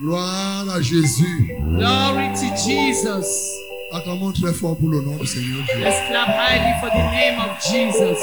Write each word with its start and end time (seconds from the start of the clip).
Gloire 0.00 0.68
à 0.68 0.82
Jésus. 0.82 1.50
Glory 1.60 2.28
to 2.34 2.54
Jesus. 2.56 3.26
Acclamons 3.92 4.32
très 4.32 4.52
fort 4.52 4.76
pour 4.76 4.90
le 4.90 5.00
nom 5.00 5.16
du 5.16 5.26
Seigneur 5.26 5.64
Jésus. 5.66 5.80
Let's 5.80 6.08
clap 6.08 6.28
highly 6.28 6.80
for 6.80 6.90
the 6.90 7.10
name 7.12 7.38
of 7.40 7.58
Jesus. 7.62 8.18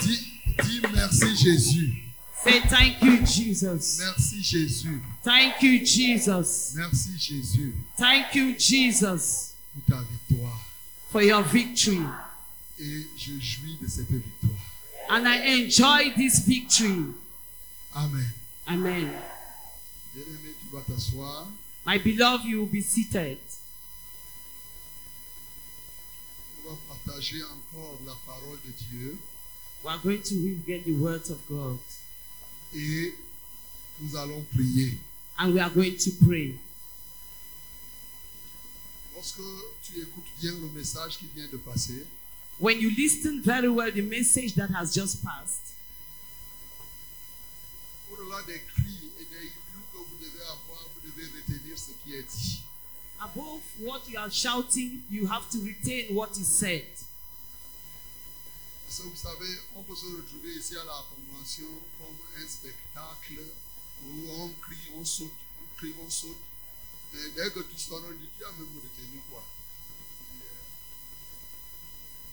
Dis, 0.00 0.32
dis 0.62 0.80
merci 0.94 1.36
Jésus. 1.36 1.92
Say 2.44 2.60
thank 2.68 3.00
you, 3.02 3.24
Jesus. 3.24 4.00
Merci 4.00 4.42
Jésus. 4.42 5.00
Thank 5.22 5.62
you, 5.62 5.78
Jesus. 5.84 6.74
Merci 6.76 7.10
Jésus 7.18 7.74
Thank 7.96 8.34
you, 8.34 8.54
Jesus, 8.58 9.54
pour 9.72 9.96
ta 9.96 10.02
victoire. 10.02 10.60
for 11.10 11.22
your 11.22 11.42
victory. 11.42 12.00
Et 12.82 13.06
je 13.16 13.38
jouis 13.38 13.78
de 13.80 13.86
cette 13.86 14.10
victoire. 14.10 14.58
And 15.08 15.24
I 15.24 15.62
enjoy 15.62 16.12
this 16.16 16.40
victory. 16.40 17.14
Amen. 17.94 18.32
Amen. 18.66 19.08
Bien-aimé, 20.14 20.54
tu 20.60 20.74
vas 20.74 20.82
t'asseoir. 20.82 21.46
My 21.86 21.98
beloved, 21.98 22.44
you 22.44 22.60
will 22.60 22.66
be 22.66 22.82
seated. 22.82 23.38
On 26.66 26.70
va 26.70 26.78
partager 26.88 27.42
encore 27.44 28.00
la 28.04 28.14
parole 28.26 28.58
de 28.64 28.72
Dieu. 28.90 29.16
We 29.84 29.90
are 29.90 29.98
going 30.02 30.22
to 30.22 30.34
read 30.66 30.84
the 30.84 30.92
words 30.92 31.30
of 31.30 31.38
God. 31.48 31.78
Et 32.74 33.14
nous 34.00 34.16
allons 34.16 34.44
prier. 34.54 34.98
And 35.38 35.54
we 35.54 35.60
are 35.60 35.70
going 35.70 35.96
to 35.98 36.10
pray. 36.26 36.58
Lorsque 39.14 39.42
tu 39.84 40.00
écoutes 40.00 40.24
bien 40.40 40.52
le 40.52 40.68
message 40.70 41.18
qui 41.18 41.26
vient 41.34 41.46
de 41.46 41.58
passer, 41.58 42.04
When 42.62 42.78
you 42.78 42.94
listen 42.96 43.42
very 43.42 43.68
well 43.68 43.90
the 43.90 44.02
message 44.02 44.54
that 44.54 44.70
has 44.70 44.94
just 44.94 45.24
passed, 45.24 45.74
above 53.20 53.62
what 53.80 54.08
you 54.08 54.16
are 54.16 54.30
shouting, 54.30 55.02
you 55.10 55.26
have 55.26 55.50
to 55.50 55.58
retain 55.58 56.14
what 56.14 56.30
is 56.38 56.46
said. 56.46 56.86
Que 58.86 59.08
vous 59.08 59.16
savez, 59.16 59.58
on 59.74 59.82
peut 59.82 59.96
se 59.96 60.06
retrouver 60.06 60.54
ici 60.54 60.76
à 60.76 60.84
la 60.84 61.02
convention 61.10 61.66
comme 61.98 62.14
un 62.40 62.46
spectacle 62.46 63.42
où 64.06 64.30
on 64.38 64.50
crie, 64.60 64.92
on 64.96 65.04
saute, 65.04 65.32
on 65.58 65.78
crie, 65.78 65.94
on 66.06 66.08
saute. 66.08 66.36
Et 67.14 67.30
dès 67.34 67.50
que 67.50 67.58
on 67.58 67.62
dit, 67.64 68.28
tu 68.38 68.44
as 68.44 68.52
même 68.52 68.68
retenu 68.76 69.20
quoi 69.28 69.42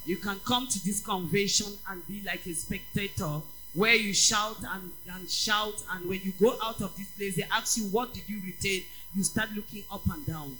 You 0.05 0.17
can 0.17 0.39
come 0.45 0.67
to 0.67 0.85
this 0.85 1.01
convention 1.01 1.67
and 1.89 2.05
be 2.07 2.21
like 2.25 2.45
a 2.45 2.53
spectator 2.53 3.41
where 3.73 3.95
you 3.95 4.13
shout 4.13 4.57
and, 4.73 4.91
and 5.13 5.29
shout, 5.29 5.83
and 5.91 6.09
when 6.09 6.21
you 6.23 6.33
go 6.39 6.57
out 6.63 6.81
of 6.81 6.95
this 6.97 7.07
place, 7.09 7.35
they 7.35 7.45
ask 7.51 7.77
you, 7.77 7.83
What 7.85 8.13
did 8.13 8.23
you 8.27 8.41
retain? 8.45 8.83
You 9.15 9.23
start 9.23 9.49
looking 9.55 9.83
up 9.91 10.01
and 10.11 10.25
down. 10.25 10.57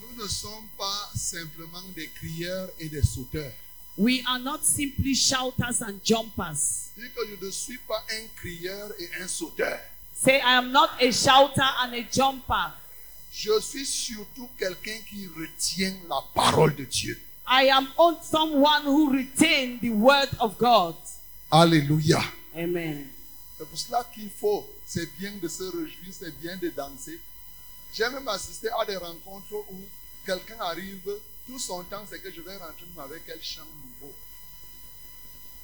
Nous 0.00 0.22
ne 0.22 0.28
sommes 0.28 0.68
pas 0.76 1.10
simplement 1.14 1.82
des 1.94 2.08
crieurs 2.08 2.68
et 2.78 2.88
des 2.88 3.02
sauteurs. 3.02 3.52
We 3.96 4.24
are 4.26 4.40
not 4.40 4.64
simply 4.64 5.14
shouters 5.14 5.80
and 5.80 6.00
jumpers. 6.04 6.90
Dis 6.96 7.10
que 7.14 7.26
je 7.26 7.46
ne 7.46 7.50
suis 7.50 7.78
pas 7.78 8.04
un 8.10 8.26
crieur 8.36 8.90
et 8.98 9.22
un 9.22 9.28
sauteur. 9.28 9.78
Say, 10.14 10.40
I 10.40 10.56
am 10.58 10.72
not 10.72 10.90
a 11.00 11.12
shouter 11.12 11.68
and 11.82 11.94
a 11.94 12.02
jumper. 12.10 12.72
Je 13.32 13.60
suis 13.60 13.86
surtout 13.86 14.48
quelqu'un 14.58 14.98
qui 15.08 15.26
retient 15.26 15.94
la 16.08 16.22
parole 16.34 16.74
de 16.76 16.84
Dieu. 16.84 17.20
I 17.46 17.64
am 17.64 17.88
on 17.98 18.22
someone 18.22 18.82
who 18.82 19.12
retain 19.12 19.78
the 19.80 19.90
word 19.90 20.30
of 20.40 20.56
God. 20.58 20.96
Alléluia. 21.50 22.22
Amen. 22.56 23.10
C'est 23.58 23.68
pour 23.68 23.78
cela 23.78 24.04
qu'il 24.12 24.30
faut, 24.30 24.66
c'est 24.86 25.08
bien 25.18 25.32
de 25.40 25.48
se 25.48 25.62
réjouir, 25.64 26.12
c'est 26.12 26.36
bien 26.40 26.56
de 26.56 26.70
danser. 26.70 27.20
J'ai 27.92 28.08
même 28.08 28.26
assisté 28.28 28.68
à 28.80 28.84
des 28.84 28.96
rencontres 28.96 29.54
où 29.70 29.76
quelqu'un 30.26 30.58
arrive, 30.60 31.08
tout 31.46 31.58
son 31.58 31.82
temps 31.84 32.04
c'est 32.08 32.20
que 32.20 32.32
je 32.32 32.40
vais 32.40 32.56
rentrer 32.56 32.86
avec 32.98 33.24
quel 33.26 33.40
chant 33.42 33.62
nouveau. 33.84 34.12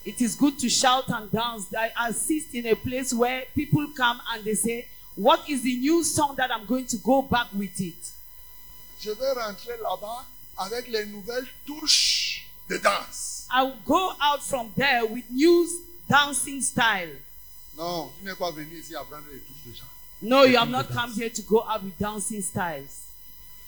It 0.04 0.20
is 0.20 0.36
good 0.36 0.58
to 0.58 0.68
shout 0.68 1.08
and 1.08 1.28
dance. 1.32 1.66
I 1.74 1.90
assist 2.08 2.54
in 2.54 2.66
a 2.66 2.74
place 2.74 3.12
where 3.12 3.44
people 3.54 3.86
come 3.96 4.20
and 4.32 4.44
they 4.44 4.54
say, 4.54 4.86
What 5.16 5.40
is 5.48 5.62
the 5.62 5.76
new 5.76 6.02
song 6.04 6.36
that 6.36 6.50
I'm 6.50 6.64
going 6.66 6.86
to 6.86 6.96
go 6.98 7.22
back 7.22 7.48
with 7.52 7.80
it? 7.80 8.12
Je 9.00 9.10
vais 9.10 9.32
rentrer 9.32 9.76
là-bas 9.82 10.24
avec 10.60 10.88
les 10.88 11.06
nouvelles 11.06 11.48
touches 11.66 12.46
de 12.68 12.76
danse. 12.76 13.46
I 13.52 13.62
will 13.64 13.76
go 13.86 14.12
out 14.20 14.42
from 14.42 14.70
there 14.76 15.04
with 15.06 15.24
new 15.30 15.66
dancing 16.08 16.60
style. 16.62 17.16
Non, 17.76 18.10
tu 18.18 18.24
n'es 18.24 18.34
pas 18.36 18.50
venu 18.52 18.78
ici 18.78 18.94
apprendre 18.94 19.24
les 19.32 19.40
touches 19.40 19.64
de 19.66 19.72
gens. 19.74 19.84
No, 20.22 20.44
you 20.44 20.56
have 20.58 20.68
not 20.68 20.88
come 20.92 21.12
here 21.14 21.30
to 21.30 21.42
go 21.42 21.62
out 21.66 21.82
with 21.82 21.96
dancing 21.98 22.42
styles. 22.42 23.06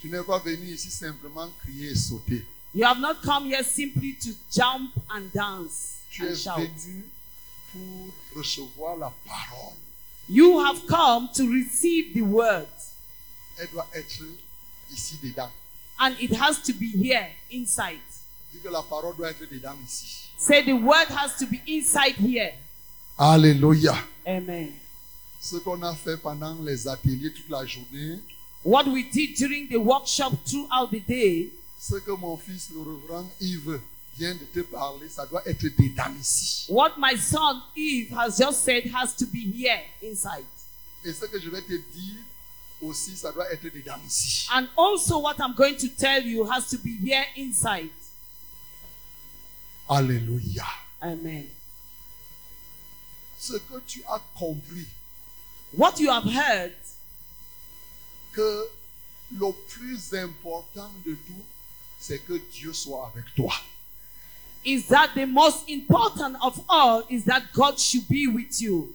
Tu 0.01 0.09
n'es 0.09 0.23
pas 0.23 0.39
venu 0.39 0.67
ici 0.75 0.91
simplement 0.91 1.49
crier 1.63 1.93
et 1.93 1.97
sauter. 1.97 2.45
You 2.75 2.85
have 2.85 2.99
not 3.01 3.23
come 3.23 3.47
here 3.47 3.63
simply 3.65 4.15
to 4.23 4.31
jump 4.51 4.93
and 5.11 5.31
dance 5.33 5.99
Tu 6.13 6.23
and 6.23 6.33
es 6.33 6.43
shout. 6.43 6.59
venu 6.59 7.05
pour 7.73 8.13
recevoir 8.37 8.97
la 8.99 9.13
parole. 9.27 9.75
You 10.29 10.61
have 10.61 10.87
come 10.87 11.29
to 11.35 11.43
receive 11.51 12.15
the 12.15 12.23
word, 12.23 12.69
Elle 13.59 13.69
doit 13.73 13.89
être 13.95 14.23
ici 14.91 15.19
dedans. 15.23 15.51
And 16.03 16.15
it 16.21 16.33
has 16.37 16.61
to 16.63 16.73
be 16.73 16.91
here 16.91 17.27
inside. 17.51 18.01
Dis 18.53 18.61
que 18.61 18.69
la 18.69 18.83
parole 18.83 19.15
doit 19.17 19.31
être 19.31 19.49
dedans 19.51 19.77
ici. 19.87 20.29
Say 20.37 20.63
the 20.63 20.73
word 20.73 21.09
has 21.11 21.37
to 21.39 21.47
be 21.47 21.61
inside 21.67 22.17
here. 22.17 22.53
Alléluia. 23.19 23.95
Amen. 24.27 24.73
Ce 25.41 25.57
qu'on 25.57 25.81
a 25.83 25.95
fait 25.95 26.17
pendant 26.17 26.57
les 26.63 26.87
ateliers 26.89 27.33
toute 27.33 27.49
la 27.49 27.65
journée, 27.67 28.19
What 28.65 28.87
we 28.87 29.03
did 29.11 29.35
during 29.37 29.67
the 29.69 29.77
workshop 29.81 30.35
throughout 30.47 30.91
the 30.93 31.01
day, 31.01 31.51
ce 31.81 31.97
que 31.97 32.13
mon 32.13 32.37
fils, 32.37 32.71
le 32.73 32.81
reverend 32.81 33.27
Yves, 33.41 33.81
vient 34.17 34.35
de 34.37 34.45
te 34.45 34.61
parler, 34.61 35.09
ça 35.09 35.27
doit 35.27 35.43
être 35.47 35.63
dedans 35.65 36.15
ici. 36.21 36.67
what 36.69 36.93
my 36.99 37.17
son 37.17 37.61
Eve 37.75 38.13
has 38.13 38.39
just 38.39 38.63
said 38.65 38.85
has 38.95 39.15
to 39.17 39.27
be 39.27 39.41
here 39.53 39.81
inside. 40.03 40.45
Et 41.05 41.13
ce 41.13 41.25
que 41.27 41.41
je 41.41 41.51
vais 41.51 41.63
te 41.63 41.73
dire 41.73 42.15
aussi, 42.83 43.17
ça 43.17 43.33
doit 43.33 43.51
être 43.53 43.63
dedans 43.65 43.99
ici. 44.07 44.47
And 44.53 44.67
also, 44.77 45.19
what 45.21 45.37
I'm 45.39 45.55
going 45.55 45.77
to 45.77 45.89
tell 45.89 46.23
you 46.27 46.45
has 46.51 46.69
to 46.71 46.79
be 46.79 46.97
here 47.03 47.25
inside. 47.37 47.91
Alléluia. 49.89 50.67
Amen. 51.01 51.47
Ce 53.39 53.55
que 53.55 53.81
tu 53.87 54.03
as 54.09 54.21
compris, 54.39 54.87
What 55.77 55.99
you 55.99 56.11
have 56.11 56.25
heard, 56.27 56.75
que 58.33 58.69
le 59.33 59.53
plus 59.69 60.13
important 60.15 60.91
de 61.07 61.15
tout, 61.15 61.45
c'est 61.99 62.19
que 62.19 62.35
Dieu 62.53 62.73
soit 62.73 63.11
avec 63.15 63.35
toi. 63.35 63.53
is 64.65 64.87
that 64.89 65.11
the 65.17 65.27
most 65.27 65.69
important 65.69 66.37
of 66.41 66.61
all 66.69 67.03
is 67.09 67.25
that 67.25 67.43
God 67.53 67.79
should 67.81 68.07
be 68.09 68.27
with 68.29 68.61
you. 68.61 68.95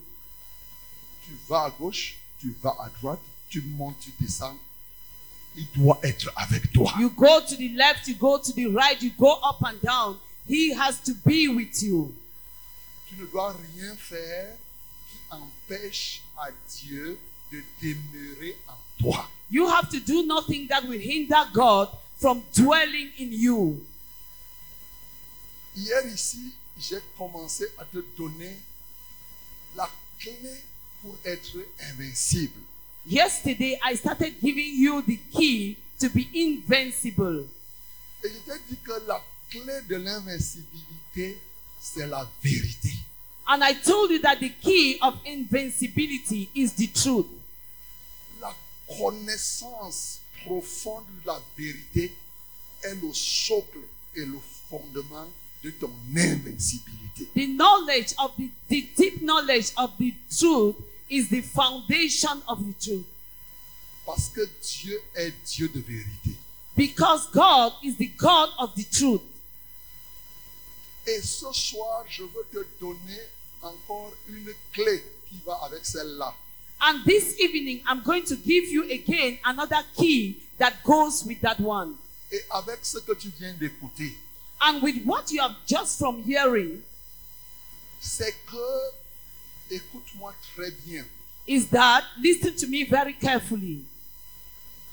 Tu 1.26 1.34
vas 1.50 1.66
à 1.66 1.70
gauche, 1.72 2.16
tu 2.40 2.56
vas 2.64 2.76
à 2.80 2.90
droite, 3.02 3.20
tu 3.50 3.62
montes, 3.62 4.00
tu 4.02 4.12
descends. 4.20 4.58
Il 5.56 5.68
doit 5.76 6.00
être 6.04 6.32
avec 6.36 6.72
toi. 6.72 6.94
You 7.00 7.10
go 7.10 7.42
to 7.42 7.56
the 7.56 7.74
left, 7.74 8.08
you 8.08 8.16
go 8.16 8.38
to 8.38 8.52
the 8.54 8.68
right, 8.68 9.02
you 9.02 9.12
go 9.18 9.40
up 9.44 9.62
and 9.64 9.80
down. 9.82 10.18
He 10.48 10.72
has 10.72 11.00
to 11.06 11.14
be 11.26 11.48
with 11.48 11.82
you. 11.82 12.14
Tu 13.10 13.16
ne 13.16 13.26
dois 13.26 13.54
rien 13.54 13.96
faire 13.96 14.56
qui 15.10 15.18
empêche 15.32 16.22
à 16.38 16.50
Dieu 16.80 17.18
de 17.52 17.64
demeurer 17.82 18.56
en 18.68 18.78
toi. 19.00 19.30
You 19.50 19.68
have 19.68 19.90
to 19.90 20.00
do 20.00 20.24
nothing 20.26 20.68
that 20.68 20.84
will 20.84 21.00
hinder 21.00 21.44
God 21.54 21.90
from 22.20 22.44
dwelling 22.54 23.12
in 23.18 23.32
you. 23.32 23.84
Hier 25.76 26.06
ici, 26.14 26.54
j'ai 26.78 27.00
commencé 27.18 27.66
à 27.78 27.86
te 27.86 28.04
donner 28.18 28.58
la 29.76 29.90
clé 30.20 30.64
pour 31.02 31.16
être 31.24 31.58
invincible. 31.92 32.60
Yesterday, 33.08 33.80
I 33.82 33.96
started 33.96 34.36
giving 34.42 34.74
you 34.76 35.02
the 35.02 35.18
key 35.34 35.78
to 36.00 36.10
be 36.10 36.28
invincible. 36.36 37.48
Et 38.22 38.28
je 38.28 38.52
t'ai 38.52 38.60
dit 38.70 38.78
que 38.84 38.92
la 39.08 39.24
clé 39.50 39.82
de 39.88 39.96
l'invincibilité, 39.96 41.38
c'est 41.80 42.06
la 42.06 42.28
vérité. 42.44 42.92
And 43.48 43.64
I 43.64 43.76
told 43.76 44.12
you 44.12 44.20
that 44.20 44.42
the 44.42 44.52
key 44.62 44.98
of 45.02 45.16
invincibility 45.26 46.50
is 46.54 46.74
the 46.74 46.88
truth. 46.88 47.28
La 48.42 48.54
connaissance 49.00 50.20
profonde 50.44 51.06
de 51.24 51.28
la 51.28 51.40
vérité 51.58 52.12
est 52.84 52.96
le 52.96 53.14
socle 53.14 53.80
et 54.18 54.26
le 54.26 54.40
fondement 54.70 55.30
de 55.64 55.72
ton 55.72 55.92
invincibilité. 56.14 57.30
The 57.34 57.48
knowledge 57.48 58.14
of 58.18 58.36
the, 58.38 58.50
the 58.68 58.86
deep 58.98 59.22
knowledge 59.22 59.72
of 59.78 59.92
the 59.98 60.14
truth 60.30 60.76
is 61.10 61.30
the 61.30 61.42
foundation 61.42 62.42
of 62.48 62.60
the 62.66 62.74
truth. 62.74 63.06
Parce 64.06 64.30
que 64.30 64.48
Dieu 64.62 65.02
est 65.16 65.34
Dieu 65.46 65.68
de 65.68 65.80
vérité. 65.82 66.36
Because 66.76 67.28
God 67.32 67.74
is 67.84 67.96
the 67.98 68.12
God 68.18 68.50
of 68.60 68.76
the 68.76 68.86
truth. 68.86 69.22
Et 71.06 71.22
ce 71.22 71.52
soir, 71.54 72.06
je 72.08 72.24
veux 72.24 72.46
te 72.52 72.66
donner 72.80 73.22
encore 73.62 74.14
une 74.28 74.54
clé 74.74 75.04
qui 75.30 75.40
va 75.46 75.56
avec 75.64 75.86
celle-là. 75.86 76.34
And 76.80 77.04
this 77.06 77.36
evening, 77.40 77.82
I'm 77.88 78.04
going 78.04 78.24
to 78.26 78.36
give 78.36 78.70
you 78.70 78.84
again 78.84 79.40
another 79.44 79.84
key 79.96 80.38
that 80.60 80.84
goes 80.84 81.24
with 81.26 81.42
that 81.42 81.60
one. 81.60 81.96
Et 82.32 82.42
avec 82.52 82.80
ce 82.84 83.00
que 83.00 83.14
tu 83.14 83.30
viens 83.40 83.54
d'écouter, 83.54 84.16
And 84.60 84.82
with 84.82 85.06
what 85.06 85.32
you 85.32 85.42
have 85.42 85.56
just 85.66 86.00
from 86.00 86.24
hearing, 86.24 86.82
c'est 88.00 88.36
que, 88.48 88.92
écoute-moi 89.70 90.34
très 90.56 90.72
bien, 90.86 91.06
is 91.48 91.68
that, 91.68 92.04
listen 92.20 92.56
to 92.56 92.68
me 92.68 92.84
very 92.84 93.14
carefully. 93.14 93.86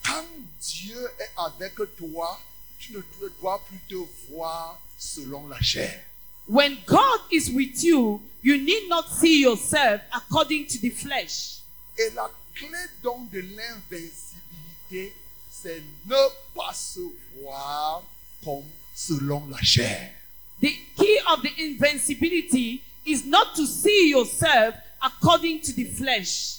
quand 0.04 0.24
Dieu 0.60 1.10
est 1.18 1.30
avec 1.36 1.74
toi, 1.96 2.40
tu 2.78 2.92
ne 2.92 3.00
dois 3.40 3.62
plus 3.66 3.78
te 3.88 3.94
voir 4.30 4.80
selon 4.98 5.46
la 5.48 5.60
chair. 5.60 6.04
When 6.46 6.76
God 6.86 7.20
is 7.32 7.50
with 7.50 7.82
you, 7.82 8.20
you 8.42 8.58
need 8.58 8.88
not 8.88 9.08
see 9.08 9.40
yourself 9.40 10.02
according 10.12 10.66
to 10.66 10.78
the 10.78 10.90
flesh. 10.90 11.60
Et 11.98 12.10
la 12.14 12.30
clé 12.54 12.78
donc 13.02 13.30
de 13.30 13.40
l'invincibilité, 13.40 15.14
c'est 15.50 15.82
ne 16.06 16.28
pas 16.54 16.74
se 16.74 17.00
voir 17.40 18.02
comme 18.44 18.64
selon 18.94 19.46
la 19.48 19.62
chair. 19.62 20.12
The 20.60 20.68
key 20.96 21.18
of 21.26 21.42
the 21.42 21.50
invincibility 21.58 22.82
is 23.06 23.24
not 23.24 23.54
to 23.56 23.66
see 23.66 24.10
yourself 24.10 24.74
according 25.02 25.60
to 25.60 25.72
the 25.72 25.84
flesh. 25.84 26.58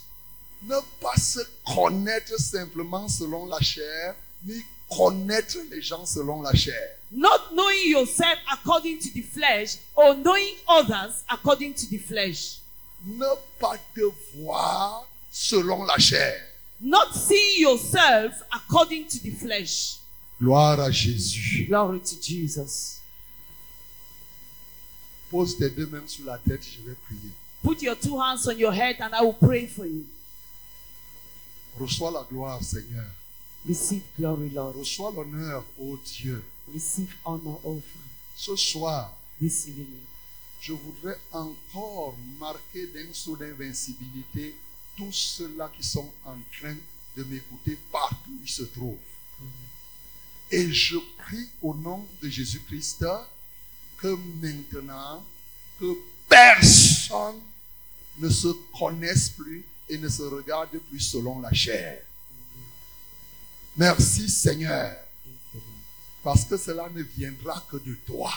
Ne 0.67 0.79
pas 1.01 1.17
se 1.17 1.39
connaître 1.65 2.39
simplement 2.39 3.07
selon 3.07 3.45
la 3.45 3.59
chair, 3.59 4.15
ni 4.45 4.61
connaître 4.89 5.57
les 5.71 5.81
gens 5.81 6.05
selon 6.05 6.41
la 6.41 6.53
chair. 6.53 6.89
Not 7.11 7.53
knowing 7.53 7.89
yourself 7.89 8.39
according 8.51 8.99
to 8.99 9.09
the 9.13 9.21
flesh 9.21 9.77
or 9.95 10.15
knowing 10.15 10.55
others 10.67 11.23
according 11.29 11.73
to 11.75 11.87
the 11.87 11.97
flesh. 11.97 12.59
Ne 13.05 13.35
pas 13.59 13.77
te 13.93 14.01
voir 14.35 15.07
selon 15.31 15.85
la 15.85 15.97
chair. 15.97 16.41
Not 16.81 17.13
seeing 17.13 17.61
yourself 17.61 18.41
according 18.51 19.07
to 19.07 19.19
the 19.19 19.31
flesh. 19.31 19.99
Gloire 20.39 20.79
à 20.79 20.91
Jésus. 20.91 21.65
Glory 21.67 21.99
to 21.99 22.15
Jesus. 22.21 22.99
Pose 25.31 25.57
tes 25.57 25.69
deux 25.69 25.87
mains 25.87 26.07
sur 26.07 26.25
la 26.25 26.37
tête, 26.37 26.63
je 26.63 26.87
vais 26.87 26.95
prier. 26.95 27.31
Put 27.63 27.81
your 27.83 27.95
two 27.99 28.19
hands 28.19 28.47
on 28.47 28.57
your 28.57 28.71
head 28.73 28.97
and 29.01 29.09
I 29.13 29.21
will 29.23 29.33
pray 29.33 29.67
for 29.67 29.85
you. 29.85 30.05
Reçois 31.79 32.11
la 32.11 32.23
gloire, 32.29 32.63
Seigneur. 32.63 33.07
Receive 33.67 34.03
glory, 34.17 34.49
Lord. 34.51 34.75
Reçois 34.77 35.11
l'honneur, 35.11 35.63
ô 35.79 35.97
Dieu. 36.05 36.43
Receive 36.73 37.13
honor, 37.25 37.59
O 37.63 37.75
Father, 37.81 38.09
Ce 38.35 38.55
soir, 38.55 39.13
this 39.39 39.67
evening. 39.67 40.05
je 40.61 40.73
voudrais 40.73 41.17
encore 41.31 42.15
marquer 42.39 42.87
d'un 42.87 43.11
saut 43.13 43.35
d'invincibilité 43.35 44.55
tous 44.97 45.11
ceux-là 45.11 45.71
qui 45.75 45.83
sont 45.85 46.11
en 46.25 46.37
train 46.59 46.75
de 47.17 47.23
m'écouter 47.23 47.77
partout 47.91 48.31
où 48.31 48.39
ils 48.43 48.49
se 48.49 48.63
trouvent. 48.63 48.97
Et 50.51 50.71
je 50.71 50.97
prie 51.17 51.47
au 51.61 51.73
nom 51.73 52.05
de 52.21 52.29
Jésus-Christ 52.29 53.05
que 54.05 54.45
maintenant, 54.45 55.23
que 55.79 55.97
personne 56.29 57.41
ne 58.19 58.29
se 58.29 58.49
connaisse 58.77 59.29
plus 59.29 59.65
et 59.89 59.97
ne 59.97 60.09
se 60.09 60.23
regarde 60.23 60.77
plus 60.89 60.99
selon 60.99 61.39
la 61.39 61.51
chair. 61.51 62.01
Merci 63.77 64.29
Seigneur, 64.29 64.95
parce 66.23 66.45
que 66.45 66.55
cela 66.57 66.87
ne 66.89 67.01
viendra 67.01 67.63
que 67.69 67.77
de 67.77 67.95
toi. 68.05 68.31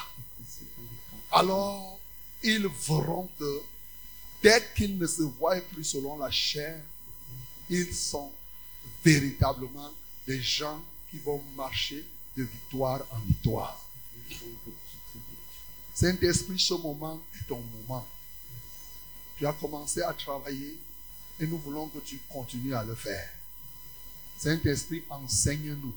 Alors, 1.30 2.00
ils 2.42 2.66
verront 2.66 3.28
que 3.38 3.60
dès 4.42 4.62
qu'ils 4.74 4.98
ne 4.98 5.06
se 5.06 5.22
voient 5.22 5.60
plus 5.60 5.84
selon 5.84 6.16
la 6.16 6.30
chair, 6.30 6.80
ils 7.68 7.94
sont 7.94 8.32
véritablement 9.04 9.92
des 10.26 10.40
gens 10.40 10.82
qui 11.10 11.18
vont 11.18 11.42
marcher 11.56 12.04
de 12.36 12.42
victoire 12.42 13.02
en 13.10 13.18
victoire. 13.18 13.84
Saint-Esprit, 15.98 16.60
ce 16.60 16.74
moment 16.74 17.20
est 17.34 17.48
ton 17.48 17.60
moment. 17.60 18.06
Tu 19.36 19.44
as 19.44 19.52
commencé 19.52 20.00
à 20.00 20.12
travailler 20.12 20.78
et 21.40 21.46
nous 21.46 21.58
voulons 21.58 21.88
que 21.88 21.98
tu 21.98 22.20
continues 22.28 22.72
à 22.72 22.84
le 22.84 22.94
faire. 22.94 23.28
Saint-Esprit, 24.38 25.02
enseigne-nous. 25.10 25.92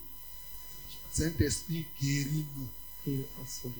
Saint-Esprit, 1.14 1.86
guéris-nous. 2.02 3.24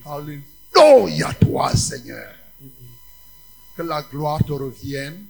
Alléluia, 0.06 1.34
toi, 1.34 1.74
Seigneur. 1.74 2.36
Que 3.76 3.82
la 3.82 4.02
gloire 4.02 4.44
te 4.44 4.52
revienne 4.52 5.26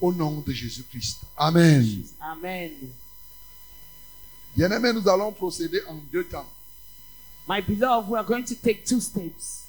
au 0.00 0.14
nom 0.14 0.40
de 0.40 0.50
Jésus-Christ. 0.50 1.18
Amen. 1.36 2.06
Amen. 2.22 2.72
Bien-aimés, 4.56 4.94
nous 4.94 5.06
allons 5.06 5.30
procéder 5.30 5.82
en 5.88 5.96
deux 6.10 6.24
temps. 6.24 6.48
My 7.46 7.60
beloved, 7.60 8.08
we 8.08 8.18
are 8.18 8.24
going 8.24 8.44
to 8.44 8.54
take 8.54 8.84
two 8.86 9.00
steps. 9.00 9.66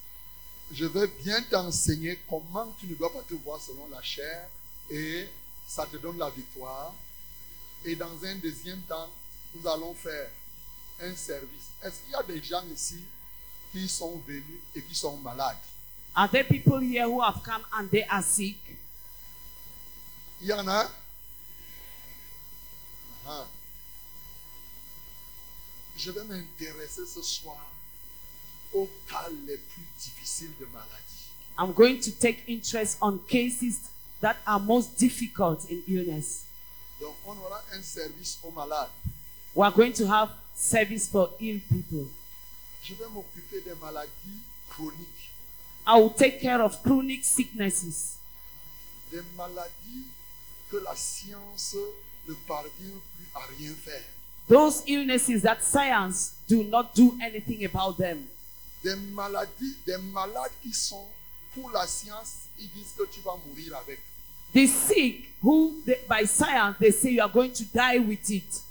Je 0.74 0.86
vais 0.86 1.08
bien 1.24 1.42
t'enseigner 1.50 2.18
comment 2.30 2.74
tu 2.80 2.88
ne 2.88 2.96
dois 2.96 3.12
pas 3.12 3.24
te 3.28 3.34
voir 3.34 3.60
selon 3.60 3.88
la 3.92 4.02
chair 4.02 4.48
et 4.90 5.28
ça 5.68 5.86
te 5.86 5.98
donne 5.98 6.18
la 6.18 6.30
victoire. 6.30 6.94
Et 7.84 7.96
dans 7.96 8.24
un 8.24 8.36
deuxième 8.36 8.82
temps, 8.82 9.10
nous 9.56 9.68
allons 9.68 9.94
faire 9.94 10.30
un 11.02 11.16
service. 11.16 11.68
Est-ce 11.84 12.00
qu'il 12.02 12.12
y 12.12 12.16
a 12.16 12.24
des 12.24 12.42
gens 12.42 12.64
ici 12.74 13.02
qui 13.72 13.88
sont 13.88 14.22
venus 14.26 14.62
et 14.76 14.82
qui 14.82 14.96
sont 14.96 15.18
malades? 15.18 15.58
Are 16.16 16.30
there 16.30 16.44
people 16.44 16.80
here 16.82 17.08
who 17.08 17.22
have 17.22 17.42
come 17.44 17.64
and 17.74 17.90
they 17.90 18.04
are 18.10 18.24
sick? 18.24 18.58
Il 20.42 20.48
y 20.48 20.54
en 20.54 20.68
a? 20.68 20.90
Ah. 23.28 23.46
Je 26.04 26.10
vais 26.10 26.24
m'intéresser 26.24 27.06
ce 27.06 27.22
soir 27.22 27.64
aux 28.74 28.90
cas 29.08 29.30
les 29.46 29.58
plus 29.58 29.84
difficiles 30.00 30.52
de 30.60 30.66
maladie. 30.66 31.30
I'm 31.60 31.74
going 31.74 32.00
to 32.00 32.10
take 32.12 32.44
interest 32.48 32.98
on 33.02 33.20
cases 33.28 33.92
that 34.20 34.38
are 34.48 34.60
most 34.60 34.98
difficult 34.98 35.70
in 35.70 35.84
illness. 35.88 36.46
Donc, 37.00 37.14
on 37.28 37.38
aura 37.38 37.62
un 37.74 37.84
service 37.84 38.40
aux 38.42 38.50
malades. 38.52 38.90
We 39.54 39.64
are 39.64 39.72
going 39.72 39.92
to 39.94 40.08
have 40.08 40.30
service 40.56 41.08
for 41.08 41.30
ill 41.40 41.60
people. 41.70 42.08
Je 42.84 42.96
vais 42.96 43.08
m'occuper 43.14 43.62
des 43.62 43.76
maladies 43.80 44.42
chroniques, 44.70 45.30
I 45.86 46.00
will 46.00 46.10
take 46.10 46.40
care 46.42 46.62
of 46.62 46.82
chronic 46.82 47.24
sicknesses, 47.24 48.18
des 49.12 49.22
maladies 49.38 50.08
que 50.72 50.78
la 50.78 50.96
science 50.96 51.76
ne 52.28 52.34
parvient 52.48 52.72
plus 53.18 53.28
à 53.36 53.42
rien 53.58 53.76
faire, 53.76 54.04
those 54.48 54.84
illnesses 54.88 55.42
that 55.44 55.62
science 55.64 56.34
do 56.48 56.64
not 56.64 56.94
do 56.94 57.14
anything 57.22 57.64
about 57.66 57.98
them. 57.98 58.28
des 58.84 58.96
maladies, 59.14 59.76
des 59.86 59.98
malades 59.98 60.52
qui 60.64 60.74
sont 60.74 61.06
pour 61.54 61.70
la 61.72 61.86
science, 61.86 62.48
ils 62.60 62.70
disent 62.70 62.94
que 62.98 63.04
tu 63.12 63.20
vas 63.22 63.38
mourir 63.48 63.76
avec. 63.78 64.00
The 64.54 64.68
sick, 64.68 65.30
who 65.42 65.82
they, 65.86 66.00
by 66.10 66.26
science 66.26 66.76
they 66.80 66.92
say 66.92 67.12
you 67.12 67.22
are 67.22 67.30
going 67.32 67.52
to 67.54 67.64
die 67.74 68.00
with 68.00 68.30
it. 68.30 68.62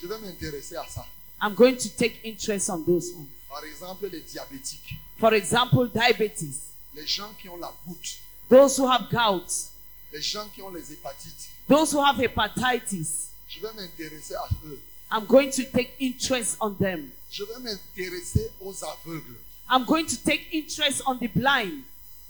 Je 0.00 0.06
vais 0.08 0.18
m'intéresser 0.18 0.76
à 0.76 0.86
ça. 0.88 1.06
I'm 1.40 1.54
going 1.54 1.76
to 1.76 1.88
take 1.90 2.20
interest 2.24 2.70
on 2.70 2.82
those 2.84 3.12
ones. 3.14 3.28
Par 3.48 3.62
exemple, 3.64 4.08
les 4.10 4.20
diabétiques, 4.20 4.98
For 5.18 5.32
example, 5.34 5.88
diabetes, 5.88 6.72
les 6.94 7.06
gens 7.06 7.32
qui 7.40 7.48
ont 7.48 7.56
la 7.58 7.72
goutte, 7.86 8.18
those 8.48 8.78
who 8.78 8.86
have 8.86 9.08
gout, 9.10 9.70
les 10.12 10.20
gens 10.22 10.48
qui 10.54 10.62
ont 10.62 10.70
les 10.70 10.92
hépatites. 10.92 11.48
those 11.68 11.92
who 11.92 12.02
have 12.02 12.18
hepatitis. 12.18 13.28
Je 13.48 13.60
vais 13.60 13.72
m'intéresser 13.74 14.34
à 14.34 14.48
eux. 14.66 14.80
I'm 15.10 15.24
going 15.26 15.50
to 15.50 15.62
take 15.64 15.94
interest 16.00 16.56
on 16.60 16.74
them. 16.74 17.10
Je 17.30 17.44
vais 17.44 17.58
m'intéresser 17.60 18.50
aux 18.60 18.74
aveugles. 18.84 19.36
I'm 19.70 19.84
going 19.84 20.06
to 20.06 20.16
take 20.16 20.48
interest 20.52 21.02
on 21.06 21.16
the 21.16 21.28
blind. 21.28 21.82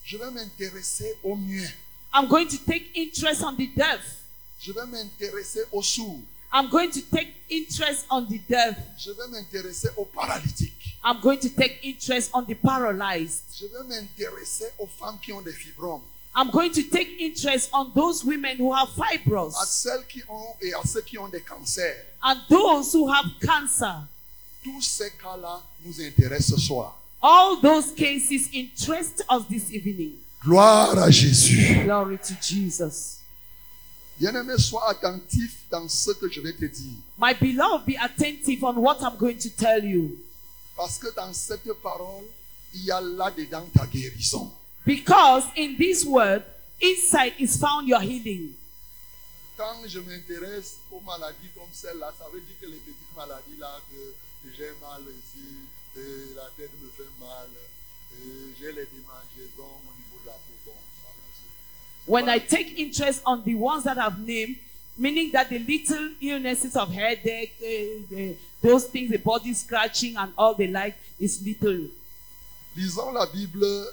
Je 0.05 0.17
vais 0.19 0.31
m'intéresser 0.31 1.17
aux 1.23 1.37
muets. 1.37 1.75
I'm 2.15 2.29
going 2.29 2.47
to 2.49 2.59
take 2.59 2.91
interest 2.95 3.43
on 3.43 3.55
the 3.57 3.69
deaf. 3.75 4.01
Je 4.61 4.73
vais 4.73 4.87
m'intéresser 4.87 5.65
aux 5.73 5.83
sourds. 5.83 6.21
I'm 6.53 6.69
going 6.71 6.91
to 6.91 7.01
take 7.03 7.35
interest 7.51 8.07
on 8.11 8.23
the 8.23 8.39
deaf. 8.49 8.77
Je 8.99 9.11
vais 9.11 9.29
m'intéresser 9.29 9.89
aux 9.97 10.05
paralytiques. 10.07 10.97
I'm 11.05 11.21
going 11.21 11.39
to 11.39 11.49
take 11.49 11.81
interest 11.83 12.31
on 12.35 12.43
the 12.45 12.55
paralyzed. 12.55 13.43
Je 13.55 13.67
vais 13.67 13.85
m'intéresser 13.89 14.67
aux 14.79 14.87
femmes 14.87 15.19
qui 15.23 15.33
ont 15.33 15.43
des 15.43 15.53
fibromes. 15.53 16.03
I'm 16.39 16.51
going 16.51 16.71
to 16.73 16.83
take 16.83 17.19
interest 17.19 17.71
on 17.73 17.93
those 17.95 18.23
women 18.23 18.59
who 18.59 18.71
have 18.75 18.89
À 18.91 19.09
fibros 19.09 19.53
celles 19.67 20.07
qui 20.07 20.23
ont 20.29 20.55
et 20.61 20.69
eh, 20.69 20.75
à 20.75 20.87
ceux 20.87 21.01
qui 21.01 21.19
ont 21.19 21.29
des 21.29 21.41
cancers. 21.41 21.97
and 22.23 22.37
those 22.51 22.93
who 22.93 23.09
have 23.11 23.25
cancer. 23.41 24.03
Tous 24.63 24.83
ces 24.83 25.11
cas-là 25.13 25.63
nous 25.85 25.99
intéressent 26.01 26.59
ce 26.59 26.67
soir. 26.67 27.01
All 27.23 27.61
those 27.63 27.93
cases 27.93 28.51
interest 28.53 29.25
us 29.31 29.47
this 29.49 29.71
evening. 29.71 30.13
Gloire 30.43 30.99
à 30.99 31.11
Jésus. 31.11 31.83
Glory 31.85 32.19
to 32.19 32.35
Jesus. 32.43 33.21
Bien-aimé, 34.19 34.59
sois 34.59 34.89
attentif 34.91 35.57
dans 35.71 35.89
ce 35.89 36.11
que 36.13 36.29
je 36.31 36.41
vais 36.41 36.53
te 36.53 36.65
dire. 36.67 36.99
My 37.19 37.35
beloved, 37.35 37.87
be 37.87 37.97
attentive 37.99 38.63
on 38.63 38.77
what 38.77 38.99
I'm 39.01 39.17
going 39.19 39.39
to 39.39 39.49
tell 39.51 39.85
you. 39.85 40.19
Parce 40.77 40.99
que 40.99 41.15
dans 41.15 41.33
cette 41.33 41.73
parole, 41.83 42.25
il 42.75 42.85
y 42.85 42.91
a 42.91 43.01
là-dedans 43.01 43.67
ta 43.75 43.87
guérison. 43.87 44.51
Because 44.87 45.45
in 45.57 45.77
this 45.77 46.07
word, 46.07 46.45
inside 46.81 47.35
is 47.41 47.59
found 47.59 47.89
your 47.89 48.01
healing. 48.01 48.55
Quand 49.57 49.83
je 49.89 49.99
m'intéresse 49.99 50.77
aux 50.93 51.01
maladies 51.01 51.51
comme 51.57 51.73
celle-là, 51.73 52.15
ça 52.17 52.27
veut 52.33 52.41
dire 52.41 52.55
que 52.61 52.67
les 52.67 52.79
petites 52.79 53.17
maladies 53.17 53.59
là, 53.59 53.81
que 53.91 54.49
j'ai 54.57 54.71
mal 54.81 55.03
ici, 55.11 55.67
et 55.97 56.35
la 56.37 56.49
tête 56.57 56.71
me 56.81 56.89
fait 56.97 57.11
mal, 57.19 57.49
j'ai 58.61 58.67
les 58.67 58.87
démangeaisons 58.87 59.75
au 59.83 59.93
niveau 59.97 60.21
de 60.23 60.27
la 60.27 60.35
peau. 60.35 60.57
Bon, 60.67 60.73
ça, 60.73 62.07
When 62.07 62.29
I 62.29 62.39
take 62.39 62.79
interest 62.79 63.23
on 63.27 63.43
the 63.43 63.55
ones 63.55 63.83
that 63.85 63.99
I've 63.99 64.21
named, 64.21 64.57
meaning 64.97 65.33
that 65.33 65.49
the 65.49 65.59
little 65.59 66.11
illnesses 66.21 66.77
of 66.77 66.93
headache, 66.93 67.55
eh, 67.61 68.03
eh, 68.15 68.33
those 68.63 68.87
things, 68.87 69.11
the 69.11 69.19
body 69.19 69.53
scratching 69.53 70.17
and 70.17 70.33
all 70.37 70.55
the 70.55 70.69
like, 70.69 70.95
is 71.19 71.43
little. 71.45 71.89
Lisons 72.77 73.13
la 73.13 73.27
Bible 73.27 73.87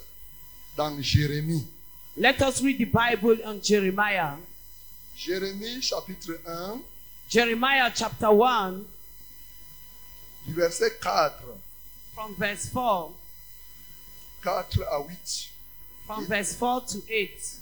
dans 0.75 1.01
Jérémie. 1.01 1.65
Let 2.17 2.41
us 2.41 2.61
read 2.61 2.77
the 2.77 2.85
Bible 2.85 3.41
on 3.45 3.59
Jeremiah. 3.61 4.37
Jérémie 5.17 5.81
chapitre 5.81 6.39
1, 6.45 6.79
Jeremiah 7.29 7.91
chapter 7.93 8.27
1, 8.27 8.83
du 10.47 10.53
verset 10.53 10.99
4, 10.99 11.33
from 12.13 12.35
verse 12.35 12.67
4, 12.69 13.11
4 14.43 14.83
à 14.91 14.99
8. 14.99 15.49
from 16.05 16.25
verse 16.25 16.55
4 16.55 16.81
to 16.87 17.01
8. 17.07 17.59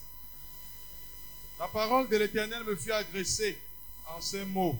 La 1.60 1.68
parole 1.68 2.08
de 2.08 2.18
l'Éternel 2.18 2.64
me 2.64 2.76
fut 2.76 2.92
adressée 2.92 3.58
en 4.16 4.22
ces 4.22 4.46
mots. 4.46 4.78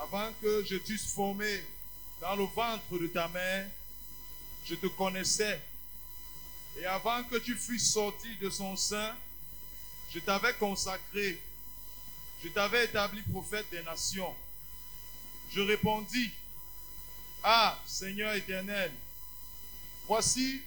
Avant 0.00 0.30
que 0.40 0.64
je 0.64 0.76
t'eusse 0.76 1.12
formé 1.12 1.62
dans 2.20 2.36
le 2.36 2.44
ventre 2.44 2.98
de 3.00 3.08
ta 3.08 3.28
mère, 3.28 3.66
je 4.64 4.74
te 4.76 4.86
connaissais. 4.86 5.60
Et 6.78 6.86
avant 6.86 7.24
que 7.24 7.36
tu 7.36 7.56
fusses 7.56 7.92
sorti 7.92 8.36
de 8.36 8.48
son 8.50 8.76
sein, 8.76 9.14
je 10.12 10.18
t'avais 10.20 10.54
consacré. 10.54 11.40
Je 12.42 12.48
t'avais 12.48 12.86
établi 12.86 13.22
prophète 13.22 13.66
des 13.70 13.82
nations. 13.82 14.34
Je 15.52 15.60
répondis, 15.60 16.30
Ah, 17.42 17.78
Seigneur 17.86 18.34
éternel, 18.34 18.92
voici, 20.06 20.62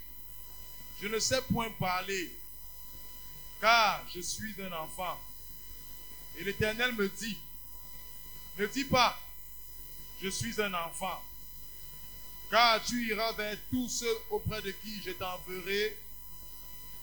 je 1.02 1.08
ne 1.08 1.20
sais 1.20 1.42
point 1.42 1.70
parler, 1.72 2.32
car 3.62 4.04
je 4.14 4.22
suis 4.22 4.54
un 4.62 4.72
enfant. 4.74 5.20
Et 6.38 6.44
l'Éternel 6.44 6.94
me 6.94 7.08
dit, 7.10 7.38
ne 8.58 8.66
dis 8.68 8.86
pas, 8.86 9.20
je 10.22 10.30
suis 10.30 10.62
un 10.62 10.74
enfant, 10.74 11.22
car 12.54 12.80
tu 12.86 13.08
iras 13.10 13.32
vers 13.32 13.58
tous 13.72 13.90
ceux 13.90 14.16
auprès 14.30 14.62
de 14.62 14.70
qui 14.70 15.02
je 15.04 15.10
t'enverrai, 15.14 15.98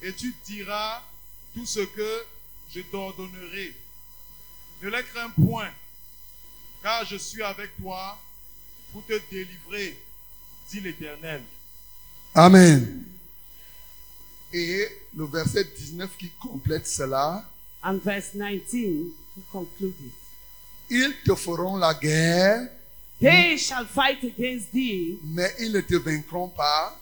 et 0.00 0.12
tu 0.12 0.32
diras 0.46 1.02
tout 1.52 1.66
ce 1.66 1.80
que 1.80 2.24
je 2.72 2.80
t'ordonnerai. 2.82 3.74
Ne 4.80 4.88
les 4.90 5.02
crains 5.02 5.30
point, 5.30 5.70
car 6.84 7.04
je 7.04 7.16
suis 7.16 7.42
avec 7.42 7.76
toi 7.82 8.16
pour 8.92 9.04
te 9.04 9.20
délivrer, 9.28 9.98
dit 10.70 10.80
l'Éternel. 10.80 11.42
Amen. 12.32 13.04
Et 14.52 14.86
le 15.16 15.24
verset 15.24 15.64
19 15.64 16.16
qui 16.16 16.30
complète 16.38 16.86
cela, 16.86 17.44
And 17.82 17.98
verse 18.04 18.34
19 18.34 19.10
to 19.34 19.40
conclude 19.50 19.94
it. 20.00 20.12
ils 20.90 21.14
te 21.24 21.34
feront 21.34 21.76
la 21.76 21.94
guerre, 21.94 22.68
They 23.20 23.58
shall 23.58 23.84
fight 23.84 24.24
against 24.24 24.72
thee, 24.72 25.18
mais 25.22 25.52
ils 25.58 25.72
ne 25.72 25.80
te 25.82 25.96
vaincront 25.96 26.48
pas, 26.48 26.96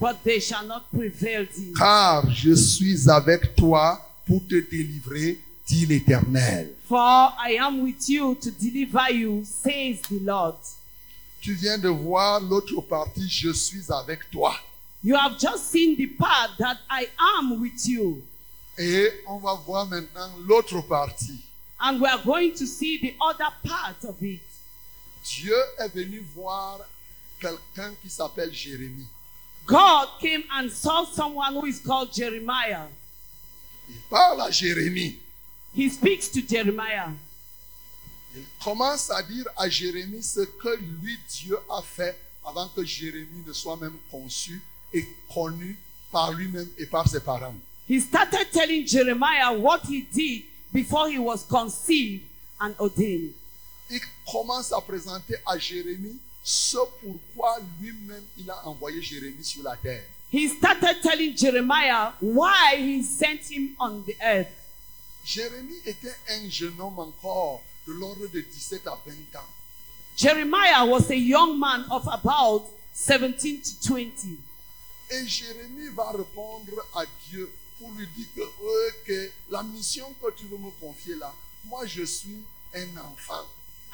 but 0.00 0.16
they 0.24 0.40
shall 0.40 0.66
not 0.66 0.90
prevail 0.92 1.46
thee. 1.46 1.72
car 1.78 2.28
je 2.30 2.54
suis 2.54 3.08
avec 3.08 3.54
toi 3.54 4.00
pour 4.26 4.40
te 4.48 4.56
délivrer, 4.56 5.38
dit 5.66 5.86
l'Éternel. 5.86 6.74
For 6.88 7.32
I 7.38 7.58
am 7.60 7.80
with 7.82 8.08
you 8.08 8.34
to 8.34 8.50
deliver 8.50 9.12
you, 9.12 9.44
says 9.44 10.00
the 10.08 10.18
Lord. 10.20 10.56
Tu 11.40 11.52
viens 11.52 11.78
de 11.78 11.88
voir 11.88 12.40
l'autre 12.40 12.80
partie, 12.80 13.28
je 13.28 13.52
suis 13.52 13.92
avec 13.92 14.28
toi. 14.32 14.56
You 15.04 15.14
have 15.14 15.38
just 15.38 15.70
seen 15.70 15.94
the 15.96 16.08
part 16.18 16.56
that 16.58 16.78
I 16.90 17.06
am 17.38 17.60
with 17.60 17.86
you. 17.86 18.20
Et 18.76 19.12
on 19.28 19.38
va 19.38 19.54
voir 19.54 19.86
maintenant 19.86 20.28
l'autre 20.44 20.80
partie. 20.80 21.40
And 21.78 22.00
we 22.00 22.08
are 22.08 22.22
going 22.24 22.52
to 22.54 22.66
see 22.66 22.98
the 22.98 23.14
other 23.20 23.46
part 23.62 24.04
of 24.08 24.20
it. 24.22 24.40
Dieu 25.26 25.56
est 25.78 25.88
venu 25.88 26.20
voir 26.34 26.80
quelqu'un 27.40 27.92
qui 28.02 28.08
s'appelle 28.08 28.52
Jérémie. 28.52 29.06
God 29.66 30.08
came 30.20 30.44
and 30.52 30.70
saw 30.70 31.04
someone 31.04 31.54
who 31.54 31.66
is 31.66 31.80
called 31.80 32.12
Jeremiah. 32.14 32.86
Il 33.88 34.00
parle 34.08 34.40
à 34.40 34.50
Jérémie. 34.50 35.18
He 35.74 35.90
speaks 35.90 36.30
to 36.30 36.40
Jeremiah. 36.40 37.10
Il 38.36 38.44
commence 38.62 39.10
à 39.10 39.22
dire 39.22 39.46
à 39.56 39.68
Jérémie 39.68 40.22
ce 40.22 40.40
que 40.40 40.76
lui, 41.02 41.18
Dieu, 41.28 41.58
a 41.70 41.82
fait 41.82 42.16
avant 42.44 42.68
que 42.68 42.84
Jérémie 42.84 43.42
ne 43.46 43.52
soit 43.52 43.76
même 43.76 43.96
conçu 44.10 44.62
et 44.92 45.06
connu 45.32 45.76
par 46.12 46.32
lui-même 46.32 46.68
et 46.78 46.86
par 46.86 47.08
ses 47.08 47.20
parents. 47.20 47.54
He 47.88 48.00
started 48.00 48.50
telling 48.52 48.86
Jeremiah 48.86 49.52
what 49.52 49.80
he 49.88 50.02
did 50.02 50.44
before 50.72 51.08
he 51.08 51.18
was 51.18 51.44
conceived 51.48 52.22
and 52.60 52.74
ordained. 52.78 53.34
Il 53.90 54.00
commence 54.30 54.72
à 54.72 54.80
présenter 54.80 55.36
à 55.46 55.58
Jérémie 55.58 56.18
ce 56.42 56.78
pourquoi 57.00 57.58
lui-même 57.80 58.24
il 58.38 58.50
a 58.50 58.66
envoyé 58.66 59.00
Jérémie 59.02 59.44
sur 59.44 59.62
la 59.62 59.76
terre. 59.76 60.04
He 60.32 60.48
started 60.48 61.00
telling 61.02 61.36
Jeremiah 61.36 62.12
why 62.20 62.76
he 62.76 63.02
sent 63.02 63.48
him 63.50 63.76
on 63.78 64.02
the 64.02 64.16
earth. 64.20 64.48
Jérémie 65.24 65.80
était 65.84 66.14
un 66.28 66.48
jeune 66.48 66.80
homme 66.80 66.98
encore 66.98 67.62
de 67.86 67.92
l'ordre 67.92 68.26
de 68.32 68.40
17 68.40 68.86
à 68.86 68.98
20 69.06 69.38
ans. 69.38 69.48
Jeremiah 70.16 70.84
was 70.84 71.10
a 71.10 71.16
young 71.16 71.58
man 71.58 71.84
of 71.90 72.06
about 72.08 72.64
17 72.92 73.80
to 73.82 73.94
20. 73.94 74.38
Et 75.10 75.26
Jérémie 75.26 75.88
va 75.94 76.10
répondre 76.10 76.84
à 76.94 77.04
Dieu 77.28 77.50
pour 77.78 77.92
lui 77.92 78.06
dire 78.16 78.26
que, 78.34 78.40
euh, 78.40 78.90
que 79.06 79.30
la 79.50 79.62
mission 79.62 80.12
que 80.22 80.30
tu 80.32 80.46
veux 80.46 80.58
me 80.58 80.70
confier 80.80 81.14
là, 81.16 81.32
moi 81.66 81.86
je 81.86 82.02
suis 82.04 82.42
un 82.74 82.96
enfant. 82.98 83.46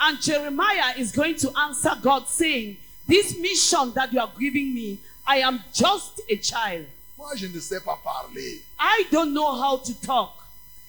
And 0.04 0.20
Jeremiah 0.20 0.94
is 0.98 1.12
going 1.12 1.36
to 1.36 1.52
answer 1.56 1.92
God 2.02 2.26
saying, 2.28 2.76
This 3.06 3.38
mission 3.38 3.92
that 3.94 4.12
you 4.12 4.18
are 4.20 4.32
giving 4.38 4.74
me, 4.74 4.98
I 5.26 5.36
am 5.38 5.62
just 5.72 6.20
a 6.28 6.36
child. 6.36 6.86
Moi 7.16 7.36
je 7.36 7.46
ne 7.46 7.60
sais 7.60 7.80
pas 7.84 7.96
parler. 8.02 8.58
I 8.80 9.04
don't 9.12 9.32
know 9.32 9.52
how 9.54 9.76
to 9.76 9.94
talk. 10.00 10.32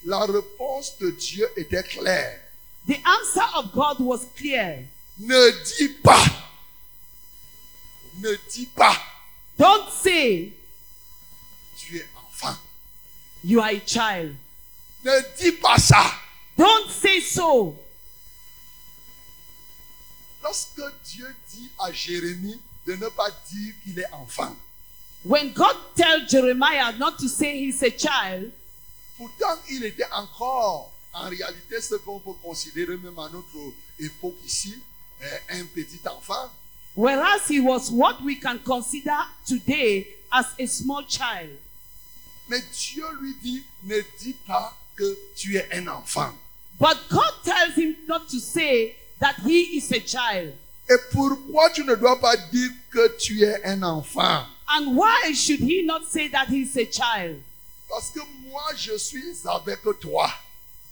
La 0.06 0.26
réponse 0.26 0.98
de 1.00 1.12
Dieu 1.12 1.48
était 1.56 1.84
claire. 1.84 2.40
The 2.88 2.98
answer 3.06 3.46
of 3.56 3.72
God 3.72 4.00
was 4.00 4.26
clear. 4.36 4.80
Ne 5.20 5.52
dis 5.78 5.90
pas. 6.04 6.26
Ne 8.20 8.36
dis 8.52 8.66
pas. 8.76 8.98
Don't 9.58 9.90
say 9.92 10.54
Tu 11.78 11.98
es 11.98 12.06
enfant. 12.18 12.58
you 13.44 13.62
are 13.62 13.70
a 13.70 13.80
child. 13.80 14.36
Ne 15.06 15.22
dis 15.40 15.52
pas 15.52 15.78
ça. 15.78 16.04
Don't 16.58 16.90
say 16.90 17.20
so. 17.20 17.76
Lorsque 20.44 20.82
Dieu 21.06 21.34
dit 21.54 21.70
à 21.80 21.92
Jérémie 21.92 22.60
de 22.86 22.96
ne 22.96 23.08
pas 23.10 23.30
dire 23.52 23.74
qu'il 23.84 23.98
est 24.00 24.12
enfant, 24.12 24.56
When 25.26 25.54
God 25.54 25.78
tells 25.96 26.28
Jeremiah 26.28 26.92
not 26.98 27.18
to 27.20 27.30
say 27.30 27.58
he's 27.58 27.82
a 27.82 27.90
child, 27.90 28.52
pourtant 29.18 29.58
il 29.70 29.86
était 29.86 30.10
encore 30.12 30.92
en 31.14 31.30
réalité 31.30 31.80
ce 31.80 31.96
qu'on 31.96 32.20
peut 32.20 32.34
considérer 32.44 32.98
même 32.98 33.18
à 33.18 33.30
notre 33.30 33.74
époque 34.00 34.36
ici, 34.46 34.76
euh, 35.22 35.38
un 35.52 35.66
petit 35.66 36.02
enfant. 36.10 36.52
whereas 36.96 37.48
he 37.48 37.60
was 37.62 37.90
what 37.90 38.22
we 38.22 38.36
can 38.36 38.60
consider 38.60 39.18
today 39.48 40.06
as 40.34 40.54
a 40.60 40.66
small 40.68 41.04
child. 41.08 41.58
Mais 42.50 42.60
Dieu 42.74 43.06
lui 43.22 43.34
dit, 43.42 43.64
ne 43.84 44.02
dis 44.20 44.34
pas 44.46 44.76
que 44.98 45.18
tu 45.38 45.56
es 45.56 45.70
un 45.72 45.88
enfant. 45.88 46.34
But 46.78 46.98
God 47.10 47.32
tells 47.46 47.76
him 47.78 47.96
not 48.08 48.28
to 48.30 48.40
say 48.40 48.98
that 49.20 49.36
he 49.46 49.78
is 49.78 49.92
a 49.92 50.00
child. 50.00 50.54
Et 50.90 50.98
pourquoi 51.12 51.70
tu 51.70 51.84
ne 51.86 51.96
dois 51.96 52.20
pas 52.20 52.36
dire 52.52 52.70
que 52.92 53.08
tu 53.18 53.44
es 53.44 53.64
un 53.66 53.82
enfant? 53.84 54.46
And 54.68 54.96
why 54.96 55.34
should 55.34 55.60
he 55.62 55.84
not 55.84 56.06
say 56.10 56.28
that 56.30 56.48
he's 56.50 56.76
a 56.78 56.86
child? 56.86 57.42
Parce 57.90 58.10
que 58.10 58.20
moi, 58.50 58.64
je 58.76 58.98
suis 58.98 59.36
avec 59.46 59.80
toi. 60.02 60.30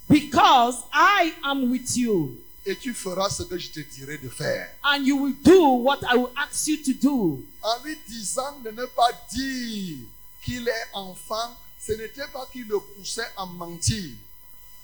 Because 0.10 0.76
I 0.94 1.34
am 1.44 1.72
with 1.72 1.96
you, 1.98 2.38
Et 2.66 2.76
tu 2.76 2.94
feras 2.94 3.30
ce 3.32 3.44
que 3.44 3.58
je 3.58 3.70
te 3.72 3.80
dirai 3.80 4.18
de 4.18 4.30
faire. 4.30 4.70
and 4.84 5.06
you 5.06 5.16
will 5.18 5.34
do 5.44 5.68
what 5.82 6.00
I 6.08 6.16
will 6.16 6.32
ask 6.38 6.68
you 6.68 6.78
to 6.78 6.94
do. 6.94 7.44
En 7.64 7.84
lui 7.84 7.98
disant 8.08 8.60
de 8.64 8.70
ne 8.72 8.86
pas 8.86 9.10
dire 9.34 9.98
qu'il 10.44 10.68
est 10.68 10.88
enfant, 10.94 11.56
ce 11.80 11.94
n'était 11.94 12.28
pas 12.32 12.46
qu'il 12.52 12.68
le 12.68 12.80
poussait 12.80 13.28
à 13.38 13.46
mentir. 13.46 14.12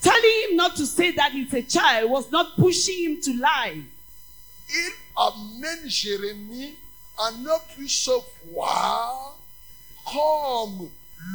Telling 0.01 0.43
him 0.49 0.55
not 0.55 0.75
to 0.75 0.85
say 0.85 1.11
that 1.11 1.31
he's 1.31 1.53
a 1.53 1.61
child 1.61 2.11
was 2.11 2.31
not 2.31 2.55
pushing 2.55 3.03
him 3.03 3.21
to 3.21 3.33
lie. 3.33 3.83
Il 4.69 4.91
amène 5.15 5.87
Jérémie 5.87 6.75
à 7.17 7.31
ne 7.31 7.73
plus 7.73 7.89
se 7.89 8.11
voir 8.51 9.37
comme 10.05 10.89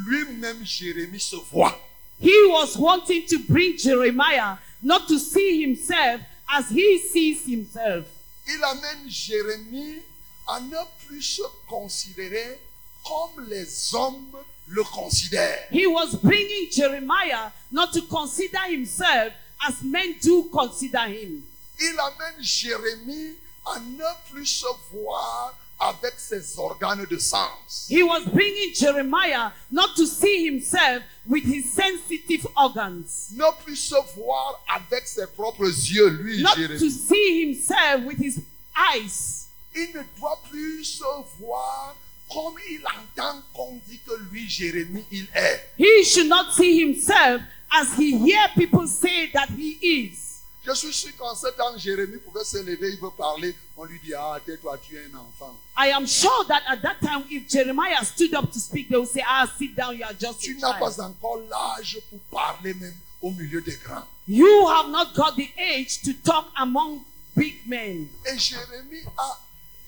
lui-même 0.07 0.63
Jérémie 0.63 1.19
se 1.19 1.35
voit. 1.51 1.77
He 2.19 2.33
was 2.47 2.77
wanting 2.77 3.25
to 3.27 3.39
bring 3.49 3.77
Jeremiah 3.77 4.57
not 4.81 5.07
to 5.07 5.19
see 5.19 5.61
himself 5.61 6.21
as 6.49 6.69
he 6.69 6.99
sees 6.99 7.45
himself. 7.45 8.05
Il 8.47 8.63
amène 8.63 9.09
Jérémie 9.09 9.99
à 10.47 10.59
ne 10.59 10.77
plus 11.05 11.21
se 11.21 11.43
considérer 11.67 12.59
comme 13.03 13.45
les 13.49 13.93
hommes 13.93 14.31
le 14.73 14.83
considèrent. 14.83 15.67
He 15.71 15.85
was 15.85 16.15
bringing 16.15 16.69
Jeremiah 16.71 17.51
not 17.71 17.93
to 17.93 18.01
consider 18.01 18.59
himself 18.67 19.33
as 19.67 19.81
men 19.83 20.15
do 20.21 20.49
consider 20.51 21.07
him. 21.07 21.43
Il 21.79 21.99
amène 21.99 22.41
Jérémie 22.41 23.35
à 23.65 23.79
ne 23.79 24.31
plus 24.31 24.45
se 24.45 24.67
voir 24.91 25.55
avec 25.79 26.13
ses 26.17 26.57
organes 26.57 27.05
de 27.09 27.17
sens. 27.17 27.87
He 27.89 28.03
was 28.03 28.21
bringing 28.25 28.73
Jeremiah 28.73 29.51
not 29.71 29.95
to 29.95 30.05
see 30.05 30.45
himself 30.45 31.03
with 31.25 31.43
his 31.43 31.71
sensitive 31.71 32.47
organs, 32.55 33.31
Ne 33.33 33.51
plus 33.63 33.75
se 33.77 33.95
voir 34.15 34.59
avec 34.69 35.07
ses 35.07 35.27
propres 35.27 35.69
yeux, 35.91 36.09
lui, 36.09 36.41
not 36.41 36.55
to 36.55 36.89
see 36.89 37.45
himself 37.45 38.05
with 38.05 38.17
his 38.17 38.39
eyes. 38.75 39.47
Il 39.75 39.87
ne 39.93 40.03
doit 40.19 40.39
plus 40.49 40.83
se 40.83 41.03
voir 41.39 41.95
comme 42.33 42.55
il 42.69 42.81
entend 42.85 43.41
qu'on 43.53 43.79
dit 43.87 43.99
que 44.05 44.15
lui, 44.31 44.49
Jérémie, 44.49 45.05
il 45.11 45.27
est. 45.35 45.69
He 45.77 46.03
should 46.03 46.27
not 46.27 46.51
see 46.53 46.81
himself 46.81 47.41
as 47.71 47.95
he 47.97 48.17
hear 48.17 48.49
people 48.55 48.87
say 48.87 49.29
that 49.31 49.49
he 49.55 49.77
is. 49.81 50.19
Je 50.65 50.73
suis 50.73 50.93
sûr 50.93 51.11
qu'en 51.17 51.35
ce 51.35 51.47
temps, 51.47 51.77
Jérémie 51.77 52.17
pouvait 52.19 52.45
se 52.45 52.57
lever, 52.57 52.91
il 52.93 52.99
veut 52.99 53.11
parler. 53.17 53.53
On 53.75 53.83
lui 53.83 53.99
dit, 53.99 54.13
ah, 54.13 54.39
tais-toi, 54.45 54.77
tu 54.77 54.95
es 54.95 55.01
un 55.13 55.17
enfant. 55.17 55.53
I 55.77 55.89
am 55.91 56.07
sure 56.07 56.45
that 56.47 56.61
at 56.67 56.81
that 56.81 57.01
time, 57.01 57.25
if 57.29 57.49
Jeremiah 57.49 58.03
stood 58.05 58.33
up 58.33 58.49
to 58.51 58.59
speak, 58.59 58.89
they 58.89 58.97
would 58.97 59.09
say, 59.09 59.23
Ah, 59.27 59.45
sit 59.57 59.75
down, 59.75 59.97
you 59.97 60.05
are 60.05 60.13
just 60.13 60.39
Tu 60.39 60.55
n'as 60.57 60.79
pas 60.79 61.01
encore 61.01 61.39
l'âge 61.49 61.99
pour 62.09 62.19
parler 62.31 62.73
même 62.75 62.95
au 63.21 63.31
milieu 63.31 63.61
des 63.61 63.75
grands. 63.83 64.07
You 64.25 64.67
have 64.69 64.89
not 64.89 65.13
got 65.15 65.35
the 65.35 65.49
age 65.57 66.01
to 66.03 66.13
talk 66.23 66.45
among 66.55 67.01
big 67.35 67.67
men. 67.67 68.07
Et 68.25 68.37
Jérémie 68.37 69.03
a 69.17 69.37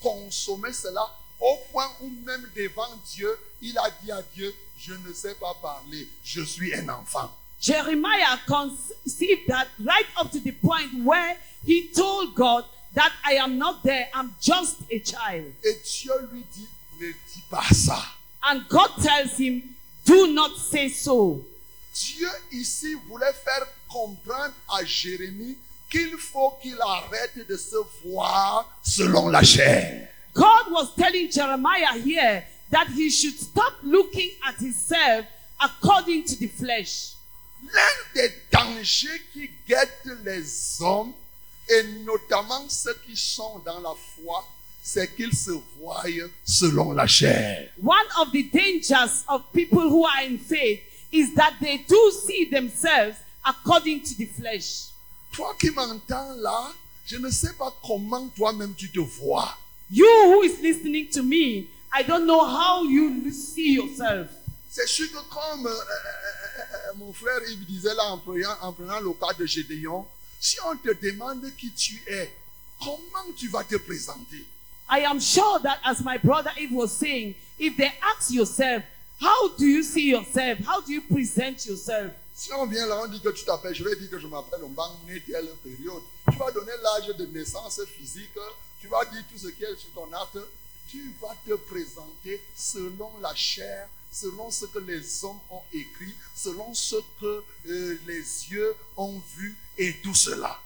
consommé 0.02 0.72
cela 0.72 1.08
au 1.40 1.56
point 1.70 1.88
où 2.00 2.10
même 2.24 2.48
devant 2.54 2.88
Dieu, 3.14 3.30
il 3.60 3.76
a 3.78 3.90
dit 4.02 4.10
à 4.10 4.22
Dieu, 4.34 4.54
je 4.78 4.94
ne 4.94 5.12
sais 5.12 5.34
pas 5.34 5.54
parler, 5.60 6.08
je 6.24 6.42
suis 6.42 6.74
un 6.74 6.88
enfant. 6.88 7.30
Jeremiah 7.60 8.38
conceived 8.46 9.46
that 9.48 9.66
right 9.84 10.06
up 10.18 10.30
to 10.30 10.38
the 10.40 10.52
point 10.52 11.04
where 11.04 11.36
he 11.64 11.88
told 11.94 12.34
God 12.34 12.64
that 12.94 13.12
I 13.24 13.34
am 13.34 13.58
not 13.58 13.82
there, 13.82 14.08
I'm 14.14 14.34
just 14.40 14.80
a 14.90 14.98
child. 14.98 15.52
Et 15.64 15.80
Dieu 15.84 16.12
lui 16.32 16.44
dit, 16.54 16.68
ne 17.00 17.08
dis 17.08 17.42
pas 17.50 17.72
ça. 17.72 18.02
And 18.42 18.60
God 18.68 18.90
tells 19.02 19.38
him, 19.38 19.62
Do 20.04 20.28
not 20.28 20.56
say 20.56 20.88
so. 20.88 21.44
Dieu 21.92 22.28
ici 22.52 22.94
voulait 23.08 23.32
faire 23.32 23.66
comprendre 23.88 24.54
à 24.68 24.84
Jérémie 24.84 25.56
qu'il 25.90 26.16
faut 26.16 26.56
qu'il 26.62 26.78
arrête 26.80 27.46
de 27.48 27.56
se 27.56 27.76
voir 28.04 28.70
selon 28.84 29.28
la 29.28 29.42
chair. 29.42 30.08
God 30.36 30.70
was 30.70 30.94
telling 30.94 31.30
Jeremiah 31.30 31.98
here 31.98 32.44
that 32.70 32.88
he 32.88 33.08
should 33.08 33.38
stop 33.38 33.72
looking 33.82 34.32
at 34.46 34.56
himself 34.56 35.24
according 35.60 36.24
to 36.24 36.36
the 36.36 36.46
flesh. 36.46 37.14
L'un 37.62 37.96
des 38.14 38.32
dangers 38.52 39.22
qui 39.32 39.50
guettent 39.66 40.24
les 40.24 40.82
hommes, 40.82 41.14
et 41.68 41.82
notamment 42.04 42.68
ceux 42.68 42.94
qui 43.06 43.16
sont 43.16 43.60
dans 43.64 43.80
la 43.80 43.94
foi, 43.94 44.44
c'est 44.82 45.16
qu'ils 45.16 45.34
se 45.34 45.52
voient 45.78 46.04
selon 46.44 46.92
la 46.92 47.06
chair. 47.06 47.70
One 47.82 48.06
of 48.20 48.30
the 48.30 48.44
dangers 48.52 49.24
of 49.28 49.42
people 49.52 49.88
who 49.88 50.04
are 50.04 50.22
in 50.22 50.38
faith 50.38 50.82
is 51.10 51.34
that 51.34 51.54
they 51.60 51.78
do 51.78 52.12
see 52.24 52.44
themselves 52.44 53.16
according 53.44 54.02
to 54.02 54.14
the 54.16 54.26
flesh. 54.26 54.90
Toi 55.32 55.54
qui 55.58 55.70
m'entends 55.70 56.34
là, 56.36 56.72
je 57.06 57.16
ne 57.16 57.30
sais 57.30 57.54
pas 57.54 57.74
comment 57.82 58.28
toi-même 58.36 58.74
tu 58.74 58.90
te 58.90 59.00
vois. 59.00 59.56
You 59.88 60.04
who 60.04 60.42
is 60.42 60.60
listening 60.60 61.08
to 61.12 61.22
me, 61.22 61.68
I 61.92 62.02
don't 62.02 62.26
know 62.26 62.44
how 62.44 62.82
you 62.82 63.30
see 63.30 63.74
yourself. 63.74 64.28
C'est 64.70 64.86
sûr 64.88 65.06
que 65.10 65.18
comme 65.30 65.66
euh, 65.66 65.70
euh, 65.70 65.72
euh, 65.72 66.90
euh, 66.90 66.94
mon 66.96 67.12
frère 67.12 67.40
Yves 67.48 67.64
disait 67.64 67.94
là 67.94 68.04
en 68.12 68.18
prenant, 68.18 68.56
en 68.60 68.72
prenant 68.72 69.00
le 69.00 69.12
cas 69.12 69.32
de 69.38 69.46
Gédéon, 69.46 70.06
si 70.40 70.58
on 70.66 70.76
te 70.76 70.92
demande 70.92 71.50
qui 71.56 71.70
tu 71.70 72.02
es, 72.08 72.30
comment 72.82 73.32
tu 73.36 73.48
vas 73.48 73.64
te 73.64 73.76
présenter? 73.76 74.44
I 74.90 75.04
am 75.04 75.18
sure 75.20 75.60
that 75.62 75.78
as 75.84 76.02
my 76.04 76.18
brother 76.18 76.50
Eve 76.58 76.72
was 76.72 76.88
saying, 76.88 77.34
if 77.58 77.76
they 77.76 77.92
ask 78.02 78.30
yourself, 78.30 78.82
how 79.20 79.48
do 79.56 79.64
you 79.64 79.82
see 79.82 80.10
yourself? 80.10 80.58
How 80.66 80.80
do 80.80 80.92
you 80.92 81.02
present 81.02 81.64
yourself? 81.66 82.12
Si 82.34 82.52
on 82.52 82.66
vient 82.66 82.86
là, 82.86 83.00
on 83.02 83.08
dit 83.08 83.20
que 83.20 83.30
tu 83.30 83.44
t'appelles, 83.44 83.74
je 83.74 83.82
vais 83.82 83.96
dire 83.96 84.10
que 84.10 84.18
je 84.18 84.26
m'appelle 84.26 84.62
Ombang, 84.62 84.92
né 85.06 85.20
telle 85.20 85.48
période. 85.64 86.02
Tu 86.30 86.36
vas 86.36 86.50
donner 86.50 86.72
l'âge 86.82 87.16
de 87.16 87.24
naissance 87.26 87.80
physique, 87.96 88.36
tu 88.86 88.92
vas 88.92 89.04
dire 89.04 89.24
tout 89.30 89.38
ce 89.38 89.48
qui 89.48 89.64
est 89.64 89.76
sur 89.76 89.90
ton 89.90 90.06
acte. 90.12 90.38
Tu 90.88 91.12
vas 91.20 91.34
te 91.44 91.54
présenter 91.54 92.40
selon 92.56 93.10
la 93.20 93.34
chair, 93.34 93.88
selon 94.12 94.50
ce 94.50 94.66
que 94.66 94.78
les 94.78 95.24
hommes 95.24 95.40
ont 95.50 95.62
écrit, 95.72 96.14
selon 96.34 96.72
ce 96.72 96.96
que 97.20 97.42
euh, 97.68 97.98
les 98.06 98.22
yeux 98.50 98.74
ont 98.96 99.20
vu 99.36 99.56
et 99.76 99.94
tout 100.02 100.14
cela. 100.14 100.56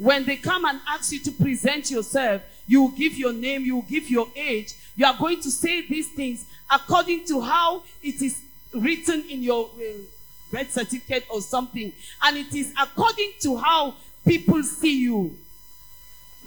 When 0.00 0.24
they 0.24 0.36
come 0.36 0.64
and 0.64 0.80
ask 0.88 1.12
you 1.12 1.20
to 1.20 1.32
present 1.32 1.90
yourself, 1.90 2.42
you 2.68 2.82
will 2.82 2.96
give 2.96 3.16
your 3.16 3.32
name, 3.32 3.64
you 3.64 3.76
will 3.76 3.88
give 3.88 4.10
your 4.10 4.28
age. 4.36 4.74
You 4.96 5.06
are 5.06 5.16
going 5.16 5.40
to 5.40 5.50
say 5.50 5.86
these 5.88 6.08
things 6.08 6.44
according 6.70 7.24
to 7.26 7.40
how 7.40 7.82
it 8.02 8.20
is 8.20 8.40
written 8.72 9.24
in 9.28 9.42
your 9.42 9.66
uh, 9.76 10.02
birth 10.52 10.72
certificate 10.72 11.24
or 11.30 11.40
something. 11.40 11.92
And 12.22 12.36
it 12.36 12.54
is 12.54 12.72
according 12.80 13.34
to 13.42 13.56
how 13.56 13.94
people 14.24 14.62
see 14.64 15.02
you. 15.02 15.36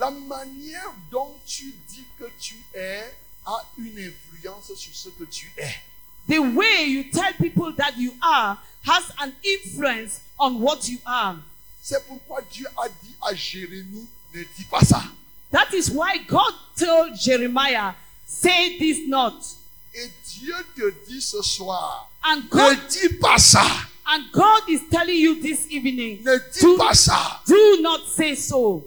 La 0.02 0.10
manière 0.10 0.92
dont 1.12 1.32
tu 1.46 1.76
dis 1.88 2.04
que 2.18 2.26
tu 2.40 2.56
es 2.74 3.04
a 3.46 3.64
une 3.78 4.00
influence 4.00 4.74
sur 4.76 4.96
ce 4.96 5.10
que 5.10 5.26
tu 5.26 5.52
es. 5.58 5.76
The 6.28 6.40
way 6.40 6.88
you 6.88 7.04
tell 7.14 7.32
people 7.40 7.72
that 7.78 7.92
you 8.00 8.12
are 8.20 8.58
has 8.84 9.04
an 9.20 9.32
influence 9.46 10.20
on 10.40 10.60
what 10.60 10.88
you 10.90 10.98
are. 11.06 11.36
C'est 11.84 12.04
pourquoi 12.08 12.42
Dieu 12.52 12.66
a 12.84 12.90
dit 12.90 13.14
à 13.22 13.36
Jérémie, 13.36 14.08
ne 14.34 14.42
dis 14.58 14.64
pas 14.72 14.82
ça. 14.84 15.04
That 15.52 15.68
is 15.72 15.92
why 15.92 16.18
God 16.28 16.54
told 16.76 17.16
Jeremiah, 17.16 17.94
Say 18.26 18.80
this 18.80 19.08
not. 19.08 19.36
Et 19.94 20.10
Dieu 20.40 20.56
te 20.76 20.90
dit 21.08 21.22
ce 21.22 21.44
soir, 21.44 22.10
And 22.24 22.42
God, 22.50 22.76
ne 22.76 22.90
dis 22.90 23.18
pas 23.18 23.38
ça. 23.38 23.64
and 24.08 24.24
God 24.34 24.68
is 24.68 24.82
telling 24.90 25.20
you 25.20 25.36
this 25.36 25.68
evening, 25.70 26.24
Ne 26.24 26.40
dis 26.54 26.62
do, 26.62 26.76
pas 26.78 26.96
ça. 26.96 27.40
do 27.46 27.82
not 27.84 28.00
say 28.08 28.34
so. 28.34 28.84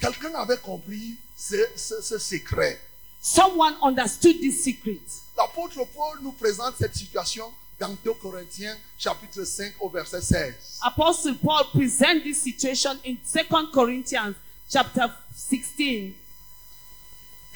Quelqu'un 0.00 0.34
avait 0.34 0.56
compris 0.58 1.16
ce, 1.36 1.56
ce- 1.76 2.00
ce 2.00 2.18
secret. 2.18 2.80
Someone 3.22 3.74
understood 3.82 4.40
this 4.40 4.64
secret. 4.64 4.98
L'apôtre 5.36 5.84
Paul 5.94 6.18
nous 6.22 6.32
présente 6.32 6.74
cette 6.78 6.94
situation 6.96 7.52
dans 7.78 7.94
2 8.04 8.14
Corinthiens 8.14 8.76
chapitre 8.98 9.44
5 9.44 9.74
au 9.80 9.90
verset 9.90 10.20
16. 10.22 10.54
Apostle 10.82 11.36
Paul 11.36 11.64
presents 11.72 12.20
this 12.22 12.40
situation 12.42 12.98
in 13.06 13.16
2 13.34 13.66
Corinthians 13.72 14.32
chapter 14.72 15.06
16. 15.36 15.64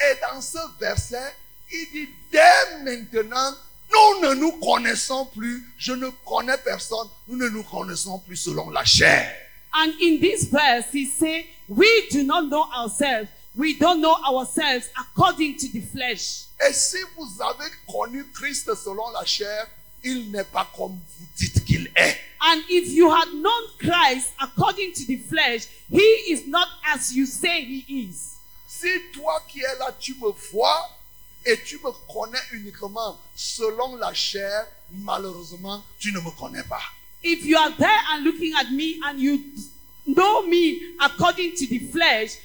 Et 0.00 0.18
dans 0.20 0.40
ce 0.40 0.59
verset, 0.78 1.35
il 1.72 1.87
dit, 1.92 2.09
dès 2.30 2.83
maintenant, 2.83 3.52
nous 3.90 4.28
ne 4.28 4.35
nous 4.35 4.52
connaissons 4.61 5.24
plus, 5.26 5.62
je 5.78 5.92
ne 5.92 6.09
connais 6.26 6.59
personne, 6.59 7.09
nous 7.28 7.37
ne 7.37 7.48
nous 7.48 7.62
connaissons 7.62 8.18
plus 8.18 8.37
selon 8.37 8.68
la 8.70 8.85
chair. 8.85 9.35
And 9.74 9.92
in 10.00 10.20
this 10.20 10.44
verse, 10.44 10.90
he 10.92 11.04
say, 11.04 11.46
we 11.68 12.08
do 12.08 12.22
not 12.22 12.48
know 12.48 12.64
ourselves. 12.72 13.28
We 13.56 13.78
don't 13.78 14.00
know 14.00 14.16
ourselves 14.26 14.88
according 14.98 15.56
to 15.58 15.68
the 15.72 15.80
flesh. 15.80 16.46
Et 16.60 16.72
si 16.72 16.98
vous 17.16 17.40
avez 17.40 17.70
connu 17.87 18.24
Christ 18.32 18.72
selon 18.74 19.10
la 19.12 19.24
chair, 19.24 19.66
il 20.02 20.30
n'est 20.30 20.44
pas 20.44 20.68
comme 20.76 20.92
vous 20.92 21.26
dites 21.37 21.64
qu'il 21.64 21.88
est. 21.96 22.18
And 22.40 22.62
if 22.68 22.88
you 22.90 23.10
had 23.10 23.32
known 23.34 23.62
Christ 23.78 24.32
according 24.40 24.92
to 24.92 25.06
the 25.06 25.16
flesh, 25.16 25.66
he 25.90 26.32
is 26.32 26.46
not 26.46 26.68
as 26.94 27.12
you 27.12 27.26
say 27.26 27.64
he 27.64 27.84
is. 27.88 28.37
Si 28.68 28.88
toi 29.12 29.40
qui 29.48 29.60
es 29.60 29.78
là, 29.78 29.92
tu 29.98 30.14
me 30.14 30.30
vois 30.52 30.90
et 31.46 31.58
tu 31.64 31.78
me 31.78 31.90
connais 32.12 32.38
uniquement 32.52 33.18
selon 33.34 33.96
la 33.96 34.12
chair, 34.12 34.66
malheureusement, 34.92 35.82
tu 35.98 36.12
ne 36.12 36.20
me 36.20 36.30
connais 36.30 36.64
pas. 36.64 36.82
If 37.26 37.46
you 37.46 37.56
are 37.56 37.70
there 37.70 38.00
and 38.10 38.22
looking 38.22 38.52
at 38.54 38.70
me 38.70 39.00
and 39.02 39.18
you 39.18 39.42
know 40.06 40.46
me 40.46 40.94
according 41.00 41.56
to 41.56 41.66
the 41.66 41.78
flesh, 41.78 42.37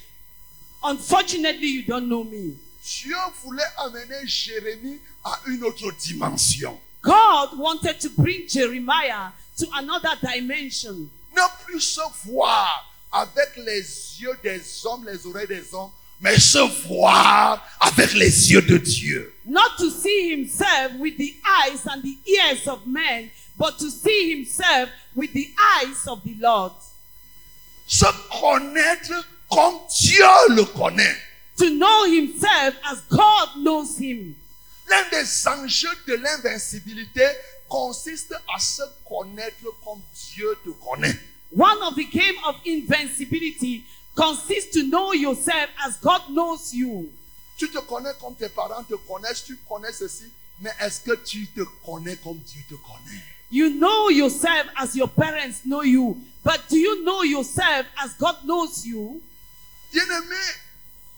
unfortunately, 0.82 1.68
you 1.68 1.82
don't 1.82 2.08
know 2.08 2.24
me. 2.24 2.56
Dieu 2.82 3.14
voulait 3.44 3.62
amener 3.76 4.26
Jérémie 4.26 4.98
à 5.22 5.38
une 5.48 5.64
autre 5.64 5.92
dimension. 5.98 6.80
God 7.02 7.58
wanted 7.58 8.00
to 8.00 8.08
bring 8.08 8.48
Jeremiah 8.48 9.32
to 9.58 9.66
another 9.74 10.16
dimension. 10.22 11.10
Ne 11.36 11.42
plus 11.66 11.80
se 11.80 12.00
voir 12.24 12.90
avec 13.12 13.56
les 13.58 14.18
yeux 14.18 14.36
des 14.42 14.86
hommes, 14.86 15.04
les 15.06 15.26
oreilles 15.26 15.46
des 15.46 15.74
hommes, 15.74 15.90
mais 16.22 16.38
se 16.38 16.86
voir 16.88 17.62
avec 17.80 18.14
les 18.14 18.50
yeux 18.50 18.62
de 18.62 18.78
Dieu. 18.78 19.34
Not 19.44 19.76
to 19.78 19.90
see 19.90 20.30
himself 20.30 20.94
with 20.98 21.18
the 21.18 21.36
eyes 21.44 21.86
and 21.86 22.02
the 22.02 22.16
ears 22.26 22.66
of 22.66 22.86
men, 22.86 23.30
but 23.60 23.78
to 23.78 23.90
see 23.90 24.34
himself 24.34 24.88
with 25.14 25.34
the 25.34 25.52
eyes 25.76 26.08
of 26.08 26.24
the 26.24 26.34
Lord. 26.40 26.72
Se 27.86 28.06
connaître 28.30 29.22
comme 29.50 29.78
Dieu 30.00 30.24
le 30.48 30.64
connaît. 30.64 31.16
To 31.58 31.68
know 31.68 32.04
himself 32.04 32.74
as 32.90 33.02
God 33.10 33.48
knows 33.58 33.98
him. 33.98 34.34
L'un 34.88 35.10
des 35.10 35.46
enjeux 35.46 35.94
de 36.06 36.14
l'invincibilité 36.14 37.26
consiste 37.68 38.34
à 38.48 38.58
se 38.58 38.82
connaître 39.06 39.68
comme 39.84 40.00
Dieu 40.32 40.56
te 40.64 40.70
connaît. 40.70 41.14
One 41.54 41.82
of 41.82 41.96
the 41.96 42.08
game 42.10 42.36
of 42.46 42.56
invincibility 42.66 43.84
consists 44.14 44.72
to 44.72 44.84
know 44.84 45.12
yourself 45.12 45.68
as 45.84 45.98
God 45.98 46.22
knows 46.30 46.72
you. 46.72 47.12
Tu 47.58 47.68
te 47.68 47.78
connais 47.80 48.14
comme 48.18 48.34
tes 48.36 48.48
parents 48.48 48.84
te 48.84 48.94
connaissent, 49.06 49.44
tu 49.44 49.58
connais 49.68 49.92
ceci, 49.92 50.30
mais 50.60 50.70
est-ce 50.80 51.00
que 51.02 51.14
tu 51.16 51.46
te 51.48 51.60
connais 51.84 52.16
comme 52.16 52.38
Dieu 52.38 52.62
te 52.66 52.74
connaît? 52.74 53.22
You 53.50 53.70
know 53.70 54.08
yourself 54.10 54.68
as 54.76 54.94
your 54.94 55.08
parents 55.08 55.66
know 55.66 55.82
you, 55.82 56.16
but 56.44 56.68
do 56.68 56.78
you 56.78 57.04
know 57.04 57.22
yourself 57.22 57.86
as 58.02 58.14
God 58.14 58.36
knows 58.44 58.86
you? 58.86 59.20
Bien-aimé, 59.92 60.36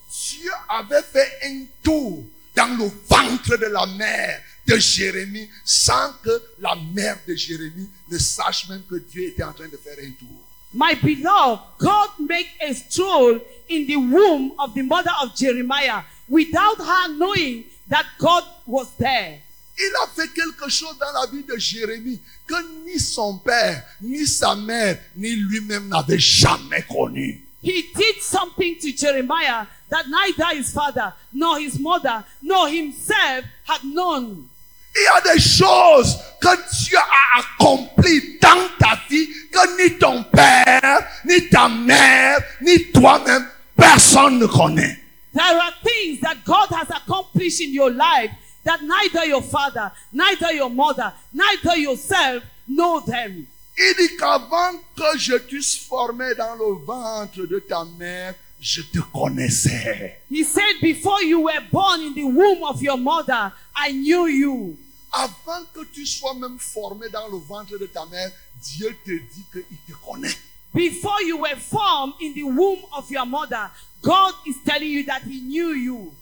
Dieu 0.09 0.51
avait 0.67 1.03
fait 1.03 1.31
un 1.43 1.65
tour 1.83 2.23
dans 2.55 2.75
le 2.77 2.91
ventre 3.07 3.55
de 3.57 3.67
la 3.67 3.85
mère 3.85 4.41
de 4.65 4.77
Jérémie 4.77 5.47
sans 5.63 6.11
que 6.23 6.41
la 6.59 6.75
mère 6.75 7.19
de 7.27 7.35
Jérémie 7.35 7.87
ne 8.09 8.17
sache 8.17 8.67
même 8.67 8.81
que 8.89 8.95
Dieu 8.95 9.27
était 9.27 9.43
en 9.43 9.53
train 9.53 9.67
de 9.67 9.77
faire 9.77 9.97
un 9.99 10.11
tour. 10.11 10.39
My 10.73 10.95
beloved, 10.95 11.59
God 11.77 12.09
made 12.17 12.47
a 12.59 12.73
stroll 12.73 13.39
in 13.69 13.85
the 13.85 13.97
womb 13.97 14.53
of 14.57 14.73
the 14.73 14.81
mother 14.81 15.11
of 15.21 15.35
Jeremiah 15.35 16.01
without 16.27 16.79
her 16.79 17.13
knowing 17.15 17.65
that 17.89 18.05
God 18.17 18.43
was 18.65 18.87
there. 18.97 19.42
Il 19.77 19.91
a 20.03 20.07
fait 20.15 20.27
quelque 20.33 20.69
chose 20.69 20.97
dans 20.99 21.11
la 21.19 21.25
vie 21.27 21.43
de 21.43 21.57
Jérémie 21.57 22.19
que 22.47 22.55
ni 22.85 22.99
son 22.99 23.39
père, 23.39 23.83
ni 24.01 24.25
sa 24.27 24.55
mère, 24.55 24.99
ni 25.15 25.31
lui-même 25.31 25.87
n'avaient 25.87 26.19
jamais 26.19 26.83
connu. 26.83 27.43
He 27.63 27.89
did 27.95 28.21
something 28.21 28.77
to 28.79 28.91
Jeremiah 28.91 29.65
that 29.89 30.03
neither 30.09 30.57
his 30.57 30.71
father, 30.71 31.13
nor 31.31 31.57
his 31.59 31.79
mother, 31.79 32.23
nor 32.41 32.67
himself 32.67 33.45
had 33.65 33.83
known. 33.83 34.49
Il 34.95 35.01
y 35.01 35.07
a 35.07 35.33
des 35.33 35.39
choses 35.39 36.17
que 36.39 36.49
Dieu 36.85 36.97
a 36.97 37.39
accomplies 37.39 38.37
dans 38.39 38.67
ta 38.77 38.99
vie 39.09 39.27
que 39.51 39.81
ni 39.81 39.97
ton 39.97 40.23
père, 40.23 41.07
ni 41.25 41.49
ta 41.49 41.67
mère, 41.67 42.39
ni 42.61 42.91
toi-même, 42.91 43.47
personne 43.75 44.37
ne 44.37 44.45
connaît. 44.45 44.99
There 45.33 45.43
are 45.43 45.73
things 45.83 46.19
that 46.19 46.43
God 46.45 46.69
has 46.69 46.91
accomplished 46.91 47.59
in 47.61 47.73
your 47.73 47.89
life 47.89 48.29
that 48.63 48.81
neither 48.81 49.25
your 49.25 49.41
father, 49.41 49.91
neither 50.11 50.53
your 50.53 50.69
mother, 50.69 51.13
neither 51.33 51.77
yourself 51.77 52.43
know 52.67 52.99
them. 53.01 53.47
Il 53.77 53.95
dit 53.97 54.15
qu'avant 54.17 54.73
que 54.95 55.17
je 55.17 55.35
t'eusse 55.37 55.77
formé 55.87 56.35
dans 56.35 56.55
le 56.55 56.85
ventre 56.85 57.45
de 57.47 57.59
ta 57.59 57.83
mère, 57.97 58.35
je 58.59 58.81
te 58.81 58.99
connaissais. 59.11 60.21
He 60.29 60.43
said, 60.43 60.79
Before 60.81 61.23
you 61.23 61.41
were 61.41 61.61
born 61.71 62.01
in 62.01 62.13
the 62.13 62.23
womb 62.23 62.63
of 62.63 62.81
your 62.81 62.97
mother, 62.97 63.51
I 63.75 63.91
knew 63.91 64.27
you. 64.27 64.77
Avant 65.11 65.65
que 65.73 65.85
tu 65.93 66.05
sois 66.05 66.33
même 66.35 66.57
formé 66.59 67.09
dans 67.09 67.27
le 67.27 67.37
ventre 67.37 67.77
de 67.77 67.85
ta 67.87 68.05
mère, 68.05 68.31
Dieu 68.61 68.95
te 69.05 69.11
dit 69.11 69.45
qu'il 69.51 69.77
te 69.87 69.93
connaît. 70.05 70.35
Before 70.73 71.21
you 71.21 71.37
were 71.37 71.57
formed 71.57 72.13
in 72.21 72.33
the 72.33 72.43
womb 72.43 72.79
of 72.95 73.09
your 73.11 73.25
mother, 73.25 73.69
God 74.01 74.33
is 74.45 74.55
telling 74.65 74.89
you 74.89 75.03
that 75.05 75.21
He 75.23 75.41
knew 75.41 75.73
you. 75.73 76.13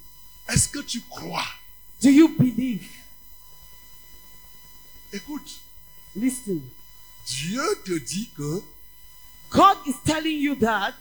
Est-ce 0.49 0.67
que 0.67 0.79
tu 0.79 1.01
crois? 1.09 1.45
Do 2.01 2.09
you 2.09 2.27
believe? 2.29 2.87
Écoute, 5.13 5.59
Listen. 6.15 6.61
Dieu 7.25 7.63
te 7.85 7.97
dit 7.99 8.29
que 8.35 8.61
God 9.51 9.77
is 9.85 9.95
telling 10.03 10.39
you 10.39 10.55
that 10.55 10.95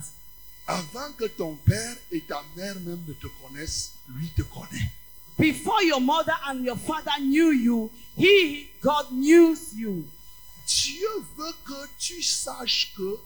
avant 0.69 1.11
que 1.17 1.25
ton 1.25 1.57
père 1.57 1.97
et 2.13 2.21
ta 2.21 2.45
mère 2.57 2.79
même 2.81 3.03
ne 3.09 3.13
te 3.15 3.27
connaissent, 3.43 3.93
lui 4.09 4.29
te 4.37 4.43
connaît. 4.43 4.91
before 5.39 5.83
your 5.83 6.01
mother 6.01 6.35
and 6.47 6.65
your 6.65 6.77
father 6.77 7.11
knew 7.21 7.51
you, 7.51 7.91
He, 8.17 8.71
God, 8.83 9.11
knew 9.11 9.57
you. 9.75 10.07
Dieu 10.67 11.09
veut 11.37 11.55
que 11.65 11.89
tu 11.99 12.23
saches 12.23 12.93
que 12.97 13.19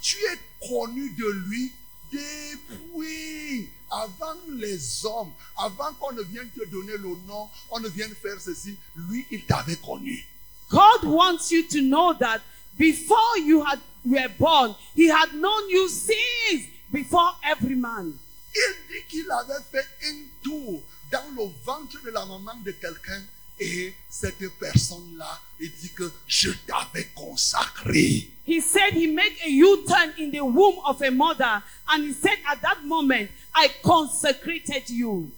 tu 0.00 0.16
es 0.16 0.68
connu 0.68 1.10
de 1.10 1.26
lui 1.48 1.70
depuis 2.14 3.68
avant 3.90 4.36
les 4.50 5.04
hommes, 5.06 5.32
avant 5.56 5.92
qu'on 5.94 6.12
ne 6.12 6.22
vienne 6.22 6.48
te 6.50 6.64
donner 6.70 6.96
le 6.96 7.16
nom, 7.26 7.48
on 7.70 7.80
ne 7.80 7.88
vienne 7.88 8.14
faire 8.14 8.40
ceci. 8.40 8.76
Lui, 8.96 9.26
il 9.30 9.44
t'avait 9.44 9.76
connu. 9.76 10.26
God 10.70 11.04
wants 11.04 11.50
you 11.50 11.62
to 11.68 11.80
know 11.80 12.14
that 12.14 12.40
before 12.78 13.38
you 13.38 13.62
had 13.64 13.78
were 14.04 14.28
born, 14.38 14.74
He 14.94 15.08
had 15.08 15.32
known 15.34 15.68
you 15.70 15.88
since 15.88 16.66
before 16.92 17.36
every 17.42 17.74
man. 17.74 18.12
Il 18.54 18.74
dit 18.88 19.04
qu'il 19.08 19.30
avait 19.30 19.62
fait 19.70 19.86
un 20.04 20.16
tour 20.42 20.82
dans 21.10 21.30
le 21.36 21.50
ventre 21.64 22.00
de 22.04 22.10
la 22.10 22.24
maman 22.24 22.54
de 22.64 22.72
quelqu'un 22.72 23.22
et 23.58 23.94
cette 24.08 24.48
personne-là, 24.58 25.40
il 25.60 25.70
dit 25.72 25.90
que 25.90 26.10
je 26.26 26.50
t'avais 26.66 27.08
consacré. 27.14 28.30
He 28.46 28.60
said 28.60 28.94
he 28.94 29.06
made 29.06 29.32
a 29.44 29.48
U-turn 29.48 30.12
in 30.18 30.30
the 30.30 30.42
womb 30.42 30.80
of 30.84 31.00
a 31.02 31.10
mother, 31.10 31.62
and 31.88 32.04
he 32.04 32.12
said, 32.12 32.38
At 32.46 32.60
that 32.62 32.84
moment, 32.84 33.30
I 33.54 33.68
consecrated 33.82 34.90
you. 34.90 35.30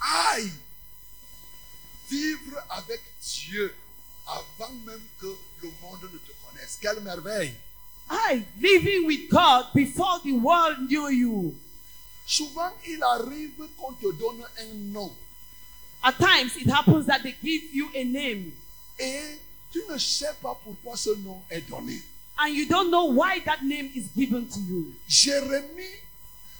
Aïe! 0.00 0.50
Vivre 2.10 2.60
avec 2.70 3.00
Dieu 3.22 3.74
avant 4.26 4.72
même 4.84 5.00
que 5.20 5.34
le 5.62 5.70
monde 5.80 6.02
ne 6.12 6.18
te 6.18 6.32
connaisse. 6.44 6.78
Quelle 6.80 7.00
merveille! 7.00 7.54
I 8.10 8.42
living 8.60 9.06
with 9.06 9.30
God 9.30 9.66
before 9.72 10.20
the 10.24 10.32
world 10.32 10.88
knew 10.88 11.08
you. 11.08 11.54
Souvent, 12.26 12.72
il 12.86 13.02
arrive 13.02 13.66
qu'on 13.78 13.92
te 13.92 14.12
donne 14.12 14.44
un 14.58 14.74
nom 14.92 15.12
At 16.02 16.18
times, 16.18 16.56
it 16.56 16.68
happens 16.70 17.06
that 17.06 17.22
they 17.22 17.34
give 17.42 17.62
you 17.74 17.88
a 17.94 18.04
name, 18.04 18.52
et 18.98 19.38
tu 19.72 19.80
ne 19.90 19.98
sais 19.98 20.32
pas 20.42 20.58
pourquoi 20.64 20.96
ce 20.96 21.10
nom 21.24 21.42
est 21.50 21.68
donné. 21.68 22.00
and 22.42 22.54
you 22.54 22.66
don't 22.66 22.90
know 22.90 23.04
why 23.04 23.38
that 23.40 23.62
name 23.62 23.90
is 23.94 24.08
given 24.16 24.48
to 24.48 24.60
you. 24.60 24.94
Jérémie 25.08 26.00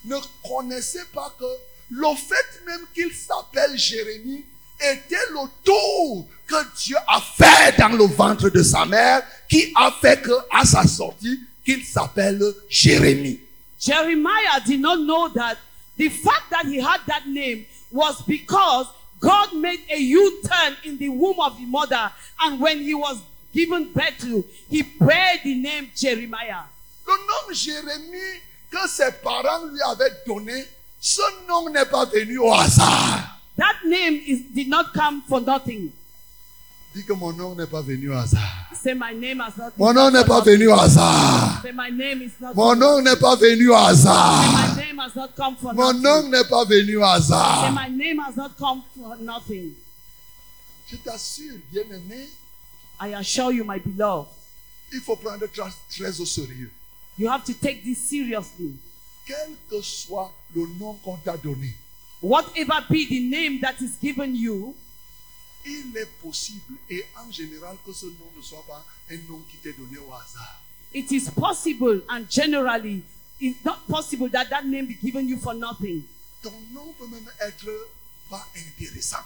ne 0.05 0.17
connaissait 0.47 1.07
pas 1.15 1.33
que 1.39 1.45
le 1.91 2.15
fait 2.17 2.61
même 2.67 2.87
qu'il 2.95 3.11
s'appelle 3.13 3.77
Jérémie 3.79 4.45
était 4.79 5.17
le 5.31 5.49
tour 5.65 6.27
que 6.47 6.57
Dieu 6.83 6.97
a 7.09 7.21
fait 7.21 7.79
dans 7.79 7.89
le 7.97 8.05
ventre 8.05 8.51
de 8.51 8.63
sa 8.63 8.85
mère 8.85 9.23
qui 9.49 9.73
a 9.75 9.91
fait 9.91 10.21
que 10.23 10.33
à 10.51 10.65
sa 10.65 10.87
sortie 10.87 11.41
qu'il 11.65 11.85
s'appelle 11.85 12.43
Jérémie. 12.69 13.41
Jeremiah 13.81 14.61
did 14.67 14.81
not 14.81 14.99
know 14.99 15.29
that 15.31 15.57
the 15.97 16.09
fact 16.11 16.51
that 16.51 16.67
he 16.67 16.79
had 16.79 17.01
that 17.07 17.27
name 17.27 17.65
was 17.91 18.23
because 18.27 18.87
God 19.21 19.55
made 19.55 19.81
a 19.91 19.99
U-turn 20.01 20.77
in 20.85 20.99
the 20.99 21.11
womb 21.11 21.39
of 21.41 21.59
the 21.59 21.67
mother, 21.67 22.11
and 22.41 22.59
when 22.59 22.81
he 22.81 22.95
was 22.95 23.21
given 23.53 23.93
birth 23.93 24.19
to, 24.21 24.45
he 24.69 24.83
bear 24.83 25.39
the 25.45 25.55
name 25.55 25.91
Jeremiah. 25.95 26.65
Le 27.07 27.13
nom 27.13 27.53
Jérémie 27.55 28.41
que 28.71 28.89
ses 28.89 29.13
parents 29.23 29.67
lui 29.67 29.81
avaient 29.83 30.25
donné, 30.27 30.65
ce 31.01 31.23
nom 31.49 31.69
n'est 31.71 31.85
pas 31.87 32.05
venu 32.07 32.39
au 32.39 32.53
hasard. 32.53 33.39
That 33.57 33.85
name 33.85 34.23
is, 34.27 34.43
did 34.55 34.69
not 34.69 34.95
come 34.95 35.23
for 35.29 35.41
nothing. 35.41 35.93
Dis 36.95 37.05
que 37.05 37.13
mon 37.13 37.33
nom 37.33 37.55
n'est 37.55 37.67
pas 37.67 37.83
venu 37.83 38.11
au 38.11 38.15
hasard. 38.15 38.69
Mon 39.79 39.93
nom 39.93 40.11
n'est 40.11 40.25
pas 40.25 40.41
venu 40.41 40.69
au 40.69 40.73
hasard. 40.75 41.63
Mon 42.55 42.75
nom 42.75 43.01
n'est 43.01 43.17
pas 43.17 43.37
venu 43.37 43.69
au 43.71 43.75
hasard. 43.75 44.45
Mon 45.75 45.93
nom 45.93 46.29
n'est 46.29 46.45
pas 46.45 46.65
venu 46.65 46.97
au 46.97 47.05
hasard. 47.05 47.73
Je 50.91 50.97
t'assure, 50.97 51.55
bien-aimé, 51.71 52.29
I 53.01 53.15
assure 53.15 53.53
you, 53.53 53.65
my 53.65 53.79
beloved, 53.79 54.29
il 54.93 55.01
faut 55.01 55.17
prendre 55.17 55.47
très, 55.47 55.71
très 55.89 56.21
au 56.21 56.27
sérieux. 56.27 56.71
you 57.17 57.29
have 57.29 57.45
to 57.45 57.55
take 57.55 57.85
this 57.85 57.99
seriously. 57.99 58.75
Quel 59.27 59.51
que 59.71 59.81
soit 59.81 60.33
le 60.55 60.67
nom 60.79 60.95
qu'on 61.05 61.17
t'a 61.19 61.37
donné, 61.37 61.73
Whatever 62.21 62.85
be 62.91 63.07
the 63.09 63.21
name 63.31 63.61
that 63.61 63.81
is 63.81 63.97
given 64.03 64.35
you, 64.35 64.75
il 65.65 65.97
est 65.97 66.09
possible 66.23 66.75
et 66.89 67.05
en 67.17 67.31
général 67.31 67.77
que 67.85 67.93
ce 67.93 68.07
nom 68.07 68.31
ne 68.37 68.43
soit 68.43 68.65
pas 68.67 68.85
un 69.11 69.17
nom 69.29 69.43
qui 69.51 69.57
t'est 69.59 69.73
donné 69.73 69.99
au 69.99 70.13
hasard. 70.13 70.61
it 70.93 71.11
is 71.13 71.31
possible 71.31 72.01
and 72.09 72.29
generally 72.29 73.03
it's 73.39 73.65
not 73.65 73.87
possible 73.89 74.29
that 74.29 74.51
that 74.51 74.67
name 74.67 74.87
be 74.87 74.95
given 74.95 75.29
you 75.29 75.37
for 75.37 75.55
nothing. 75.55 76.05
Ton 76.43 76.53
nom 76.73 76.93
peut 76.99 77.07
même 77.07 77.29
être 77.41 77.69
pas 78.29 78.47
intéressant. 78.57 79.25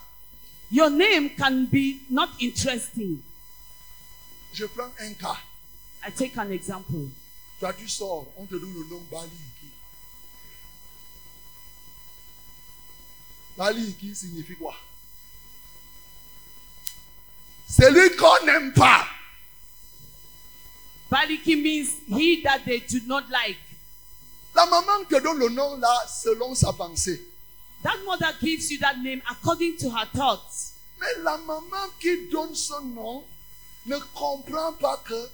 Your 0.71 0.91
name 0.91 1.31
can 1.37 1.67
be 1.71 2.01
not 2.11 2.31
interesting. 2.41 3.23
Je 4.53 4.67
prends 4.67 4.91
un 5.01 5.13
cas. 5.15 5.39
I 6.07 6.11
take 6.11 6.37
an 6.37 6.51
example. 6.51 7.09
Tu 7.79 7.89
sors, 7.89 8.27
on 8.37 8.45
te 8.45 8.57
donne 8.57 8.75
le 8.75 8.85
nom 8.91 9.01
Bali. 9.11 9.31
Baliki 13.57 14.15
signifie 14.15 14.57
quoi? 14.57 14.75
C'est 17.67 17.91
lui 17.91 18.17
qu'on 18.17 18.47
n'aime 18.47 18.73
pas. 18.73 19.07
Baliki 21.11 21.57
means 21.57 21.89
he 22.09 22.43
that 22.43 22.65
they 22.65 22.81
do 22.81 23.01
not 23.07 23.25
like. 23.31 23.59
La 24.55 24.67
maman 24.67 25.05
te 25.09 25.21
donne 25.21 25.39
le 25.39 25.49
nom 25.49 25.77
là 25.79 26.07
selon 26.07 26.55
sa 26.55 26.73
pensée. 26.73 27.21
That 27.83 27.99
mother 28.05 28.33
gives 28.41 28.71
you 28.71 28.79
that 28.79 28.99
name 28.99 29.23
according 29.31 29.77
to 29.79 29.91
her 29.91 30.07
thoughts. 30.15 30.73
Mais 31.01 31.23
la 31.23 31.37
maman 31.39 31.91
qui 32.01 32.29
donne 32.31 32.55
son 32.55 32.81
nom 32.83 33.25
ne 33.87 33.99
comprend 34.15 34.73
pas 34.73 34.97
que 35.05 35.29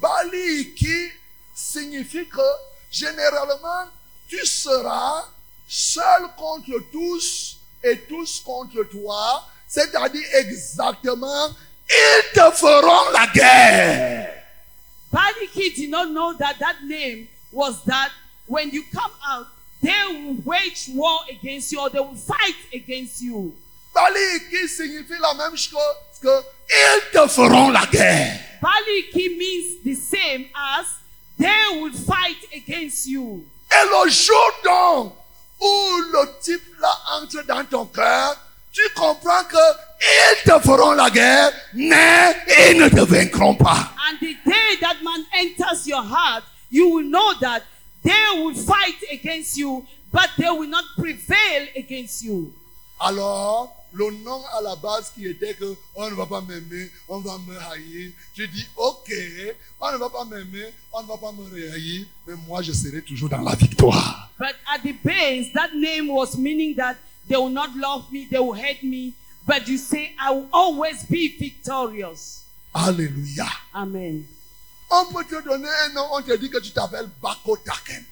Baliki 0.00 1.10
signifie 1.54 2.26
que 2.26 2.40
généralement 2.90 3.88
tu 4.28 4.44
seras 4.44 5.28
seul 5.68 6.28
contre 6.36 6.72
tous 6.90 7.58
et 7.82 7.98
tous 8.08 8.40
contre 8.40 8.82
toi, 8.84 9.46
c'est-à-dire 9.66 10.24
exactement, 10.34 11.50
ils 11.88 12.32
te 12.32 12.50
feront 12.56 13.10
la 13.12 13.26
guerre. 13.32 14.30
Baliki 15.12 15.74
did 15.74 15.90
not 15.90 16.06
know 16.10 16.34
that 16.34 16.58
that 16.58 16.82
name 16.84 17.28
was 17.52 17.84
that 17.84 18.10
when 18.46 18.70
you 18.70 18.82
come 18.92 19.12
out, 19.28 19.46
they 19.80 19.92
will 20.08 20.36
wage 20.44 20.90
war 20.92 21.20
against 21.30 21.70
you 21.70 21.80
or 21.80 21.90
they 21.90 22.00
will 22.00 22.16
fight 22.16 22.56
against 22.72 23.22
you. 23.22 23.54
Baliki 23.94 24.66
signifie 24.66 25.18
la 25.20 25.34
même 25.34 25.56
chose 25.56 26.18
que 26.20 26.42
ils 26.68 27.10
te 27.12 27.28
feront 27.28 27.70
la 27.70 27.86
guerre. 27.86 28.40
Baliki 28.60 29.36
means 29.38 29.82
the 29.84 29.94
same 29.94 30.46
as 30.54 30.86
they 31.38 31.80
will 31.80 31.92
fight 31.92 32.44
against 32.52 33.06
you. 33.06 33.44
Et 33.70 33.86
le 33.88 34.10
jour 34.10 34.50
donc 34.64 35.12
où 35.60 36.00
le 36.12 36.40
type 36.42 36.62
là 36.80 36.92
entre 37.12 37.42
dans 37.46 37.64
ton 37.64 37.86
cœur, 37.86 38.36
tu 38.74 38.82
comprends 38.94 39.44
que 39.44 39.56
ils 40.00 40.42
te 40.44 40.60
feront 40.60 40.92
la 40.92 41.08
guerre, 41.08 41.52
mais 41.72 42.34
ils 42.70 42.78
ne 42.78 42.88
te 42.88 43.00
vaincront 43.00 43.54
pas. 43.54 43.92
And 44.10 44.18
the 44.20 44.34
day 44.44 44.76
that 44.80 44.96
man 45.02 45.24
enters 45.32 45.86
your 45.86 46.02
heart, 46.02 46.44
you 46.70 46.88
will 46.88 47.08
know 47.08 47.34
that 47.40 47.62
they 48.02 48.12
will 48.36 48.54
fight 48.54 48.96
against 49.12 49.56
you, 49.56 49.86
but 50.12 50.28
they 50.36 50.50
will 50.50 50.68
not 50.68 50.84
prevail 50.96 51.68
against 51.76 52.22
you. 52.24 52.52
Alors, 53.00 53.74
le 53.92 54.10
nom 54.10 54.42
à 54.58 54.60
la 54.60 54.74
base 54.76 55.12
qui 55.14 55.26
était 55.26 55.54
que 55.54 55.76
on 55.94 56.10
ne 56.10 56.14
va 56.16 56.26
pas 56.26 56.40
m'aimer, 56.40 56.90
on 57.08 57.18
va 57.18 57.38
me 57.46 57.56
haïr. 57.70 58.10
Tu 58.34 58.48
dis, 58.48 58.66
ok, 58.76 59.12
on 59.80 59.92
ne 59.92 59.96
va 59.98 60.08
pas 60.08 60.24
m'aimer, 60.24 60.72
on 60.92 61.02
ne 61.02 61.06
va 61.06 61.16
pas 61.16 61.32
me 61.32 61.72
haïr, 61.72 62.04
mais 62.26 62.34
moi 62.46 62.60
je 62.60 62.72
serai 62.72 63.02
toujours 63.02 63.28
dans 63.28 63.40
la 63.40 63.54
victoire. 63.54 64.30
But 64.36 64.56
at 64.66 64.80
the 64.82 64.94
base, 65.04 65.52
that 65.54 65.74
name 65.74 66.08
was 66.08 66.36
meaning 66.36 66.74
that 66.76 66.96
they 67.28 67.36
will 67.36 67.50
not 67.50 67.74
love 67.76 68.10
me, 68.12 68.26
they 68.30 68.38
will 68.38 68.52
hate 68.54 68.82
me, 68.82 69.14
but 69.46 69.68
you 69.68 69.78
say, 69.78 70.14
I 70.20 70.32
will 70.32 70.48
always 70.52 71.04
be 71.04 71.28
victorious. 71.38 72.44
Alléluia. 72.74 73.46
Amen. 73.74 74.26
On 74.90 75.06
peut 75.06 75.24
te 75.24 75.42
donner 75.42 75.68
un 75.68 75.88
nom, 75.92 76.08
on 76.12 76.22
te 76.22 76.36
dit 76.36 76.50
que 76.50 76.58
tu 76.58 76.72
t'appelles 76.72 77.08
Bako 77.22 77.56
Taken. 77.64 78.04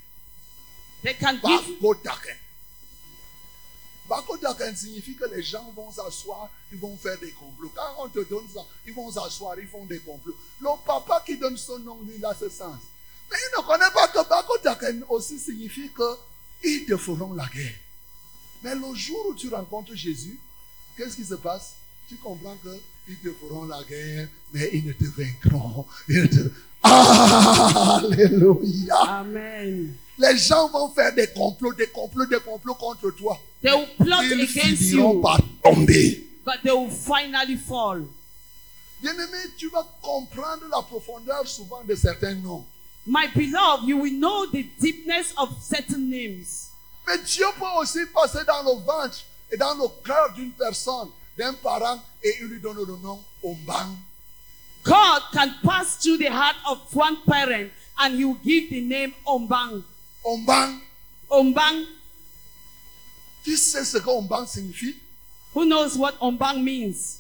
They 1.03 1.14
can 1.14 1.35
give 1.35 1.81
Bako 1.81 1.94
Taken. 2.03 2.37
Bako 4.09 4.37
Taken 4.40 4.77
signifie 4.77 5.14
que 5.16 5.25
les 5.35 5.42
gens 5.42 5.72
vont 5.77 5.90
s'asseoir, 5.90 6.48
ils 6.72 6.79
vont 6.79 6.96
faire 6.96 7.18
des 7.18 7.33
complots. 7.33 7.72
Quand 7.75 8.05
on 8.05 8.09
te 8.09 8.20
donne 8.29 8.46
ça, 8.53 8.61
ils 8.87 8.94
vont 8.94 9.11
s'asseoir, 9.11 9.59
ils 9.59 9.68
font 9.68 9.85
des 9.85 9.98
complots. 9.98 10.35
Le 10.61 10.68
papa 10.85 11.22
qui 11.27 11.37
donne 11.37 11.57
son 11.57 11.79
nom, 11.81 12.01
lui, 12.03 12.14
il 12.16 12.25
a 12.25 12.35
ce 12.35 12.48
sens. 12.48 12.77
Mais 13.31 13.37
il 13.37 13.59
ne 13.61 13.66
connaît 13.66 13.90
pas 13.92 14.09
que 14.09 14.29
Bako 14.29 14.59
Taken 14.59 15.05
aussi 15.09 15.38
signifie 15.38 15.90
que 15.90 16.16
ils 16.64 16.85
te 16.87 16.96
feront 16.96 17.33
la 17.33 17.46
guerre. 17.46 17.75
Mais 18.62 18.75
le 18.75 18.94
jour 18.94 19.27
où 19.31 19.35
tu 19.35 19.48
rencontres 19.48 19.94
Jésus, 19.94 20.38
qu'est-ce 20.96 21.16
qui 21.16 21.25
se 21.25 21.35
passe? 21.35 21.75
Tu 22.09 22.16
comprends 22.16 22.57
que 22.62 22.68
ils 23.09 23.16
te 23.16 23.31
feront 23.33 23.64
la 23.64 23.83
guerre, 23.88 24.29
mais 24.53 24.70
ils 24.72 24.85
ne 24.87 24.92
te 24.92 25.05
vaincront. 25.05 25.87
Ils 26.09 26.29
te- 26.29 26.51
Alléluia. 26.85 28.96
Amen. 29.20 29.94
Les 30.18 30.37
gens 30.37 30.68
vont 30.68 30.88
faire 30.90 31.14
des 31.14 31.29
complots, 31.29 31.72
des 31.72 31.87
complots, 31.88 32.27
des 32.27 32.40
complots 32.40 32.75
contre 32.75 33.11
toi. 33.12 33.40
They 33.62 33.72
will 33.72 33.87
plot 33.98 34.22
Ils 34.25 34.33
against 34.42 34.83
finiront 34.83 35.14
you, 35.14 35.20
par 35.22 35.40
tomber. 35.62 36.22
but 36.44 36.57
they 36.62 36.70
will 36.72 36.90
finally 36.90 37.57
fall. 37.57 38.05
Bien-aimé, 39.01 39.38
tu 39.57 39.68
vas 39.68 39.87
comprendre 40.01 40.62
la 40.70 40.83
profondeur 40.83 41.46
souvent 41.48 41.83
de 41.85 41.94
certains 41.94 42.35
noms. 42.35 42.64
My 43.07 43.27
beloved, 43.35 43.88
you 43.88 43.98
will 43.98 44.12
know 44.18 44.46
the 44.46 44.64
deepness 44.81 45.33
of 45.37 45.51
certain 45.61 46.09
names. 46.09 46.68
Mais 47.06 47.18
Dieu 47.18 47.46
peut 47.58 47.80
aussi 47.80 48.00
passer 48.14 48.44
dans 48.44 48.62
le 48.62 48.80
ventre 48.84 49.18
et 49.50 49.56
dans 49.56 49.74
le 49.74 49.88
cœur 50.04 50.32
d'une 50.34 50.52
personne, 50.52 51.08
d'un 51.36 51.52
parent, 51.54 52.00
et 52.22 52.36
il 52.40 52.46
lui 52.46 52.60
donne 52.60 52.76
le 52.76 52.96
nom 52.96 53.22
Ombang. 53.42 53.96
God 54.84 55.22
can 55.32 55.54
pass 55.64 55.96
through 55.98 56.18
the 56.18 56.28
heart 56.30 56.56
of 56.68 56.78
one 56.94 57.16
parent 57.26 57.70
and 58.00 58.14
he 58.16 58.24
will 58.24 58.38
give 58.44 58.70
the 58.70 58.80
name 58.80 59.14
Ombang. 59.26 59.82
Ombang. 60.24 60.80
Ombang, 61.30 61.86
Tu 63.44 63.56
sais 63.56 63.84
ce 63.84 63.98
que 63.98 64.08
Ombang 64.10 64.46
signifie? 64.46 64.94
Who 65.54 65.64
knows 65.66 65.96
what 65.96 66.14
Ombang 66.20 66.62
means? 66.62 67.18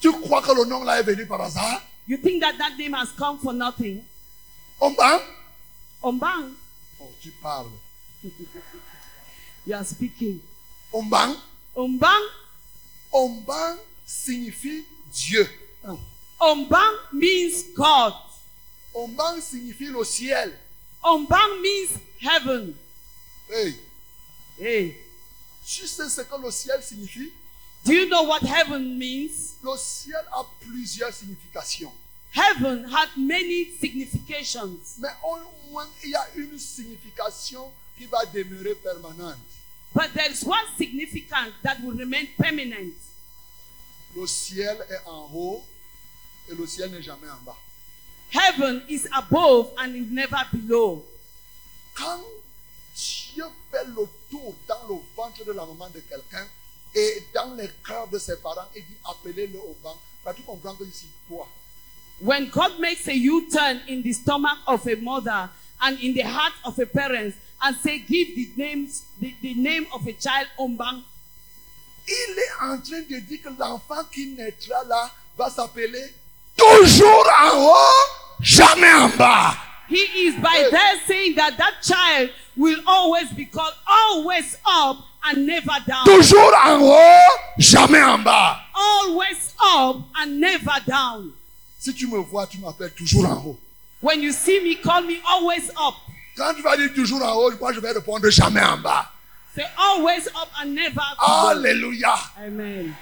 Tu 0.00 0.12
crois 0.12 0.42
que 0.42 0.52
le 0.52 0.64
nom 0.66 0.84
là 0.84 1.00
est 1.00 1.02
venu 1.02 1.26
par 1.26 1.40
hasard? 1.40 1.80
You 2.06 2.18
think 2.18 2.40
that 2.42 2.56
that 2.58 2.76
name 2.78 2.92
has 2.94 3.08
come 3.16 3.38
for 3.38 3.52
nothing? 3.52 4.04
Ombang 4.80 5.20
Ombang, 6.02 6.52
Oh, 7.00 7.08
tu 7.22 7.30
parles. 7.42 7.70
you 9.66 9.74
are 9.74 9.84
speaking. 9.84 10.40
Ombang 10.92 11.36
Ombang, 11.76 12.22
Ombang 13.12 13.78
signifie 14.06 14.84
Dieu. 15.12 15.46
Hein. 15.84 15.98
Ombang 16.40 16.94
means 17.12 17.64
God. 17.74 18.14
Ombang 18.94 19.40
signifie 19.40 19.90
le 19.90 20.04
ciel. 20.04 20.52
Ombang 21.02 21.60
means 21.62 21.98
heaven. 22.20 22.74
Hey, 23.48 23.74
Hey, 24.58 24.96
tu 25.66 25.86
sais 25.86 26.08
ce 26.08 26.20
que 26.20 26.36
le 26.40 26.50
ciel 26.50 26.80
signifie 26.80 27.32
do 27.84 27.92
you 27.92 28.08
know 28.08 28.22
what 28.22 28.42
heaven 28.42 28.98
means? 28.98 29.56
Le 29.62 29.76
ciel 29.76 30.24
a 30.32 30.42
plusieurs 30.60 31.12
significations. 31.12 31.92
Heaven 32.32 32.84
had 32.88 33.10
many 33.16 33.66
significations, 33.78 34.96
Mais 34.98 35.10
au 35.22 35.36
moins, 35.70 35.86
il 36.02 36.10
y 36.10 36.14
a 36.14 36.26
une 36.36 36.58
signification 36.58 37.70
qui 37.98 38.06
va 38.06 38.24
demeurer 38.24 38.74
permanente. 38.76 39.36
But 39.94 40.12
there 40.12 40.30
is 40.30 40.44
one 40.44 40.64
significance 40.76 41.54
that 41.62 41.82
will 41.82 41.94
remain 41.94 42.28
permanent. 42.36 42.94
Le 44.16 44.26
ciel 44.26 44.76
est 44.90 45.06
en 45.06 45.30
haut 45.32 45.62
et 46.50 46.54
le 46.54 46.66
ciel 46.66 46.90
n'est 46.90 47.02
jamais 47.02 47.28
en 47.28 47.44
bas. 47.44 47.56
Heaven 48.30 48.82
is 48.88 49.06
above 49.16 49.72
and 49.78 49.94
is 49.94 50.10
never 50.10 50.42
below. 50.52 51.04
Quand 51.94 52.20
Dieu 52.96 53.44
fait 53.70 53.86
le 53.86 54.06
tour 54.30 54.54
dans 54.68 54.88
le 54.88 54.96
ventre 55.16 55.44
de 55.44 55.52
la 55.52 55.64
maman 55.64 55.88
de 55.90 56.00
quelqu'un 56.00 56.46
et 56.94 57.22
dans 57.32 57.54
les 57.54 57.68
cœurs 57.86 58.08
de 58.08 58.18
ses 58.18 58.36
parents, 58.36 58.68
il 58.74 58.82
dit 58.82 58.96
appelez-le 59.04 59.58
au 59.58 59.76
banc. 59.82 59.96
Tu 60.34 60.42
comprends 60.42 60.74
que 60.74 60.84
ici, 60.84 61.06
toi, 61.28 61.46
When 62.20 62.48
God 62.48 62.78
makes 62.78 63.08
a 63.08 63.14
U-turn 63.14 63.82
in 63.88 64.02
the 64.02 64.12
stomach 64.12 64.58
of 64.66 64.86
a 64.86 64.96
mother 64.96 65.50
and 65.82 65.98
in 66.00 66.14
the 66.14 66.22
heart 66.22 66.54
of 66.64 66.78
a 66.78 66.86
parent 66.86 67.34
and 67.62 67.76
say, 67.76 67.98
give 67.98 68.34
the 68.34 68.50
names, 68.56 69.04
the, 69.20 69.34
the 69.40 69.54
name 69.54 69.86
of 69.92 70.06
a 70.06 70.12
child 70.12 70.46
Ombang, 70.58 71.02
il 72.06 72.38
est 72.38 72.62
en 72.62 72.78
train 72.78 73.00
de 73.08 73.18
dire 73.20 73.38
que 73.42 73.48
l'enfant 73.58 74.04
qui 74.12 74.26
naîtra 74.26 74.84
là 74.86 75.10
va 75.38 75.48
s'appeler 75.48 76.04
toujours 76.56 77.26
en 77.42 77.58
haut, 77.58 78.40
jamais 78.40 78.92
en 78.92 79.08
bas. 79.16 79.56
he 79.88 79.96
is 80.26 80.34
by 80.36 80.68
there 80.70 81.00
saying 81.06 81.34
that 81.36 81.56
that 81.58 81.74
child 81.82 82.30
will 82.56 82.80
always 82.86 83.30
be 83.32 83.44
called 83.44 83.74
always 83.86 84.56
up 84.66 84.96
and 85.26 85.46
never 85.46 85.72
down. 85.86 86.04
Toujours 86.04 86.52
en 86.64 86.80
haut, 86.80 87.38
jamais 87.58 88.02
en 88.02 88.22
bas. 88.22 88.60
Always 88.74 89.54
up 89.62 89.96
and 90.16 90.40
never 90.40 90.72
down. 90.86 91.32
Si 91.78 91.92
tu 91.92 92.06
me 92.06 92.18
vois, 92.18 92.46
tu 92.46 92.58
m'appelles 92.58 92.94
toujours 92.94 93.26
en 93.26 93.42
haut. 93.44 93.58
When 94.00 94.22
you 94.22 94.32
see 94.32 94.60
me, 94.62 94.76
call 94.76 95.02
me 95.02 95.20
always 95.26 95.70
up. 95.70 95.94
Quand 96.36 96.52
tu 96.54 96.62
vas 96.62 96.76
dire 96.76 96.92
toujours 96.94 97.22
en 97.22 97.32
haut, 97.34 97.52
moi 97.60 97.72
je 97.72 97.80
vais 97.80 97.92
répondre 97.92 98.28
jamais 98.30 98.62
en 98.62 98.78
bas. 98.78 99.10
Say 99.54 99.64
always 99.78 100.26
up 100.28 100.48
and 100.60 100.74
never 100.74 100.90
below. 100.94 101.48
Alléluia. 101.50 102.14
Amen. 102.38 102.92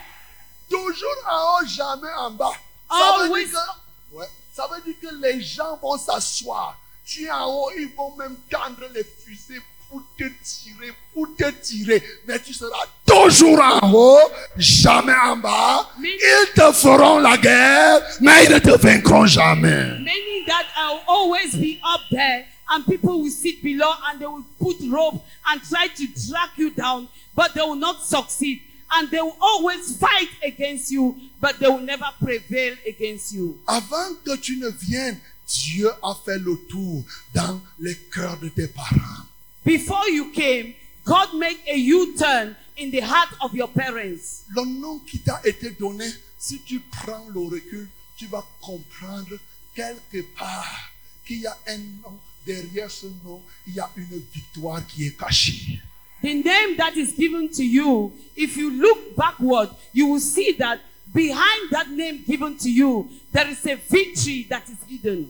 Toujours 0.69 1.09
en 1.31 1.61
haut, 1.63 1.67
jamais 1.67 2.13
en 2.19 2.31
bas. 2.31 2.53
Ça 2.91 3.17
veut, 3.23 3.29
dire 3.29 3.49
que, 3.51 4.17
ouais, 4.17 4.27
ça 4.55 4.69
veut 4.71 4.83
dire 4.83 4.95
que 5.01 5.15
les 5.23 5.41
gens 5.41 5.79
vont 5.81 5.97
s'asseoir. 5.97 6.77
Tu 7.07 7.25
es 7.25 7.31
en 7.31 7.47
haut, 7.47 7.71
ils 7.79 7.89
vont 7.97 8.15
même 8.17 8.37
tendre 8.51 8.87
les 8.95 9.03
fusées 9.03 9.63
pour 9.89 10.03
te 10.19 10.25
tirer, 10.45 10.93
pour 11.15 11.27
te 11.35 11.51
tirer. 11.53 12.03
Mais 12.27 12.39
tu 12.39 12.53
seras 12.53 12.85
toujours 13.07 13.61
en 13.63 13.91
haut, 13.91 14.31
jamais 14.59 15.17
en 15.25 15.39
bas. 15.39 15.89
Ils 15.99 16.53
te 16.55 16.71
feront 16.73 17.19
la 17.19 17.39
guerre, 17.39 18.03
mais 18.21 18.45
ils 18.45 18.53
ne 18.53 18.59
te 18.59 18.77
vaincront 18.77 19.25
jamais. 19.25 19.99
Meaning 20.01 20.45
that 20.47 20.67
always 21.09 21.55
be 21.55 21.81
up 21.83 22.03
there 22.11 22.52
and 22.73 22.85
people 22.87 23.23
will 23.23 23.31
sit 23.31 23.63
below 23.63 23.93
and 24.09 24.21
they 24.21 24.27
will 24.27 24.45
put 24.61 24.77
rope 24.89 25.25
and 25.49 25.63
try 25.63 25.89
to 25.89 26.07
drag 26.29 26.51
you 26.57 26.71
down, 26.71 27.09
but 27.35 27.55
they 27.55 27.61
will 27.61 27.75
not 27.75 28.03
succeed. 28.03 28.63
and 28.95 29.11
they 29.11 29.21
will 29.21 29.37
always 29.41 29.97
fight 29.97 30.29
against 30.45 30.91
you, 30.91 31.17
but 31.41 31.59
they 31.59 31.69
will 31.69 31.81
never 31.81 32.05
prevail 32.23 32.75
against 32.87 33.33
you. 33.33 33.59
Avant 33.67 34.15
que 34.25 34.37
tu 34.37 34.57
ne 34.57 34.69
viennes, 34.69 35.19
Dieu 35.49 35.91
a 36.03 36.15
fait 36.15 36.39
le 36.39 36.57
tour 36.69 37.05
dans 37.35 37.61
les 37.79 37.97
cœurs 38.13 38.39
de 38.41 38.49
tes 38.49 38.69
parents. 38.69 39.27
Before 39.65 40.09
you 40.09 40.31
came, 40.33 40.75
God 41.05 41.35
made 41.35 41.59
a 41.67 41.77
U-turn 41.77 42.57
in 42.77 42.91
the 42.91 43.01
heart 43.01 43.31
of 43.41 43.55
your 43.55 43.69
parents. 43.69 44.45
Le 44.55 44.65
nom 44.65 44.99
qui 44.99 45.19
t'a 45.19 45.41
été 45.45 45.71
donné, 45.71 46.07
si 46.39 46.61
tu 46.61 46.81
prends 46.81 47.27
le 47.33 47.41
recul, 47.41 47.89
tu 48.17 48.27
vas 48.27 48.45
comprendre 48.61 49.37
quelque 49.75 50.23
part 50.37 50.93
qu'il 51.27 51.41
y 51.41 51.47
a 51.47 51.57
un 51.69 51.79
nom. 51.79 52.19
Derrière 52.45 52.91
ce 52.91 53.07
nom, 53.25 53.41
il 53.67 53.75
y 53.75 53.81
a 53.81 53.89
une 53.97 54.21
victoire 54.35 54.85
qui 54.87 55.07
est 55.07 55.17
cachée. 55.17 55.81
The 56.23 56.35
name 56.35 56.77
that 56.77 56.97
is 56.97 57.13
given 57.17 57.49
to 57.51 57.63
you, 57.63 58.13
if 58.37 58.57
you 58.57 58.71
look 58.71 59.17
backward, 59.17 59.71
you 59.93 60.07
will 60.07 60.21
see 60.21 60.53
that 60.59 60.79
behind 61.13 61.71
that 61.71 61.91
name 61.91 62.23
given 62.27 62.57
to 62.59 62.71
you, 62.71 63.09
there 63.33 63.49
is 63.49 63.65
a 63.67 63.77
victory 63.77 64.47
that 64.49 64.63
is 64.69 64.79
hidden. 64.89 65.29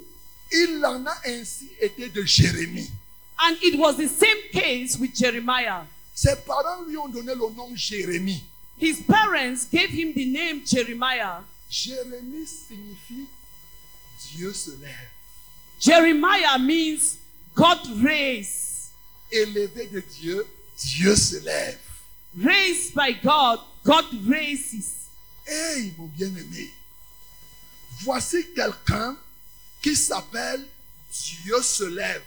Il 0.53 0.85
en 0.85 1.07
a 1.07 1.15
ainsi 1.27 1.71
été 1.81 2.09
de 2.09 2.23
Jérémie. 2.23 2.91
And 3.43 3.57
it 3.63 3.79
was 3.79 3.97
the 3.97 4.09
same 4.09 4.37
case 4.53 4.99
with 4.99 5.15
Jeremiah. 5.15 5.85
Ses 6.15 6.37
parents 6.47 6.85
lui 6.87 6.97
ont 6.99 7.09
donné 7.09 7.35
le 7.35 7.55
nom 7.55 7.75
Jérémie. 7.75 8.43
His 8.79 9.01
parents 9.01 9.65
gave 9.71 9.91
him 9.91 10.13
the 10.13 10.27
name 10.27 10.63
Jeremiah. 10.67 11.43
Jérémie 11.71 12.47
signifie 12.47 13.27
Dieu 14.35 14.53
se 14.53 14.73
lève. 14.81 15.12
Jeremiah 15.83 16.59
means 16.61 17.19
God 17.57 17.81
raised. 18.01 18.93
Élevé 19.33 19.91
de 19.91 20.01
Dieu, 20.01 20.47
Dieu 20.79 21.17
se 21.17 21.41
lève. 21.45 21.81
Raised 22.39 22.95
by 22.95 23.13
God, 23.21 23.59
God 23.83 24.05
raises. 24.29 25.09
Hey, 25.45 25.93
mon 25.99 26.07
bien-aimé, 26.07 26.71
voici 28.05 28.47
quelqu'un 28.55 29.17
qui 29.83 29.97
s'appelle 29.97 30.65
Dieu 31.11 31.61
se 31.63 31.85
lève. 31.85 32.23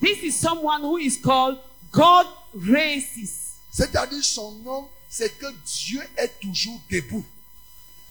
This 0.00 0.24
is 0.24 0.32
someone 0.32 0.82
who 0.82 0.96
is 0.98 1.16
called 1.16 1.60
God 1.92 2.26
raises. 2.54 3.52
C'est-à-dire 3.70 4.24
son 4.24 4.50
nom, 4.64 4.88
c'est 5.08 5.38
que 5.38 5.46
Dieu 5.64 6.02
est 6.16 6.40
toujours 6.40 6.80
debout. 6.90 7.24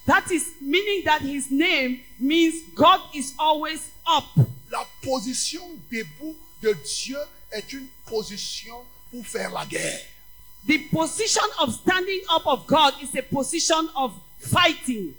That 0.05 0.31
is 0.31 0.53
meaning 0.61 1.03
that 1.03 1.21
his 1.21 1.51
name 1.51 1.99
means 2.17 2.61
God 2.73 3.01
is 3.13 3.33
always 3.37 3.89
up. 4.07 4.23
La 4.71 4.85
position 5.01 5.61
debout 5.91 6.35
de 6.61 6.73
Dieu 6.73 7.17
est 7.51 7.73
une 7.73 7.87
position 8.05 8.75
pour 9.11 9.25
faire 9.25 9.51
la 9.51 9.65
guerre. 9.65 10.01
The 10.67 10.77
position 10.91 11.43
of 11.59 11.73
standing 11.73 12.21
up 12.29 12.45
of 12.45 12.67
God 12.67 12.93
is 13.01 13.17
a 13.17 13.23
position 13.23 13.89
of 13.95 14.11
fighting. 14.39 15.13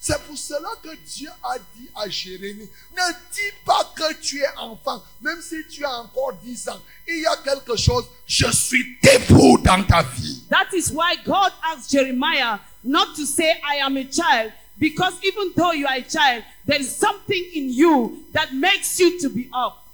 C'est 0.00 0.22
pour 0.24 0.36
cela 0.36 0.68
que 0.82 0.94
Dieu 0.96 1.30
a 1.42 1.58
dit 1.58 1.88
à 1.96 2.06
Jérémie, 2.10 2.68
ne 2.92 3.12
dis 3.32 3.56
pas 3.64 3.90
que 3.96 4.12
tu 4.20 4.38
es 4.38 4.56
enfant, 4.58 5.02
même 5.22 5.40
si 5.40 5.66
tu 5.70 5.82
as 5.82 6.00
encore 6.00 6.34
10 6.44 6.68
ans. 6.68 6.82
Il 7.08 7.22
y 7.22 7.26
a 7.26 7.38
quelque 7.38 7.74
chose, 7.74 8.04
je 8.26 8.50
suis 8.52 8.98
debout 9.02 9.56
dans 9.64 9.82
ta 9.82 10.02
vie. 10.02 10.42
That 10.50 10.68
is 10.74 10.92
why 10.92 11.16
God 11.24 11.52
asked 11.72 11.90
Jeremiah 11.90 12.58
not 12.82 13.16
to 13.16 13.24
say, 13.24 13.58
I 13.64 13.76
am 13.76 13.96
a 13.96 14.04
child, 14.04 14.52
because 14.78 15.14
even 15.22 15.52
though 15.54 15.72
you 15.72 15.86
are 15.86 15.96
a 15.96 16.02
child, 16.02 16.44
there 16.64 16.80
is 16.80 16.94
something 16.94 17.50
in 17.54 17.70
you 17.70 18.24
that 18.32 18.54
makes 18.54 18.98
you 18.98 19.18
to 19.20 19.28
be 19.28 19.48
up. 19.52 19.84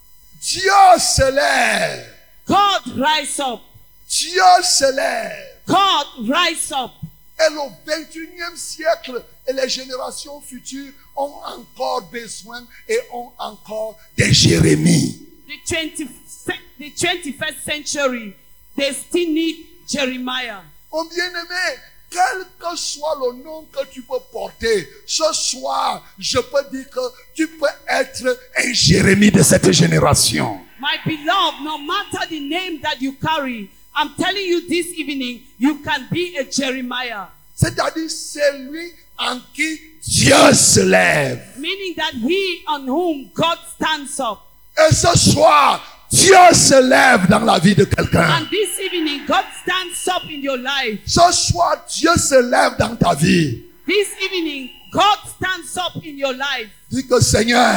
Dieu 0.41 0.99
se 0.99 1.31
lève. 1.31 2.07
God 2.47 2.97
rise 2.97 3.39
up. 3.41 3.61
Dieu 4.09 4.63
se 4.63 4.91
lève. 4.93 5.47
God 5.67 6.29
rise 6.29 6.73
up. 6.73 6.93
Et 7.39 7.51
le 7.51 7.61
21e 7.87 8.57
siècle 8.57 9.23
et 9.47 9.53
les 9.53 9.69
générations 9.69 10.41
futures 10.41 10.93
ont 11.17 11.33
encore 11.47 12.03
besoin 12.11 12.67
et 12.89 12.99
ont 13.13 13.31
encore 13.39 13.99
des 14.17 14.33
Jérémies. 14.33 15.27
The, 15.47 16.07
20, 16.47 16.55
the 16.79 16.91
21st 16.91 17.61
century, 17.65 18.37
they 18.77 18.93
still 18.93 19.33
need 19.33 19.67
Jeremiah. 19.89 20.61
Mon 20.93 21.05
bien-aimé, 21.05 21.79
quel 22.11 22.45
que 22.59 22.77
soit 22.77 23.17
le 23.21 23.43
nom 23.43 23.67
que 23.73 23.87
tu 23.87 24.03
peux 24.03 24.19
porter, 24.33 24.89
ce 25.07 25.33
soir, 25.33 26.05
je 26.19 26.39
peux 26.39 26.65
dire 26.73 26.91
que 26.91 27.01
tu 27.35 27.47
peux 27.47 27.67
être 27.89 28.39
un 28.59 28.73
Jérémie 28.73 29.31
de 29.31 29.43
cette 29.43 29.71
génération. 29.73 30.61
My 30.81 30.99
beloved, 31.05 31.63
no 31.63 31.79
matter 31.79 32.27
the 32.29 32.41
name 32.41 32.81
that 32.83 33.01
you 33.01 33.13
carry, 33.13 33.71
I'm 33.95 34.15
telling 34.19 34.47
you 34.47 34.63
this 34.69 34.89
evening, 34.97 35.43
you 35.59 35.79
can 35.85 36.09
be 36.11 36.37
a 36.39 36.45
Jeremiah. 36.51 37.29
C'est-à-dire 37.55 38.11
celui 38.11 38.93
en 39.19 39.39
qui 39.55 39.79
Dieu 40.03 40.55
se 40.55 40.81
lève. 40.81 41.41
Meaning 41.59 41.95
that 41.97 42.15
he 42.15 42.65
on 42.67 42.87
whom 42.89 43.31
God 43.35 43.59
stands 43.77 44.19
up. 44.19 44.39
Et 44.79 44.95
ce 44.95 45.17
soir, 45.19 46.00
Dieu 46.11 46.35
se 46.53 46.81
lève 46.89 47.29
dans 47.29 47.41
la 47.45 47.59
vie 47.59 47.75
de 47.75 47.85
quelqu'un. 47.85 48.43
And 48.43 48.47
this 48.51 48.79
evening, 48.81 49.21
God 49.27 49.45
stands 49.63 50.09
up 50.09 50.25
in 50.29 50.41
your 50.43 50.57
life. 50.59 50.99
Ce 51.07 51.21
soir, 51.33 51.77
Dieu 51.89 52.11
se 52.17 52.41
lève 52.51 52.77
dans 52.79 52.97
ta 52.97 53.15
vie. 53.15 53.63
This 53.87 54.09
evening, 54.23 54.71
God 54.93 55.19
stands 55.37 55.77
up 55.77 56.03
in 56.05 56.17
your 56.19 56.33
life. 56.33 56.69
Dis 56.91 57.07
que 57.07 57.21
Seigneur, 57.21 57.77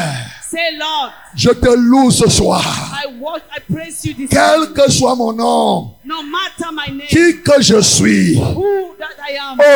Say, 0.50 0.78
Lord, 0.78 1.12
je 1.36 1.50
te 1.52 1.70
loue 1.76 2.10
ce 2.12 2.28
soir. 2.30 2.64
I 3.04 3.08
work, 3.20 3.44
I 3.56 3.60
praise 3.72 4.04
you 4.06 4.14
this 4.14 4.30
Quel 4.30 4.64
evening. 4.64 4.74
que 4.74 4.92
soit 4.92 5.16
mon 5.16 5.34
nom, 5.34 5.96
No 6.04 6.24
matter 6.24 6.72
my 6.72 6.88
name, 6.92 7.08
qui 7.08 7.42
que 7.44 7.62
je 7.62 7.80
suis, 7.82 8.40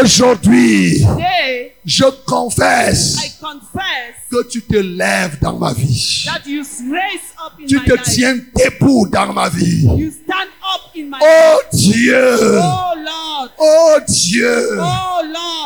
aujourd'hui, 0.01 1.03
je 1.85 2.03
confesse 2.25 3.17
I 3.23 3.31
confess 3.39 4.15
que 4.31 4.43
tu 4.49 4.61
te 4.61 4.77
lèves 4.77 5.39
dans 5.41 5.57
ma 5.57 5.73
vie. 5.73 6.25
that 6.25 6.45
you 6.47 6.61
raise 6.61 7.21
up 7.36 7.36
in 7.36 7.36
Tu 7.67 7.79
te 7.83 7.93
tiens 8.03 8.35
debout 8.55 9.07
dans 9.11 9.33
ma 9.33 9.49
vie. 9.49 9.85
You 9.85 10.11
stand 10.11 10.47
up 10.73 10.81
in 10.95 11.09
my 11.09 11.17
Oh. 11.21 11.59
Dieu, 11.73 12.37
Oh 12.59 12.93
oh 13.59 13.97
Dieu, 14.07 14.79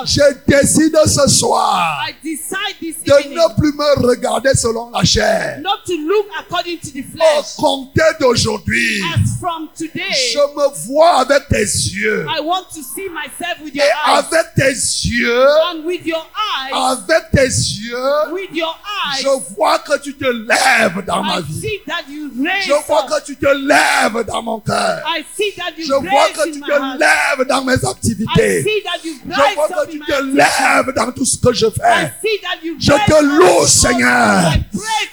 je 0.06 0.22
décide 0.48 0.98
ce 1.06 1.28
soir 1.30 2.06
de 2.24 3.30
ne 3.30 3.56
plus 3.60 3.74
me 3.74 4.08
regarder 4.08 4.54
selon 4.56 4.89
la 4.91 5.04
chair. 5.04 5.60
not 5.62 5.84
to 5.86 5.94
look 6.08 6.26
according 6.39 6.80
to 6.80 6.89
the 6.91 7.04
Au 7.20 7.62
compter 7.62 8.02
d'aujourd'hui, 8.20 9.02
je 9.02 10.38
me 10.56 10.86
vois 10.88 11.22
avec 11.22 11.48
tes 11.50 11.63
yeux. 11.63 12.26
I 12.30 12.41
want 12.41 12.65
to 12.74 12.82
see 12.82 13.08
myself 13.10 13.60
with 13.63 13.76
your 13.76 13.86
Et 13.86 13.89
eyes. 13.89 14.20
avec 14.20 14.54
tes 14.56 14.74
yeux, 15.08 15.48
And 15.72 15.86
with 15.86 16.06
your 16.06 16.26
eyes, 16.36 16.74
avec 16.74 17.32
tes 17.32 17.48
yeux, 17.48 18.34
with 18.34 18.50
your 18.54 18.76
eyes, 19.08 19.22
je 19.24 19.54
vois 19.56 19.80
que 19.80 20.00
tu 20.00 20.13
te 20.15 20.26
lèves 20.26 21.06
dans 21.06 21.24
ma 21.24 21.41
vie. 21.41 21.71
See 21.72 21.82
that 21.86 22.04
you 22.10 22.32
raise 22.44 22.66
Je 22.66 22.74
vois 22.88 23.04
que 23.04 23.26
tu 23.26 23.36
te 23.36 23.46
lèves 23.46 24.26
dans 24.26 24.42
mon 24.44 24.60
cœur. 24.60 25.04
I 25.08 25.24
see 25.36 25.52
that 25.56 25.72
you 25.78 25.86
Je 25.86 25.94
vois 25.94 26.30
que 26.30 26.50
tu 26.52 26.60
te 26.60 26.98
lèves 27.00 27.48
dans 27.48 27.64
mes 27.64 27.86
activités. 27.86 28.64
Je 28.64 29.56
vois 29.56 29.68
que 29.86 29.92
tu 29.92 30.00
te 30.00 30.22
lèves 30.22 30.94
dans 30.96 31.12
tout 31.12 31.26
ce 31.26 31.38
que 31.38 31.54
je 31.54 31.68
fais. 31.70 32.14
see 32.22 32.40
that 32.42 32.64
you 32.64 32.76
Je 32.80 32.92
te 32.92 33.24
loue, 33.24 33.68
Seigneur. 33.68 34.52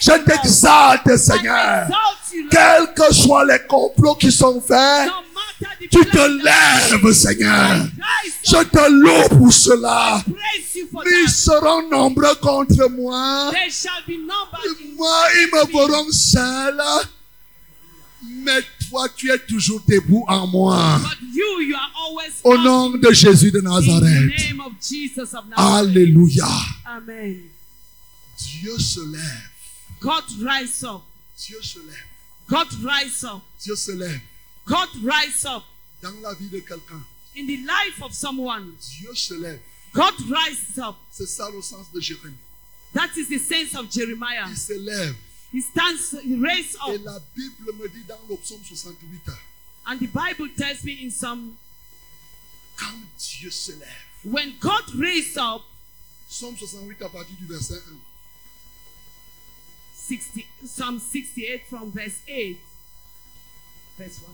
Je 0.00 0.12
t'exalte, 0.12 1.16
Seigneur. 1.16 1.88
Quels 2.50 2.94
que 2.94 3.14
soient 3.14 3.44
les 3.44 3.60
complots 3.68 4.14
qui 4.14 4.30
sont 4.32 4.60
faits, 4.60 5.10
tu 5.90 6.04
te 6.04 6.44
lèves, 6.44 7.12
Seigneur. 7.12 7.86
Je 8.44 8.62
te 8.64 8.90
loue 8.90 9.38
pour 9.38 9.52
cela. 9.52 10.22
Ils 10.74 11.30
seront 11.30 11.88
nombreux 11.88 12.34
contre 12.36 12.88
moi. 12.90 13.50
Moi, 14.96 15.22
ils 15.36 15.50
me 15.52 15.66
feront 15.66 16.10
seul. 16.10 16.80
Mais 18.22 18.60
toi, 18.88 19.08
tu 19.16 19.30
es 19.30 19.38
toujours 19.38 19.80
debout 19.86 20.24
en 20.28 20.46
moi. 20.46 21.00
Au 22.44 22.58
nom 22.58 22.90
de 22.90 23.12
Jésus 23.12 23.50
de 23.50 23.60
Nazareth. 23.60 24.32
Alléluia. 25.56 26.48
Amen. 26.84 27.40
Dieu 28.38 28.78
se 28.78 29.00
lève. 29.00 29.50
God 30.00 30.24
rise 30.40 30.84
up. 30.84 31.02
Dieu 31.36 31.58
se 31.62 31.78
lève. 31.78 32.07
God 32.48 32.72
rise 32.82 33.24
up. 33.24 33.42
Dieu 33.62 33.76
se 33.76 33.92
lève. 33.92 34.20
God 34.66 34.88
rise 35.02 35.44
up 35.46 35.62
Dans 36.02 36.14
la 36.22 36.34
vie 36.34 36.48
de 36.48 36.60
quelqu'un, 36.60 37.02
in 37.36 37.46
the 37.46 37.56
life 37.58 38.02
of 38.02 38.12
someone. 38.14 38.74
Dieu 38.98 39.14
se 39.14 39.34
lève. 39.34 39.60
God 39.92 40.14
rises 40.30 40.78
up. 40.78 40.96
C'est 41.10 41.26
ça 41.26 41.50
le 41.50 41.60
sens 41.62 41.90
de 41.92 42.00
Jérémie. 42.00 42.36
That 42.94 43.10
is 43.16 43.28
the 43.28 43.38
sense 43.38 43.74
of 43.74 43.90
Jeremiah. 43.90 44.46
Il 44.48 44.56
se 44.56 44.72
lève. 44.74 45.14
He 45.52 45.60
stands, 45.62 46.14
he 46.22 46.36
raises 46.36 46.76
Et 46.88 46.96
up. 46.96 47.00
la 47.04 47.18
Bible 47.34 47.72
me 47.78 47.88
dit 47.88 48.04
dans 48.06 48.18
le 48.28 48.36
psaume 48.36 48.60
68, 48.64 49.20
And 49.86 49.98
the 49.98 50.06
Bible 50.06 50.48
tells 50.56 50.84
me 50.84 50.92
in 51.02 51.10
some, 51.10 51.56
quand 52.76 52.94
Dieu 53.18 53.50
se 53.50 53.72
lève, 53.72 54.04
when 54.24 54.54
God 54.60 54.94
raised 54.94 55.38
up, 55.38 55.62
Psaume 56.28 56.56
68 56.58 57.00
à 57.02 57.08
partir 57.08 57.34
du 57.36 57.46
verset 57.46 57.74
1. 57.74 57.78
60, 60.08 60.46
Psalm 60.64 60.98
68 60.98 61.66
from 61.68 61.92
verse 61.92 62.20
8. 62.26 62.58
Verse 63.98 64.20
1. 64.26 64.32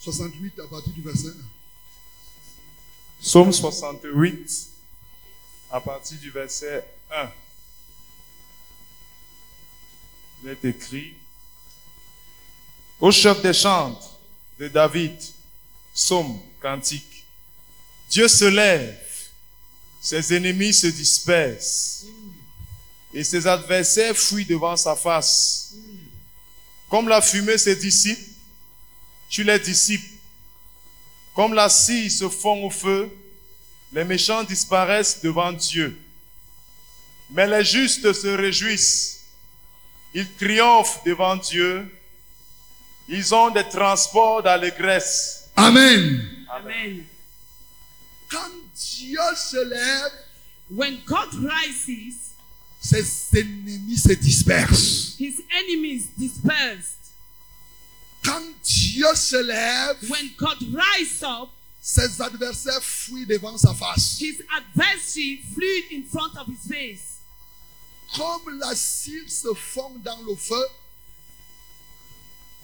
68 0.00 0.58
à 0.58 0.66
partir 0.66 0.92
du 0.92 1.02
verset 1.02 1.28
1. 1.28 1.32
Psaume 3.20 3.52
68, 3.52 4.68
à 5.70 5.80
partir 5.80 6.18
du 6.18 6.30
verset 6.30 6.84
1. 7.12 7.30
Il 10.42 10.48
est 10.48 10.64
écrit 10.64 11.14
Au 12.98 13.12
chef 13.12 13.40
des 13.42 13.52
chantres 13.52 14.18
de 14.58 14.66
David, 14.68 15.16
psaume, 15.94 16.40
cantique. 16.60 17.24
Dieu 18.08 18.26
se 18.26 18.46
lève, 18.46 18.98
ses 20.00 20.34
ennemis 20.34 20.74
se 20.74 20.88
dispersent, 20.88 22.06
et 23.12 23.24
ses 23.24 23.46
adversaires 23.46 24.16
fuient 24.16 24.44
devant 24.44 24.76
sa 24.76 24.94
face. 24.94 25.74
Comme 26.88 27.08
la 27.08 27.20
fumée 27.20 27.58
se 27.58 27.70
dissipe, 27.70 28.18
tu 29.28 29.44
les 29.44 29.58
dissipes. 29.58 30.20
Comme 31.34 31.54
la 31.54 31.68
cire 31.68 32.10
se 32.10 32.28
fond 32.28 32.64
au 32.64 32.70
feu, 32.70 33.10
les 33.92 34.04
méchants 34.04 34.42
disparaissent 34.44 35.20
devant 35.22 35.52
Dieu. 35.52 35.98
Mais 37.30 37.46
les 37.46 37.64
justes 37.64 38.12
se 38.12 38.26
réjouissent. 38.28 39.20
Ils 40.14 40.30
triomphent 40.34 41.02
devant 41.04 41.36
Dieu. 41.36 41.88
Ils 43.08 43.34
ont 43.34 43.50
des 43.50 43.68
transports 43.68 44.42
d'allégresse. 44.42 45.48
Amen. 45.56 46.46
Amen. 46.48 47.04
Quand 48.28 48.50
Dieu 48.74 49.20
se 49.36 49.64
lève, 49.64 50.12
When 50.70 51.00
God 51.04 51.34
rises, 51.34 52.29
ses 52.80 53.04
ennemis 53.38 53.98
se 53.98 54.12
dispersent. 54.14 55.16
his 55.18 55.42
enemies 55.50 56.08
dispersed. 56.16 56.96
Quand 58.24 58.42
Dieu 58.62 59.14
se 59.14 59.36
lève, 59.36 59.96
When 60.10 60.30
God 60.36 60.58
rises 60.74 61.22
up, 61.22 61.50
ses 61.82 62.20
adversaires 62.20 62.82
fuient 62.82 63.26
devant 63.26 63.56
sa 63.58 63.72
face. 63.74 64.18
his 64.18 64.42
adversary 64.54 65.42
flew 65.54 65.82
in 65.92 66.02
front 66.04 66.36
of 66.36 66.46
his 66.48 66.66
face. 66.68 67.18
Comme 68.16 68.58
la 68.58 68.74
cire 68.74 69.28
se 69.28 69.54
fond 69.54 69.92
dans 70.04 70.20
le 70.26 70.34
feu, 70.34 70.64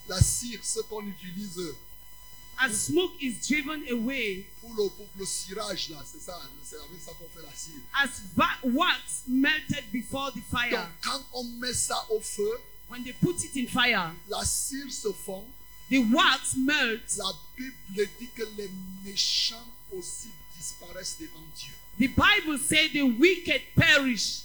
la 0.08 0.20
cire, 0.20 0.60
ce 0.62 0.80
qu'on 0.80 1.06
utilise 1.06 1.60
As 2.58 2.86
smoke 2.86 3.12
is 3.20 3.34
driven 3.46 3.84
away, 3.90 4.46
pour 4.60 4.70
le, 4.70 4.88
pour 4.88 5.06
le 5.18 5.26
cirage, 5.26 5.90
là, 5.90 6.02
c'est 6.10 6.20
ça, 6.22 6.40
c'est 6.64 6.76
avec 6.76 7.00
ça 7.04 7.12
qu'on 7.18 7.28
fait 7.28 7.46
la 7.46 7.54
cire. 7.54 7.80
as 7.94 8.08
wax 8.64 9.22
melted 9.28 9.84
before 9.92 10.30
the 10.32 10.36
Donc, 10.36 10.44
fire. 10.50 10.88
quand 11.02 11.22
on 11.34 11.44
met 11.60 11.74
ça 11.74 12.06
au 12.10 12.20
feu, 12.20 12.50
When 12.88 13.02
they 13.02 13.12
put 13.14 13.42
it 13.44 13.56
in 13.56 13.66
fire, 13.66 14.12
la 14.28 14.44
cire 14.44 14.90
se 14.92 15.12
fond. 15.12 15.44
the 15.90 15.98
wax 15.98 16.54
melts. 16.56 17.16
La 17.18 17.32
Bible 17.56 18.08
dit 18.20 18.28
que 18.34 18.44
les 18.56 18.70
méchants 19.04 19.66
aussi 19.92 20.28
disparaissent 20.56 21.16
devant 21.20 21.42
Dieu. 21.58 21.72
The 21.98 22.08
Bible 22.14 22.58
says 22.58 22.90
the 22.92 23.02
wicked 23.02 23.60
perish. 23.74 24.42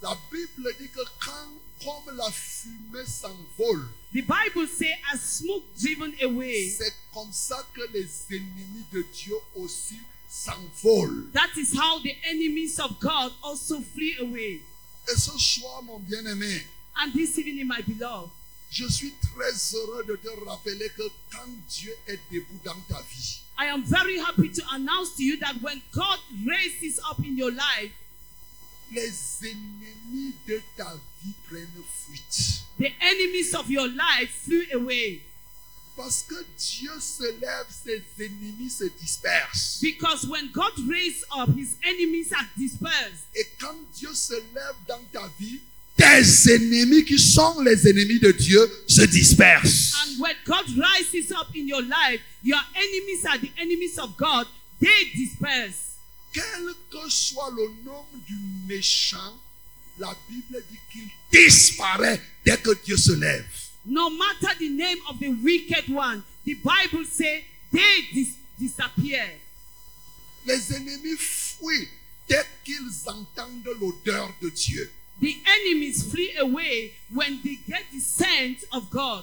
La 0.00 0.16
Bible 0.30 0.72
dit 0.78 0.88
que 0.88 1.00
quand, 1.18 1.48
comme 1.84 2.16
la 2.16 2.30
fumée 2.30 3.06
s'envole, 3.06 3.88
The 4.12 4.22
Bible 4.22 4.66
says 4.66 4.96
as 5.14 5.20
smoke 5.20 5.62
driven 5.80 6.12
away. 6.22 6.68
c'est 6.76 6.92
comme 7.14 7.32
ça 7.32 7.64
que 7.74 7.82
les 7.92 8.08
ennemis 8.30 8.84
de 8.92 9.02
Dieu 9.14 9.36
aussi 9.54 9.98
s'envolent. 10.28 11.30
That 11.32 11.56
is 11.56 11.74
how 11.76 12.00
the 12.00 12.14
enemies 12.30 12.78
of 12.80 12.98
God 13.00 13.32
also 13.42 13.80
flee 13.80 14.16
away. 14.20 14.60
Et 15.08 15.16
ce 15.16 15.36
soir, 15.38 15.82
mon 15.82 15.98
bien-aimé, 16.00 16.62
And 16.96 17.12
this 17.14 17.38
evening, 17.38 17.66
my 17.68 17.80
beloved, 17.82 18.30
je 18.70 18.86
suis 18.88 19.12
très 19.22 19.74
heureux 19.74 20.04
de 20.04 20.16
te 20.16 20.28
rappeler 20.44 20.88
que 20.96 21.02
quand 21.32 21.48
Dieu 21.68 21.92
est 22.08 22.18
debout 22.30 22.60
dans 22.64 22.78
ta 22.88 23.00
vie, 23.02 23.40
I 23.58 23.66
am 23.66 23.82
very 23.84 24.18
happy 24.18 24.48
to 24.50 24.62
announce 24.72 25.14
to 25.16 25.22
you 25.22 25.36
that 25.38 25.54
when 25.62 25.80
God 25.92 26.18
raises 26.46 26.98
up 27.08 27.18
in 27.24 27.36
your 27.36 27.50
life, 27.52 27.92
les 28.92 29.12
ennemis 29.44 30.34
de 30.48 30.60
ta 30.76 30.94
vie 30.94 30.98
prennent 30.98 30.98
fuite. 30.98 31.09
The 32.78 32.92
enemies 33.00 33.54
of 33.54 33.70
your 33.70 33.88
life 33.88 34.30
flew 34.44 34.64
away. 34.74 35.22
Parce 35.96 36.22
que 36.22 36.34
Dieu 36.56 36.98
se 36.98 37.24
lève, 37.40 37.66
ses 37.68 38.02
ennemis 38.18 38.70
se 38.70 38.84
dispersent. 38.98 39.80
Because 39.82 40.26
when 40.26 40.50
God 40.52 40.72
raised 40.88 41.24
up, 41.36 41.50
his 41.54 41.76
enemies 41.84 42.32
are 42.32 42.46
dispersed. 42.56 43.26
Et 43.34 43.46
quand 43.58 43.76
Dieu 43.96 44.14
se 44.14 44.34
lève 44.54 44.76
dans 44.88 45.02
ta 45.12 45.28
vie, 45.38 45.60
tes 45.96 46.54
ennemis 46.54 47.04
qui 47.04 47.18
sont 47.18 47.60
les 47.60 47.86
ennemis 47.86 48.18
de 48.18 48.32
Dieu 48.32 48.70
se 48.86 49.02
dispersent. 49.02 49.94
And 50.06 50.20
when 50.20 50.36
God 50.46 50.64
rises 50.78 51.32
up 51.32 51.54
in 51.54 51.68
your 51.68 51.82
life, 51.82 52.22
your 52.42 52.60
enemies 52.74 53.26
are 53.26 53.38
the 53.38 53.50
enemies 53.58 53.98
of 53.98 54.16
God. 54.16 54.46
They 54.80 55.10
disperse. 55.14 55.98
Quel 56.32 56.74
que 56.90 57.10
soit 57.10 57.50
le 57.50 57.68
nom 57.84 58.06
du 58.26 58.38
méchant, 58.66 59.38
la 60.00 60.16
Bible 60.28 60.62
dit 60.70 60.78
qu'il 60.90 61.08
disparaît 61.30 62.20
dès 62.44 62.56
que 62.58 62.74
Dieu 62.84 62.96
se 62.96 63.12
lève. 63.12 63.46
No 63.84 64.10
matter 64.10 64.54
the 64.58 64.68
name 64.70 64.98
of 65.08 65.18
the 65.20 65.28
wicked 65.42 65.88
one, 65.94 66.22
the 66.44 66.54
Bible 66.54 67.04
says 67.04 67.42
they 67.72 68.02
dis- 68.12 68.36
disappear. 68.58 69.28
Les 70.46 70.72
ennemis 70.74 71.16
fuient 71.18 71.88
dès 72.28 72.44
qu'ils 72.64 73.08
entendent 73.08 73.68
l'odeur 73.80 74.32
de 74.40 74.48
Dieu. 74.50 74.90
The 75.20 75.36
enemies 75.46 76.02
flee 76.10 76.34
away 76.38 76.92
when 77.12 77.40
they 77.42 77.58
get 77.68 77.84
the 77.92 78.00
scent 78.00 78.64
of 78.72 78.90
God. 78.90 79.22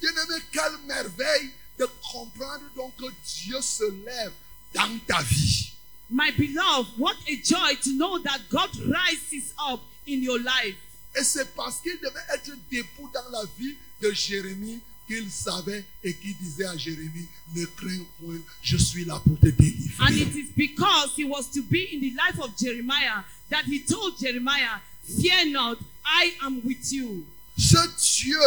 Bien-aimé, 0.00 0.40
quelle 0.52 0.78
merveille 0.86 1.50
de 1.78 1.86
comprendre 2.12 2.62
donc 2.76 2.94
que 2.96 3.06
Dieu 3.26 3.60
se 3.60 3.84
lève 4.04 4.32
dans 4.74 4.98
ta 5.06 5.22
vie. 5.22 5.72
My 6.10 6.30
beloved, 6.30 6.98
what 6.98 7.16
a 7.26 7.36
joy 7.42 7.74
to 7.82 7.90
know 7.96 8.18
that 8.18 8.40
God 8.50 8.70
rises 8.86 9.52
up 9.58 9.80
in 10.08 10.22
your 10.22 10.38
life. 10.38 10.76
Et 11.16 11.22
c'est 11.24 11.54
parce 11.54 11.80
qu'il 11.80 11.98
devait 12.00 12.26
être 12.34 12.50
debout 12.70 13.10
dans 13.12 13.28
la 13.30 13.44
vie 13.58 13.74
de 14.02 14.10
Jérémie 14.12 14.80
qu'il 15.06 15.30
savait 15.30 15.84
et 16.02 16.14
qu'il 16.14 16.34
disait 16.38 16.64
à 16.64 16.76
Jérémie, 16.76 17.28
ne 17.54 17.64
crains 17.66 18.04
point, 18.20 18.38
je 18.62 18.76
suis 18.76 19.04
là 19.04 19.20
pour 19.24 19.38
te 19.38 19.48
délivrer. 19.48 20.04
And 20.04 20.14
it 20.16 20.34
is 20.34 20.48
because 20.56 21.12
he 21.16 21.24
was 21.24 21.44
to 21.54 21.62
be 21.62 21.86
in 21.92 22.00
the 22.00 22.12
life 22.16 22.38
of 22.40 22.56
Jeremiah 22.58 23.22
that 23.50 23.64
he 23.66 23.80
told 23.84 24.18
Jeremiah, 24.18 24.80
Fear 25.04 25.50
not, 25.52 25.76
I 26.06 26.32
am 26.42 26.60
with 26.64 26.90
you. 26.92 27.26
Ce 27.58 27.76
Dieu, 28.22 28.38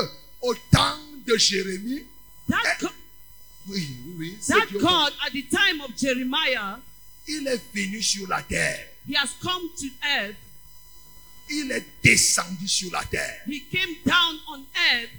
au 0.42 0.56
temps 0.72 0.98
de 1.26 1.38
Jérémie, 1.38 2.04
That, 2.50 2.78
go- 2.82 2.88
oui, 3.68 3.88
oui, 4.18 4.38
that 4.48 4.68
Dieu, 4.70 4.80
God, 4.80 5.14
at 5.26 5.32
the 5.34 5.44
time 5.44 5.82
of 5.82 5.92
Jeremiah, 5.98 6.80
il 7.28 7.46
est 7.48 7.62
venu 7.74 8.02
sur 8.02 8.28
la 8.28 8.42
terre. 8.42 8.88
he 9.08 9.14
has 9.14 9.34
come 9.42 9.70
to 9.78 9.88
earth. 10.18 10.36
Il 11.50 11.72
est 11.72 11.86
descendu 12.04 12.68
sur 12.68 12.92
la 12.92 13.04
terre. 13.06 13.42
He 13.48 13.64
came 13.72 13.96
down 14.06 14.40
on 14.50 14.60
earth. 14.94 15.10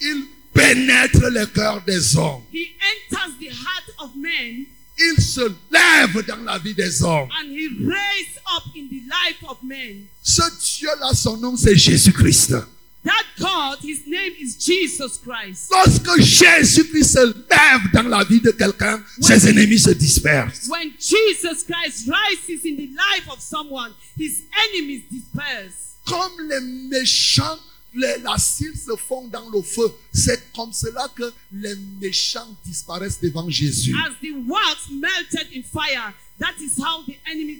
Il 0.00 0.24
pénètre 0.52 1.30
le 1.30 1.46
cœur 1.46 1.82
des 1.84 2.16
hommes. 2.16 2.42
He 2.52 2.74
enters 3.10 3.32
the 3.38 3.48
heart 3.48 3.90
of 3.98 4.10
men 4.16 4.66
Il 4.98 5.22
se 5.22 5.40
lève 5.70 6.26
dans 6.26 6.44
la 6.44 6.58
vie 6.58 6.74
des 6.74 7.02
hommes. 7.02 7.28
and 7.40 7.50
he 7.50 7.66
up 8.56 8.64
in 8.74 8.88
the 8.88 9.02
life 9.06 9.42
of 9.48 9.62
men. 9.62 10.06
Ce 10.22 10.42
Dieu-là, 10.78 11.14
son 11.14 11.36
nom, 11.38 11.56
c'est 11.56 11.76
Jésus-Christ. 11.76 12.54
That 13.04 13.24
God, 13.36 13.78
his 13.80 14.06
name 14.06 14.32
is 14.38 14.56
Jesus 14.56 15.18
Christ. 15.18 15.72
Lorsque 15.72 16.20
Jésus-Christ 16.20 17.12
se 17.12 17.34
lève 17.50 17.90
dans 17.92 18.08
la 18.08 18.22
vie 18.22 18.40
de 18.40 18.52
quelqu'un, 18.52 19.02
ses 19.20 19.48
ennemis 19.48 19.80
se 19.80 19.90
dispersent. 19.90 20.68
When 20.68 20.92
Jesus 21.00 21.64
Christ 21.64 22.08
rises 22.08 22.64
in 22.64 22.76
the 22.76 22.90
life 22.94 23.28
of 23.28 23.40
someone, 23.40 23.92
his 24.16 24.42
enemies 24.68 25.02
disperse. 25.10 25.96
Comme 26.06 26.48
les 26.48 26.60
méchants, 26.60 27.58
les, 27.94 28.18
la 28.18 28.38
cire 28.38 28.72
se 28.76 28.96
fond 28.96 29.26
dans 29.28 29.50
le 29.50 29.62
feu. 29.62 29.92
C'est 30.12 30.52
comme 30.54 30.72
cela 30.72 31.08
que 31.14 31.32
les 31.52 31.74
méchants 32.00 32.56
disparaissent 32.64 33.20
devant 33.20 33.50
Jésus. 33.50 33.96
As 34.06 34.14
the 34.20 34.32
wax 34.46 34.90
melted 34.90 35.48
in 35.52 35.62
fire, 35.64 36.14
that 36.38 36.54
is 36.60 36.80
how 36.80 37.02
the 37.02 37.16
enemy 37.28 37.58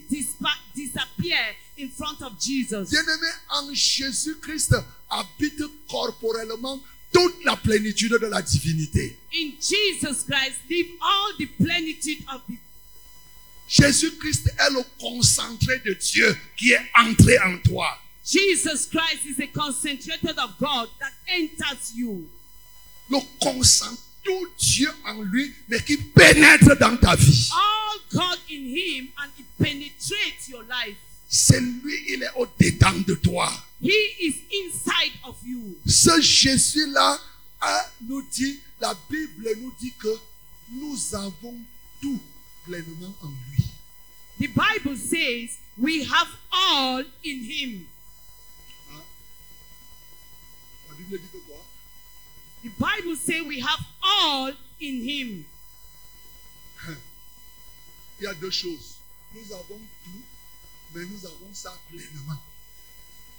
disappear 0.75 1.57
in 1.77 1.89
front 1.89 2.23
of 2.23 2.39
Jesus. 2.41 2.91
Bien-aimé, 2.91 3.29
en 3.51 3.75
Jésus-Christ 3.75 4.75
habite 5.13 5.63
corporellement 5.89 6.83
toute 7.13 7.45
la 7.45 7.57
plénitude 7.57 8.13
de 8.21 8.27
la 8.27 8.43
divinité. 8.43 9.17
In 9.35 9.53
Jesus 9.61 10.25
Christ 10.25 10.59
live 10.69 10.87
all 11.01 11.33
the 11.39 11.47
plenitude 11.63 12.25
of 12.33 12.41
the 12.49 12.57
Jésus-Christ 13.69 14.53
est 14.59 14.71
le 14.71 14.83
concentré 15.01 15.79
de 15.85 15.95
Dieu 15.95 16.37
qui 16.59 16.73
est 16.73 16.91
entré 16.95 17.39
en 17.39 17.57
toi. 17.59 17.99
Jesus 18.25 18.87
Christ 18.87 19.25
is 19.25 19.43
a 19.43 19.47
concentrated 19.47 20.39
of 20.39 20.59
God 20.61 20.89
that 21.01 21.13
enters 21.35 21.93
you. 21.95 22.29
Le 23.11 23.19
concentré, 23.41 23.97
tout 24.25 24.47
Dieu 24.59 24.91
en 25.05 25.23
lui, 25.23 25.53
mais 25.69 25.81
qui 25.83 25.97
pénètre 25.97 26.77
dans 26.79 26.97
ta 26.97 27.17
vie. 27.17 27.51
All 27.53 27.99
God 28.13 28.39
in 28.51 28.65
him 28.67 29.09
and 29.19 29.31
it 29.39 29.47
penetrates 29.59 30.49
your 30.49 30.63
life. 30.65 30.97
C'est 31.29 31.61
lui, 31.61 31.95
il 32.09 32.23
est 32.23 32.31
au-dedans 32.37 33.03
de 33.07 33.15
toi. 33.15 33.51
He 33.83 33.91
is 34.21 34.37
inside 34.53 35.13
of 35.25 35.37
you. 35.45 35.77
Ce 35.85 36.21
Jésus-là 36.21 37.19
nous 38.03 38.23
dit, 38.31 38.61
la 38.81 38.95
Bible 39.11 39.49
nous 39.59 39.73
dit 39.81 39.93
que 39.99 40.17
nous 40.71 41.15
avons 41.17 41.59
tout 42.01 42.21
pleinement 42.65 43.13
en 43.23 43.29
lui. 43.51 43.65
The 44.39 44.49
Bible 44.49 44.97
says 44.97 45.59
we 45.77 46.05
have 46.05 46.29
all 46.53 47.01
in 47.25 47.43
Him. 47.43 47.87
Hein? 48.93 49.03
La 50.89 50.95
Bible 50.95 51.19
dit 51.19 51.29
que 51.33 51.39
quoi? 51.39 51.65
The 52.63 52.71
Bible 52.79 53.17
says 53.17 53.43
we 53.43 53.61
have 53.61 53.85
all 54.01 54.53
in 54.81 55.03
Him. 55.03 55.45
Il 58.21 58.25
y 58.25 58.27
a 58.29 58.35
deux 58.35 58.51
choses. 58.53 58.99
Nous 59.35 59.53
avons 59.53 59.81
tout, 60.05 60.23
mais 60.95 61.05
nous 61.05 61.27
avons 61.27 61.53
ça 61.53 61.77
pleinement. 61.91 62.39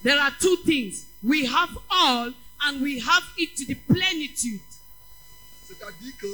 There 0.03 0.19
are 0.19 0.31
two 0.39 0.57
things. 0.65 1.05
We 1.23 1.45
have 1.45 1.77
all 1.89 2.33
and 2.65 2.81
we 2.81 2.99
have 2.99 3.23
it 3.37 3.55
to 3.57 3.65
the 3.65 3.75
plenitude. 3.75 4.59
C'est-à-dire 5.67 6.13
que 6.17 6.27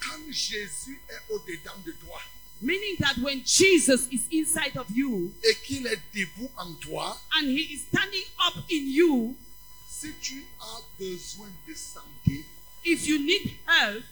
quand 0.00 0.30
Jésus 0.30 1.00
est 1.08 1.32
au-dedans 1.32 1.78
de 1.86 1.92
toi 1.92 2.20
Meaning 2.60 2.96
that 2.98 3.16
when 3.22 3.40
Jesus 3.46 4.08
is 4.10 4.22
inside 4.32 4.76
of 4.76 4.86
you 4.92 5.32
et 5.44 5.54
qu'il 5.64 5.86
est 5.86 6.00
debout 6.12 6.50
en 6.56 6.72
toi, 6.80 7.16
and 7.36 7.46
He 7.46 7.72
is 7.72 7.84
standing 7.88 8.24
up 8.44 8.54
in 8.68 8.90
you, 8.90 9.36
si 9.88 10.12
tu 10.20 10.44
as 10.60 10.82
besoin 10.98 11.46
de 11.68 11.74
santé, 11.74 12.44
if 12.84 13.06
you 13.06 13.20
need 13.20 13.52
health, 13.64 14.02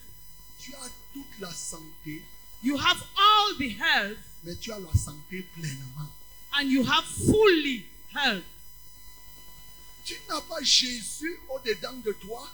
tu 0.62 0.72
as 0.74 0.90
toute 1.12 1.40
la 1.40 1.50
santé, 1.52 2.22
you 2.62 2.76
have 2.76 3.02
all 3.18 3.54
the 3.58 3.68
health 3.70 4.18
mais 4.44 4.54
tu 4.60 4.70
as 4.70 4.78
la 4.78 4.92
santé 4.94 5.44
pleinement. 5.56 6.08
and 6.54 6.70
you 6.70 6.84
have 6.84 7.04
fully 7.04 7.84
Tu 10.04 10.14
n'as 10.28 10.40
pas 10.42 10.62
Jésus 10.62 11.38
au-dedans 11.48 11.96
de 12.04 12.12
toi 12.12 12.48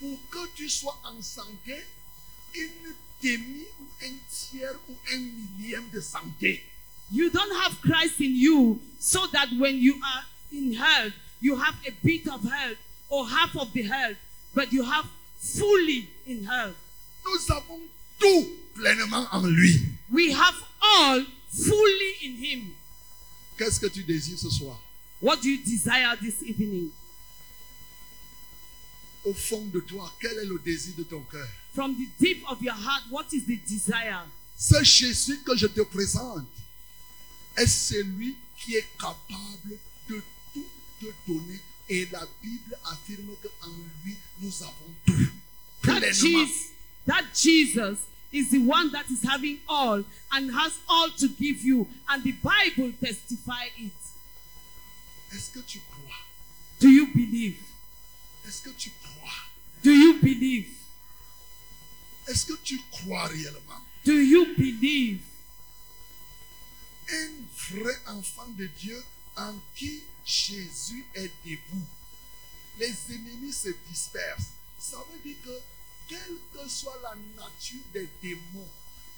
pour 0.00 0.18
que 0.30 0.48
tu 0.54 0.68
sois 0.68 0.96
en 1.04 1.20
santé 1.20 1.76
une 2.54 2.94
demi 3.22 3.64
ou 3.80 3.84
un 4.04 4.14
tiers 4.30 4.78
ou 4.88 4.94
un 5.12 5.18
millième 5.18 5.88
de 5.92 6.00
santé. 6.00 6.62
You 7.10 7.30
don't 7.30 7.52
have 7.62 7.80
Christ 7.80 8.20
in 8.20 8.34
you 8.36 8.80
so 8.98 9.26
that 9.28 9.48
when 9.58 9.76
you 9.78 9.94
are 10.02 10.24
in 10.52 10.72
health, 10.72 11.12
you 11.40 11.56
have 11.56 11.74
a 11.86 11.90
bit 12.02 12.26
of 12.28 12.42
health 12.42 12.78
or 13.10 13.26
half 13.28 13.54
of 13.56 13.72
the 13.72 13.82
health, 13.82 14.16
but 14.54 14.72
you 14.72 14.82
have 14.84 15.06
fully 15.38 16.08
in 16.26 16.44
health. 16.44 16.76
Nous 17.24 17.54
avons 17.54 17.80
tout 18.18 18.46
pleinement 18.74 19.26
en 19.32 19.42
lui. 19.46 19.80
We 20.10 20.32
have 20.32 20.54
all 20.82 21.24
fully 21.48 22.14
in 22.22 22.36
Him. 22.36 22.74
Qu'est-ce 23.58 23.80
que 23.80 23.86
tu 23.86 24.02
désires 24.02 24.38
ce 24.38 24.50
soir? 24.50 24.78
What 25.24 25.40
do 25.40 25.48
you 25.48 25.56
desire 25.64 26.14
this 26.20 26.42
evening? 26.42 26.92
Au 29.24 29.32
fond 29.32 29.64
de 29.72 29.80
toi, 29.80 30.12
quel 30.20 30.32
est 30.32 30.44
le 30.44 30.58
désir 30.62 30.92
de 30.98 31.02
ton 31.02 31.22
cœur 31.22 31.48
From 31.74 31.94
the 31.94 32.06
deep 32.20 32.44
of 32.46 32.60
your 32.60 32.74
heart, 32.74 33.04
what 33.10 33.32
is 33.32 33.46
the 33.46 33.56
desire? 33.66 34.26
Ce 34.58 34.84
Jésus 34.84 35.40
que 35.42 35.56
je 35.56 35.66
te 35.66 35.80
présente 35.80 36.46
est 37.56 37.66
celui 37.66 38.36
qui 38.58 38.74
est 38.74 38.86
capable 39.00 39.78
de 40.10 40.22
tout 40.52 40.66
te 41.00 41.06
donner. 41.26 41.58
Et 41.88 42.06
la 42.12 42.26
Bible 42.42 42.76
affirme 42.84 43.34
qu'en 43.42 43.70
lui, 44.04 44.16
nous 44.42 44.62
avons 44.62 44.94
tout. 45.06 45.30
That 45.84 46.00
Jesus, 46.12 46.72
that 47.06 47.24
Jesus 47.34 47.96
is 48.30 48.50
the 48.50 48.58
one 48.58 48.90
that 48.90 49.06
is 49.10 49.26
having 49.26 49.58
all 49.70 50.04
and 50.32 50.50
has 50.50 50.72
all 50.86 51.08
to 51.16 51.28
give 51.28 51.64
you. 51.64 51.88
And 52.10 52.22
the 52.22 52.32
Bible 52.32 52.92
testifies 53.00 53.72
it. 53.78 53.92
Est-ce 55.34 55.50
que 55.50 55.60
tu 55.60 55.80
crois? 55.80 56.18
Do 56.80 56.88
you 56.88 57.06
believe? 57.14 57.56
Est-ce 58.46 58.62
que 58.62 58.70
tu 58.70 58.90
crois? 59.02 59.32
Do 59.82 59.90
you 59.90 60.20
believe? 60.20 60.68
Est-ce 62.28 62.46
que 62.46 62.56
tu 62.62 62.80
crois 62.90 63.26
réellement? 63.26 63.80
Do 64.04 64.12
you 64.12 64.46
believe? 64.56 65.20
Un 67.10 67.30
vrai 67.70 67.98
enfant 68.06 68.48
de 68.56 68.66
Dieu 68.66 69.02
en 69.36 69.54
qui 69.74 70.02
Jésus 70.24 71.04
est 71.14 71.30
debout. 71.44 71.86
Les 72.78 72.94
ennemis 73.10 73.52
se 73.52 73.68
dispersent. 73.88 74.52
Ça 74.78 74.98
veut 75.10 75.18
dire 75.24 75.36
que 75.44 75.58
quelle 76.08 76.38
que 76.52 76.68
soit 76.68 76.98
la 77.02 77.14
nature 77.36 77.80
des 77.92 78.08
démons, 78.22 78.68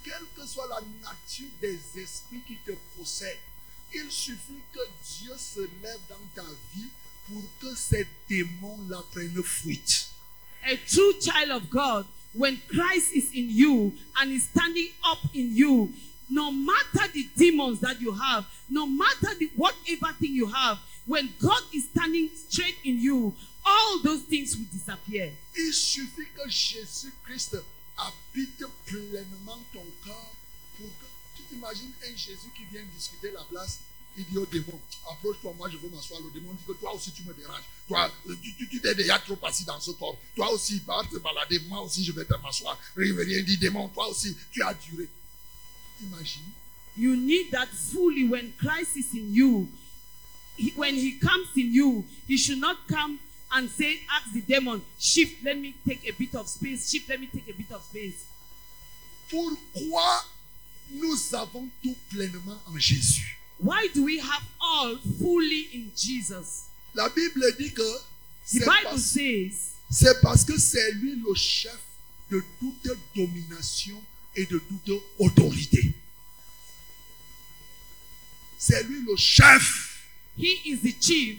quelle 0.03 0.25
que 0.35 0.45
soit 0.45 0.67
la 0.67 0.81
nature 1.01 1.49
des 1.61 1.79
esprits 1.95 2.41
qui 2.47 2.55
te 2.65 2.71
possèdent, 2.97 3.37
il 3.93 4.11
suffit 4.11 4.61
que 4.73 4.79
Dieu 5.19 5.33
se 5.37 5.61
lève 5.81 5.99
dans 6.09 6.43
ta 6.43 6.47
vie 6.75 6.89
pour 7.27 7.43
que 7.61 7.75
ces 7.75 8.07
démons-là 8.29 9.03
prennent 9.11 9.43
fuite. 9.43 10.07
A 10.63 10.75
true 10.75 11.13
child 11.21 11.51
of 11.51 11.69
God, 11.69 12.05
when 12.33 12.57
Christ 12.67 13.13
is 13.13 13.31
in 13.33 13.49
you 13.49 13.93
and 14.19 14.31
is 14.31 14.43
standing 14.43 14.89
up 15.05 15.19
in 15.33 15.55
you, 15.55 15.91
no 16.29 16.51
matter 16.51 17.07
the 17.13 17.27
demons 17.37 17.79
that 17.79 18.01
you 18.01 18.11
have, 18.11 18.45
no 18.69 18.85
matter 18.85 19.33
the 19.39 19.49
whatever 19.55 20.13
thing 20.19 20.33
you 20.33 20.47
have, 20.47 20.77
when 21.05 21.29
God 21.39 21.61
is 21.73 21.87
standing 21.89 22.29
straight 22.49 22.75
in 22.83 22.99
you, 22.99 23.33
all 23.65 23.99
those 24.03 24.21
things 24.23 24.57
will 24.57 24.67
disappear. 24.71 25.31
Il 25.55 25.73
suffit 25.73 26.27
que 26.35 26.49
Jésus-Christ 26.49 27.57
habite 27.97 28.65
pleinement 28.85 29.59
ton 29.73 29.85
cœur 30.03 30.31
pour 30.77 30.87
que 30.87 31.06
t'imagines 31.49 31.91
un 32.03 32.15
Jésus 32.15 32.49
qui 32.55 32.63
vient 32.71 32.83
discuter 32.95 33.31
la 33.31 33.43
place. 33.43 33.79
Il 34.19 34.25
dit 34.25 34.37
au 34.39 34.45
démon, 34.47 34.79
approche-toi, 35.11 35.53
moi 35.57 35.69
je 35.69 35.77
veux 35.77 35.89
m'asseoir. 35.89 36.19
Le 36.21 36.31
démon 36.39 36.51
dit 36.53 36.63
que 36.65 36.71
toi 36.73 36.93
aussi 36.95 37.11
tu 37.11 37.21
me 37.23 37.33
déranges. 37.35 37.61
Toi, 37.87 38.11
euh, 38.29 38.35
tu- 38.41 38.81
t'es 38.81 38.95
déjà 38.95 39.19
trop 39.19 39.37
assis 39.43 39.63
dans 39.63 39.79
ce 39.79 39.91
corps. 39.91 40.17
Toi 40.35 40.51
aussi, 40.51 40.79
pars 40.79 41.07
te 41.07 41.17
balader. 41.17 41.59
Moi 41.67 41.81
aussi 41.81 42.03
je 42.03 42.11
vais 42.11 42.25
te 42.25 42.33
m'asseoir. 42.41 42.79
Il 42.97 43.13
vient 43.13 43.43
dit, 43.43 43.57
démon, 43.57 43.87
toi 43.89 44.07
aussi, 44.09 44.35
tu 44.51 44.63
as 44.63 44.73
duré. 44.73 45.07
T'imagines? 45.99 46.51
You 46.97 47.15
need 47.15 47.51
that 47.51 47.67
fully 47.67 48.23
when 48.27 48.51
Christ 48.57 48.97
is 48.97 49.05
in 49.13 49.31
you. 49.31 49.69
He- 50.57 50.73
when 50.75 50.95
he 50.95 51.19
comes 51.19 51.49
in 51.55 51.71
you, 51.71 52.03
he 52.27 52.37
should 52.37 52.59
not 52.59 52.77
come 52.87 53.19
and 53.51 53.69
say, 53.69 53.99
ask 54.09 54.33
the 54.33 54.41
demon, 54.41 54.81
shift, 54.99 55.43
let 55.43 55.55
me 55.59 55.75
take 55.87 56.03
a 56.09 56.11
bit 56.13 56.33
of 56.33 56.47
space, 56.49 56.89
shift, 56.89 57.07
let 57.07 57.19
me 57.19 57.27
take 57.27 57.47
a 57.47 57.53
bit 57.53 57.71
of 57.71 57.83
space. 57.83 58.25
Pourquoi 59.29 60.25
nous 60.91 61.17
avons 61.35 61.67
tout 61.83 61.95
pleinement 62.09 62.59
en 62.67 62.77
Jésus 62.77 63.37
Why 63.59 63.89
do 63.93 64.03
we 64.03 64.19
have 64.19 64.43
all 64.59 64.97
fully 65.19 65.67
in 65.73 65.89
Jesus? 65.95 66.65
La 66.93 67.09
Bible 67.09 67.43
dit 67.57 67.71
que 67.73 67.81
parce- 68.65 69.17
C'est 69.89 70.21
parce 70.21 70.43
que 70.45 70.57
c'est 70.59 70.91
lui 70.93 71.15
le 71.15 71.33
chef 71.33 71.79
de 72.29 72.43
toute 72.59 72.87
domination 73.15 73.99
et 74.35 74.45
de 74.45 74.59
toute 74.59 75.01
autorité. 75.17 75.93
C'est 78.59 78.83
lui 78.83 79.01
le 79.07 79.15
chef 79.15 80.03
he 80.37 80.59
is 80.65 80.77
the 80.77 80.93
chief 81.01 81.37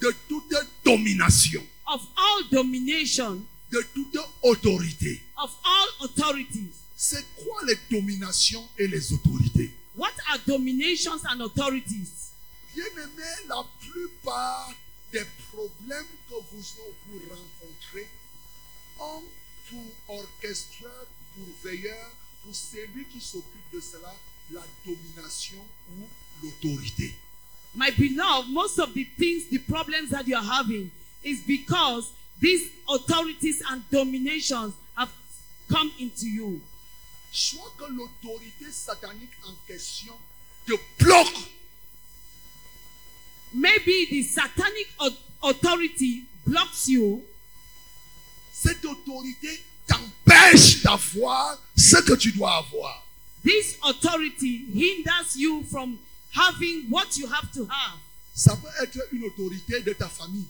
de 0.00 0.12
toute 0.28 0.52
domination, 0.84 1.64
of 1.86 2.02
all 2.16 2.48
domination, 2.50 3.40
de 3.70 3.80
toute 3.94 4.16
autorité. 4.42 5.22
of 5.42 5.50
all 5.64 6.06
authorities. 6.06 6.72
C'est 7.06 7.26
quoi 7.36 7.60
les 7.66 7.76
dominations 7.90 8.66
et 8.78 8.86
les 8.86 9.12
autorités? 9.12 9.70
What 9.94 10.14
are 10.26 10.38
dominations 10.46 11.20
and 11.28 11.42
authorities? 11.42 12.30
Bien 12.74 12.86
aimé, 12.86 13.28
la 13.46 13.62
plupart 13.78 14.72
des 15.12 15.26
problèmes 15.52 16.06
que 16.30 16.34
vous, 16.34 16.64
vous 17.10 17.20
rencontrez 17.28 18.08
ont 18.98 19.22
pour 19.68 20.16
orchestreur, 20.16 21.06
pour 21.34 21.44
veilleur, 21.62 22.10
pour 22.42 22.56
celui 22.56 23.04
qui 23.12 23.20
s'occupe 23.20 23.70
de 23.74 23.80
cela, 23.80 24.14
la 24.50 24.62
domination 24.86 25.62
ou 25.90 26.06
l'autorité. 26.42 27.14
My 27.74 27.90
beloved, 27.90 28.48
most 28.48 28.78
of 28.78 28.94
the 28.94 29.04
things, 29.18 29.50
the 29.50 29.58
problems 29.58 30.08
that 30.08 30.26
you're 30.26 30.40
having 30.40 30.90
is 31.22 31.42
because 31.46 32.12
these 32.40 32.66
authorities 32.88 33.62
and 33.70 33.82
dominations 33.90 34.72
have 34.96 35.10
come 35.68 35.92
into 36.00 36.26
you. 36.26 36.62
Soit 37.36 37.72
que 37.76 37.84
l'autorité 37.92 38.70
satanique 38.70 39.32
en 39.44 39.52
question 39.66 40.14
te 40.66 40.72
bloque, 41.00 41.34
Maybe 43.52 44.06
the 44.10 44.22
satanic 44.22 44.86
au- 45.00 45.48
authority 45.50 46.24
blocks 46.46 46.88
you, 46.88 47.22
cette 48.52 48.84
autorité 48.84 49.62
t'empêche 49.86 50.82
d'avoir 50.82 51.58
ce 51.76 51.96
que 52.02 52.14
tu 52.14 52.32
dois 52.32 52.56
avoir. 52.56 53.04
this 53.44 53.76
authority 53.82 54.66
hinders 54.72 55.36
you 55.36 55.62
from 55.70 55.98
having 56.32 56.86
what 56.90 57.16
you 57.16 57.26
have 57.28 57.50
to 57.52 57.64
have. 57.66 57.98
Ça 58.34 58.56
peut 58.56 58.68
être 58.82 58.98
une 59.12 59.24
autorité 59.24 59.80
de 59.80 59.92
ta 59.92 60.08
famille. 60.08 60.46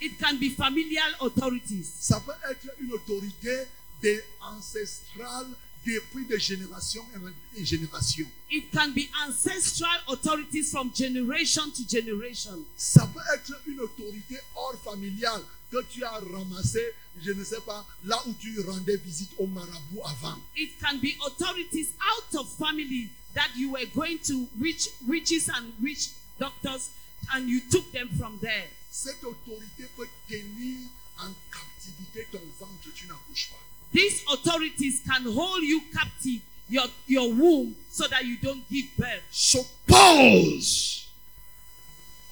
It 0.00 0.18
can 0.18 0.36
be 0.38 0.50
familial 0.54 1.14
authorities. 1.20 1.86
Ça 2.00 2.20
peut 2.20 2.32
être 2.50 2.66
une 2.80 2.92
autorité 2.92 3.64
des 4.02 4.22
ancestrales 4.40 5.48
depuis 5.84 6.24
de 6.26 6.36
génération 6.38 7.04
en 7.14 7.64
génération. 7.64 8.26
It 8.50 8.70
can 8.72 8.92
be 8.92 9.08
ancestral 9.26 9.98
authorities 10.08 10.70
from 10.70 10.92
generation 10.94 11.70
to 11.70 11.82
generation. 11.88 12.64
Ça 12.76 13.06
peut 13.12 13.20
être 13.34 13.52
une 13.66 13.80
autorité 13.80 14.38
hors 14.54 14.76
familiale 14.82 15.42
que 15.70 15.82
tu 15.90 16.04
as 16.04 16.20
ramassée, 16.32 16.86
je 17.20 17.32
ne 17.32 17.42
sais 17.42 17.60
pas, 17.64 17.84
là 18.04 18.22
où 18.26 18.34
tu 18.34 18.60
rendais 18.60 18.96
visite 18.98 19.30
au 19.38 19.46
marabout 19.46 20.02
avant. 20.04 20.38
It 20.56 20.78
can 20.80 20.98
be 20.98 21.16
authorities 21.26 21.88
out 22.00 22.40
of 22.40 22.48
family 22.58 23.08
that 23.34 23.48
you 23.56 23.72
were 23.72 23.86
going 23.94 24.18
to 24.26 24.46
witch, 24.60 24.88
witches 25.08 25.48
and 25.48 25.72
witch 25.82 26.10
doctors 26.38 26.90
and 27.34 27.48
you 27.48 27.60
took 27.70 27.90
them 27.92 28.08
from 28.18 28.38
there. 28.40 28.68
Cette 28.90 29.24
autorité 29.24 29.88
peut 29.96 30.08
tenir 30.28 30.78
en 31.18 31.32
captivité 31.50 32.26
ton 32.30 32.42
ventre, 32.60 32.92
tu 32.94 33.06
n'accouches 33.06 33.48
pas. 33.50 33.71
These 33.92 34.24
authorities 34.32 35.02
can 35.06 35.24
hold 35.24 35.62
you 35.62 35.82
captive, 35.92 36.40
your, 36.68 36.84
your 37.06 37.32
womb, 37.32 37.76
so 37.90 38.08
that 38.08 38.24
you 38.24 38.38
don't 38.38 38.68
give 38.70 38.86
birth. 38.96 39.22
S'oppose. 39.30 41.06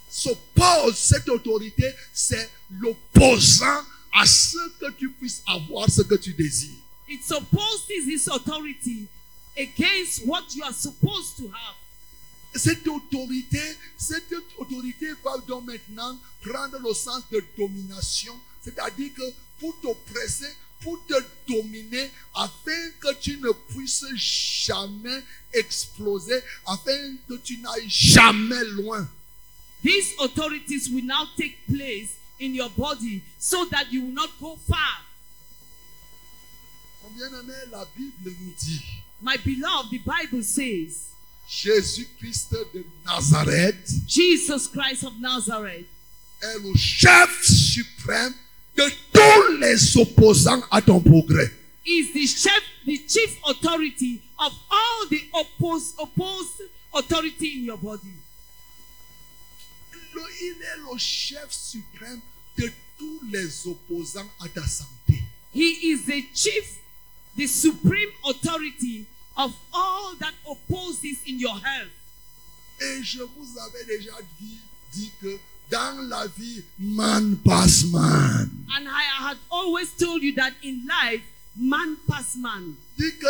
S'oppose. 0.08 0.98
Cette 0.98 1.28
autorité, 1.28 1.92
c'est 2.12 2.50
l'opposant 2.70 3.84
à 4.12 4.26
ce 4.26 4.58
que 4.80 4.90
tu 4.92 5.10
puisses 5.10 5.42
avoir 5.46 5.88
ce 5.90 6.02
que 6.02 6.14
tu 6.14 6.32
désires. 6.32 6.76
It 7.08 7.22
supposes 7.24 8.06
this 8.06 8.28
authority 8.28 9.08
against 9.56 10.26
what 10.26 10.54
you 10.54 10.64
are 10.64 10.72
supposed 10.72 11.36
to 11.38 11.48
have. 11.48 11.76
Cette 12.54 12.86
autorité, 12.88 13.60
cette 13.96 14.32
autorité 14.58 15.06
va 15.22 15.38
donc 15.46 15.66
maintenant 15.66 16.18
prendre 16.40 16.78
le 16.80 16.94
sens 16.94 17.22
de 17.30 17.44
domination, 17.56 18.34
c'est-à-dire 18.62 19.12
que 19.14 19.22
pour 19.60 19.78
t'oppresser, 19.80 20.52
pour 20.80 20.98
te 21.06 21.14
dominer, 21.46 22.10
afin 22.34 22.90
que 23.00 23.14
tu 23.20 23.36
ne 23.38 23.50
puisses 23.72 24.06
jamais 24.16 25.22
exploser, 25.52 26.40
afin 26.66 27.16
que 27.28 27.34
tu 27.34 27.58
n'ailles 27.58 27.88
jamais 27.88 28.64
loin. 28.64 29.08
These 29.82 30.14
authorities 30.20 30.88
will 30.90 31.04
now 31.04 31.26
take 31.36 31.56
place 31.66 32.16
in 32.38 32.54
your 32.54 32.70
body 32.70 33.22
so 33.38 33.64
that 33.66 33.92
you 33.92 34.02
will 34.04 34.14
not 34.14 34.30
go 34.40 34.56
far. 34.68 35.06
Bien-aimé, 37.16 37.52
la 37.72 37.84
Bible 37.96 38.36
nous 38.40 38.54
dit, 38.56 38.80
My 39.20 39.36
beloved, 39.36 39.90
the 39.90 39.98
Bible 39.98 40.42
says, 40.44 41.08
Jésus-Christ 41.48 42.52
de 42.72 42.84
Nazareth 43.04 43.90
Jesus 44.06 44.68
Christ 44.68 45.02
of 45.02 45.18
Nazareth 45.18 45.86
est 46.40 46.58
le 46.62 46.72
chef 46.76 47.42
suprême 47.42 48.32
de 48.76 48.84
tous 49.12 49.56
les 49.60 49.96
opposants 49.96 50.62
à 50.70 50.80
ton 50.82 51.00
progrès. 51.00 51.50
is 51.84 52.12
the 52.12 52.26
chef, 52.26 52.62
the 52.86 52.96
chief 53.08 53.36
authority 53.46 54.20
of 54.38 54.52
all 54.70 55.06
the 55.10 55.20
opposed, 55.34 55.94
opposed 55.98 56.62
authority 56.94 57.58
in 57.58 57.64
your 57.64 57.78
body. 57.78 58.12
Le- 60.14 60.20
il 60.42 60.62
est 60.62 60.92
le 60.92 60.98
chef 60.98 61.50
suprême 61.52 62.20
de 62.58 62.70
tous 62.98 63.20
les 63.32 63.66
opposants 63.66 64.28
à 64.40 64.48
ta 64.48 64.66
santé. 64.66 65.22
He 65.54 65.90
is 65.92 66.04
the 66.06 66.22
chief, 66.34 66.78
the 67.36 67.46
supreme 67.46 68.10
authority 68.24 69.06
of 69.36 69.52
all 69.72 70.14
that 70.20 70.34
opposes 70.48 71.02
in 71.26 71.38
your 71.38 71.56
health. 71.58 71.90
Et 72.82 73.02
je 73.02 73.22
vous 73.22 73.58
avais 73.58 73.84
déjà 73.84 74.12
dit, 74.40 74.58
dit 74.92 75.10
que 75.20 75.38
dans 75.70 76.08
la 76.08 76.26
vie, 76.26 76.62
man 76.78 77.36
passe 77.44 77.84
man. 77.84 78.50
And 78.76 78.88
I 78.88 79.28
had 79.28 79.38
always 79.50 79.90
told 79.92 80.22
you 80.22 80.34
that 80.34 80.52
in 80.62 80.86
life, 80.86 81.22
man 81.56 81.96
pass 82.08 82.36
man. 82.36 82.76
Dit 82.98 83.18
que 83.18 83.26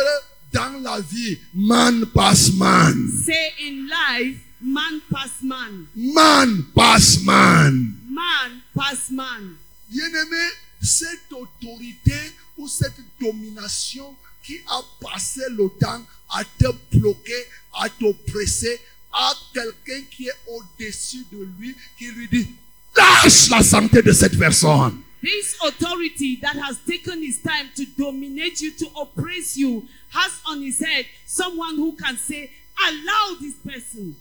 dans 0.51 0.81
la 0.81 0.99
vie, 0.99 1.37
man 1.53 2.05
passe 2.13 2.51
man. 2.53 3.07
Say 3.25 3.53
in 3.59 3.87
life, 3.87 4.37
man 4.59 5.01
pass 5.11 5.41
man. 5.41 5.87
Man 5.95 6.65
passe 6.75 7.23
man. 7.23 7.97
Man 8.09 8.61
pass 8.75 9.11
man. 9.11 9.57
Bien-aimé, 9.89 10.49
cette 10.81 11.31
autorité 11.31 12.17
ou 12.57 12.67
cette 12.67 13.01
domination 13.19 14.15
qui 14.43 14.57
a 14.67 14.81
passé 14.99 15.41
le 15.49 15.69
temps 15.79 16.01
à 16.31 16.43
te 16.43 16.67
bloquer, 16.91 17.45
à 17.73 17.89
t'oppresser, 17.89 18.79
à 19.13 19.33
quelqu'un 19.53 20.01
qui 20.09 20.27
est 20.27 20.39
au-dessus 20.47 21.25
de 21.31 21.47
lui, 21.59 21.75
qui 21.97 22.05
lui 22.07 22.27
dit, 22.27 22.47
lâche 22.95 23.49
la 23.49 23.61
santé 23.63 24.01
de 24.01 24.11
cette 24.11 24.37
personne. 24.37 24.99
This 25.21 25.55
authority 25.63 26.37
that 26.41 26.55
has 26.57 26.77
taken 26.87 27.21
his 27.21 27.37
time 27.43 27.69
to 27.75 27.85
dominate 27.97 28.59
you, 28.61 28.71
to 28.71 28.87
oppress 28.99 29.55
you, 29.55 29.85
has 30.09 30.31
on 30.47 30.61
his 30.63 30.79
head 30.79 31.05
someone 31.27 31.75
who 31.75 31.95
can 31.95 32.17
say, 32.17 32.49
Allow 32.87 33.35
this 33.39 33.53
person, 33.63 34.15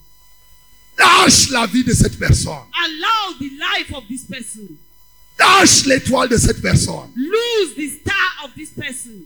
Lâche 0.99 1.51
la 1.51 1.67
vie 1.67 1.85
de 1.85 1.95
cette 1.95 2.19
personne. 2.19 2.67
allow 2.85 3.33
the 3.39 3.49
life 3.57 3.95
of 3.95 4.05
this 4.09 4.25
person, 4.25 4.77
Lâche 5.39 5.87
l'étoile 5.87 6.29
de 6.29 6.37
cette 6.37 6.61
personne. 6.61 7.11
lose 7.17 7.75
the 7.77 7.89
star 7.89 8.45
of 8.45 8.51
this 8.55 8.69
person, 8.71 9.25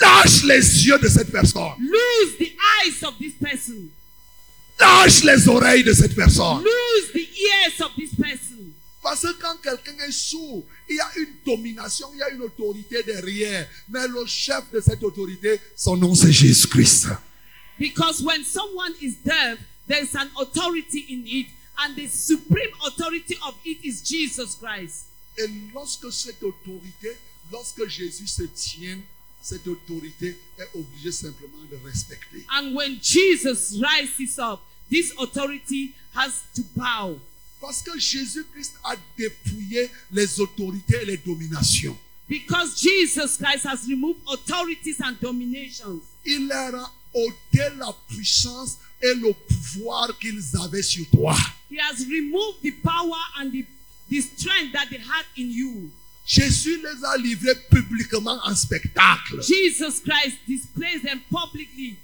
Lâche 0.00 0.42
les 0.44 0.86
yeux 0.86 0.98
de 0.98 1.06
cette 1.08 1.30
personne. 1.30 1.74
lose 1.78 2.36
the 2.38 2.52
eyes 2.82 3.02
of 3.04 3.14
this 3.20 3.34
person, 3.40 3.90
Lâche 4.80 5.24
les 5.24 5.48
oreilles 5.48 5.84
de 5.84 5.92
cette 5.92 6.14
personne. 6.14 6.62
lose 6.62 7.12
the 7.12 7.18
ears 7.18 7.80
of 7.80 7.94
this 7.96 8.10
person. 8.14 8.56
Parce 9.02 9.22
que 9.22 9.32
quand 9.40 9.56
quelqu'un 9.62 9.96
est 10.06 10.12
sourd, 10.12 10.64
il 10.88 10.96
y 10.96 11.00
a 11.00 11.10
une 11.16 11.34
domination, 11.44 12.08
il 12.14 12.18
y 12.18 12.22
a 12.22 12.30
une 12.30 12.42
autorité 12.42 13.02
derrière. 13.02 13.68
Mais 13.88 14.06
le 14.06 14.26
chef 14.26 14.70
de 14.72 14.80
cette 14.80 15.02
autorité, 15.02 15.60
son 15.76 15.96
nom 15.96 16.14
c'est 16.14 16.32
Jésus-Christ. 16.32 17.08
Because 17.78 18.22
when 18.22 18.44
someone 18.44 18.92
is 19.00 19.14
deaf, 19.24 19.58
there's 19.86 20.14
an 20.14 20.28
authority 20.40 21.06
in 21.10 21.22
it, 21.26 21.46
and 21.78 21.94
the 21.94 22.08
supreme 22.08 22.70
authority 22.86 23.36
of 23.46 23.54
it 23.64 23.78
is 23.84 24.02
Jesus 24.02 24.56
Christ. 24.60 25.06
Et 25.38 25.48
lorsque 25.72 26.12
cette 26.12 26.42
autorité, 26.42 27.16
lorsque 27.52 27.86
Jésus 27.86 28.26
se 28.26 28.42
tient, 28.42 28.98
cette 29.40 29.66
autorité 29.68 30.36
est 30.58 30.68
obligée 30.78 31.12
simplement 31.12 31.62
de 31.70 31.76
respecter. 31.88 32.44
And 32.50 32.74
when 32.74 32.98
Jesus 33.00 33.80
rises 33.80 34.38
up, 34.38 34.60
this 34.90 35.12
authority 35.18 35.94
has 36.14 36.42
to 36.54 36.62
bow. 36.76 37.18
Parce 37.60 37.82
que 37.82 37.98
Jésus-Christ 37.98 38.74
a 38.84 38.94
dépouillé 39.16 39.90
les 40.12 40.40
autorités 40.40 41.02
et 41.02 41.06
les 41.06 41.16
dominations. 41.16 41.96
Because 42.28 42.80
Jesus 42.80 43.36
Christ 43.36 43.64
has 43.64 43.86
removed 43.88 44.20
authorities 44.30 45.00
and 45.00 45.18
dominations. 45.20 46.00
Il 46.24 46.46
leur 46.46 46.74
a 46.74 46.92
ôté 47.14 47.62
la 47.78 47.92
puissance 48.08 48.76
et 49.02 49.14
le 49.14 49.32
pouvoir 49.32 50.16
qu'ils 50.18 50.56
avaient 50.62 50.82
sur 50.82 51.08
toi. 51.10 51.34
He 51.70 51.78
has 51.78 52.04
removed 52.06 52.62
the 52.62 52.72
power 52.82 53.18
and 53.40 53.50
the, 53.50 53.64
the 54.08 54.20
strength 54.20 54.72
that 54.72 54.88
they 54.90 54.98
had 54.98 55.24
in 55.36 55.50
you. 55.50 55.90
Jésus 56.26 56.76
les 56.82 57.04
a 57.04 57.16
livrés 57.16 57.54
publiquement 57.70 58.38
en 58.44 58.54
spectacle. 58.54 59.40
Jesus 59.42 60.00
Christ 60.00 60.36
displays 60.46 61.00
them 61.02 61.20
publicly. 61.30 61.96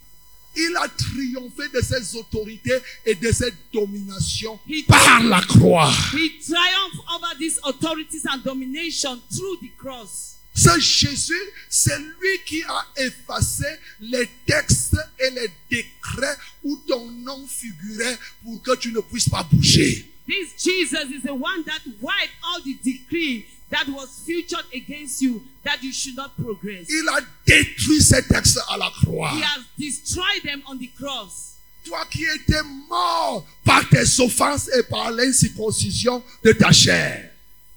Il 0.57 0.77
a 0.77 0.89
triomphé 0.89 1.65
de 1.75 1.81
ses 1.81 2.17
autorités 2.17 2.79
et 3.05 3.15
de 3.15 3.33
ses 3.33 3.53
dominations 3.73 4.59
He- 4.69 4.85
par 4.87 5.23
la 5.25 5.41
croix. 5.41 5.93
He 6.13 6.31
triumphed 6.41 7.01
over 7.15 7.35
these 7.39 7.59
authorities 7.65 8.25
and 8.31 8.39
domination 8.45 9.21
through 9.31 9.57
the 9.61 9.71
cross. 9.77 10.31
Ce 10.57 10.79
Jésus, 10.79 11.35
c'est 11.69 11.99
lui 11.99 12.39
qui 12.47 12.63
a 12.63 12.87
effacé 12.99 13.67
les 14.01 14.29
textes 14.47 14.97
et 15.19 15.31
les 15.31 15.49
décrets 15.69 16.37
où 16.63 16.77
ton 16.87 17.11
nom 17.11 17.45
figurait 17.49 18.17
pour 18.45 18.63
que 18.63 18.77
tu 18.77 18.93
ne 18.93 19.01
puisses 19.01 19.29
pas 19.29 19.43
bouger. 19.51 20.09
This 20.29 20.55
Jesus 20.57 21.11
is 21.11 21.23
the 21.23 21.33
one 21.35 21.65
that 21.65 21.81
wiped 22.01 22.31
all 22.45 22.63
the 22.63 22.75
decree 22.85 23.45
that 23.75 23.89
was 23.89 24.09
featured 24.25 24.65
against 24.73 25.21
you 25.21 25.43
that 25.65 25.83
you 25.83 25.93
should 25.93 26.17
not 26.17 26.31
progress. 26.37 26.87
Il 26.89 27.09
a 27.09 27.21
détruit 27.47 28.01
ces 28.03 28.23
textes 28.27 28.59
à 28.69 28.77
la 28.79 28.91
croix. 29.03 29.33
He 29.35 29.43
has 29.43 29.63
destroyed 29.77 30.43
them 30.45 30.63
on 30.67 30.77
the 30.79 30.89
cross. 30.97 31.57
Toi 31.85 32.05
qui 32.11 32.25
étais 32.25 32.63
mort 32.89 33.45
par 33.65 33.87
tes 33.91 34.21
offenses 34.21 34.71
et 34.79 34.83
par 34.85 35.11
l'incirconcision 35.11 36.23
de 36.43 36.53
ta 36.53 36.73
chair. 36.73 37.31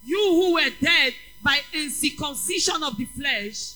You 0.06 0.18
who 0.18 0.54
were 0.54 0.72
dead 0.82 1.14
by 1.44 1.58
uncircumcision 1.74 2.82
of 2.84 2.96
the 2.98 3.06
flesh, 3.18 3.74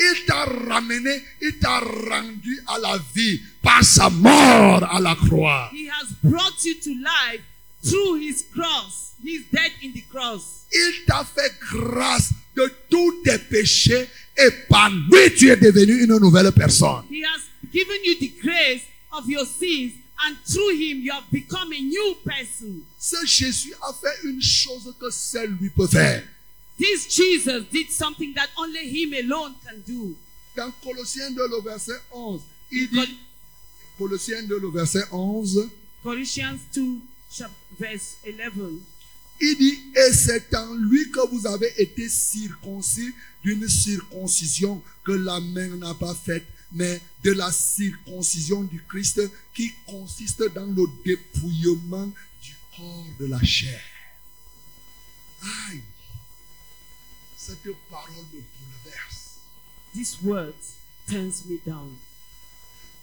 Il 0.00 0.24
t'a 0.26 0.44
ramené, 0.44 1.22
il 1.42 1.58
t'a 1.58 1.80
rendu 1.80 2.60
à 2.68 2.78
la 2.78 2.98
vie 3.14 3.40
par 3.62 3.82
sa 3.84 4.08
mort 4.10 4.84
à 4.84 5.00
la 5.00 5.14
croix. 5.16 5.70
he 5.72 5.88
has 5.88 6.06
brought 6.22 6.64
you 6.64 6.74
to 6.80 6.90
life 6.94 7.40
through 7.82 8.16
his 8.20 8.44
cross. 8.54 9.12
He's 9.22 9.42
dead 9.50 9.72
in 9.82 9.92
the 9.92 10.02
cross. 10.10 10.64
Il 10.72 11.04
t'a 11.06 11.24
fait 11.24 11.52
grâce 11.72 12.30
de 12.54 12.70
tous 12.90 13.22
tes 13.24 13.38
péchés 13.38 14.06
et 14.36 14.50
par 14.68 14.90
lui 14.90 15.34
tu 15.36 15.48
es 15.50 15.56
devenu 15.56 16.02
une 16.04 16.18
nouvelle 16.18 16.52
personne. 16.52 17.04
He 17.10 17.22
has 17.24 17.40
given 17.72 17.98
you 18.04 18.14
the 18.20 18.32
grace 18.42 18.82
of 19.12 19.28
your 19.28 19.44
sins, 19.46 19.92
and 20.26 20.36
through 20.46 20.70
him 20.76 21.00
you 21.00 21.12
have 21.12 21.24
become 21.32 21.72
a 21.72 21.80
new 21.80 22.16
person. 22.24 22.82
Ce 22.98 23.16
Jésus 23.26 23.72
a 23.82 23.92
fait 23.92 24.28
une 24.28 24.40
chose 24.42 24.94
que 25.00 25.10
seul 25.10 25.56
lui 25.60 25.70
peut 25.70 25.86
faire. 25.88 26.22
This 26.78 27.08
Jesus 27.12 27.64
did 27.72 27.90
something 27.90 28.34
that 28.34 28.48
only 28.56 28.86
him 28.88 29.12
alone 29.14 29.54
can 29.64 29.78
do. 29.86 30.16
Dans 30.56 30.70
Colossiens 30.82 31.30
2, 31.30 31.48
le 31.48 31.60
verset 31.62 31.98
11, 32.12 32.40
il 32.72 32.88
dit, 32.90 33.16
Colossiens 33.96 34.42
2, 34.42 34.58
le 34.60 34.68
verset 34.70 35.04
11, 35.10 35.68
Colossians 36.02 36.58
2, 36.74 36.82
chap- 36.82 36.98
verse 37.78 38.16
11. 38.24 38.80
il 39.40 39.56
dit, 39.58 39.82
et 39.94 40.12
c'est 40.12 40.54
en 40.54 40.74
lui 40.74 41.10
que 41.10 41.28
vous 41.28 41.46
avez 41.46 41.72
été 41.80 42.08
circoncis 42.08 43.14
d'une 43.42 43.68
circoncision 43.68 44.82
que 45.04 45.12
la 45.12 45.40
main 45.40 45.68
n'a 45.76 45.94
pas 45.94 46.14
faite 46.14 46.46
mais 46.72 47.00
de 47.24 47.32
la 47.32 47.50
circoncision 47.50 48.62
du 48.62 48.82
Christ 48.84 49.20
qui 49.54 49.72
consiste 49.86 50.42
dans 50.54 50.66
le 50.66 50.84
dépouillement 51.04 52.10
du 52.42 52.54
corps 52.76 53.06
de 53.18 53.26
la 53.26 53.42
chair. 53.42 53.80
Aïe, 55.42 55.82
cette 57.36 57.62
parole 57.90 58.12
me 58.32 58.40
bouleverse. 58.40 59.38
This 59.94 60.18
word 60.22 60.54
turns 61.08 61.44
me 61.46 61.58
down. 61.64 61.96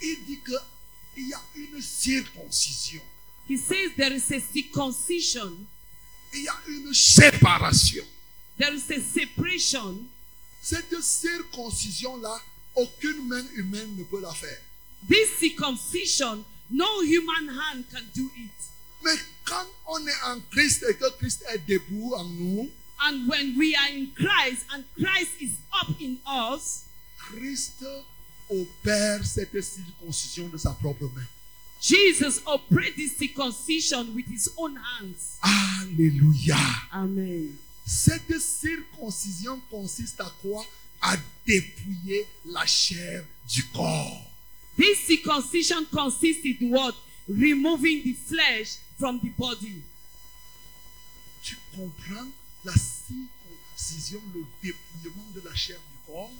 Il 0.01 0.17
dit 0.27 0.39
qu'il 0.45 1.29
y 1.29 1.33
a 1.33 1.41
une 1.55 1.81
circoncision, 1.81 3.01
He 3.47 3.57
says 3.57 3.91
there 3.95 4.11
is 4.13 4.31
a 4.31 4.39
circumcision, 4.39 5.67
il 6.33 6.43
y 6.43 6.47
a 6.47 6.55
une 6.67 6.93
séparation. 6.93 8.03
there 8.57 8.73
is 8.73 8.89
a 8.91 8.99
separation. 8.99 10.07
Cette 10.61 10.99
circoncision-là, 10.99 12.41
aucune 12.75 13.27
main 13.27 13.45
humaine 13.55 13.95
ne 13.97 14.03
peut 14.03 14.19
la 14.21 14.33
faire. 14.33 14.57
This 15.07 15.29
circumcision, 15.37 16.43
no 16.71 17.01
human 17.03 17.49
hand 17.49 17.85
can 17.91 18.01
do 18.15 18.29
it. 18.35 18.51
Mais 19.03 19.15
quand 19.45 19.67
on 19.87 20.07
est 20.07 20.21
en 20.25 20.39
Christ 20.49 20.83
et 20.89 20.95
que 20.95 21.09
Christ 21.19 21.43
est 21.53 21.59
debout 21.67 22.13
en 22.15 22.23
nous, 22.25 22.69
And 23.03 23.27
when 23.27 23.55
we 23.57 23.75
are 23.75 23.89
in 23.91 24.07
Christ 24.15 24.65
and 24.73 24.83
Christ 24.95 25.31
is 25.41 25.51
up 25.79 25.89
in 25.99 26.17
us, 26.25 26.85
Christ 27.19 27.83
opère 28.49 29.23
cette 29.25 29.61
circoncision 29.61 30.47
de 30.47 30.57
sa 30.57 30.71
propre 30.71 31.03
main. 31.13 31.27
Jesus 31.81 32.41
operated 32.45 33.09
circumcision 33.11 34.15
with 34.15 34.27
his 34.27 34.49
own 34.57 34.75
hands. 34.75 35.37
Alléluia. 35.41 36.57
Amen. 36.91 37.55
Cette 37.85 38.39
circoncision 38.39 39.61
consiste 39.69 40.19
à 40.19 40.31
quoi? 40.41 40.65
À 41.01 41.15
dépouiller 41.45 42.25
la 42.45 42.65
chair 42.65 43.23
du 43.47 43.63
corps. 43.65 44.31
This 44.77 44.99
circumcision 45.05 45.85
consists 45.91 46.45
in 46.45 46.71
what? 46.71 46.95
Removing 47.27 48.03
the 48.03 48.13
flesh 48.13 48.77
from 48.97 49.19
the 49.19 49.29
body. 49.37 49.83
Tu 51.43 51.55
comprends 51.75 52.27
la 52.63 52.73
circoncision, 52.73 54.21
le 54.33 54.43
dépouillement 54.63 55.31
de 55.35 55.41
la 55.47 55.53
chair 55.53 55.77
du 55.77 56.11
corps? 56.11 56.31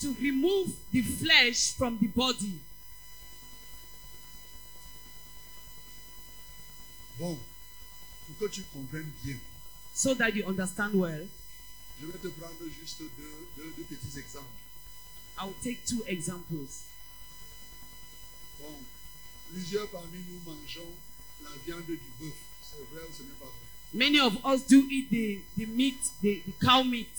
To 0.00 0.14
remove 0.20 0.72
the 0.92 1.00
flesh 1.00 1.72
from 1.72 1.96
the 1.98 2.08
body. 2.08 2.58
Bon, 7.18 7.38
pour 8.26 8.38
que 8.48 8.54
tu 8.54 8.62
comprennes 8.72 9.10
bien, 9.24 9.36
So 9.94 10.14
that 10.14 10.30
you 10.34 10.44
understand 10.46 10.94
well, 10.94 11.26
je 12.00 12.06
vais 12.06 12.18
te 12.18 12.28
prendre 12.28 12.56
juste 12.80 13.00
deux, 13.00 13.46
deux- 13.56 13.72
deux 13.76 13.84
petits 13.84 14.18
exemples. 14.18 14.48
I'll 15.38 15.54
take 15.62 15.84
two 15.86 16.02
examples. 16.06 16.84
Bon, 18.60 18.74
plusieurs 19.52 19.88
parmi 19.90 20.18
nous 20.28 20.40
mangeons 20.52 20.92
la 21.42 21.50
viande 21.66 21.84
du 21.86 21.98
bœuf. 22.20 22.34
C'est 22.62 22.94
vrai 22.94 23.02
ou 23.08 23.12
ce 23.16 23.22
n'est 23.22 23.38
pas 23.38 23.44
vrai 23.46 23.54
Many 23.94 24.18
of 24.20 24.34
us 24.46 24.66
do 24.66 24.86
eat 24.90 25.10
the, 25.10 25.42
the 25.58 25.66
meat, 25.66 25.98
the, 26.22 26.40
the 26.46 26.52
cow 26.64 26.82
meat. 26.82 27.10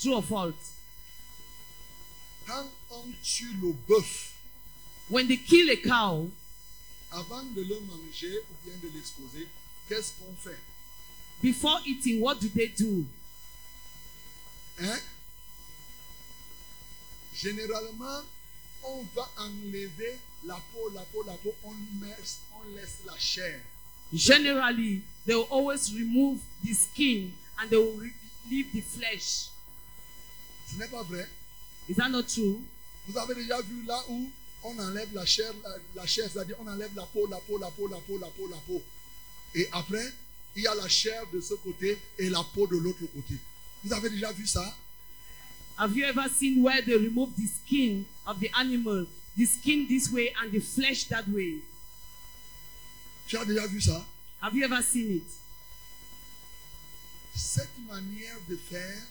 True 0.00 0.14
or 0.14 0.24
false? 0.24 0.72
Quand 2.46 2.66
on 2.90 3.04
tue 3.22 3.52
le 3.62 3.72
bœuf, 3.88 4.32
When 5.08 5.28
they 5.28 5.36
kill 5.36 5.70
a 5.70 5.76
cow, 5.76 6.28
avant 7.12 7.42
de 7.42 7.62
le 7.62 7.80
manger 7.80 8.38
ou 8.50 8.54
bien 8.64 8.74
de 8.82 8.94
l'exposer, 8.94 9.46
qu'est-ce 9.88 10.12
qu'on 10.18 10.34
fait? 10.34 10.58
Before 11.42 11.80
eating, 11.84 12.20
what 12.20 12.36
do 12.36 12.48
they 12.48 12.68
do? 12.68 13.04
Hein? 14.80 14.98
Généralement, 17.34 18.22
on 18.84 19.02
va 19.14 19.28
enlever 19.38 20.18
la 20.44 20.56
peau, 20.72 20.90
la 20.94 21.02
peau, 21.02 21.22
la 21.26 21.34
peau, 21.34 21.54
on, 21.64 21.74
met, 22.00 22.16
on 22.54 22.74
laisse 22.74 22.98
la 23.04 23.16
chair. 23.18 23.60
Generally, 24.12 25.02
they 25.26 25.34
will 25.34 25.48
always 25.50 25.92
remove 25.92 26.38
the 26.64 26.72
skin 26.72 27.32
and 27.60 27.68
they 27.70 27.76
will 27.76 28.00
leave 28.48 28.72
the 28.72 28.80
flesh. 28.80 29.50
Ce 30.68 30.76
n'est 30.76 30.88
pas 30.88 31.02
vrai 31.02 31.28
Is 31.88 31.94
that 31.96 32.08
not 32.08 32.24
true? 32.28 32.60
Vous 33.08 33.16
avez 33.18 33.34
déjà 33.34 33.60
vu 33.62 33.84
là 33.84 34.02
où 34.08 34.28
on 34.68 34.78
enlève 34.78 35.08
la 35.14 35.24
chair, 35.24 35.52
la, 35.62 35.70
la 36.02 36.06
chair, 36.06 36.28
c'est-à-dire 36.32 36.56
on 36.60 36.66
enlève 36.66 36.90
la 36.94 37.04
peau, 37.06 37.26
la 37.28 37.38
peau, 37.38 37.58
la 37.58 37.70
peau, 37.70 37.88
la 37.88 37.98
peau, 37.98 38.18
la 38.18 38.26
peau, 38.28 38.48
la 38.48 38.56
peau. 38.66 38.82
Et 39.54 39.68
après, 39.72 40.12
il 40.56 40.62
y 40.62 40.66
a 40.66 40.74
la 40.74 40.88
chair 40.88 41.22
de 41.32 41.40
ce 41.40 41.54
côté 41.54 41.98
et 42.18 42.28
la 42.30 42.42
peau 42.54 42.66
de 42.66 42.76
l'autre 42.76 43.06
côté. 43.14 43.34
Vous 43.84 43.92
avez 43.92 44.10
déjà 44.10 44.32
vu 44.32 44.46
ça? 44.46 44.74
Have 45.78 45.96
you 45.96 46.04
ever 46.04 46.28
seen 46.30 46.62
where 46.62 46.82
they 46.82 46.94
remove 46.96 47.30
the 47.36 47.46
skin 47.46 48.04
of 48.26 48.40
the 48.40 48.48
animal, 48.58 49.06
the 49.36 49.44
skin 49.46 49.86
this 49.86 50.10
way 50.10 50.32
and 50.42 50.50
the 50.50 50.60
flesh 50.60 51.04
that 51.08 51.24
way? 51.28 51.60
Tu 53.28 53.36
as 53.36 53.44
déjà 53.44 53.66
vu 53.66 53.80
ça? 53.80 54.04
Have 54.40 54.54
you 54.56 54.64
ever 54.64 54.82
seen 54.82 55.16
it? 55.16 55.26
Cette 57.34 57.76
manière 57.86 58.38
de 58.48 58.56
faire, 58.56 59.02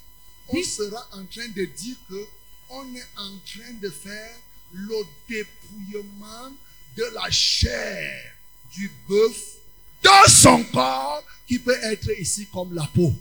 on 0.49 0.53
This- 0.55 0.75
sera 0.75 1.07
en 1.13 1.25
train 1.25 1.47
de 1.49 1.65
dire 1.65 1.95
que 2.09 2.25
on 2.69 2.95
est 2.95 3.07
en 3.17 3.37
train 3.45 3.73
de 3.79 3.89
faire 3.89 4.35
le 4.75 5.05
dépouillement 5.29 6.51
de 6.97 7.03
la 7.13 7.29
chair 7.31 8.33
du 8.73 8.91
bœuf 9.07 9.55
dans 10.03 10.27
son 10.27 10.63
corps 10.65 11.23
qui 11.47 11.59
peut 11.59 11.77
être 11.83 12.09
ici 12.19 12.47
comme 12.51 12.73
la 12.73 12.85
peau. 12.93 13.13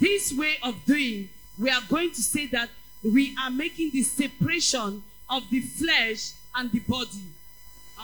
This 0.00 0.32
way 0.32 0.56
of 0.62 0.74
doing, 0.86 1.28
we 1.58 1.70
are 1.70 1.82
going 1.88 2.10
to 2.10 2.22
say 2.22 2.46
that 2.48 2.68
we 3.02 3.34
are 3.42 3.50
making 3.50 3.90
the 3.90 4.02
separation 4.02 5.02
of 5.28 5.42
the 5.50 5.60
flesh 5.60 6.32
and 6.54 6.70
the 6.72 6.80
body, 6.80 7.22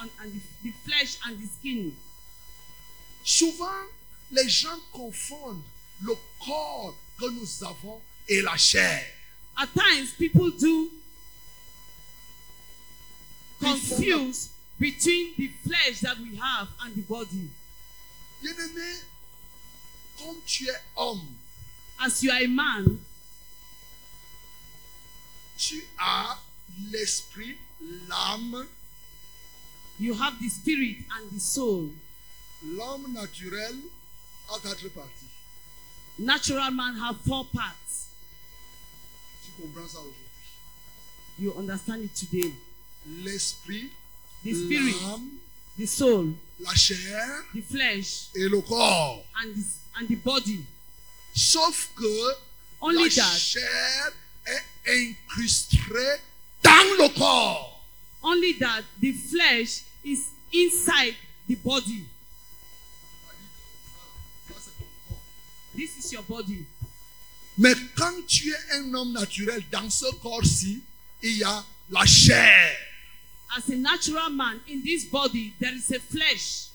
and, 0.00 0.10
and 0.22 0.32
the, 0.32 0.40
the 0.62 0.72
flesh 0.84 1.18
and 1.26 1.38
the 1.38 1.46
skin. 1.46 1.92
Souvent, 3.24 3.86
les 4.30 4.48
gens 4.48 4.78
confondent 4.92 5.62
le 6.02 6.14
corps 6.44 6.94
que 7.18 7.30
nous 7.30 7.64
avons 7.64 8.00
et 8.28 8.42
la 8.42 8.56
chair. 8.56 9.02
At 9.56 9.68
times, 9.74 10.12
people 10.18 10.50
do 10.50 10.90
confuse 13.61 14.50
between 14.78 15.32
the 15.36 15.48
flesh 15.66 16.00
that 16.00 16.18
we 16.18 16.36
have 16.36 16.68
and 16.84 16.94
the 16.94 17.02
body. 17.02 17.50
Bien-aimé, 18.42 19.02
comme 20.18 20.36
tu 20.46 20.64
es 20.68 20.80
homme, 20.96 21.36
As 21.98 22.22
you 22.22 22.30
are 22.30 22.42
a 22.42 22.46
man, 22.46 23.00
tu 25.57 25.82
as 25.98 26.36
l'esprit, 26.90 27.57
l'âme, 28.09 28.66
you 29.98 30.12
have 30.12 30.38
the 30.40 30.48
spirit 30.50 30.96
and 31.16 31.30
the 31.30 31.40
soul. 31.40 31.90
l'homme 32.62 33.12
naturel 33.14 33.74
a 34.54 34.59
quatre 34.59 34.90
parties. 34.90 35.30
Natural 36.18 36.70
man 36.70 36.96
have 36.96 37.16
four 37.22 37.46
parts. 37.46 38.09
Tu 39.44 39.50
comprends 39.62 39.88
ça 39.88 39.98
aujourd'hui. 40.00 40.22
You 41.38 41.54
understand 41.57 42.04
it 42.04 42.14
today. 42.14 42.52
L'esprit, 43.22 43.90
The 44.44 44.52
spirit, 44.54 44.94
l'âme, 45.02 45.30
the 45.78 45.86
soul, 45.86 46.34
la 46.61 46.74
chair 46.74 47.44
the 47.54 47.61
flesh, 47.62 48.28
et 48.34 48.48
le 48.48 48.61
corps. 48.61 49.24
and 49.42 49.54
the, 49.54 49.64
and 49.98 50.09
the 50.09 50.16
body. 50.16 50.64
Sauf 51.34 51.90
que 51.96 52.32
Only 52.80 53.04
la 53.04 53.09
that. 53.24 53.38
chair 53.38 54.12
est 54.46 54.64
incrustée 54.86 56.20
dans 56.62 56.96
le 56.98 57.09
corps. 57.18 57.84
Only 58.22 58.54
that 58.59 58.82
the 59.00 59.12
flesh 59.12 59.82
is 60.04 60.30
inside 60.52 61.14
the 61.48 61.54
body. 61.57 62.04
This 65.74 65.96
is 65.98 66.12
your 66.12 66.22
body. 66.22 66.64
Mais 67.59 67.74
quand 67.96 68.26
tu 68.26 68.50
es 68.52 68.72
un 68.78 68.94
homme 68.94 69.12
naturel, 69.12 69.62
dans 69.70 69.90
ce 69.90 70.07
corps-ci, 70.22 70.82
il 71.22 71.38
y 71.38 71.44
a 71.44 71.64
la 71.90 72.04
chair. 72.07 72.76
As 73.57 73.68
a 73.68 73.76
natural 73.76 74.30
man 74.30 74.61
in 74.68 74.82
this 74.82 75.05
body, 75.05 75.55
there 75.61 75.74
is 75.74 75.90
a 75.90 76.01
flesh. 76.01 76.68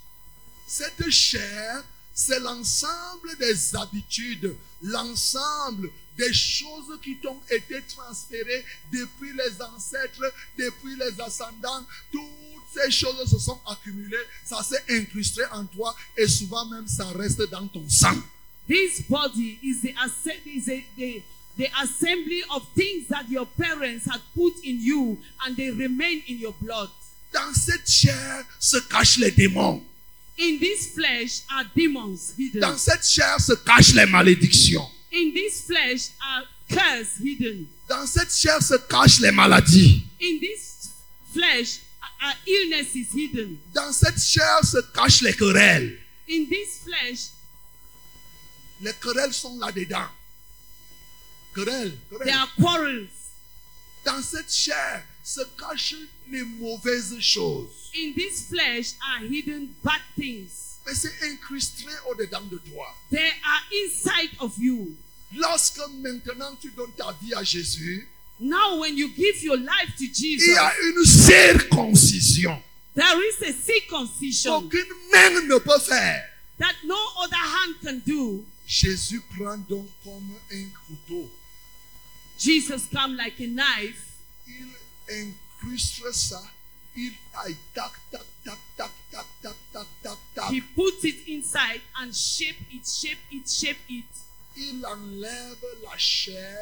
Cette 0.68 1.10
chair, 1.10 1.84
c'est 2.14 2.40
l'ensemble 2.40 3.36
des 3.40 3.76
habitudes, 3.76 4.56
l'ensemble 4.82 5.90
des 6.18 6.34
choses 6.34 7.00
qui 7.02 7.18
t'ont 7.18 7.40
été 7.50 7.82
transférées 7.88 8.66
depuis 8.92 9.34
les 9.34 9.62
ancêtres, 9.62 10.34
depuis 10.58 10.96
les 10.96 11.20
ascendants. 11.20 11.86
Toutes 12.12 12.22
ces 12.74 12.92
choses 12.92 13.30
se 13.30 13.40
sont 13.40 13.60
accumulées, 13.68 14.18
ça 14.46 14.64
s'est 14.64 14.84
incrusté 14.90 15.42
en 15.52 15.66
toi 15.66 15.96
et 16.18 16.28
souvent 16.28 16.66
même 16.66 16.88
ça 16.88 17.06
reste 17.08 17.42
dans 17.50 17.68
ton 17.68 17.88
sang. 17.90 18.16
This 18.68 19.02
body 19.10 19.60
is 19.64 19.82
the 19.82 19.94
is 20.46 20.70
a, 20.70 20.84
the, 20.96 21.24
the 21.58 21.68
assembly 21.82 22.42
of 22.54 22.68
things 22.76 23.08
that 23.10 23.30
your 23.30 23.46
parents 23.46 24.06
had 24.06 24.22
put 24.36 24.54
in 24.64 24.80
you 24.82 25.18
and 25.46 25.56
they 25.56 25.70
remain 25.72 26.24
in 26.28 26.38
your 26.38 26.54
blood. 26.62 26.90
Dans 27.34 27.54
cette 27.54 27.88
chair 27.90 28.46
se 28.60 28.78
cachent 28.90 29.18
les 29.18 29.32
démons. 29.32 29.82
In 30.38 30.60
this 30.60 30.94
flesh 30.94 31.42
are 31.52 31.66
demons 31.76 32.34
hidden. 32.38 32.62
Dans 32.62 32.78
cette 32.78 33.06
chair 33.06 33.40
se 33.40 33.54
cachent 33.54 33.94
les 33.94 34.06
malédictions. 34.06 34.88
In 35.14 35.32
this 35.34 35.62
flesh 35.66 36.10
are 36.22 36.44
curse 36.70 37.18
hidden. 37.20 37.68
Dans 37.88 38.06
cette 38.06 38.32
chair 38.34 38.62
se 38.62 38.76
cachent 38.90 39.20
les 39.20 39.32
maladies. 39.32 40.04
In 40.22 40.40
this 40.40 40.90
flesh, 41.34 41.80
a, 42.22 42.28
a 42.30 42.34
illness 42.48 42.96
is 42.96 43.14
hidden. 43.14 43.58
Dans 43.74 43.92
cette 43.92 44.20
chair 44.20 44.64
se 44.64 44.78
cachent 44.94 45.22
les 45.22 45.34
querelles. 45.34 45.98
In 46.30 46.48
this 46.50 46.80
flesh, 46.86 47.32
Les 48.82 48.94
querelles 48.94 49.34
sont 49.34 49.60
là-dedans. 49.60 50.08
Querelles, 51.54 51.98
there 52.24 52.36
are 52.36 52.48
quarrels. 52.60 53.10
Dans 54.06 54.22
cette 54.22 54.52
chair 54.52 55.04
se 55.24 55.42
cachent 55.60 55.96
les 56.30 56.44
mauvaises 56.44 57.20
choses. 57.20 57.70
In 57.96 58.14
this 58.16 58.48
flesh 58.48 58.94
are 59.02 59.26
hidden 59.26 59.70
bad 59.84 60.02
things. 60.18 60.78
Mais 60.86 60.96
c'est 60.96 61.14
incrusté 61.24 61.86
au-dedans 62.10 62.42
de 62.50 62.58
toi. 62.58 62.88
They 63.12 63.20
are 63.46 63.62
inside 63.86 64.32
of 64.40 64.58
you. 64.58 64.96
Lorsque 65.36 65.80
maintenant 66.02 66.56
tu 66.60 66.72
donnes 66.72 66.94
ta 66.98 67.16
vie 67.22 67.34
à 67.36 67.44
Jésus, 67.44 68.08
Now, 68.44 68.80
when 68.80 68.98
you 68.98 69.10
give 69.16 69.44
your 69.44 69.58
life 69.58 69.96
to 70.00 70.04
il 70.04 70.14
Jesus, 70.16 70.48
y 70.48 70.58
a 70.58 70.74
une 70.82 71.06
circoncision 71.06 72.60
there 72.96 73.24
is 73.30 73.42
a 73.44 73.54
circumcision 73.54 74.62
main 75.14 75.42
ne 75.48 75.60
peut 75.60 75.80
faire. 75.80 76.28
that 76.58 76.74
no 76.84 76.98
other 77.24 77.36
hand 77.38 77.76
can 77.84 78.02
do. 78.06 78.44
Jésus 78.68 79.22
prend 79.38 79.58
donc 79.70 79.88
comme 80.04 80.34
un 80.52 80.66
couteau. 80.88 81.30
Jesus 82.42 82.88
come 82.92 83.16
like 83.16 83.40
a 83.40 83.46
knife. 83.48 84.18
Il 84.48 85.78
ça. 86.12 86.42
Il 86.98 87.12
taille, 87.32 87.56
tac, 87.76 87.92
tac, 88.12 88.22
tac, 88.44 88.58
tac, 88.76 88.90
tac, 89.12 89.26
tac, 89.42 89.56
tac, 89.72 89.88
tac, 90.04 90.18
tac. 90.36 90.50
He 90.52 90.60
puts 90.62 91.04
it 91.06 91.28
inside 91.28 91.82
and 92.02 92.12
shape 92.14 92.58
it, 92.72 92.86
shape 92.88 93.20
it, 93.32 93.48
shape 93.48 93.78
it. 93.88 94.06
Il 94.58 94.84
enlève 94.86 95.64
la 95.84 95.96
chair 95.98 96.58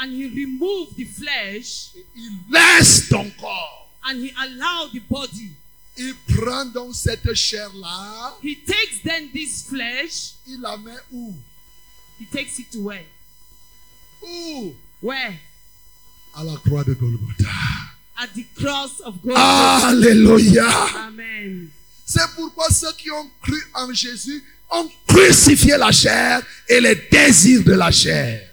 And 0.00 0.12
he 0.12 0.24
remove 0.28 0.96
the 0.96 1.04
flesh 1.04 1.90
et 1.94 2.04
il 2.16 2.32
laisse 2.50 3.08
ton 3.10 3.30
corps. 3.38 3.90
and 4.06 4.22
he 4.22 4.32
allow 4.40 4.88
the 4.92 5.00
body. 5.08 5.50
Il 5.98 6.14
prend 6.26 6.64
donc 6.72 6.94
cette 6.94 7.32
chair-là, 7.34 8.34
He 8.42 8.56
takes 8.64 9.02
then 9.04 9.30
this 9.32 9.64
flesh, 9.68 10.32
il 10.46 10.60
la 10.60 10.76
met 10.78 10.96
où 11.12 11.34
he 12.18 12.24
takes 12.26 12.58
it 12.58 12.74
away. 12.76 13.04
Où 14.22 14.74
Where? 15.02 15.34
À 16.34 16.44
la 16.44 16.56
croix 16.56 16.84
de 16.84 16.94
Golgotha. 16.94 17.48
At 18.16 18.28
the 18.34 18.44
cross 18.54 19.00
of 19.04 19.22
God. 19.22 19.36
Alléluia. 19.36 20.68
Amen. 21.06 21.68
C'est 22.04 22.34
pourquoi 22.34 22.68
ceux 22.70 22.92
qui 22.94 23.10
ont 23.10 23.30
cru 23.42 23.60
en 23.74 23.92
Jésus 23.92 24.42
ont 24.70 24.90
crucifié 25.06 25.76
la 25.76 25.92
chair 25.92 26.42
et 26.68 26.80
les 26.80 26.96
désirs 27.10 27.62
de 27.64 27.74
la 27.74 27.90
chair. 27.90 28.48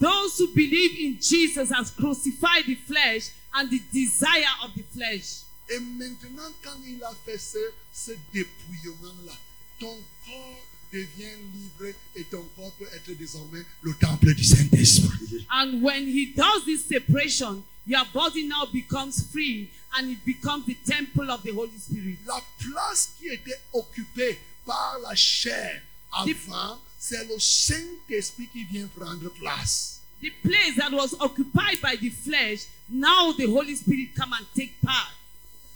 Those 0.00 0.38
who 0.38 0.48
believe 0.54 0.92
in 1.00 1.16
Jesus 1.20 1.70
has 1.72 1.90
crucified 1.90 2.66
the 2.66 2.76
flesh 2.86 3.30
and 3.54 3.68
the 3.68 3.80
desire 3.92 4.54
of 4.62 4.70
the 4.76 4.84
flesh. 4.94 5.42
Et 5.70 5.80
maintenant, 5.80 6.50
quand 6.62 6.78
il 6.86 7.02
a 7.02 7.12
fait 7.26 7.38
ce, 7.38 7.58
ce 7.92 8.12
dépouillement-là, 8.32 9.32
ton 9.80 9.98
corps 10.24 10.67
devient 10.92 11.36
libre 11.54 11.94
et 12.16 12.24
ton 12.24 12.44
corps 12.56 12.72
peut 12.72 12.88
être 12.94 13.16
désormais 13.16 13.64
le 13.82 13.94
temple 13.94 14.34
du 14.34 14.44
Saint-Esprit. 14.44 15.46
And 15.50 15.82
when 15.82 16.06
he 16.06 16.32
does 16.34 16.64
this 16.64 16.84
separation, 16.86 17.62
your 17.86 18.04
body 18.12 18.46
now 18.46 18.66
becomes 18.72 19.24
free 19.32 19.70
and 19.96 20.10
it 20.10 20.24
becomes 20.24 20.66
the 20.66 20.76
temple 20.86 21.30
of 21.30 21.42
the 21.42 21.52
Holy 21.52 21.78
Spirit. 21.78 22.18
La 22.26 22.40
place 22.58 23.10
qui 23.18 23.28
était 23.28 23.58
occupée 23.72 24.38
par 24.66 24.98
la 25.02 25.14
chair 25.14 25.82
avant, 26.12 26.78
c'est 26.98 27.26
le 27.28 27.38
Saint-Esprit 27.38 28.48
qui 28.52 28.64
vient 28.64 28.86
prendre 28.94 29.30
place. 29.30 30.00
The 30.20 30.32
place 30.42 30.76
that 30.76 30.92
was 30.92 31.14
occupied 31.20 31.80
by 31.80 31.96
the 31.96 32.10
flesh, 32.10 32.66
now 32.88 33.32
the 33.32 33.46
Holy 33.46 33.76
Spirit 33.76 34.14
come 34.16 34.32
and 34.32 34.46
take 34.54 34.80
part. 34.82 35.14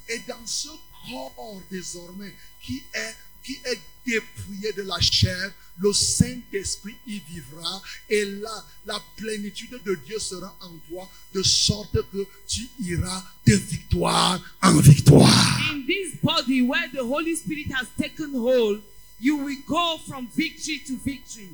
Et 0.09 0.21
dans 0.27 0.47
ce 0.47 0.69
corps 1.09 1.63
désormais 1.71 2.35
qui 2.61 2.83
est, 2.93 3.17
qui 3.43 3.59
est 3.65 3.81
dépouillé 4.07 4.72
de 4.72 4.82
la 4.82 5.00
chair, 5.00 5.53
le 5.78 5.92
Saint-Esprit 5.92 6.96
y 7.07 7.20
vivra 7.20 7.82
et 8.09 8.24
là, 8.24 8.64
la 8.86 9.00
plénitude 9.16 9.80
de 9.84 9.94
Dieu 10.07 10.18
sera 10.18 10.55
en 10.61 10.72
toi 10.88 11.09
de 11.34 11.42
sorte 11.42 11.98
que 12.12 12.26
tu 12.46 12.68
iras 12.80 13.24
de 13.46 13.55
victoire 13.55 14.40
en 14.62 14.78
victoire. 14.80 15.70
In 15.72 15.86
this 15.86 16.14
body 16.22 16.62
where 16.62 16.88
the 16.92 17.03
Holy 17.03 17.34
Spirit 17.34 17.72
has 17.72 17.88
taken 17.98 18.32
hold, 18.34 18.80
you 19.20 19.36
will 19.36 19.59
go 19.66 19.98
from 20.09 20.28
victory 20.34 20.80
to 20.86 20.96
victory. 20.98 21.48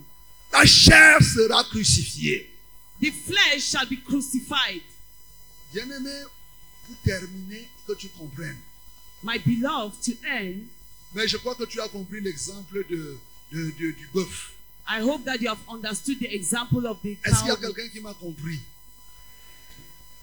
Ta 0.50 0.64
chair 0.64 1.20
sera 1.20 1.62
crucifiée. 1.64 2.46
The 3.00 3.10
flesh 3.10 3.62
shall 3.62 3.86
be 3.86 3.96
crucified. 3.96 4.82
Bien-aimé, 5.72 6.24
pour 6.86 6.96
terminer, 7.04 7.68
que 7.86 7.94
tu 7.94 8.08
comprennes. 8.08 8.56
My 9.22 9.38
beloved, 9.38 10.02
to 10.04 10.12
end, 10.26 10.68
Mais 11.14 11.26
je 11.26 11.36
crois 11.38 11.54
que 11.54 11.64
tu 11.64 11.80
as 11.80 11.88
compris 11.88 12.20
l'exemple 12.20 12.84
de, 12.88 13.16
de- 13.52 13.70
de- 13.70 13.90
du 13.92 14.08
bœuf. 14.12 14.52
I 14.90 15.00
hope 15.02 15.24
that 15.24 15.36
you 15.40 15.48
have 15.50 15.58
understood 15.68 16.18
the 16.18 16.32
example 16.32 16.86
of 16.86 16.98
the 17.02 17.16
Est-ce 17.24 17.38
qu'il 17.40 17.48
y 17.48 17.50
a 17.50 17.56
quelqu'un 17.56 17.88
qui 17.88 18.00
m'a 18.00 18.14
compris? 18.14 18.58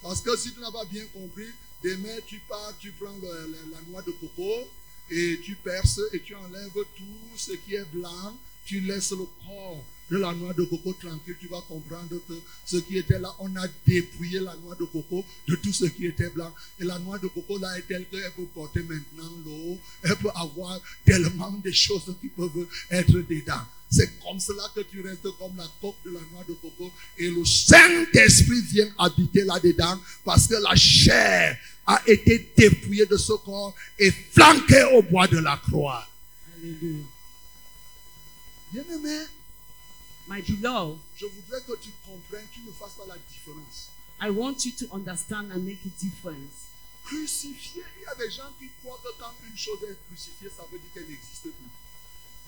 Parce 0.02 0.22
que 0.22 0.36
si 0.38 0.54
tu 0.54 0.60
n'as 0.60 0.72
pas 0.72 0.86
bien 0.86 1.06
compris, 1.14 1.48
demain 1.84 2.18
tu 2.28 2.40
pars, 2.48 2.74
tu 2.80 2.92
prends 2.92 3.16
le- 3.22 3.48
le- 3.52 3.72
la 3.72 3.82
noix 3.90 4.02
de 4.04 4.12
coco 4.12 4.68
et 5.10 5.40
tu 5.44 5.56
perces 5.56 6.00
et 6.14 6.20
tu 6.20 6.36
enlèves 6.36 6.72
tout 6.96 7.38
ce 7.38 7.54
qui 7.54 7.76
est 7.76 7.86
blanc, 7.94 8.38
tu 8.66 8.80
laisses 8.82 9.12
le 9.12 9.26
corps 9.46 9.84
de 10.12 10.18
la 10.18 10.34
noix 10.34 10.54
de 10.54 10.64
coco 10.64 10.94
tranquille, 10.94 11.36
tu 11.40 11.48
vas 11.48 11.62
comprendre 11.68 12.16
que 12.28 12.34
ce 12.66 12.78
qui 12.78 12.98
était 12.98 13.20
là, 13.20 13.34
on 13.40 13.56
a 13.56 13.68
dépouillé 13.88 14.40
la 14.40 14.56
noix 14.56 14.76
de 14.76 14.86
coco 14.86 15.26
de 15.48 15.56
tout 15.56 15.74
ce 15.74 15.86
qui 15.86 16.06
était 16.06 16.30
blanc. 16.30 16.54
Et 16.80 16.84
la 16.84 17.00
noix 17.00 17.18
de 17.18 17.28
coco 17.28 17.58
là 17.58 17.78
est 17.78 17.88
telle 17.88 18.06
qu'elle 18.06 18.32
peut 18.36 18.46
porter 18.54 18.82
maintenant 18.84 19.32
l'eau, 19.46 19.80
elle 20.04 20.16
peut 20.18 20.30
avoir 20.36 20.80
tellement 21.06 21.52
de 21.52 21.72
choses 21.72 22.14
qui 22.22 22.28
peuvent 22.28 22.68
être 22.92 23.12
dedans. 23.12 23.62
C'est 23.90 24.20
comme 24.20 24.40
cela 24.40 24.64
que 24.76 24.82
tu 24.82 25.02
restes 25.02 25.28
comme 25.40 25.56
la 25.58 25.68
coque 25.80 25.96
de 26.06 26.12
la 26.12 26.20
noix 26.32 26.44
de 26.48 26.54
coco 26.54 26.92
et 27.18 27.30
le 27.30 27.46
Saint-Esprit 27.46 28.62
vient 28.62 28.90
habiter 28.98 29.44
là-dedans 29.44 30.00
parce 30.24 30.48
que 30.48 30.56
la 30.56 30.76
chair 30.76 31.58
a 31.88 32.02
été 32.08 32.52
dépouillée 32.58 33.06
de 33.06 33.18
ce 33.18 33.34
corps 33.34 33.74
et 33.98 34.12
flanquée 34.12 34.84
au 34.96 35.04
bois 35.04 35.28
de 35.28 35.38
la 35.38 35.58
croix. 35.58 36.08
Hallelujah. 36.58 37.06
Bien-aimé, 38.74 39.20
My 40.28 40.42
beloved, 40.42 41.00
je 41.18 41.28
voudrais 41.28 41.62
que 41.62 41.78
tu 41.82 41.92
comprennes, 42.06 42.48
tu 42.52 42.62
ne 42.62 42.72
fasses 42.72 42.94
pas 42.98 43.06
la 43.08 43.18
différence. 43.30 43.90
I 44.20 44.30
want 44.30 44.66
you 44.66 44.72
to 44.80 44.86
understand 44.96 45.52
and 45.52 45.64
make 45.64 45.80
a 45.86 45.90
difference. 46.04 46.66
Crucifié, 47.04 47.84
il 47.98 48.04
y 48.04 48.06
a 48.08 48.16
des 48.16 48.32
gens 48.32 48.50
qui 48.58 48.70
croient 48.82 49.00
que 49.04 49.10
quand 49.20 49.34
une 49.48 49.58
chose 49.58 49.78
est 49.84 49.98
crucifiée, 50.08 50.50
ça 50.50 50.64
veut 50.72 50.80
dire 50.80 50.90
qu'elle 50.94 51.08
n'existe 51.08 51.44
plus. 51.44 51.70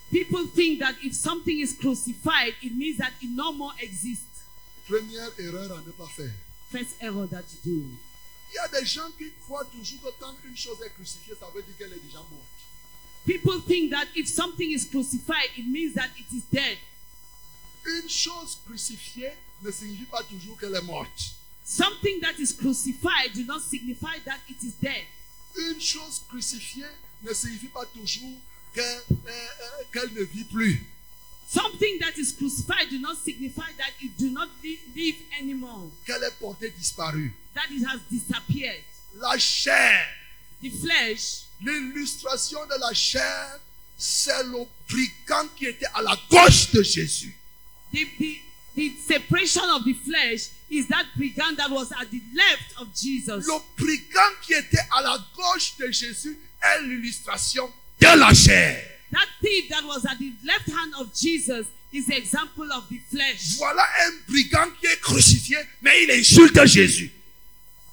People 0.10 0.48
think 0.56 0.80
that 0.80 0.96
if 1.04 1.14
something 1.14 1.60
is 1.60 1.74
crucified, 1.74 2.56
it 2.64 2.74
means 2.74 2.98
that 2.98 3.12
it 3.22 3.30
no 3.30 3.52
more 3.52 3.74
exists. 3.80 4.24
Première 4.88 5.30
erreur 5.38 5.78
à 5.78 5.82
ne 5.82 5.92
pas 5.92 6.08
faire. 6.08 6.32
First 6.72 6.96
error 7.02 7.28
that 7.28 7.44
you 7.52 7.82
do. 7.82 7.86
Il 8.50 8.56
y 8.56 8.60
a 8.60 8.80
des 8.80 8.86
gens 8.86 9.12
qui 9.18 9.30
croient 9.42 9.66
toujours 9.66 10.02
que 10.02 10.20
quand 10.20 10.34
une 10.46 10.58
chose 10.58 10.78
est 10.84 10.94
crucifiée, 10.94 11.36
ça 11.40 11.48
veut 11.54 11.62
dire 11.62 11.78
qu'elle 11.78 11.94
est 11.94 12.04
déjà 12.04 12.20
morte. 12.20 12.58
People 13.26 13.62
think 13.68 13.92
that 13.92 14.08
if 14.16 14.28
something 14.28 14.72
is 14.72 14.86
crucified, 14.86 15.52
it 15.58 15.68
means 15.68 15.94
that 15.94 16.10
it 16.18 16.26
is 16.32 16.44
dead. 16.52 16.78
Une 17.86 18.10
chose 18.10 18.58
crucifiée 18.66 19.32
ne 19.62 19.72
signifie 19.72 20.06
pas 20.06 20.24
toujours 20.24 20.58
qu'elle 20.60 20.76
est 20.76 20.82
morte. 20.82 21.34
Something 21.66 22.20
that 22.22 22.34
is 22.40 22.54
crucified 22.54 23.34
do 23.34 23.44
not 23.44 23.60
signify 23.62 24.20
that 24.26 24.40
it 24.50 24.58
is 24.64 24.74
dead. 24.82 25.06
Une 25.58 25.82
chose 25.82 26.22
crucifiée 26.30 26.86
ne 27.24 27.34
signifie 27.34 27.68
pas 27.68 27.86
toujours 27.86 28.38
euh, 28.78 29.00
euh, 29.12 29.84
qu'elle 29.92 30.14
ne 30.14 30.24
vit 30.24 30.44
plus. 30.46 30.86
Something 31.50 32.00
that 32.00 32.18
is 32.18 32.34
crucified 32.34 32.90
do 32.90 33.00
not 33.00 33.16
signify 33.24 33.72
that 33.78 33.92
it 34.02 34.12
do 34.18 34.30
not 34.30 34.50
li- 34.64 34.80
live 34.96 35.16
anymore. 35.40 35.90
qu'elle 36.06 36.24
est 36.24 36.38
portée 36.40 36.70
disparue. 36.72 37.34
That 37.54 37.72
it 37.72 37.86
has 37.88 38.00
disappeared. 38.12 38.84
La 39.16 39.38
chair, 39.38 40.06
The 40.62 40.70
flesh, 40.70 41.44
l'illustration 41.62 42.66
de 42.66 42.80
la 42.80 42.94
chair, 42.94 43.60
c'est 43.98 44.44
le 44.44 44.66
brigand 44.90 45.48
qui 45.56 45.66
était 45.68 45.86
à 45.94 46.02
la 46.02 46.18
gauche 46.30 46.72
de 46.72 46.82
Jésus. 46.84 47.37
The, 47.92 48.08
the, 48.20 48.42
the 48.76 48.90
separation 48.98 49.64
of 49.70 49.84
the 49.86 49.94
flesh 49.94 50.50
is 50.70 50.88
that 50.88 51.06
brigand 51.16 51.58
that 51.58 51.70
was 51.70 51.92
at 51.92 52.10
the 52.12 52.22
left 52.36 52.80
of 52.80 52.94
Jesus. 52.94 53.48
Le 53.48 53.60
brigand 53.78 54.34
qui 54.42 54.54
était 54.54 54.86
à 54.92 55.02
la 55.02 55.18
gauche 55.36 55.78
de 55.78 55.92
Jésus 55.92 56.38
est 56.62 56.82
l'illustration 56.84 57.72
de 58.00 58.20
la 58.20 58.34
chair. 58.34 58.84
That 59.12 59.28
thief 59.42 59.70
that 59.70 59.84
was 59.86 60.06
at 60.06 60.20
the 60.20 60.34
left 60.44 60.70
hand 60.70 60.94
of 61.00 61.14
Jesus 61.16 61.66
is 61.94 62.06
the 62.08 62.18
example 62.18 62.70
of 62.74 62.88
the 62.90 63.00
flesh. 63.10 63.58
Voilà 63.58 63.84
un 64.06 64.12
brigand 64.28 64.70
qui 64.80 64.88
est 64.88 65.00
crucifié, 65.00 65.58
mais 65.82 66.04
il 66.04 66.12
insulte 66.12 66.66
Jésus. 66.66 67.12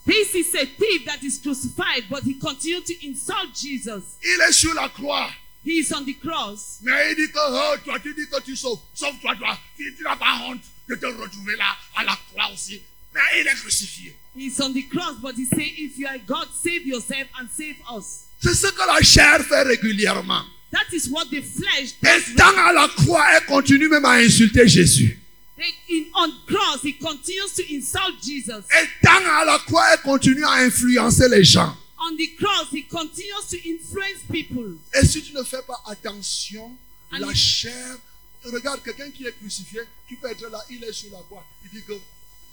This 0.07 0.35
is 0.35 0.55
a 0.55 0.67
thief 0.67 1.07
that 1.07 1.23
is 1.23 1.39
crucified, 1.39 2.05
but 2.11 2.25
he 2.25 2.35
continued 2.35 2.85
to 2.87 3.07
insult 3.07 3.55
Jesus. 3.55 4.03
Il 4.23 4.41
est 4.43 4.53
sur 4.53 4.75
la 4.75 4.89
croix. 4.89 5.31
He 5.65 5.79
is 5.81 5.93
on 5.95 6.05
the 6.05 6.19
cross. 6.21 6.79
Mais 6.83 7.12
il 7.12 7.17
dit 7.27 7.33
que 7.33 7.39
oh, 7.39 7.75
toi, 7.85 7.99
tu 7.99 8.12
dis 8.15 8.27
que 8.29 8.41
tu 8.43 8.55
sauves. 8.57 8.81
Sauve-toi, 8.95 9.35
toi. 9.37 9.59
Tu, 9.77 9.95
tu 9.97 10.03
n'as 10.03 10.17
pas 10.17 10.39
honte 10.45 10.61
de 10.89 10.95
te 10.95 11.07
retrouver 11.07 11.57
là, 11.57 11.75
à 11.97 12.05
la 12.05 12.19
croix 12.31 12.53
aussi. 12.53 12.81
Mais 13.15 13.21
il 13.41 13.47
est 13.47 13.55
crucifié. 13.55 14.15
He's 14.37 14.61
on 14.61 14.73
the 14.75 14.87
cross, 14.91 15.15
but 15.23 15.37
he 15.37 15.47
say, 15.47 15.73
if 15.79 15.97
you 15.97 16.07
are 16.07 16.19
God, 16.27 16.49
save 16.62 16.85
yourself 16.87 17.29
and 17.41 17.47
save 17.57 17.77
us. 17.97 18.25
C'est 18.43 18.55
ce 18.55 18.67
que 18.73 18.87
la 18.87 19.01
chair 19.03 19.43
fait 19.45 19.62
régulièrement. 19.62 20.43
That 20.73 20.93
is 20.93 21.09
what 21.09 21.27
the 21.31 21.41
flesh 21.41 21.95
Et 22.03 22.07
does. 22.07 22.35
tant 22.37 22.57
à 22.59 22.73
la 22.73 22.89
croix, 22.89 23.25
elle 23.37 23.47
continue 23.47 23.89
même 23.89 24.05
à 24.05 24.15
insulter 24.15 24.67
Jésus. 24.69 25.19
They- 25.57 25.73
In, 25.89 26.05
on 26.17 26.33
cross, 26.53 26.83
he 26.83 26.93
continues 26.99 27.55
to 27.57 27.62
insult 27.71 28.17
Jesus. 28.23 28.65
Et 28.83 28.89
tant 29.03 29.25
à 29.41 29.45
la 29.45 29.59
croix, 29.61 29.87
elle 29.95 30.01
continue 30.03 30.45
à 30.45 30.55
influencer 30.65 31.29
les 31.29 31.45
gens. 31.45 31.75
On 32.07 32.17
the 32.17 32.29
cross, 32.37 32.71
he 32.71 32.83
continues 32.83 33.49
to 33.51 33.57
influence 33.67 34.23
people. 34.31 34.77
Et 34.95 35.07
si 35.07 35.23
tu 35.23 35.33
ne 35.33 35.43
fais 35.43 35.63
pas 35.63 35.81
attention, 35.87 36.77
la 37.11 37.27
Allez. 37.29 37.35
chair, 37.35 37.97
regarde 38.45 38.83
quelqu'un 38.83 39.11
qui 39.11 39.25
est 39.27 39.33
crucifié, 39.33 39.81
tu 40.07 40.17
peux 40.17 40.31
être 40.31 40.47
là, 40.51 40.63
il 40.69 40.85
est 40.85 40.93
sur 40.93 41.11
la 41.13 41.21
croix. 41.21 41.45
Il 41.65 41.71
dit 41.71 41.83
que, 41.87 41.95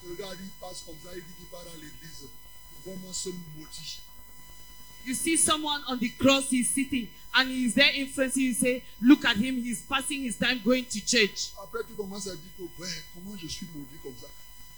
regarde, 0.09 0.37
il 0.41 0.49
passe 0.59 0.83
comme 0.85 0.95
ça, 1.03 1.09
il 1.13 1.21
dit 1.21 1.33
qu'il 1.37 1.47
part 1.47 1.61
à 1.61 1.75
l'église. 1.75 2.29
Vraiment 2.85 3.11
ce 3.13 3.29
maudit. 3.29 3.99
You 5.05 5.15
see 5.15 5.35
someone 5.37 5.81
on 5.89 5.97
the 5.97 6.15
cross, 6.17 6.49
he's 6.49 6.69
sitting 6.69 7.07
and 7.33 7.49
he's 7.49 7.73
there 7.73 7.91
influencing 7.95 8.43
you. 8.43 8.53
Say, 8.53 8.83
look 9.01 9.25
at 9.25 9.35
him, 9.35 9.57
he's 9.57 9.81
passing 9.81 10.23
his 10.23 10.37
time 10.37 10.61
going 10.63 10.85
to 10.85 10.99
church. 11.01 11.51
Après, 11.61 11.79
tu 11.87 11.93
commences 11.95 12.27
à 12.27 12.35
dire 12.35 12.51
que, 12.57 12.81
ouais, 12.81 13.03
comment 13.13 13.35
je 13.37 13.47
suis 13.47 13.65
maudit 13.73 13.97
comme 14.01 14.15
ça. 14.21 14.27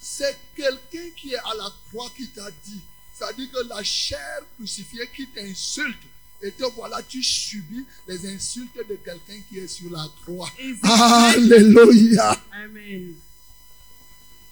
C'est 0.02 0.38
quelqu'un 0.56 1.10
qui 1.16 1.34
est 1.34 1.38
à 1.38 1.54
la 1.58 1.72
croix 1.90 2.10
qui 2.16 2.28
t'a 2.30 2.50
dit. 2.66 2.80
C'est-à-dire 3.14 3.52
que 3.52 3.68
la 3.68 3.84
chair 3.84 4.42
crucifiée 4.58 5.08
qui 5.16 5.28
t'insulte. 5.28 6.00
Et 6.42 6.52
te 6.52 6.64
voilà, 6.76 7.02
tu 7.04 7.24
subis 7.24 7.86
les 8.08 8.28
insultes 8.28 8.76
de 8.76 8.96
quelqu'un 8.96 9.40
qui 9.48 9.60
est 9.60 9.68
sur 9.68 9.90
la 9.90 10.06
croix. 10.24 10.52
Alléluia. 10.84 12.38
Amen. 12.52 13.14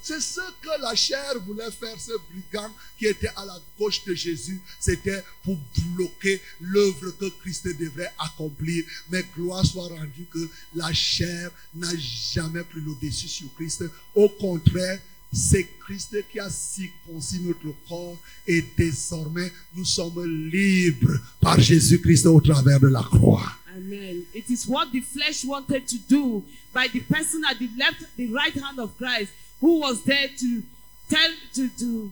C'est 0.03 0.20
ce 0.20 0.39
que 0.62 0.82
la 0.82 0.95
chair 0.95 1.39
voulait 1.45 1.70
faire, 1.70 1.99
ce 1.99 2.14
brigand 2.32 2.72
qui 2.97 3.05
était 3.05 3.32
à 3.36 3.45
la 3.45 3.59
gauche 3.78 4.03
de 4.05 4.16
Jésus. 4.16 4.59
C'était 4.80 5.24
pour 5.43 5.57
bloquer 5.95 6.41
l'œuvre 6.59 7.12
que 7.12 7.30
Christ 7.41 7.68
devrait 7.78 8.12
accomplir. 8.18 8.84
Mais 9.09 9.24
gloire 9.36 9.66
soit 9.66 9.89
rendue 9.89 10.26
que 10.32 10.49
la 10.76 10.91
chair 10.91 11.51
n'a 11.76 11.95
jamais 11.97 12.64
pris 12.64 12.80
le 12.80 12.95
dessus 12.99 13.28
sur 13.28 13.53
Christ. 13.55 13.84
Au 14.16 14.28
contraire, 14.30 14.99
c'est 15.32 15.67
Christ 15.79 16.15
qui 16.29 16.39
a 16.39 16.49
circoncis 16.49 17.39
notre 17.39 17.73
corps 17.88 18.17
et 18.45 18.63
désormais 18.77 19.51
nous 19.75 19.86
sommes 19.86 20.25
libres 20.49 21.17
par 21.39 21.59
Jésus-Christ 21.59 22.25
au 22.25 22.41
travers 22.41 22.79
de 22.79 22.88
la 22.88 23.01
croix. 23.01 23.51
Amen. 23.75 24.23
It 24.34 24.49
is 24.49 24.67
what 24.67 24.88
the 24.91 24.99
flesh 25.01 25.45
wanted 25.45 25.88
to 25.88 25.97
do 26.09 26.43
by 26.73 26.88
the 26.88 26.99
person 26.99 27.41
at 27.49 27.57
the 27.57 27.69
left, 27.77 28.03
the 28.17 28.27
right 28.27 28.53
hand 28.53 28.79
of 28.79 28.97
Christ, 28.97 29.32
who 29.61 29.79
was 29.79 30.03
there 30.03 30.27
to 30.27 30.63
tell, 31.09 31.32
to, 31.53 31.69
to, 31.79 32.11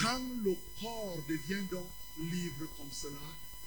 Quand 0.00 0.20
le 0.44 0.54
corps 0.80 1.18
devient 1.28 1.64
donc 1.70 1.86
libre 2.18 2.68
comme 2.76 2.90
cela, 2.92 3.12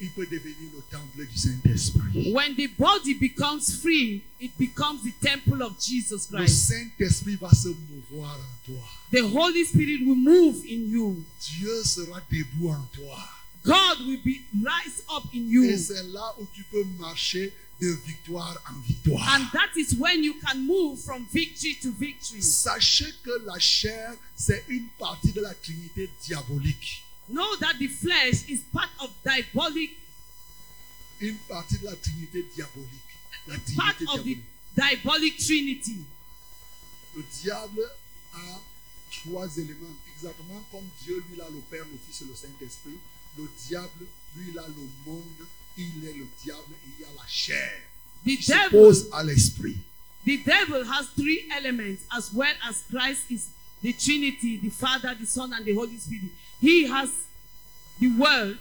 il 0.02 0.10
peut 0.10 0.26
devenir 0.26 0.56
le 0.74 0.82
temple 0.90 1.26
du 1.32 1.38
Saint-Esprit. 1.38 2.32
when 2.34 2.56
the 2.56 2.68
body 2.78 3.14
becomes 3.14 3.80
free, 3.82 4.22
it 4.40 4.52
becomes 4.58 5.04
the 5.04 5.14
temple 5.22 5.62
of 5.62 5.80
Jesus 5.80 6.28
Le 6.32 6.40
Christ. 6.40 6.68
Saint-Esprit 6.70 7.36
va 7.36 7.52
se 7.52 7.70
mouvoir 7.70 8.36
en 8.36 8.66
toi. 8.66 8.84
The 9.12 9.22
Holy 9.24 9.64
Spirit 9.66 10.02
will 10.06 10.16
move 10.16 10.64
in 10.66 10.90
you. 10.90 11.24
Dieu 11.40 11.84
sera 11.84 12.20
debout 12.32 12.70
en 12.70 12.88
toi. 12.94 13.18
God 13.64 14.00
will 14.08 14.20
be 14.26 14.42
rise 14.56 15.04
up 15.16 15.24
in 15.34 15.46
Et 15.48 15.52
you. 15.52 15.78
c'est 15.78 16.04
là 16.12 16.34
où 16.40 16.48
tu 16.54 16.64
peux 16.72 16.84
marcher 17.00 17.54
de 17.80 17.96
victoire 18.08 18.58
en 18.70 18.80
victoire. 18.88 19.22
And 19.36 19.46
that 19.54 19.78
is 19.78 19.96
when 19.98 20.24
you 20.24 20.34
can 20.44 20.66
move 20.66 21.00
from 21.00 21.26
victory 21.32 21.76
to 21.84 21.92
victory. 21.92 22.42
Sachez 22.42 23.14
que 23.24 23.32
la 23.46 23.60
chair, 23.60 24.14
c'est 24.36 24.64
une 24.68 24.88
partie 24.98 25.32
de 25.32 25.42
la 25.42 25.54
Trinité 25.54 26.10
diabolique. 26.26 27.04
Know 27.32 27.56
that 27.62 27.80
the 27.80 27.88
flesh 27.88 28.50
is 28.50 28.62
part 28.74 28.90
of 29.00 29.10
diabolic, 29.24 29.98
Une 31.22 31.38
partie 31.48 31.78
de 31.78 31.86
la 31.86 31.96
Trinité 31.96 32.46
diabolique. 32.56 33.76
Part 33.78 34.02
of 34.14 34.24
the 34.24 34.38
diabolic 34.76 35.38
trinity. 35.38 36.04
Le 37.16 37.24
diable 37.42 37.82
a 38.34 38.60
trois 39.12 39.48
éléments. 39.58 39.96
Exactement 40.16 40.62
comme 40.72 40.88
Dieu, 41.04 41.24
lui, 41.30 41.36
il 41.36 41.42
a 41.42 41.50
le 41.50 41.62
Père, 41.70 41.86
le 41.86 41.98
Fils 42.06 42.22
et 42.22 42.26
le 42.26 42.36
Saint-Esprit. 42.36 42.98
Le 43.38 43.48
diable, 43.68 44.06
lui, 44.36 44.52
il 44.52 44.60
a 44.60 44.68
le 44.68 44.88
monde. 45.06 45.48
Il 45.78 46.06
est 46.06 46.14
le 46.14 46.28
diable 46.44 46.74
et 46.86 46.90
il 46.98 47.02
y 47.02 47.06
a 47.06 47.14
la 47.16 47.28
chair. 47.28 47.72
The 48.26 48.38
devil, 48.46 49.08
à 49.14 49.24
l'esprit. 49.24 49.78
the 50.26 50.38
devil 50.44 50.84
has 50.84 51.08
three 51.16 51.50
elements 51.56 52.04
as 52.16 52.32
well 52.34 52.54
as 52.68 52.84
Christ 52.90 53.32
is 53.32 53.50
the 53.82 53.94
Trinity, 53.94 54.58
the 54.58 54.70
Father, 54.70 55.16
the 55.20 55.26
Son, 55.26 55.52
and 55.54 55.66
the 55.66 55.74
Holy 55.74 55.98
Spirit. 55.98 56.30
He 56.62 56.86
has 56.86 57.10
the 58.00 58.08
world. 58.18 58.58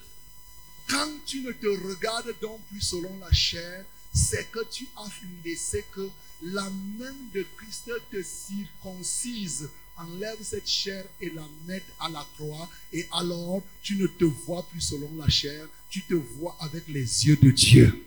Quand 0.89 1.11
tu 1.27 1.43
ne 1.43 1.53
te 1.53 1.67
regardes 1.67 2.35
donc 2.41 2.61
plus 2.71 2.81
selon 2.81 3.17
la 3.21 3.31
chair, 3.31 3.85
c'est 4.13 4.51
que 4.51 4.61
tu 4.71 4.89
as 4.97 5.09
laissé 5.45 5.85
que 5.93 6.09
la 6.43 6.69
main 6.99 7.15
de 7.35 7.47
Christ 7.57 7.91
te 8.11 8.23
circoncise, 8.23 9.69
enlève 9.97 10.39
cette 10.43 10.69
chair 10.69 11.05
et 11.21 11.31
la 11.31 11.47
mette 11.67 11.85
à 12.01 12.09
la 12.09 12.27
croix. 12.37 12.69
Et 12.93 13.07
alors, 13.13 13.63
tu 13.83 13.97
ne 13.97 14.07
te 14.07 14.25
vois 14.25 14.67
plus 14.71 14.81
selon 14.81 15.11
la 15.17 15.29
chair, 15.29 15.67
tu 15.91 16.03
te 16.03 16.15
vois 16.15 16.57
avec 16.61 16.89
les 16.89 17.27
yeux 17.27 17.37
de 17.37 17.51
Dieu. 17.51 18.05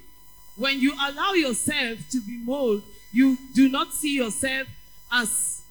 When 0.58 0.80
you 0.80 0.94
allow 1.00 1.36
yourself 1.36 2.00
to 2.12 2.20
be 2.22 2.38
molded, 2.44 2.84
you 3.14 3.38
do 3.56 3.70
not 3.70 3.92
see 3.94 4.16
yourself 4.16 4.68
as, 5.10 5.62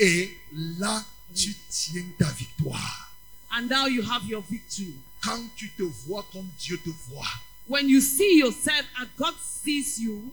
Et 0.00 0.36
là, 0.52 1.04
tu 1.34 1.54
tiens 1.68 2.04
ta 2.18 2.30
victoire. 2.30 3.07
And 3.52 3.68
now 3.68 3.86
you 3.86 4.02
have 4.02 4.24
your 4.26 4.42
victory. 4.42 4.94
Quand 5.22 5.42
tu 5.56 5.68
te 5.70 5.82
vois 6.06 6.24
comme 6.32 6.48
Dieu 6.58 6.78
te 6.78 6.90
voit, 7.10 7.26
When 7.66 7.88
you 7.88 8.00
see 8.00 8.38
yourself 8.38 8.86
as 9.00 9.06
God 9.18 9.34
sees 9.42 9.98
you, 10.00 10.32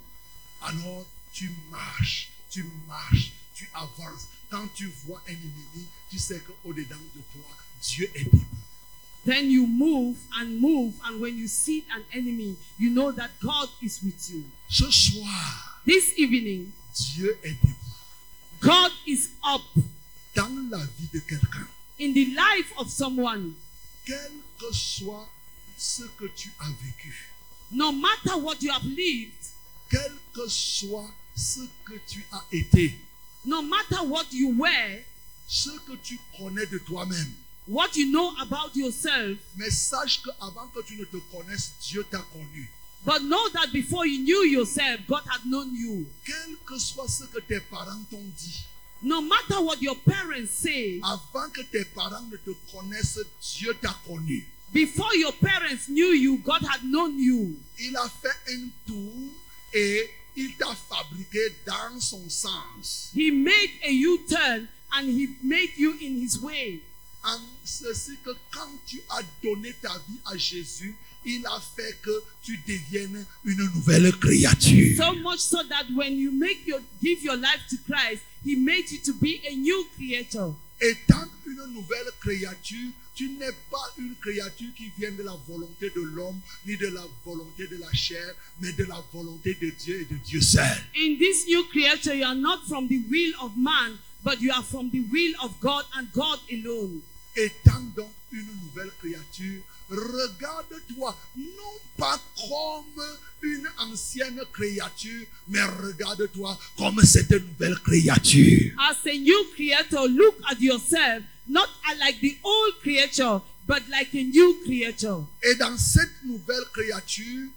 alors 0.61 1.05
tu 1.33 1.51
marches, 1.69 2.29
tu 2.49 2.63
marches, 2.87 3.31
tu 3.55 3.67
avances. 3.73 4.27
Quand 4.49 4.67
tu 4.73 4.89
vois 5.05 5.21
un 5.27 5.31
ennemi, 5.33 5.85
tu 6.09 6.17
sais 6.17 6.39
qu'au-dedans 6.39 6.95
de 7.15 7.21
toi, 7.33 7.49
Dieu 7.81 8.09
est 8.15 8.23
debout. 8.25 8.45
then 9.25 9.49
you 9.49 9.65
move 9.67 10.15
and 10.39 10.61
move. 10.61 10.93
And 11.03 11.19
when 11.19 11.35
you 11.37 11.47
see 11.47 11.83
an 11.93 12.03
enemy, 12.13 12.55
you 12.77 12.89
know 12.91 13.11
that 13.11 13.31
God 13.41 13.67
is 13.81 13.99
with 14.03 14.29
you. 14.31 14.43
Ce 14.69 14.89
soir, 14.91 15.81
This 15.85 16.13
evening, 16.17 16.71
Dieu 16.95 17.37
est 17.43 17.57
debout. 17.61 17.75
God 18.61 18.91
is 19.05 19.29
up 19.43 19.61
Dans 20.35 20.69
la 20.69 20.77
vie 20.99 21.09
de 21.13 21.19
quelqu'un, 21.19 21.67
in 21.99 22.13
the 22.13 22.25
life 22.35 22.71
of 22.77 22.89
someone. 22.89 23.55
quel 24.05 24.31
que 24.59 24.71
soit 24.73 25.27
ce 25.77 26.03
que 26.17 26.25
tu 26.35 26.51
as 26.59 26.69
vécu, 26.83 27.13
No 27.71 27.91
matter 27.91 28.37
what 28.37 28.61
you 28.61 28.71
have 28.71 28.85
lived, 28.85 29.33
quel 29.89 30.11
que 30.33 30.47
soit 30.47 31.09
ce 31.35 31.61
que 31.85 31.95
tu 32.07 32.23
as 32.31 32.43
été, 32.51 32.93
no 33.43 33.61
matter 33.61 34.03
what 34.05 34.25
you 34.31 34.49
were, 34.57 35.03
ce 35.47 35.69
que 35.85 35.95
tu 36.03 36.19
connais 36.37 36.65
de 36.67 36.77
toi-même, 36.79 37.33
what 37.67 37.95
you 37.95 38.05
know 38.11 38.33
about 38.39 38.75
yourself, 38.75 39.37
mais 39.57 39.69
sache 39.71 40.21
qu'avant 40.23 40.67
que 40.73 40.81
tu 40.83 40.95
ne 40.97 41.05
te 41.05 41.17
connaisses, 41.31 41.73
Dieu 41.81 42.05
t'a 42.09 42.19
connu. 42.33 42.69
but 43.05 43.21
know 43.23 43.49
that 43.49 43.71
before 43.71 44.05
you 44.05 44.19
knew 44.19 44.43
yourself, 44.45 44.99
God 45.07 45.21
had 45.29 45.45
known 45.45 45.73
you. 45.75 46.07
Quel 46.25 46.55
que 46.65 46.77
soit 46.79 47.07
ce 47.07 47.23
que 47.25 47.39
tes 47.41 47.59
parents 47.59 48.03
t'ont 48.09 48.23
dit, 48.37 48.65
No 49.03 49.21
matter 49.21 49.61
what 49.61 49.81
your 49.81 49.95
parents 49.95 50.51
say, 50.51 50.99
avant 51.03 51.49
que 51.51 51.61
tes 51.63 51.85
parents 51.85 52.25
ne 52.31 52.37
te 52.37 52.51
connaissent, 52.71 53.19
Dieu 53.57 53.73
t'a 53.81 53.95
connu. 54.07 54.45
before 54.75 55.15
your 55.15 55.31
parents 55.31 55.87
knew 55.87 56.11
you, 56.11 56.37
God 56.39 56.61
had 56.63 56.83
known 56.83 57.17
you. 57.17 57.55
Il 57.79 57.95
a 57.95 58.09
fait 58.09 58.53
un 58.53 58.67
tour 58.85 59.29
et 59.73 60.09
il 60.35 60.53
t'a 60.57 60.75
fabriqué 60.75 61.39
dans 61.65 61.99
son 61.99 62.29
sens. 62.29 63.09
He 63.13 63.31
made 63.31 63.71
a 63.83 63.91
U 63.91 64.19
turn 64.27 64.67
and 64.91 65.07
He 65.07 65.29
made 65.41 65.71
you 65.77 65.93
in 66.01 66.21
His 66.21 66.39
way. 66.41 66.81
En 67.23 67.39
ceci 67.63 68.17
que 68.23 68.31
quand 68.51 68.69
tu 68.85 69.01
as 69.09 69.23
donné 69.41 69.73
ta 69.81 69.93
vie 70.07 70.19
à 70.25 70.37
Jésus, 70.37 70.95
il 71.25 71.43
a 71.47 71.59
fait 71.59 71.97
que 72.03 72.11
tu 72.43 72.59
deviennes 72.67 73.25
une 73.45 73.63
nouvelle 73.73 74.11
créature. 74.19 74.95
So 74.97 75.13
much 75.15 75.39
so 75.39 75.63
that 75.63 75.85
when 75.95 76.17
you 76.17 76.31
make 76.31 76.67
your 76.67 76.81
give 77.01 77.23
your 77.23 77.37
life 77.37 77.61
to 77.69 77.77
Christ, 77.87 78.21
He 78.45 78.55
made 78.55 78.91
you 78.91 78.99
to 79.05 79.13
be 79.13 79.41
a 79.49 79.55
new 79.55 79.87
creator. 79.95 80.55
Étant 80.79 81.27
une 81.47 81.73
nouvelle 81.73 82.11
créature, 82.19 82.91
tu 83.15 83.29
n'es 83.29 83.51
pas 83.71 83.93
une 83.97 84.13
créature 84.21 84.71
qui 84.75 84.91
vient 84.99 85.11
de 85.11 85.23
la 85.23 85.35
volonté 85.47 85.89
de 85.95 86.01
l'homme, 86.01 86.39
ni 86.67 86.77
de 86.77 86.87
la 86.87 87.01
volonté 87.25 87.65
de 87.67 87.77
la 87.77 87.91
chair, 87.93 88.35
mais 88.59 88.71
de 88.73 88.83
la 88.83 89.03
volonté 89.11 89.55
de 89.59 89.71
Dieu 89.71 90.01
et 90.01 90.13
de 90.13 90.17
Dieu 90.17 90.41
seul. 90.41 90.77
In 90.95 91.17
this 91.17 91.47
new 91.47 91.63
creature, 91.71 92.13
you 92.13 92.25
are 92.25 92.35
not 92.35 92.59
from 92.67 92.87
the 92.87 93.01
will 93.09 93.33
of 93.41 93.57
man, 93.57 93.97
but 94.23 94.39
you 94.41 94.51
are 94.51 94.63
from 94.63 94.91
the 94.91 95.01
will 95.11 95.33
of 95.41 95.59
God 95.59 95.85
and 95.97 96.05
God 96.13 96.39
alone. 96.51 97.01
Étant 97.35 97.81
donc 97.95 98.11
une 98.31 98.47
nouvelle 98.63 98.91
créature, 98.99 99.61
regarde-toi 99.89 101.15
non 101.37 101.79
pas 101.97 102.19
comme 102.49 103.03
une 103.41 103.67
ancienne 103.77 104.41
créature, 104.51 105.27
mais 105.47 105.63
regarde-toi 105.63 106.57
comme 106.77 107.01
cette 107.01 107.31
nouvelle 107.31 107.77
créature. 107.79 108.73
As 108.79 109.07
a 109.07 109.17
new 109.17 109.45
creator, 109.55 110.07
look 110.07 110.35
at 110.49 110.59
yourself 110.59 111.23
not 111.47 111.69
like 111.99 112.19
the 112.21 112.37
old 112.43 112.73
creature, 112.81 113.41
but 113.67 113.83
like 113.89 114.13
a 114.13 114.23
new 114.23 114.57
creature. 114.65 115.25
Et 115.43 115.55
dans 115.55 115.77
cette 115.77 116.23
nouvelle 116.23 116.65
créature, 116.73 117.49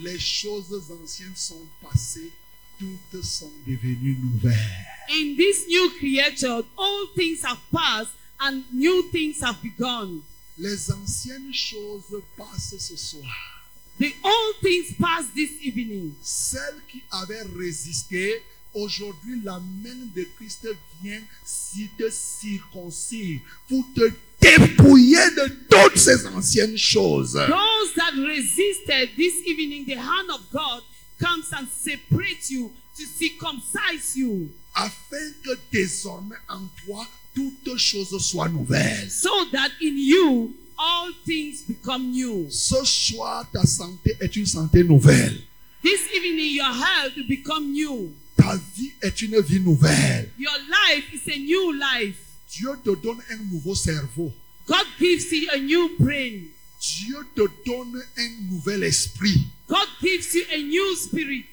les 0.00 0.18
choses 0.18 0.82
anciennes 1.02 1.36
sont 1.36 1.66
passées, 1.82 2.32
toutes 2.78 3.22
sont 3.22 3.52
devenues 3.66 4.18
nouvelles. 4.20 4.86
In 5.10 5.36
this 5.36 5.66
new 5.68 5.90
creature, 5.98 6.62
all 6.76 7.06
things 7.14 7.44
have 7.44 7.58
passed 7.70 8.12
and 8.40 8.62
new 8.72 9.02
things 9.10 9.40
have 9.42 9.60
begun. 9.62 10.22
Les 10.58 10.90
anciennes 10.92 11.52
choses 11.52 12.22
passent 12.36 12.76
ce 12.78 12.96
soir. 12.96 13.24
The 13.98 14.12
old 14.22 14.56
things 14.60 14.94
passed 15.00 15.34
this 15.34 15.50
evening. 15.62 16.14
Celles 16.22 16.80
qui 16.88 17.02
avaient 17.10 17.46
résisté, 17.56 18.40
aujourd'hui 18.72 19.40
la 19.42 19.60
main 19.60 20.06
de 20.14 20.24
Christ 20.36 20.68
vient 21.02 21.22
si 21.44 21.88
te 21.98 22.08
circoncire 22.10 23.40
pour 23.68 23.84
te 23.94 24.10
dépouiller 24.40 25.30
de 25.36 25.48
toutes 25.70 25.98
ces 25.98 26.26
anciennes 26.26 26.78
choses. 26.78 27.32
Those 27.32 27.94
that 27.96 28.14
resisted 28.16 29.10
this 29.16 29.34
evening, 29.46 29.86
the 29.86 29.98
hand 29.98 30.30
of 30.30 30.40
God 30.52 30.82
comes 31.18 31.52
and 31.52 31.66
separates 31.68 32.50
you 32.50 32.72
to 32.96 33.04
circumcise 33.04 34.16
you 34.16 34.50
Afin 34.74 35.32
que 35.44 35.56
désormais 35.70 36.36
en 36.48 36.66
toi, 36.84 37.06
toutes 37.34 37.76
choses 37.76 38.16
soient 38.22 38.48
nouvelles. 38.48 39.10
so 39.10 39.30
that 39.52 39.70
in 39.80 39.96
you 39.98 40.54
all 40.78 41.10
things 41.24 41.62
become 41.62 42.10
new. 42.10 42.46
Ce 42.50 42.84
soir, 42.84 43.46
ta 43.52 43.64
santé 43.64 44.16
est 44.20 44.34
une 44.36 44.46
santé 44.46 44.82
nouvelle. 44.84 45.40
This 45.82 46.00
evening, 46.14 46.54
your 46.54 46.72
health 46.72 47.14
will 47.16 47.28
become 47.28 47.72
new. 47.72 48.12
Ta 48.36 48.56
vie 48.76 48.92
est 49.02 49.20
une 49.22 49.40
vie 49.40 49.60
nouvelle. 49.60 50.30
Your 50.38 50.58
life 50.68 51.12
is 51.12 51.30
a 51.32 51.38
new 51.38 51.72
life. 51.72 52.16
Dieu 52.50 52.70
te 52.82 52.90
donne 53.02 53.20
un 53.30 53.36
nouveau 53.52 53.74
cerveau. 53.74 54.32
God 54.66 54.86
gives 54.98 55.30
you 55.30 55.48
a 55.52 55.58
new 55.58 55.90
brain. 55.98 56.48
Dieu 56.80 57.16
te 57.34 57.42
donne 57.66 58.02
un 58.16 58.30
nouvel 58.50 58.82
esprit. 58.84 59.40
God 59.68 59.88
gives 60.00 60.34
you 60.34 60.42
a 60.52 60.58
new 60.58 60.96
spirit. 60.96 61.46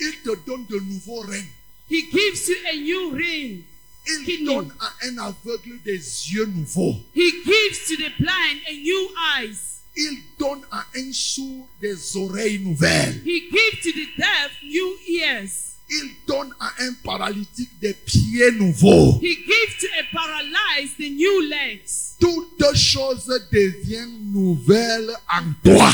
Il 0.00 0.12
te 0.24 0.36
donne 0.46 0.66
de 0.68 0.78
nouveaux 0.80 1.20
règnes. 1.20 1.50
He 1.88 2.02
gives 2.10 2.48
you 2.48 2.56
a 2.72 2.76
new 2.76 3.10
reign. 3.16 3.64
Il 4.06 4.44
donne 4.44 4.72
à 4.80 4.92
un 5.06 5.18
aveugle 5.18 5.80
des 5.84 5.98
yeux 6.32 6.46
nouveaux. 6.46 6.96
He 7.14 7.30
gives 7.44 7.86
to 7.88 7.96
the 7.96 8.10
blind 8.18 8.60
a 8.68 8.74
new 8.74 9.08
eyes. 9.38 9.58
Il 9.96 10.18
donne 10.38 10.62
à 10.70 10.84
un 10.96 11.12
sourd 11.12 11.68
des 11.80 12.16
oreilles 12.16 12.58
nouvelles. 12.58 13.22
He 13.24 13.48
gives 13.50 13.80
to 13.82 13.92
the 13.92 14.06
deaf 14.16 14.50
new 14.62 14.96
ears. 15.08 15.74
Il 15.88 16.10
donne 16.26 16.52
à 16.58 16.72
un 16.80 16.92
paralytique 17.04 17.78
des 17.80 17.94
pieds 17.94 18.50
nouveaux. 18.52 19.20
He 19.22 19.36
gives 19.36 19.78
to 19.80 19.86
a 19.98 20.04
paralyzed 20.12 20.96
the 20.98 21.10
new 21.10 21.40
legs. 21.42 22.16
Toutes 22.18 22.74
choses 22.74 23.26
deviennent 23.52 24.32
nouvelles 24.32 25.14
en 25.32 25.52
toi. 25.62 25.92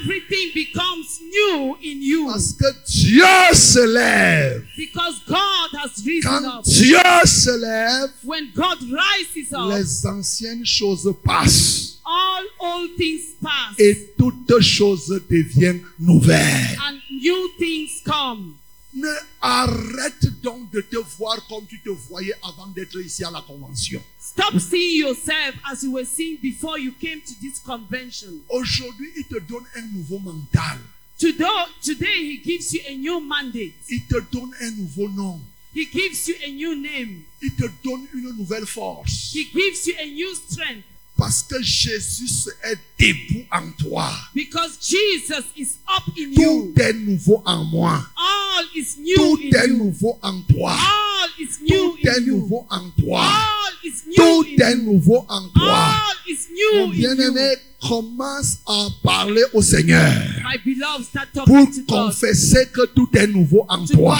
Everything 0.00 0.50
becomes 0.54 1.20
new 1.20 1.76
in 1.82 2.00
you 2.02 2.26
Parce 2.26 2.52
que 2.52 2.66
Dieu 2.86 3.54
se 3.54 3.80
lève. 3.86 4.64
because 4.76 5.20
God 5.26 5.70
has 5.80 6.04
risen 6.04 6.22
Quand 6.30 6.44
up. 6.58 6.64
Dieu 6.64 6.98
se 7.24 7.50
lève, 7.58 8.10
When 8.24 8.50
God 8.54 8.78
rises 8.90 9.52
up, 9.52 9.70
les 9.70 10.06
anciennes 10.06 10.64
choses 10.64 11.08
passent 11.24 11.98
all 12.06 12.44
old 12.60 12.90
things 12.96 13.34
pass 13.42 13.74
et 13.78 14.14
toutes 14.18 14.60
choses 14.60 15.08
deviennent 15.30 15.82
nouvelles. 15.98 16.76
and 16.86 16.98
new 17.10 17.48
things 17.58 18.00
come. 18.04 18.56
Ne 18.94 19.12
arrête 19.40 20.40
donc 20.40 20.70
de 20.70 20.80
te 20.80 20.96
voir 21.18 21.44
comme 21.48 21.66
tu 21.66 21.80
te 21.80 21.90
voyais 21.90 22.34
avant 22.44 22.68
d'être 22.68 23.00
ici 23.00 23.24
à 23.24 23.30
la 23.30 23.40
convention. 23.40 24.00
Stop 24.20 24.60
seeing 24.60 25.00
yourself 25.00 25.56
as 25.68 25.82
you 25.82 25.92
were 25.92 26.06
seen 26.06 26.38
before 26.40 26.78
you 26.78 26.92
came 27.00 27.20
to 27.20 27.34
this 27.40 27.58
convention. 27.58 28.30
Aujourd'hui, 28.48 29.10
il 29.16 29.24
te 29.24 29.40
donne 29.40 29.64
un 29.74 29.82
nouveau 29.92 30.20
mental. 30.20 30.78
Today, 31.18 31.44
today 31.82 32.22
he 32.22 32.40
gives 32.44 32.72
you 32.72 32.80
a 32.88 32.94
new 32.96 33.18
mandate. 33.20 33.74
Il 33.88 34.06
te 34.06 34.20
donne 34.30 34.54
un 34.60 34.70
nouveau 34.70 35.08
nom. 35.08 35.40
He 35.74 35.86
gives 35.86 36.28
you 36.28 36.36
a 36.44 36.50
new 36.50 36.76
name. 36.76 37.24
Il 37.42 37.52
te 37.54 37.64
donne 37.82 38.06
une 38.14 38.32
nouvelle 38.36 38.66
force. 38.66 39.32
He 39.34 39.44
gives 39.52 39.86
you 39.88 39.94
a 39.98 40.06
new 40.06 40.32
strength 40.36 40.84
Parce 41.16 41.44
que 41.44 41.62
Jésus 41.62 42.26
est 42.64 42.76
debout 42.98 43.44
en 43.52 43.70
toi. 43.78 44.10
because 44.34 44.76
Jesus 44.80 45.44
is 45.56 45.76
up 45.88 46.02
in 46.18 46.34
Tout 46.34 46.42
you. 46.42 46.74
est 46.76 46.92
nouveau 46.92 47.40
en 47.46 47.64
moi. 47.64 48.04
All 48.16 48.64
is 48.74 48.96
new 48.98 49.14
Tout 49.14 49.38
in 49.40 49.62
est 49.62 49.68
you. 49.68 49.76
nouveau 49.76 50.18
en 50.22 50.40
toi. 50.42 50.72
All 50.72 51.30
is 51.38 51.50
new 51.62 51.68
Tout 51.92 51.96
est 52.02 52.20
you. 52.20 52.34
nouveau 52.36 52.66
en 52.68 52.90
toi. 53.00 53.22
All 53.22 53.72
is 53.84 53.94
new 54.08 54.16
Tout 54.16 54.44
in 54.60 54.66
est 54.66 54.76
you. 54.76 54.82
nouveau 54.92 55.24
en 55.28 55.48
toi. 55.50 55.94
All 55.94 56.16
is 56.28 56.38
new 56.52 56.80
Mon 56.80 56.90
in 56.90 56.94
bien-aimé, 56.96 57.54
commence 57.80 58.56
à 58.66 58.88
parler 59.04 59.42
au 59.52 59.62
Seigneur 59.62 60.12
My 60.42 60.58
beloved, 60.64 61.04
start 61.04 61.28
pour 61.32 61.44
to 61.46 61.80
God. 61.82 61.86
confesser 61.86 62.66
que 62.72 62.86
tout 62.86 63.08
est 63.14 63.26
nouveau 63.28 63.64
en 63.68 63.84
To 63.86 63.94
toi. 63.94 64.18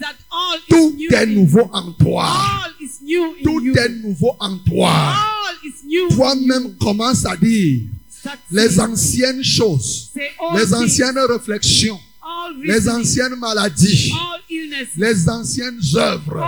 that 0.00 0.14
all 0.30 0.56
is 0.56 0.62
Tout 0.70 0.90
new 0.96 1.10
est 1.12 1.26
nouveau 1.26 1.68
en 1.72 1.92
toi. 1.92 2.24
All 2.24 2.72
is 2.80 3.02
new 3.02 3.24
in 3.24 3.42
Tout 3.44 3.60
you. 3.60 3.74
est 3.76 3.88
nouveau 3.90 4.34
en 4.40 4.56
toi. 4.58 4.90
All 4.90 5.56
is 5.64 5.79
Toi-même 6.14 6.64
you. 6.64 6.74
commence 6.80 7.24
à 7.26 7.36
dire 7.36 7.80
les 8.50 8.78
anciennes 8.80 9.42
choses, 9.42 10.10
les 10.54 10.74
anciennes 10.74 11.18
réflexions, 11.18 11.98
les 12.62 12.88
anciennes 12.88 13.36
maladies, 13.36 14.12
les 14.96 15.28
anciennes 15.28 15.80
œuvres. 15.96 16.46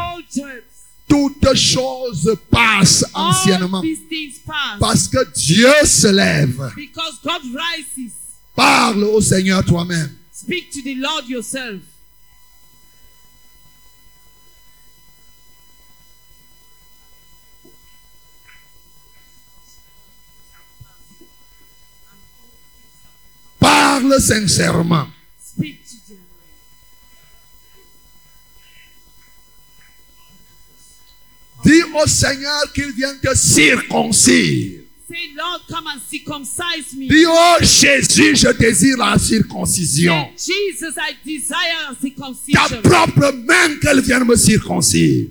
Toutes 1.09 1.55
choses 1.55 2.35
passent 2.51 3.05
anciennement 3.13 3.83
parce 4.81 5.09
que 5.09 5.19
Dieu 5.35 5.73
se 5.85 6.09
lève. 6.09 6.73
because 6.75 7.19
God 7.23 7.43
rises. 7.43 8.13
Parle 8.55 9.05
au 9.05 9.21
Seigneur 9.21 9.65
toi-même. 9.65 10.11
Speak 10.33 10.71
to 10.71 10.83
the 10.83 10.95
Lord 10.97 11.29
yourself. 11.29 11.81
Parle 23.93 24.19
sincèrement. 24.23 25.07
Dis 31.63 31.83
au 31.95 32.07
Seigneur 32.07 32.73
qu'il 32.73 32.91
vienne 32.93 33.19
te 33.23 33.35
circoncire. 33.37 34.81
Dis 36.95 37.27
oh 37.29 37.57
Jésus, 37.61 38.35
je 38.35 38.53
désire 38.57 38.97
la 38.97 39.19
circoncision. 39.19 40.31
Say, 40.37 40.53
Jesus, 40.53 40.97
I 40.97 41.15
desire 41.23 41.91
a 41.91 42.69
Ta 42.69 42.77
propre 42.77 43.31
main 43.45 43.77
qu'elle 43.77 44.01
vienne 44.01 44.25
me 44.25 44.37
circoncire. 44.37 45.27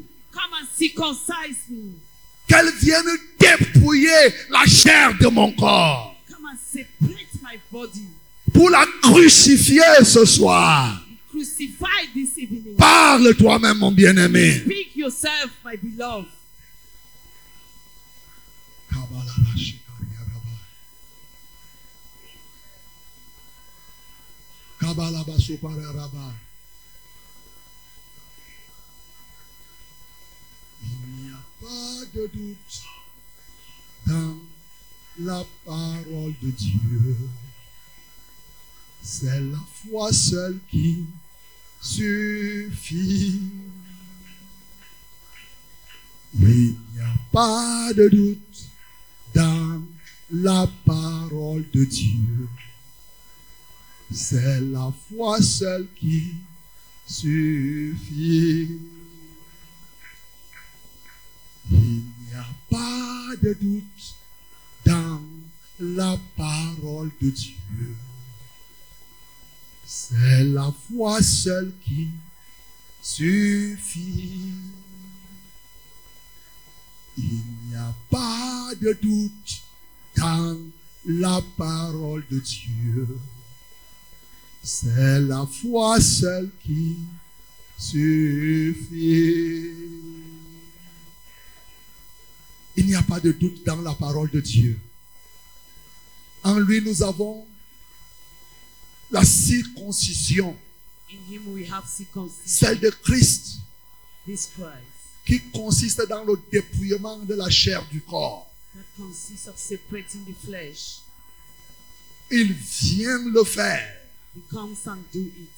Qu'elle 2.48 2.72
vienne 2.80 3.18
dépouiller 3.40 4.36
la 4.52 4.66
chair 4.68 5.18
de 5.20 5.28
mon 5.30 5.52
corps. 5.54 6.16
Come 6.30 6.46
and 6.46 6.60
separate 6.64 7.42
my 7.42 7.58
body. 7.72 8.21
Pour 8.54 8.70
la 8.70 8.86
crucifier 9.02 10.04
ce 10.04 10.26
soir. 10.26 11.02
Crucify 11.30 12.08
this 12.14 12.38
evening. 12.38 12.76
Parle 12.78 13.36
toi-même, 13.36 13.78
mon 13.78 13.92
bien-aimé. 13.92 14.60
Speak 14.66 14.96
yourself, 14.96 15.52
my 15.66 15.78
beloved. 15.78 16.26
Il 30.84 30.88
n'y 31.18 31.30
a 31.30 31.44
pas 31.62 32.06
de 32.14 32.28
doute 32.34 32.82
dans 34.08 34.36
la 35.20 35.46
parole 35.66 36.34
de 36.42 36.50
Dieu. 36.50 37.18
C'est 39.04 39.40
la 39.40 39.60
foi 39.84 40.14
seule 40.14 40.60
qui 40.70 41.06
suffit. 41.82 43.42
Il 46.40 46.76
n'y 46.94 47.00
a 47.02 47.14
pas 47.32 47.94
de 47.94 48.08
doute 48.08 48.70
dans 49.34 49.82
la 50.32 50.68
parole 50.86 51.66
de 51.74 51.84
Dieu. 51.84 52.48
C'est 54.14 54.62
la 54.62 54.94
foi 55.10 55.42
seule 55.42 55.88
qui 55.96 56.36
suffit. 57.08 58.68
Il 61.72 62.04
n'y 62.30 62.34
a 62.36 62.48
pas 62.70 63.36
de 63.42 63.54
doute 63.60 64.16
dans 64.86 65.22
la 65.80 66.18
parole 66.38 67.10
de 67.22 67.30
Dieu. 67.30 67.96
C'est 70.12 70.44
la 70.44 70.74
foi 70.90 71.22
seule 71.22 71.72
qui 71.86 72.10
suffit. 73.02 74.52
Il 77.18 77.42
n'y 77.70 77.76
a 77.76 77.94
pas 78.10 78.72
de 78.82 78.92
doute 79.02 79.62
dans 80.18 80.58
la 81.06 81.42
parole 81.58 82.26
de 82.30 82.40
Dieu. 82.40 83.08
C'est 84.62 85.22
la 85.22 85.46
foi 85.46 86.02
seule 86.02 86.50
qui 86.62 86.98
suffit. 87.78 89.72
Il 92.76 92.86
n'y 92.86 92.96
a 92.96 93.04
pas 93.04 93.22
de 93.22 93.32
doute 93.32 93.66
dans 93.66 93.82
la 93.82 93.94
parole 93.94 94.30
de 94.30 94.42
Dieu. 94.42 94.78
En 96.44 96.60
lui, 96.60 96.82
nous 96.82 97.02
avons 97.02 97.48
la 99.12 99.24
circoncision, 99.26 100.56
In 101.12 101.34
him 101.34 101.54
we 101.54 101.66
have 101.70 101.86
circumcision, 101.88 102.46
celle 102.46 102.80
de 102.80 102.90
Christ, 102.90 103.60
this 104.26 104.50
Christ, 104.56 105.26
qui 105.26 105.42
consiste 105.52 106.02
dans 106.08 106.24
le 106.24 106.40
dépouillement 106.52 107.18
de 107.20 107.36
la 107.36 107.50
chair 107.50 107.86
du 107.92 108.02
corps. 108.02 108.48
that 108.74 108.86
consists 108.98 109.48
of 109.48 109.58
separating 109.58 110.24
the 110.26 110.34
flesh. 110.46 111.02
Il 112.32 112.54
vient 112.54 113.30
le 113.34 113.44
faire. 113.44 113.98
He 114.34 114.42
comes 114.50 114.78
and 114.88 115.04
do 115.12 115.20
it. 115.20 115.50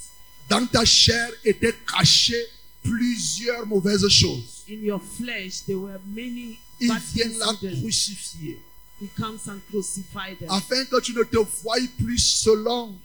Dans 0.49 0.65
ta 0.65 0.83
chair 0.83 1.29
étaient 1.45 1.75
cachées 1.87 2.47
plusieurs 2.81 3.67
mauvaises 3.67 4.07
choses. 4.09 4.63
In 4.67 4.83
your 4.83 4.99
flesh, 4.99 5.61
there 5.67 5.77
were 5.77 5.99
many 6.05 6.57
Il 6.79 6.91
vient 7.13 7.37
la 7.37 7.53
crucifier 7.53 8.59
He 8.99 9.07
comes 9.15 9.47
and 9.47 9.59
them 9.71 10.49
afin 10.49 10.85
que 10.85 10.99
tu 11.01 11.13
ne 11.13 11.23
te 11.23 11.37
voies 11.37 11.87
plus 11.97 12.19
selon 12.19 12.97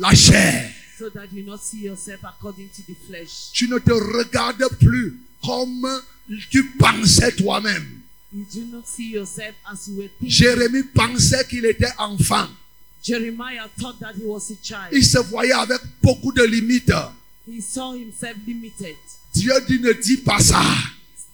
la 0.00 0.14
chair. 0.14 0.72
so 0.98 1.08
that 1.10 1.32
you 1.32 1.42
not 1.44 1.60
see 1.60 1.84
yourself 1.84 2.20
according 2.24 2.68
to 2.70 2.82
the 2.86 2.94
flesh. 3.06 3.50
Tu 3.52 3.68
ne 3.68 3.78
te 3.78 3.92
regardes 3.92 4.68
plus 4.78 5.18
comme 5.44 5.86
tu 6.50 6.62
pensais 6.78 7.32
toi-même. 7.36 8.00
You 8.32 8.44
do 8.52 8.64
not 8.66 8.86
see 8.86 9.10
yourself 9.12 9.54
as 9.70 9.88
you 9.88 9.96
were 9.96 10.08
thinking. 10.20 10.28
Jérémie 10.30 10.84
pensait 10.94 11.44
qu'il 11.48 11.64
était 11.64 11.92
enfant. 11.98 12.48
Jeremiah 13.02 13.66
thought 13.78 13.98
that 14.00 14.14
he 14.14 14.24
was 14.24 14.50
a 14.52 14.56
child. 14.62 14.92
Il 14.92 15.04
se 15.04 15.18
voyait 15.18 15.52
avec 15.52 15.80
beaucoup 16.02 16.32
de 16.32 16.42
limites. 16.44 16.92
He 17.48 17.60
saw 17.62 17.94
himself 17.94 18.36
limited. 18.46 18.96
Dieu 19.34 19.52
dit 19.66 19.80
ne 19.80 19.92
dis 19.92 20.18
pas 20.18 20.38
ça. 20.38 20.62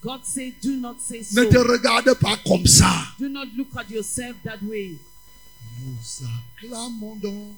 God 0.01 0.21
said, 0.23 0.53
Do 0.61 0.71
not 0.77 0.95
say 1.01 1.19
Ne 1.19 1.43
so. 1.43 1.49
te 1.49 1.57
regarde 1.57 2.13
pas 2.15 2.37
comme 2.47 2.65
ça. 2.65 2.89
Do 3.19 3.27
not 3.27 3.47
look 3.57 3.67
at 3.75 3.89
yourself 3.89 4.35
that 4.45 4.59
way. 4.63 4.95
Nous 5.83 6.27
acclamons 6.63 7.15
donc. 7.17 7.53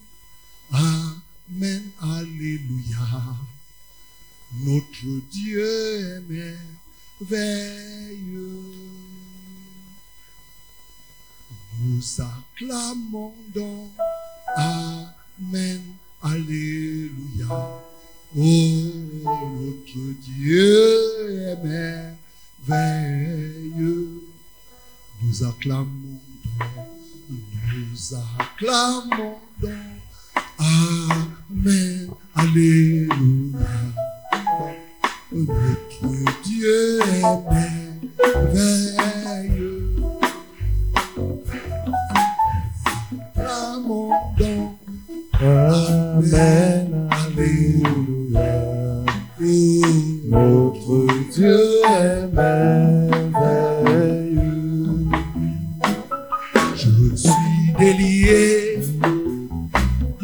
Amen. 0.71 1.91
Alléluia. 2.01 3.35
Notre 4.63 5.21
Dieu 5.31 5.65
est 5.65 6.21
merveilleux. 7.21 8.63
Nous 11.81 12.03
acclamons 12.19 13.33
donc. 13.53 13.91
Amen. 14.55 15.81
Alléluia. 16.21 17.81
Oh, 18.37 18.41
notre 18.41 19.99
Dieu 20.21 21.47
est 21.47 21.57
merveilleux. 22.67 24.23
Nous 25.21 25.43
acclamons 25.43 26.19
donc. 26.59 26.87
Nous 27.71 28.15
acclamons 28.15 29.39
donc. 29.61 29.98
Amen. 30.89 32.09
Alléluia. 32.35 33.13
Notre 35.31 36.41
Dieu 36.43 36.99
est 37.01 37.21
merveilleux. 38.81 39.95
Acclamons 43.35 44.09
donc. 44.39 44.71
Amen, 45.41 46.87
Alléluia. 47.11 48.49
Oh, 49.41 49.43
Notre 50.25 50.95
Dieu 51.31 51.59
est 51.85 52.27
merveilleux. 52.33 53.59
je 56.75 57.15
suis 57.15 57.73
délié. 57.77 58.58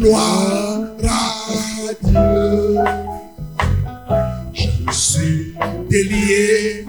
Gloire 0.05 0.81
à. 1.09 1.35
Je 4.53 4.91
suis 4.91 5.55
délié 5.89 6.85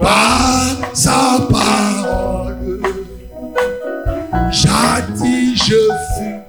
par 0.00 0.78
sa 0.94 1.46
parole. 1.50 2.80
Jadis 4.50 5.62
je 5.66 5.82
fus 6.14 6.40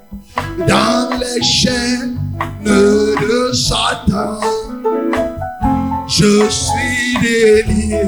dans 0.65 1.10
les 1.20 1.44
chaînes 1.44 2.18
de 2.64 3.52
Satan. 3.52 4.40
Je 6.07 6.48
suis 6.48 7.18
délié. 7.22 8.03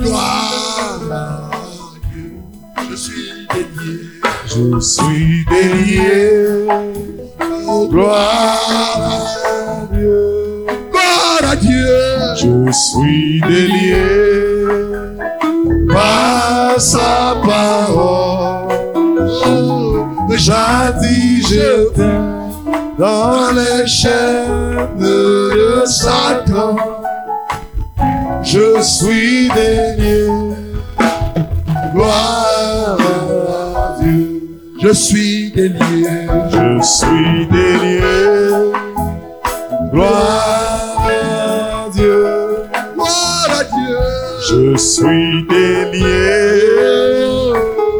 Gloire 0.00 1.00
à 1.12 1.50
Dieu. 2.10 2.32
Je 2.90 2.96
suis 2.96 3.46
délié. 3.54 3.97
Je 4.58 4.80
suis 4.80 5.44
délié. 5.48 6.66
Gloire 7.90 8.58
à 9.46 9.94
Dieu. 9.94 10.66
Gloire 10.90 11.52
à 11.52 11.56
Dieu. 11.56 11.86
Je 12.34 12.72
suis 12.72 13.40
délié 13.40 14.02
par 15.92 16.80
sa 16.80 17.36
parole. 17.46 18.68
Jadis 20.30 21.48
j'étais 21.48 22.18
dans 22.98 23.52
les 23.54 23.86
chaînes 23.86 24.88
de 24.98 25.84
Satan. 25.84 26.74
Je 28.42 28.80
suis 28.82 29.48
délié. 29.50 30.26
Gloire 31.94 32.96
à 32.98 33.02
Dieu. 33.02 33.17
Je 34.80 34.92
suis 34.92 35.50
délié. 35.50 36.06
Je 36.50 36.80
suis 36.82 37.46
délié. 37.46 38.00
Gloire 39.92 41.08
à 41.08 41.88
Dieu. 41.92 42.26
Gloire 42.94 43.48
à 43.58 43.64
Dieu. 43.64 43.98
Je 44.48 44.76
suis 44.76 45.44
délié 45.48 46.62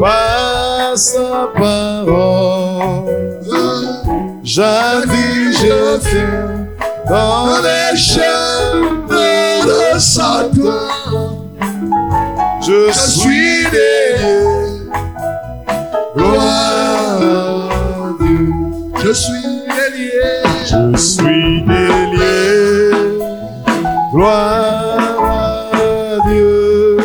par 0.00 0.96
sa 0.96 1.48
parole. 1.56 3.08
Jadis 4.44 5.58
je 5.60 5.98
fais 6.00 6.26
dans 7.08 7.58
les 7.60 7.96
chaînes 7.96 9.04
de 9.08 9.98
Satan. 9.98 11.48
Je 12.60 12.92
suis 12.92 13.64
délié. 13.64 14.57
Je 19.02 19.12
suis 19.12 19.32
délié. 19.68 20.10
Je 20.64 20.96
suis 20.96 21.62
délié. 21.62 22.90
Gloire 24.12 25.24
à 25.24 26.28
Dieu. 26.28 26.96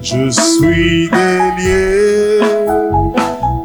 Je 0.00 0.30
suis 0.30 1.10
délié 1.10 2.40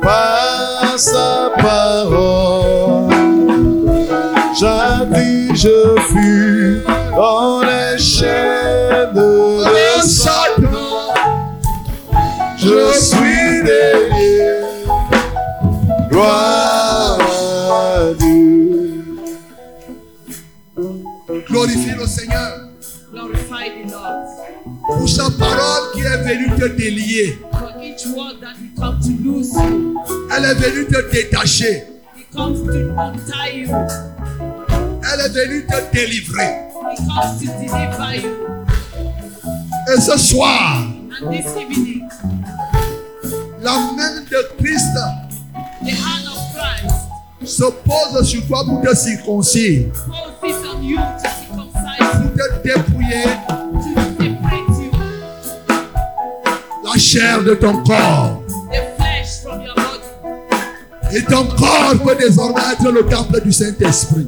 par 0.01 0.97
sa 0.97 1.51
parole. 1.57 3.09
Jadis 4.59 5.47
je 5.53 5.95
fus 6.09 6.46
venue 26.27 26.49
te 26.57 26.67
délier. 26.75 27.39
For 27.51 27.71
each 27.81 28.05
word 28.07 28.41
that 28.41 28.55
He 28.57 28.69
comes 28.75 29.05
to 29.07 29.13
lose 29.23 29.53
you, 29.53 29.97
Elle 30.35 30.45
est 30.45 30.55
venue 30.55 30.85
te 30.85 31.11
détacher. 31.11 31.83
Elle 35.03 35.21
est 35.21 35.33
venue 35.33 35.65
te 35.65 35.93
délivrer. 35.93 36.51
Et 39.89 40.01
ce 40.01 40.17
soir, 40.17 40.83
And 41.19 41.31
this 41.31 41.47
evening, 41.57 42.07
la 43.61 43.71
main 43.95 44.21
de 44.21 44.39
Christ 44.59 44.93
the 45.83 45.91
hand 45.91 46.27
of 46.27 46.37
Christ 46.53 46.95
se 47.43 47.63
pose 47.63 48.27
sur 48.27 48.45
toi 48.45 48.63
pour 48.65 48.81
te 48.81 48.95
circoncire, 48.95 49.85
pour 49.91 50.47
te 52.33 52.45
dépouiller, 52.63 53.25
chair 56.99 57.43
de 57.43 57.53
ton 57.55 57.83
corps. 57.83 58.43
the 58.71 58.81
flesh 58.97 59.41
from 59.43 59.61
your 59.61 59.75
body. 59.75 61.15
Et 61.15 61.21
ton 61.23 61.45
corps 61.45 61.95
peut 62.03 62.15
désormais 62.19 62.61
être 62.73 62.91
le 62.91 63.05
temple 63.05 63.41
du 63.41 63.51
Saint-Esprit. 63.51 64.27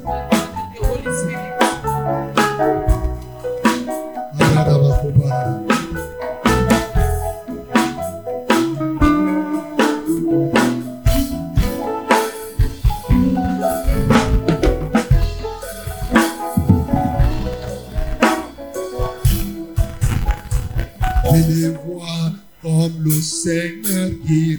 Le 23.09 23.21
Seigneur 23.21 24.09
guérit. 24.23 24.57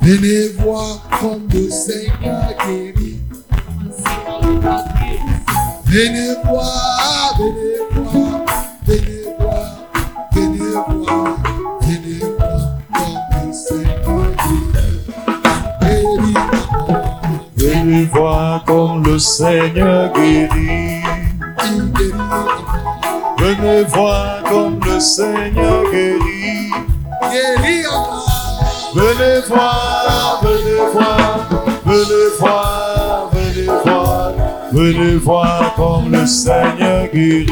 Venez 0.00 0.48
voir 0.58 1.08
comme 1.20 1.48
le 1.52 1.68
Seigneur 1.68 2.54
guérit. 2.64 3.18
Venez 5.84 6.34
voir, 6.44 7.38
venez 7.38 7.78
voir, 7.92 8.44
venez 8.86 9.24
voir, 9.38 9.68
venez 10.32 10.58
voir, 11.02 11.36
venez 11.82 12.20
voir 12.38 12.78
comme 12.92 13.46
le 13.46 13.52
Seigneur. 13.52 14.26
Guérit, 15.80 16.34
Venez 17.56 18.04
voir 18.04 18.64
comme 18.64 19.02
le 19.04 19.18
Seigneur 19.18 20.12
guérit. 20.12 20.97
Venez 23.48 23.84
voir 23.84 24.42
comme 24.42 24.78
le 24.84 25.00
Seigneur 25.00 25.90
guérit. 25.90 26.70
Guérit 27.32 27.86
encore. 27.86 28.92
Venez 28.94 29.40
voir, 29.48 30.42
venez 30.42 30.92
voir, 30.92 31.48
venez 31.86 32.28
voir, 32.38 33.30
venez 33.32 33.66
voir, 33.84 34.32
venez 34.70 35.16
voir 35.16 35.74
comme 35.76 36.12
le 36.12 36.26
Seigneur 36.26 37.06
guérit. 37.10 37.46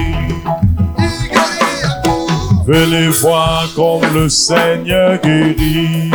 Venez 2.67 3.09
voir 3.09 3.67
comme 3.75 4.03
le 4.13 4.29
Seigneur 4.29 5.19
guérit. 5.23 6.11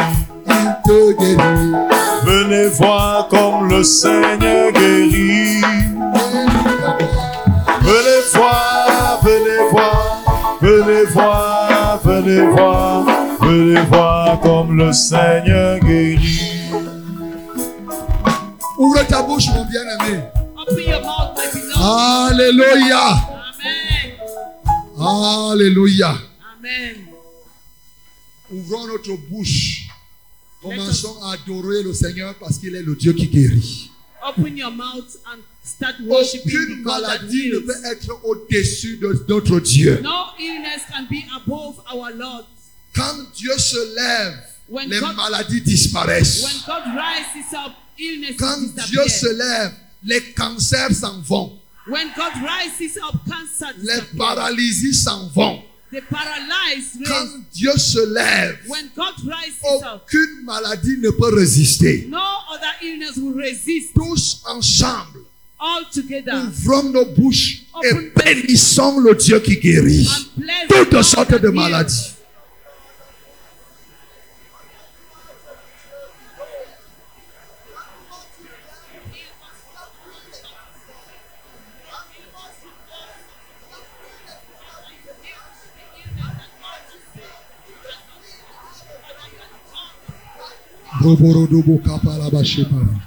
Venez 2.23 2.67
voir 2.67 3.27
comme 3.29 3.67
le 3.67 3.83
Seigneur 3.83 4.71
guérit. 4.73 5.61
Venez 7.81 8.21
voir, 8.35 8.80
voir 12.55 14.39
comme 14.41 14.77
le 14.77 14.93
Seigneur 14.93 15.79
guérit. 15.79 16.39
Ouvre 18.77 19.05
ta 19.07 19.21
bouche, 19.23 19.47
mon 19.49 19.65
bien-aimé. 19.65 20.23
Open 20.57 20.77
your 20.79 21.01
mouth, 21.01 21.35
my 21.35 21.47
beloved. 21.53 22.31
Alléluia. 22.31 23.07
Amen. 24.97 25.51
Alléluia. 25.51 26.17
Amen. 26.57 26.95
Ouvrons 28.51 28.87
notre 28.87 29.15
bouche. 29.29 29.87
Commençons 30.61 31.17
à 31.23 31.33
adorer 31.33 31.83
le 31.83 31.93
Seigneur 31.93 32.35
parce 32.39 32.57
qu'il 32.57 32.75
est 32.75 32.83
le 32.83 32.95
Dieu 32.95 33.13
qui 33.13 33.27
guérit. 33.27 33.91
Open 34.27 34.55
your 34.55 34.71
mouth 34.71 35.17
and 35.25 35.41
start 35.63 35.95
Aucune 36.09 36.81
maladie 36.83 37.49
ne 37.53 37.59
peut 37.59 37.75
être 37.85 38.19
au-dessus 38.23 38.97
de 38.97 39.25
notre 39.27 39.59
Dieu. 39.59 39.99
No 40.01 40.25
illness 40.39 40.81
can 40.91 41.05
be 41.09 41.23
above 41.35 41.75
our 41.93 42.11
Lord. 42.15 42.45
Quand 42.93 43.31
Dieu 43.35 43.57
se 43.57 43.95
lève, 43.95 44.37
When 44.67 44.89
les 44.89 44.99
God- 44.99 45.15
maladies 45.15 45.61
disparaissent. 45.61 46.43
When 46.43 46.53
God 46.65 46.95
rises 46.95 47.53
up, 47.53 47.73
illness 47.99 48.35
Quand 48.37 48.57
Dieu 48.89 49.07
se 49.07 49.27
lève, 49.33 49.73
les 50.03 50.21
cancers 50.33 50.95
s'en 50.95 51.21
vont. 51.21 51.57
When 51.87 52.07
God 52.15 52.33
rises 52.43 52.97
up, 52.97 53.15
cancer 53.27 53.73
Les 53.81 54.01
paralysies 54.17 54.93
s'en 54.93 55.27
vont. 55.29 55.61
The 55.91 55.99
paralyzed 56.09 57.03
Quand. 57.05 57.43
Dieu 57.53 57.77
se 57.77 57.99
lève, 58.13 58.59
When 58.67 58.89
God 58.95 59.13
rises 59.25 59.83
up, 59.83 60.03
aucune 60.05 60.45
maladie 60.45 60.97
ne 60.99 61.09
peut 61.11 61.35
résister. 61.35 62.05
no 62.09 62.17
other 62.53 62.71
illness 62.81 63.17
will 63.17 63.33
resist. 63.33 63.93
Tous 63.93 64.41
ensemble. 64.45 65.25
Ouvrons 65.61 66.83
nos 66.89 67.05
bouches 67.05 67.63
et 67.83 68.11
bénissons 68.15 68.99
le 68.99 69.15
Dieu 69.15 69.39
qui 69.39 69.57
guérit. 69.57 70.09
Toutes 70.69 71.01
sortes 71.03 71.39
de 71.39 71.49
maladies. 71.49 72.15
Roborodobo 91.01 91.81
shepara. 91.81 91.91
Rabai 91.91 92.41
de 92.41 92.41
kopalaba 92.41 92.43
sapari 92.45 92.75
araba. 92.81 93.01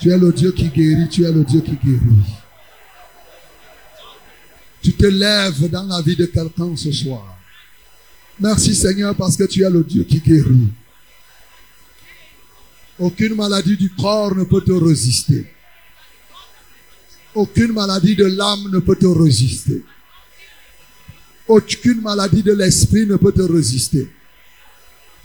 Tu 0.00 0.10
es 0.10 0.18
le 0.18 0.32
Dieu 0.32 0.52
qui 0.52 0.68
guérit, 0.68 1.08
tu 1.08 1.24
es 1.24 1.32
le 1.32 1.44
Dieu 1.44 1.60
qui 1.60 1.76
guérit. 1.82 2.00
Tu 4.82 4.92
te 4.92 5.06
lèves 5.06 5.70
dans 5.70 5.84
la 5.84 6.02
vie 6.02 6.16
de 6.16 6.26
quelqu'un 6.26 6.76
ce 6.76 6.92
soir. 6.92 7.38
Merci 8.38 8.74
Seigneur 8.74 9.14
parce 9.14 9.36
que 9.36 9.44
tu 9.44 9.62
es 9.62 9.70
le 9.70 9.82
Dieu 9.82 10.04
qui 10.04 10.20
guérit. 10.20 10.68
Aucune 12.98 13.34
maladie 13.34 13.76
du 13.76 13.90
corps 13.90 14.34
ne 14.34 14.44
peut 14.44 14.60
te 14.60 14.72
résister. 14.72 15.50
Aucune 17.34 17.72
maladie 17.72 18.14
de 18.14 18.26
l'âme 18.26 18.70
ne 18.70 18.78
peut 18.78 18.96
te 18.96 19.06
résister. 19.06 19.82
Aucune 21.48 22.00
maladie 22.02 22.42
de 22.42 22.52
l'esprit 22.52 23.06
ne 23.06 23.16
peut 23.16 23.32
te 23.32 23.42
résister. 23.42 24.08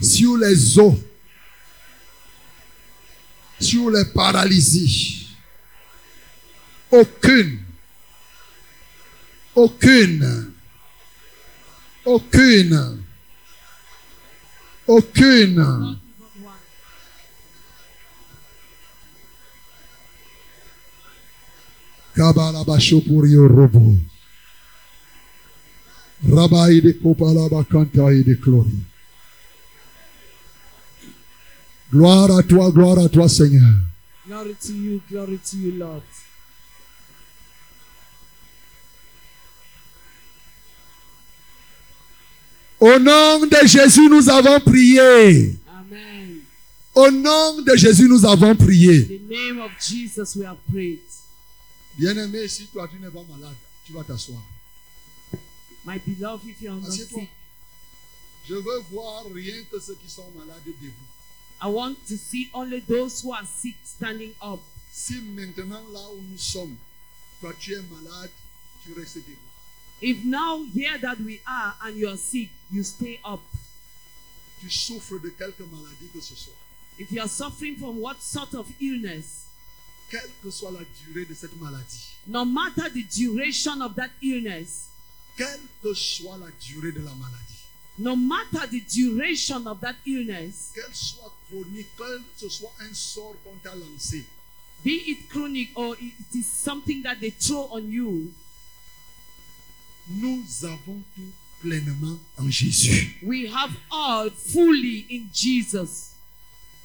Sur 0.02 0.38
les 0.38 0.80
os, 0.80 0.96
sur 3.60 3.92
les 3.92 4.06
paralysies, 4.06 5.28
aucune, 6.90 7.60
aucune, 9.56 10.54
aucune, 12.06 13.04
aucune. 14.88 16.00
Kabalabasho 22.16 23.02
pour 23.02 23.26
yo 23.28 23.48
robo. 23.48 23.96
Rabai 26.24 26.82
de 26.82 26.92
kopalaba 26.94 27.64
kantai 27.64 28.24
de 28.24 28.36
glory. 28.36 28.89
Gloire 31.92 32.38
à 32.38 32.44
toi, 32.44 32.72
gloire 32.72 33.00
à 33.00 33.10
toi 33.10 33.28
Seigneur. 33.28 33.74
Glory 34.28 34.56
to 34.62 34.74
you, 34.74 35.02
glory 35.10 35.40
to 35.40 35.58
you, 35.58 35.72
Lord. 35.72 36.04
Au 42.80 42.98
nom 43.00 43.46
de 43.46 43.68
Jésus, 43.68 44.08
nous 44.10 44.30
avons 44.30 44.60
prié. 44.62 45.58
Amen. 45.68 46.40
Au 46.96 47.12
nom 47.12 47.62
de 47.62 47.76
Jésus, 47.76 48.08
nous 48.08 48.26
avons 48.26 48.56
prié. 48.56 49.02
In 49.02 49.28
the 49.28 49.30
name 49.30 49.60
of 49.60 49.72
Jesus, 49.82 50.36
we 50.38 50.46
have 50.46 50.58
prayed. 50.72 51.00
Bien-aimé, 51.98 52.48
si 52.48 52.68
toi 52.68 52.88
tu 52.88 52.98
n'es 53.00 53.10
pas 53.10 53.26
malade, 53.30 53.56
tu 53.86 53.92
vas 53.92 54.04
t'asseoir. 54.04 54.42
My 55.86 55.98
beloved, 56.06 56.48
if 56.48 56.62
you 56.62 56.70
are 56.72 56.80
not 56.80 56.88
Assieds-toi. 56.88 57.20
sick, 57.22 57.30
Je 58.48 58.54
veux 58.56 58.80
voir 58.92 59.26
rien 59.34 59.56
que 59.70 59.80
ceux 59.80 59.96
qui 59.96 60.10
sont 60.10 60.26
malades 60.38 60.62
debout. 60.66 60.94
I 61.62 61.68
want 61.68 61.98
to 62.08 62.18
see 62.18 62.50
only 62.54 62.80
those 62.80 63.22
who 63.22 63.34
are 63.34 63.46
sick 63.46 63.76
standing 63.84 64.34
up. 64.42 64.60
Si 64.92 65.16
maintenant 65.16 65.84
là 65.92 66.10
où 66.14 66.22
nous 66.32 66.38
sommes, 66.38 66.76
toi 67.42 67.54
tu 67.60 67.74
es 67.74 67.82
malade, 67.82 68.32
tu 68.84 68.94
restes 68.94 69.18
debout. 69.18 69.50
If 70.02 70.24
now 70.24 70.64
here 70.74 70.98
that 71.00 71.20
we 71.20 71.42
are 71.46 71.76
and 71.84 71.98
you 71.98 72.08
are 72.08 72.18
sick, 72.18 72.50
you 72.72 72.84
stay 72.84 73.20
up. 73.26 73.42
Tu 74.62 74.70
souffres 74.70 75.20
de 75.22 75.30
quelque 75.30 75.64
maladie 75.64 76.10
que 76.14 76.22
ce 76.22 76.36
soit. 76.36 76.56
If 76.98 77.12
you 77.12 77.22
are 77.22 77.30
suffering 77.30 77.76
from 77.76 78.00
what 78.00 78.22
sort 78.22 78.54
of 78.54 78.68
illness, 78.82 79.46
Quelle 80.10 80.30
que 80.42 80.50
soit 80.50 80.72
la 80.72 80.80
durée 81.06 81.26
de 81.26 81.36
cette 81.36 81.56
maladie, 81.62 82.08
no 82.26 82.44
matter 82.44 82.90
the 82.90 83.04
duration 83.04 83.80
of 83.82 83.96
that 83.96 84.10
illness, 84.24 84.88
quelle 85.38 85.60
que 85.84 85.94
soit 85.94 86.38
la 86.38 86.50
durée 86.60 86.92
de 86.92 87.02
la 87.02 87.14
maladie, 87.14 87.59
no 88.00 88.16
matter 88.16 88.66
the 88.68 88.80
duration 88.82 89.68
of 89.68 89.80
that 89.82 89.96
illness, 90.06 90.72
qu'elle 90.74 90.94
soit 90.94 91.34
chronique, 91.50 91.88
ce 92.38 92.48
soit 92.50 92.74
un 92.80 92.94
sort 92.94 93.36
qu'on 93.44 93.56
t'a 93.62 93.76
lancé, 93.76 94.26
be 94.84 94.90
it 95.08 95.28
chronic 95.30 95.70
or 95.76 95.96
it 96.00 96.14
is 96.36 96.46
something 96.46 97.02
that 97.04 97.16
they 97.20 97.32
throw 97.32 97.68
on 97.72 97.90
you, 97.92 98.32
Nous 100.12 100.44
avons 100.66 101.04
tout 101.16 101.32
pleinement 101.62 102.18
en 102.38 102.50
Jésus. 102.50 103.18
we 103.22 103.46
have 103.48 103.72
all 103.92 104.30
fully 104.32 105.06
in 105.12 105.28
Jesus. 105.34 106.14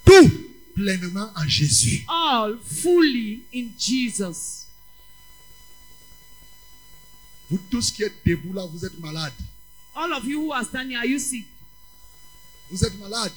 Tout 0.05 0.31
pleinement 0.75 1.31
en 1.37 1.49
Jésus. 1.49 2.05
All 2.09 2.59
fully 2.59 3.45
in 3.55 3.71
Jesus. 3.79 4.67
Vous 7.51 7.59
tous 7.71 7.91
qui 7.93 8.03
êtes 8.03 8.17
debout 8.27 8.53
là, 8.53 8.67
vous 8.67 8.85
êtes 8.85 8.99
malades. 8.99 9.33
All 9.95 10.13
of 10.13 10.25
you 10.25 10.41
who 10.41 10.53
are 10.53 10.65
standing, 10.65 10.97
are 10.97 11.07
you 11.07 11.19
sick? 11.19 11.45
Vous 12.71 12.85
êtes 12.85 12.99
malades. 12.99 13.33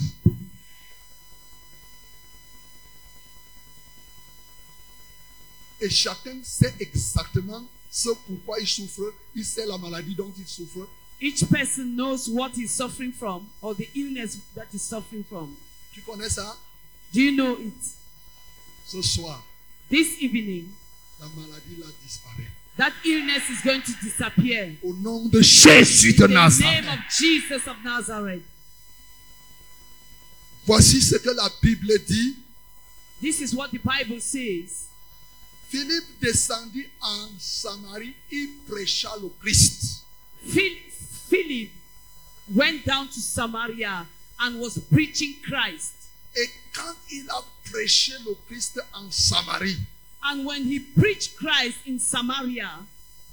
Et 5.79 5.89
chacun 5.89 6.39
sait 6.43 6.73
exactement 6.79 7.63
ce 7.91 8.09
pourquoi 8.25 8.59
il 8.59 8.67
souffre. 8.67 9.13
Il 9.35 9.45
sait 9.45 9.65
la 9.65 9.77
maladie 9.77 10.15
dont 10.15 10.33
il 10.37 10.47
souffre. 10.47 10.87
Each 11.21 11.43
person 11.45 11.95
knows 11.95 12.27
what 12.29 12.51
he's 12.55 12.71
suffering 12.71 13.11
from 13.11 13.47
or 13.61 13.75
the 13.75 13.87
illness 13.95 14.37
that 14.55 14.65
he's 14.71 14.81
suffering 14.81 15.23
from. 15.23 15.55
Tu 15.93 16.01
connais 16.01 16.29
ça? 16.29 16.57
Do 17.13 17.21
you 17.21 17.31
know 17.31 17.57
it? 17.59 17.73
Ce 18.87 19.01
soir, 19.01 19.43
This 19.89 20.21
evening, 20.21 20.67
la 21.19 21.27
maladie 21.29 21.77
là 21.79 21.87
disparaît. 22.03 22.51
That 22.77 22.93
illness 23.05 23.49
is 23.49 23.61
going 23.63 23.81
to 23.81 23.91
disappear. 24.01 24.75
Au 24.83 24.93
nom 24.93 25.27
de 25.29 25.41
Jésus 25.41 26.13
de 26.13 26.23
In 26.25 26.27
the 26.27 26.33
name 26.33 26.43
Nazareth. 26.43 26.85
of 26.87 26.99
Jesus 27.17 27.67
of 27.67 27.75
Nazareth. 27.83 28.43
Voici 30.65 31.01
ce 31.01 31.15
que 31.17 31.29
la 31.31 31.49
Bible 31.61 31.97
dit. 32.07 32.35
This 33.21 33.39
is 33.41 33.53
what 33.55 33.69
the 33.71 33.79
Bible 33.79 34.19
says. 34.19 34.85
Philippe 35.69 36.19
descendit 36.21 36.87
en 37.01 37.29
Samarie, 37.39 38.13
il 38.31 38.49
prêcha 38.69 39.09
le 39.21 39.29
Christ. 39.41 40.03
Phil- 40.45 40.77
Philip 41.29 41.71
went 42.53 42.85
down 42.85 43.07
to 43.09 43.19
Samaria 43.19 44.05
and 44.39 44.59
was 44.59 44.77
preaching 44.91 45.35
Christ. 45.43 45.93
Et 46.35 46.49
quand 46.73 46.95
il 47.11 47.29
a 47.29 47.43
prêché 47.69 48.13
le 48.25 48.35
Christ 48.47 48.79
en 48.93 49.09
Samarie, 49.11 49.77
And 50.29 50.45
when 50.45 50.65
he 50.65 50.79
preached 50.79 51.37
Christ 51.37 51.77
in 51.87 51.99
Samaria, 51.99 52.69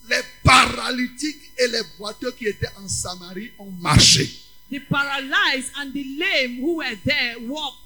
les 0.09 0.23
paralytiques 0.45 1.53
et 1.59 1.67
les 1.69 1.83
boiteux 1.99 2.33
qui 2.33 2.47
étaient 2.47 2.73
en 2.77 2.89
Samarie 2.89 3.51
ont 3.59 3.73
marché. 3.81 4.29
the 4.71 4.81
paralyzed 4.81 5.73
and 5.79 5.93
the 5.93 6.05
lame 6.19 6.61
who 6.61 6.77
were 6.77 6.97
there 7.05 7.37
walked. 7.41 7.81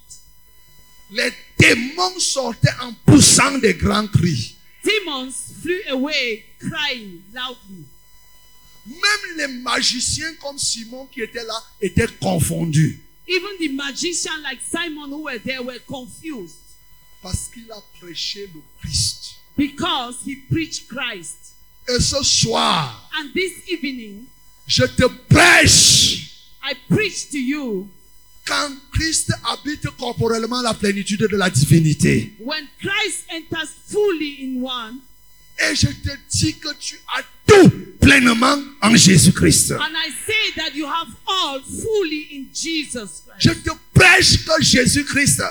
Les 1.10 1.32
démons 1.58 2.18
sortaient 2.18 2.78
en 2.80 2.92
poussant 3.06 3.58
des 3.58 3.74
grands 3.74 4.06
cris. 4.08 4.54
Demons 4.84 5.32
flew 5.62 5.80
away 5.90 6.44
crying 6.58 7.22
loudly. 7.32 7.84
Même 8.86 9.36
les 9.36 9.48
magiciens 9.48 10.34
comme 10.40 10.58
Simon 10.58 11.06
qui 11.06 11.22
était 11.22 11.44
là 11.44 11.62
étaient 11.80 12.08
confondus. 12.20 13.00
Even 13.26 13.58
the 13.58 13.68
magician 13.68 14.42
like 14.42 14.60
Simon 14.62 15.10
who 15.10 15.24
were 15.24 15.38
there 15.38 15.62
were 15.62 15.78
confused 15.86 16.56
Parce 17.30 17.50
qu'il 17.52 17.70
a 17.70 17.82
prêché 18.00 18.48
le 18.54 18.60
Christ. 18.80 19.34
because 19.56 20.16
he 20.24 20.36
preached 20.50 20.88
Christ. 20.88 21.36
Et 21.88 22.00
ce 22.00 22.22
soir, 22.22 23.10
And 23.18 23.32
this 23.34 23.52
evening, 23.70 24.26
je 24.66 24.84
te 24.84 25.04
prêche 25.28 26.30
I 26.62 26.74
preach 26.88 27.28
to 27.30 27.38
you 27.38 27.88
quand 28.46 28.72
Christ 28.92 29.30
habite 29.44 29.88
corporellement 29.98 30.62
la 30.62 30.72
plénitude 30.72 31.20
de 31.30 31.36
la 31.36 31.50
divinité. 31.50 32.32
when 32.38 32.66
Christ 32.80 33.24
enters 33.30 33.68
fully 33.88 34.38
in 34.42 34.62
one, 34.62 35.00
Et 35.60 35.74
je 35.74 35.88
te 35.88 36.10
dis 36.30 36.54
que 36.54 36.72
tu 36.78 36.98
as 37.16 37.22
tout 37.46 37.70
pleinement 38.00 38.62
en 38.80 38.96
Jésus-Christ. 38.96 39.72
and 39.72 39.94
I 39.96 40.10
say 40.26 40.52
that 40.56 40.74
you 40.74 40.86
have 40.86 41.08
all 41.26 41.60
fully 41.60 42.28
in 42.32 42.46
Jesus 42.54 43.22
Je 43.38 43.50
Christ. 43.50 43.64
te 43.64 43.70
prêche 43.92 44.44
que 44.46 44.62
Jésus-Christ 44.62 45.42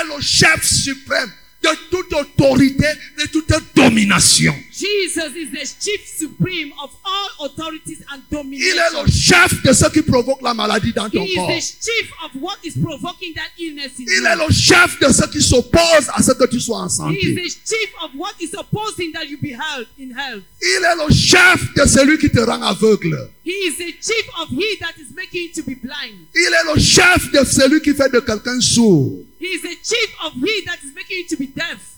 est 0.00 0.16
le 0.16 0.20
chef 0.22 0.64
suprême 0.64 1.30
de 1.62 1.70
toute 1.90 2.12
autorité, 2.12 2.84
de 3.18 3.26
toute 3.28 3.48
domination. 3.74 4.54
Jesus 4.70 5.34
is 5.34 5.50
the 5.50 5.64
chief 5.82 6.06
supreme 6.06 6.70
of 6.82 6.90
all 7.02 7.46
authorities 7.46 8.00
and 8.12 8.20
Il 8.30 8.36
est 8.36 8.36
domination. 8.36 9.02
le 9.02 9.10
chef 9.10 9.62
de 9.62 9.72
ce 9.72 9.88
qui 9.90 10.02
provoque 10.02 10.42
la 10.42 10.52
maladie 10.52 10.92
dans 10.92 11.06
He 11.08 11.12
ton 11.12 11.24
is 11.24 11.34
corps. 11.34 11.46
the 11.48 11.60
chief 11.62 12.10
of 12.22 12.30
what 12.42 12.56
is 12.64 12.72
provoking 12.78 13.32
that 13.34 13.48
illness 13.58 13.92
in 13.98 14.04
Il 14.06 14.26
est 14.26 14.36
le 14.46 14.52
chef 14.52 14.98
de 15.00 15.10
ce 15.10 15.26
qui 15.30 15.40
s'oppose 15.40 16.10
à 16.12 16.22
ce 16.22 16.32
que 16.32 16.44
tu 16.50 16.60
sois 16.60 16.80
en 16.80 16.88
He 16.88 16.90
is 16.90 16.96
santé. 16.96 17.34
the 17.34 17.48
chief 17.48 17.90
of 18.02 18.10
what 18.14 18.32
is 18.40 18.50
opposing 18.58 19.12
that 19.12 19.24
you 19.24 19.38
be 19.40 19.52
health 19.54 19.88
in 19.98 20.10
health. 20.14 20.42
Il 20.60 20.84
est 20.84 21.06
le 21.08 21.14
chef 21.14 21.72
de 21.76 21.88
celui 21.88 22.18
qui 22.18 22.28
te 22.30 22.40
rend 22.40 22.60
aveugle. 22.60 23.30
He 23.44 23.50
is 23.50 23.76
the 23.76 23.92
chief 23.92 24.28
of 24.40 24.48
he 24.48 24.76
that 24.80 24.96
is 24.96 25.14
making 25.14 25.52
to 25.54 25.62
be 25.62 25.74
blind. 25.74 26.26
Il 26.34 26.52
est 26.52 26.74
le 26.74 26.80
chef 26.80 27.30
de 27.30 27.44
celui 27.44 27.82
qui 27.82 27.92
fait 27.92 28.10
de 28.10 28.20
quelqu'un 28.20 28.58
sourd. 28.60 29.22
He 29.38 29.44
is 29.44 29.60
the 29.60 29.76
chief 29.82 30.16
of 30.24 30.32
he 30.34 30.64
that 30.64 30.78
is 30.82 30.94
making 30.94 31.26
to 31.28 31.36
be 31.36 31.48
deaf. 31.54 31.94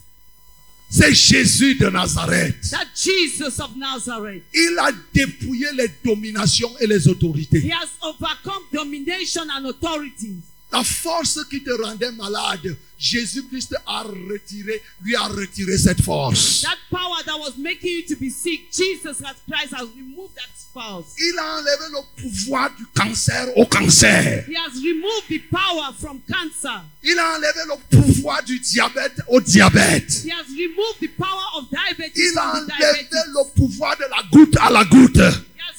C'est 0.89 1.15
Jésus 1.15 1.77
de 1.77 1.89
Nazareth. 1.89 2.71
That 2.71 2.87
Jesus 2.97 3.61
of 3.61 3.77
Nazareth. 3.77 4.43
Il 4.55 4.77
a 4.79 4.91
dépouillé 5.15 5.69
les 5.75 5.89
dominations 6.05 6.73
et 6.81 6.87
les 6.87 7.07
autorités. 7.07 7.61
He 7.61 7.71
has 7.71 7.91
overcome 8.03 8.63
domination 8.73 9.49
and 9.51 9.67
authorities. 9.67 10.43
La 10.73 10.83
force 10.83 11.39
qui 11.49 11.63
te 11.63 11.71
rendait 11.71 12.11
malade, 12.13 12.77
Jésus-Christ 12.99 13.77
a 13.87 14.03
retiré, 14.03 14.83
lui 15.03 15.15
a 15.15 15.23
retiré 15.29 15.79
cette 15.79 16.03
force. 16.03 16.63
That 16.63 16.77
power 16.91 17.23
that 17.25 17.39
was 17.39 17.53
making 17.57 17.91
you 17.91 18.03
to 18.09 18.17
be 18.17 18.29
sick, 18.31 18.73
Jesus 18.73 19.21
has 19.25 19.37
Christ 19.49 19.73
has 19.75 19.87
removed 19.97 20.35
that 20.35 20.51
force. 20.75 21.15
Il 21.19 21.39
a 21.39 21.59
enlevé 21.59 21.87
le 21.93 22.23
pouvoir 22.23 22.71
du 22.77 22.85
cancer 22.95 23.47
au 23.57 23.65
cancer. 23.67 24.45
He 24.49 24.55
has 24.57 24.75
removed 24.83 25.29
the 25.29 25.39
power 25.51 25.93
from 25.99 26.21
cancer. 26.29 26.83
Il 27.03 27.17
a 27.19 27.37
enlevé 27.37 27.61
le 27.69 27.97
pouvoir 28.03 28.43
du 28.43 28.59
diabète 28.59 29.21
au 29.29 29.41
diabète. 29.41 30.25
He 30.25 30.31
has 30.31 30.49
removed 30.51 30.99
the 31.01 31.09
power 31.17 31.45
of 31.57 31.71
diabetes 31.71 32.17
Il 32.33 32.37
a 32.39 32.57
enlevé 32.57 32.73
diabetes. 32.77 33.27
le 33.29 33.53
pouvoir 33.55 33.97
de 33.97 34.05
la 34.11 34.23
goutte 34.33 34.57
à 34.61 34.71
la 34.71 34.85
goutte. 34.85 35.21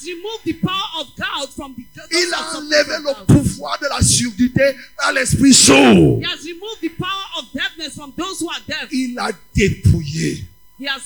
He 0.07 0.13
has 0.13 0.15
removed 0.15 0.43
the 0.45 0.53
power 0.53 1.01
of 1.01 1.07
gout 1.17 1.53
from 1.53 1.75
the 1.75 1.83
those 1.95 2.07
Il 2.11 2.33
a 2.33 2.57
enlevé 2.57 2.97
le 3.03 3.25
pouvoir 3.25 3.77
de 3.79 3.87
la 3.87 4.01
surdité 4.01 4.75
à 4.99 5.11
l'esprit 5.11 5.53
sourd. 5.53 6.19
He 6.21 6.25
has 6.25 6.43
removed 6.45 6.81
the 6.81 6.89
power 6.97 7.25
of 7.39 7.45
deafness 7.53 7.95
from 7.95 8.13
those 8.17 8.39
who 8.39 8.49
are 8.49 8.61
deaf. 8.67 8.87
Il 8.91 9.17
a 9.19 9.31
dépouillé. 9.53 10.45
He 10.79 10.85
has 10.87 11.01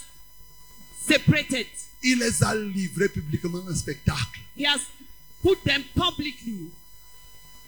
separated. 1.07 1.65
Il 2.03 2.19
les 2.19 2.43
a 2.43 2.55
livrés 2.55 3.09
publiquement 3.09 3.63
en 3.69 3.75
spectacle. 3.75 4.39
He 4.55 4.65
has 4.65 4.81
put 5.41 5.57
them 5.63 5.83
publicly 5.95 6.69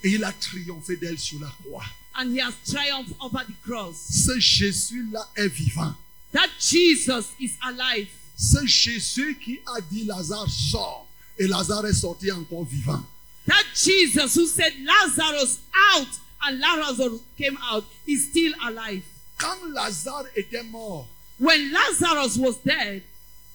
Et 0.03 0.10
il 0.11 0.23
a 0.23 0.31
triomphé 0.34 0.97
d'elle 0.97 1.18
sur 1.19 1.39
la 1.39 1.49
croix. 1.64 1.85
and 2.15 2.31
he 2.31 2.39
has 2.39 2.53
triumphed 2.69 3.15
over 3.22 3.43
the 3.47 3.53
cross. 3.68 3.95
Ce 4.10 4.38
Jésus-là 4.39 5.27
est 5.35 5.47
vivant. 5.47 5.95
That 6.31 6.49
Jesus 6.60 7.31
is 7.39 7.53
alive. 7.64 8.07
Ce 8.38 8.65
Jésus 8.65 9.38
qui 9.43 9.60
a 9.65 9.80
dit 9.81 10.03
Lazare 10.03 10.49
sort. 10.49 11.07
Et 11.39 11.47
Lazare 11.47 11.85
est 11.88 11.93
sorti 11.93 12.31
encore 12.31 12.65
vivant. 12.65 13.03
That 13.45 13.64
Jesus 13.76 14.35
who 14.35 14.45
said 14.45 14.73
Lazarus 14.84 15.60
out 15.95 16.07
and 16.43 16.60
Lazarus 16.60 17.19
came 17.38 17.57
out 17.72 17.84
is 18.07 18.30
still 18.30 18.53
alive. 18.65 19.03
Quand 19.38 19.57
Lazare 19.73 20.27
était 20.35 20.64
mort, 20.64 21.07
When 21.39 21.72
Lazarus 21.73 22.38
was 22.38 22.57
dead, 22.64 23.01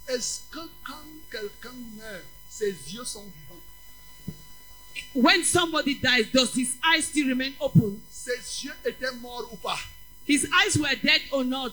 est-ce 0.09 0.41
que 0.51 0.61
quand 0.85 1.05
quelqu'un 1.31 1.75
meurt, 1.97 2.25
ses 2.51 2.75
yeux 2.93 3.05
sont 3.05 3.25
vivants 3.25 3.49
when 5.15 5.43
somebody 5.45 5.95
dies, 5.95 6.31
does 6.33 6.55
his 6.55 6.77
eyes 6.85 7.07
still 7.07 7.29
remain 7.29 7.53
open? 7.61 8.01
Ses 8.11 8.65
yeux 8.65 8.75
étaient 8.85 9.13
morts 9.21 9.49
ou 9.53 9.57
pas 9.57 9.79
His 10.27 10.47
eyes 10.53 10.77
were 10.77 10.95
dead 11.03 11.23
or 11.33 11.45
not? 11.45 11.73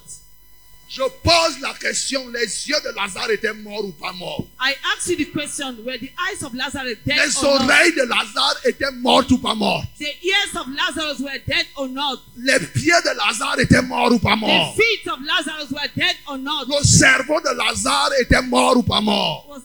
Je 0.88 1.02
pose 1.24 1.60
la 1.62 1.74
question, 1.74 2.28
les 2.30 2.45
yeux 2.70 2.76
de 2.84 2.95
Lazare 2.95 3.32
étaient 3.32 3.53
morts 3.53 3.86
ou 3.86 3.91
pas 3.91 4.14
morts? 4.14 4.45
I 4.62 4.76
ask 4.95 5.07
you 5.10 5.16
the 5.18 5.26
question: 5.32 5.76
Were 5.84 5.98
the 5.98 6.12
eyes 6.30 6.44
of 6.44 6.53
Lazarus 6.53 6.95
dead 7.06 7.18
Les 7.18 7.38
or 7.44 7.44
not? 7.60 7.66
oreilles 7.66 7.91
de 7.95 8.03
Lazare 8.03 8.56
étaient 8.66 8.91
mortes 8.91 9.32
ou 9.32 9.38
pas 9.40 9.56
mortes? 9.56 9.88
The 9.98 10.06
ears 10.24 10.56
of 10.62 10.68
Lazarus 10.76 11.20
were 11.22 11.40
dead 11.48 11.66
or 11.76 11.88
not? 11.90 12.20
Les 12.38 12.60
pieds 12.60 13.02
de 13.03 13.18
Lazare 13.18 13.60
étaient 13.60 13.82
morts 13.82 14.12
ou 14.14 14.20
pas 14.20 14.36
The 14.36 14.40
morts? 14.41 14.76
feet 14.76 15.07
of 15.12 15.20
Lazarus 15.26 15.72
were 15.72 15.90
dead 15.95 16.16
or 16.28 16.38
not? 16.38 16.66
Le 16.68 16.84
cerveau 16.86 17.41
de 17.41 17.49
Lazare 17.57 18.12
était 18.22 18.44
mort 18.44 18.78
ou 18.78 18.84
pas 18.84 19.02
mort? 19.02 19.48
Was 19.49 19.62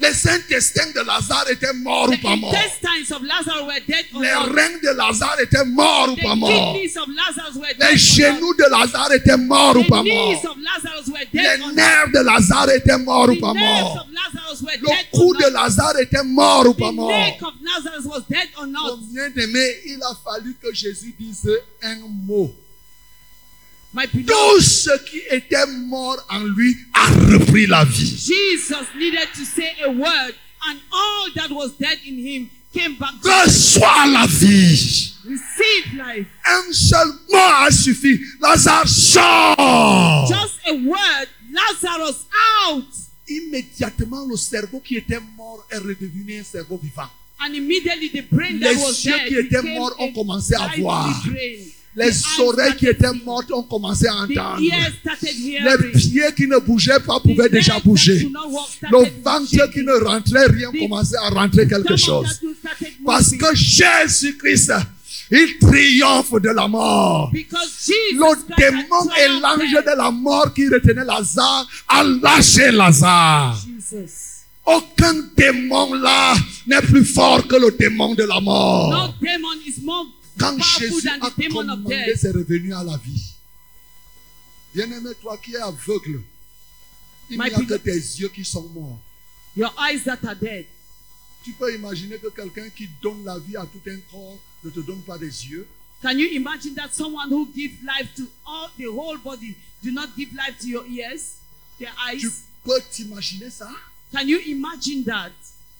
Les 0.00 0.28
intestins 0.28 0.90
de 0.94 1.00
Lazare 1.06 1.48
étaient 1.50 1.72
morts 1.72 2.10
ou 2.10 2.16
pas 2.20 2.34
morts. 2.36 2.52
Les 4.20 4.32
reins 4.32 4.78
de 4.82 4.96
Lazare 4.96 5.40
étaient 5.40 5.64
morts 5.64 6.08
ou 6.12 6.16
pas 6.16 6.34
morts. 6.34 6.76
Les 7.80 7.96
genoux 7.96 8.54
de 8.54 8.70
Lazare 8.70 9.12
étaient 9.12 9.36
morts 9.36 9.76
ou 9.76 9.84
pas 9.84 10.02
morts. 10.02 10.58
Les 11.32 11.58
nerfs 11.74 12.08
de 12.12 12.24
Lazare 12.24 12.70
étaient 12.70 12.98
morts 12.98 13.28
ou 13.30 13.36
pas 13.40 13.54
morts. 13.54 14.06
Le 14.80 15.16
cou 15.16 15.34
de? 15.34 15.52
Lazare 15.52 15.98
était 16.00 16.22
mort 16.24 16.66
ou 16.66 16.74
pas 16.74 16.90
mort. 16.92 17.10
not? 18.66 18.96
Mon 18.96 18.96
bien-aimé, 19.12 19.76
il 19.86 20.02
a 20.02 20.14
fallu 20.24 20.56
que 20.60 20.72
Jésus 20.74 21.14
dise 21.18 21.48
un 21.82 21.96
mot. 22.26 22.52
Tout 24.26 24.60
ce 24.60 24.90
qui 25.04 25.18
était 25.30 25.66
mort 25.66 26.16
en 26.28 26.40
lui 26.40 26.76
a 26.92 27.06
repris 27.32 27.66
la 27.66 27.84
vie. 27.84 28.16
Jesus 28.18 28.86
needed 28.98 29.28
to 29.34 29.44
say 29.44 29.70
a 29.84 29.88
word, 29.90 30.34
and 30.68 30.78
all 30.92 31.30
that 31.36 31.50
was 31.54 31.70
dead 31.78 31.98
in 32.06 32.18
him 32.18 32.50
came 32.72 32.96
back 32.96 33.12
to 33.22 33.28
Reçois 33.28 34.06
la 34.08 34.26
vie. 34.26 35.14
receive 35.24 35.94
life. 35.96 36.26
Un 36.44 36.72
seul 36.72 37.06
mot 37.30 37.66
a 37.66 37.70
suffi. 37.70 38.18
Lazare 38.40 38.88
sort. 38.88 40.28
Just 40.28 40.58
a 40.66 40.72
word, 40.74 41.28
Lazarus 41.52 42.24
out. 42.66 42.84
Immédiatement, 43.28 44.26
le 44.28 44.36
cerveau 44.36 44.80
qui 44.80 44.96
était 44.96 45.20
mort 45.36 45.64
est 45.70 45.78
redevenu 45.78 46.38
un 46.40 46.44
cerveau 46.44 46.78
vivant. 46.82 47.08
And 47.40 47.54
immediately 47.54 48.08
the 48.08 48.22
brain 48.30 48.58
that 48.60 48.72
Les 48.74 48.76
was 48.76 49.04
yeux 49.04 49.12
dead 49.12 49.28
qui 49.28 49.34
étaient 49.36 49.62
morts 49.62 49.94
ont 49.98 50.12
commencé 50.12 50.54
à 50.54 50.68
voir. 50.78 51.22
Les 51.96 52.10
oreilles 52.40 52.76
qui 52.76 52.86
étaient 52.86 53.12
mortes 53.24 53.52
ont 53.52 53.62
commencé 53.62 54.06
à 54.08 54.16
entendre. 54.16 54.58
Les 54.60 55.90
pieds 55.92 56.32
qui 56.36 56.46
ne 56.48 56.58
bougeaient 56.58 57.00
pas 57.00 57.20
pouvaient 57.20 57.48
déjà 57.48 57.78
bouger. 57.78 58.28
Le 58.90 59.22
ventre 59.22 59.70
qui 59.72 59.82
ne 59.82 60.04
rentrait 60.04 60.46
rien 60.46 60.70
The 60.72 60.78
commençait 60.78 61.16
à 61.16 61.28
rentrer 61.28 61.68
quelque 61.68 61.96
chose. 61.96 62.40
Parce 63.06 63.30
que 63.30 63.54
Jésus-Christ, 63.54 64.72
il 65.30 65.58
triomphe 65.58 66.40
de 66.40 66.50
la 66.50 66.66
mort. 66.66 67.30
Le 67.32 68.56
démon 68.56 69.10
et 69.16 69.28
l'ange 69.40 69.84
de 69.84 69.96
la 69.96 70.10
mort 70.10 70.52
qui 70.52 70.68
retenait 70.68 71.04
Lazare 71.04 71.66
a 71.88 72.02
lâché 72.02 72.70
Lazare. 72.72 73.56
Jesus. 73.64 74.24
Aucun 74.66 75.14
démon 75.36 75.94
là 75.94 76.34
n'est 76.66 76.80
plus 76.80 77.04
fort 77.04 77.46
que 77.46 77.56
le 77.56 77.70
démon 77.78 78.14
de 78.14 78.22
la 78.24 78.36
No 78.36 78.40
mort. 78.40 79.14
demon 79.20 79.58
is 79.66 79.82
more 79.82 80.06
Quand 80.38 80.58
Jésus 80.78 81.08
a 81.08 81.30
commandé 81.48 82.14
ses 82.16 82.30
revenus 82.30 82.74
à 82.74 82.82
la 82.84 82.96
vie. 82.96 83.34
Bien-aimé, 84.74 85.10
toi 85.20 85.38
qui 85.38 85.54
es 85.54 85.58
aveugle, 85.58 86.20
il 87.30 87.38
n'y 87.38 87.44
a 87.44 87.50
que 87.50 87.74
tes 87.74 87.94
yeux 87.94 88.28
qui 88.28 88.44
sont 88.44 88.68
morts. 88.70 88.98
Your 89.56 89.72
eyes 89.78 90.02
that 90.04 90.18
are 90.26 90.34
dead. 90.34 90.66
Tu 91.44 91.52
peux 91.52 91.72
imaginer 91.74 92.18
que 92.18 92.28
quelqu'un 92.28 92.68
qui 92.70 92.88
donne 93.02 93.24
la 93.24 93.38
vie 93.38 93.56
à 93.56 93.66
tout 93.66 93.80
un 93.88 93.98
corps 94.10 94.38
ne 94.64 94.70
te 94.70 94.80
donne 94.80 95.02
pas 95.02 95.18
des 95.18 95.46
yeux? 95.46 95.66
Can 96.02 96.18
you 96.18 96.26
imagine 96.32 96.74
that 96.74 96.88
someone 96.92 97.30
who 97.30 97.46
gives 97.54 97.80
life 97.82 98.08
to 98.16 98.24
all 98.46 98.68
the 98.76 98.86
whole 98.86 99.16
body 99.18 99.54
do 99.82 99.90
not 99.92 100.08
give 100.16 100.32
life 100.32 100.58
to 100.60 100.66
your 100.66 100.84
ears, 100.86 101.36
their 101.78 101.92
Tu 102.18 102.26
eyes? 102.26 102.32
peux 102.64 102.80
t'imaginer 102.90 103.50
ça? 103.50 103.70
Can 104.12 104.26
you 104.26 104.38
imagine 104.46 105.04
that? 105.04 105.32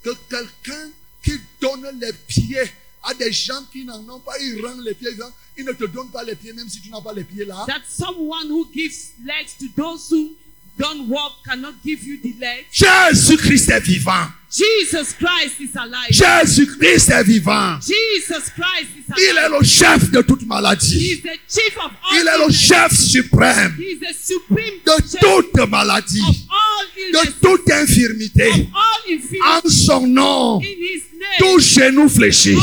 Que 0.02 0.10
quelqu'un 0.31 0.90
qui 1.22 1.32
donne 1.60 1.98
les 1.98 2.12
pieds 2.28 2.70
à 3.05 3.14
des 3.14 3.32
gens 3.32 3.62
qui 3.72 3.85
n'en 3.85 4.01
ont 4.09 4.20
pas, 4.20 4.32
il 4.40 4.64
rend 4.64 4.74
les 4.82 4.94
pieds, 4.94 5.10
il 5.59 5.64
ne 5.64 5.72
te 5.72 5.85
donne 5.85 6.09
pas 6.09 6.24
les 6.24 6.35
pieds 6.35 6.52
même 6.52 6.68
si 6.68 6.81
tu 6.81 6.90
n'as 6.90 7.01
pas 7.01 7.12
les 7.12 7.24
pieds 7.24 7.44
là. 7.44 7.64
That 7.66 7.82
someone 7.89 8.48
who 8.51 8.66
gives 8.74 9.12
legs 9.24 9.55
to 9.60 9.66
those 9.76 10.09
who 10.10 10.31
don't 10.78 11.09
walk 11.09 11.32
cannot 11.44 11.74
give 11.85 12.02
you 12.05 12.16
the 12.22 12.35
legs. 12.40 12.64
Jésus-Christ 12.72 13.70
est 13.70 13.81
vivant. 13.81 14.26
Jesus 14.51 15.12
Christ 15.18 15.59
is 15.60 15.76
alive. 15.76 16.10
Jésus-Christ 16.10 17.10
est 17.10 17.24
vivant. 17.24 17.76
Jesus 17.81 18.51
Christ 18.55 18.89
is 18.97 19.12
Il 19.18 19.24
est 19.24 19.39
alive. 19.39 19.59
le 19.60 19.64
chef 19.64 20.10
de 20.10 20.22
toute 20.22 20.43
He 20.43 20.47
maladie. 20.47 20.97
is 21.12 21.22
the 21.22 21.39
chief 21.48 21.76
of 21.76 21.90
all 21.90 22.18
Il 22.20 22.26
est 22.28 22.47
le 22.47 22.52
chef 22.52 22.93
suprême 22.93 23.76
He 23.78 23.93
is 23.94 23.98
the 24.01 24.14
supreme 24.14 24.74
de 24.86 25.18
toute 25.20 25.68
maladie, 25.70 26.20
of 26.20 26.36
all 26.51 27.22
de 27.24 27.31
toute 27.40 27.70
infirmité. 27.70 28.48
of 28.48 28.55
all 28.74 29.12
infirmity. 29.12 29.66
En 29.66 29.68
son 29.68 30.06
nom, 30.06 30.59
In 30.59 30.62
his 30.62 31.02
tout 31.39 31.59
name, 31.59 31.60
genou 31.60 32.09
fléchit. 32.09 32.56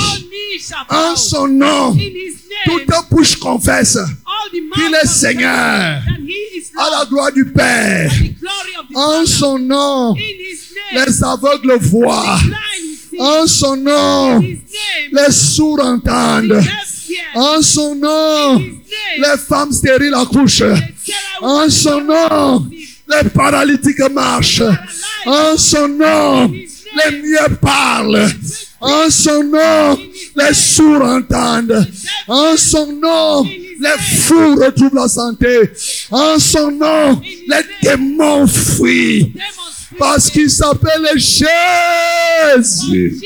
En 0.89 1.15
son 1.15 1.47
nom, 1.47 1.95
toute 2.65 2.87
bouche 3.09 3.35
confesse 3.37 3.97
qu'il 4.51 4.95
est 5.01 5.07
Seigneur. 5.07 6.01
à 6.77 6.89
la 6.89 7.05
gloire 7.05 7.31
du 7.31 7.45
Père. 7.51 8.11
En 8.95 9.25
son 9.25 9.57
nom, 9.59 10.15
les 10.93 11.23
aveugles 11.23 11.77
voient. 11.79 12.39
En 13.19 13.47
son 13.47 13.75
nom, 13.75 14.39
les 14.39 15.31
sourds 15.31 15.79
entendent. 15.83 16.61
En 17.35 17.61
son 17.61 17.95
nom, 17.95 18.59
les 18.59 19.37
femmes 19.47 19.71
stériles 19.71 20.13
accouchent. 20.13 20.63
En 21.41 21.69
son 21.69 22.01
nom, 22.01 22.67
les 23.07 23.29
paralytiques 23.29 23.99
marchent. 24.11 24.63
En 25.25 25.57
son 25.57 25.87
nom, 25.87 26.47
les 26.49 27.21
muets 27.21 27.55
parlent. 27.61 28.29
En 28.81 29.09
son 29.11 29.43
nom, 29.43 29.97
les 30.35 30.53
sourds 30.53 31.03
entendent. 31.03 31.87
En 32.27 32.57
son 32.57 32.91
nom, 32.93 33.43
les 33.43 33.97
fous 33.99 34.55
retrouvent 34.55 34.95
la 34.95 35.07
santé. 35.07 35.69
En 36.09 36.39
son 36.39 36.71
nom, 36.71 37.21
les 37.21 37.63
démons 37.83 38.47
fuient. 38.47 39.33
Parce 39.99 40.31
qu'il 40.31 40.49
s'appelle 40.49 41.07
Jésus. 41.15 43.21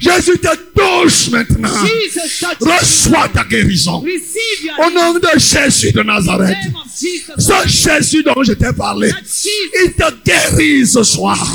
Jésus 0.00 0.38
te 0.38 0.48
touche 0.74 1.28
maintenant. 1.30 1.68
Reçois 2.60 3.28
ta 3.28 3.44
guérison. 3.44 4.02
Au 4.78 4.90
nom 4.90 5.14
de 5.14 5.38
Jésus 5.38 5.92
de 5.92 6.02
Nazareth. 6.02 6.56
Ce 7.38 7.68
Jésus 7.68 8.22
dont 8.22 8.42
je 8.42 8.52
t'ai 8.52 8.72
parlé, 8.72 9.12
il 9.84 9.92
te 9.92 10.24
guérit 10.24 10.86
ce 10.86 11.02
soir. 11.02 11.54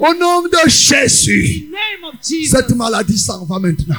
Au 0.00 0.14
nom 0.14 0.42
de 0.42 0.68
Jésus. 0.68 1.68
Cette 2.50 2.74
maladie 2.74 3.18
s'en 3.18 3.44
va 3.44 3.58
maintenant. 3.58 3.96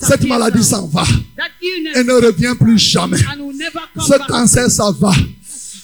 Cette 0.00 0.24
maladie 0.24 0.64
s'en 0.64 0.86
va. 0.86 1.04
Elle 1.94 2.06
ne 2.06 2.12
revient 2.12 2.54
plus 2.58 2.78
jamais. 2.78 3.18
Ce 3.98 4.26
cancer 4.28 4.70
s'en 4.70 4.92
va. 4.92 5.12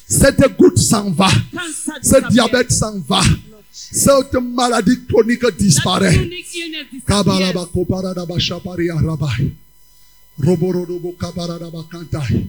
Cette 0.09 0.57
goutte 0.57 0.79
s'en 0.79 1.11
va. 1.11 1.29
Ce 2.01 2.29
diabète 2.31 2.71
s'en 2.71 2.95
va. 3.09 3.21
Cette 3.79 4.35
maladie 4.35 5.05
chronique 5.07 5.47
disparaît. 5.59 6.15
chronic 6.15 6.55
illness 6.55 6.87
disappears. 6.91 7.05
Kabalaba 7.07 7.67
koparadaba 7.67 8.39
shaparia 8.39 8.95
rabai. 8.95 9.53
Roborodobo 10.39 11.13
kabaradaba 11.13 11.85
kantai. 11.91 12.47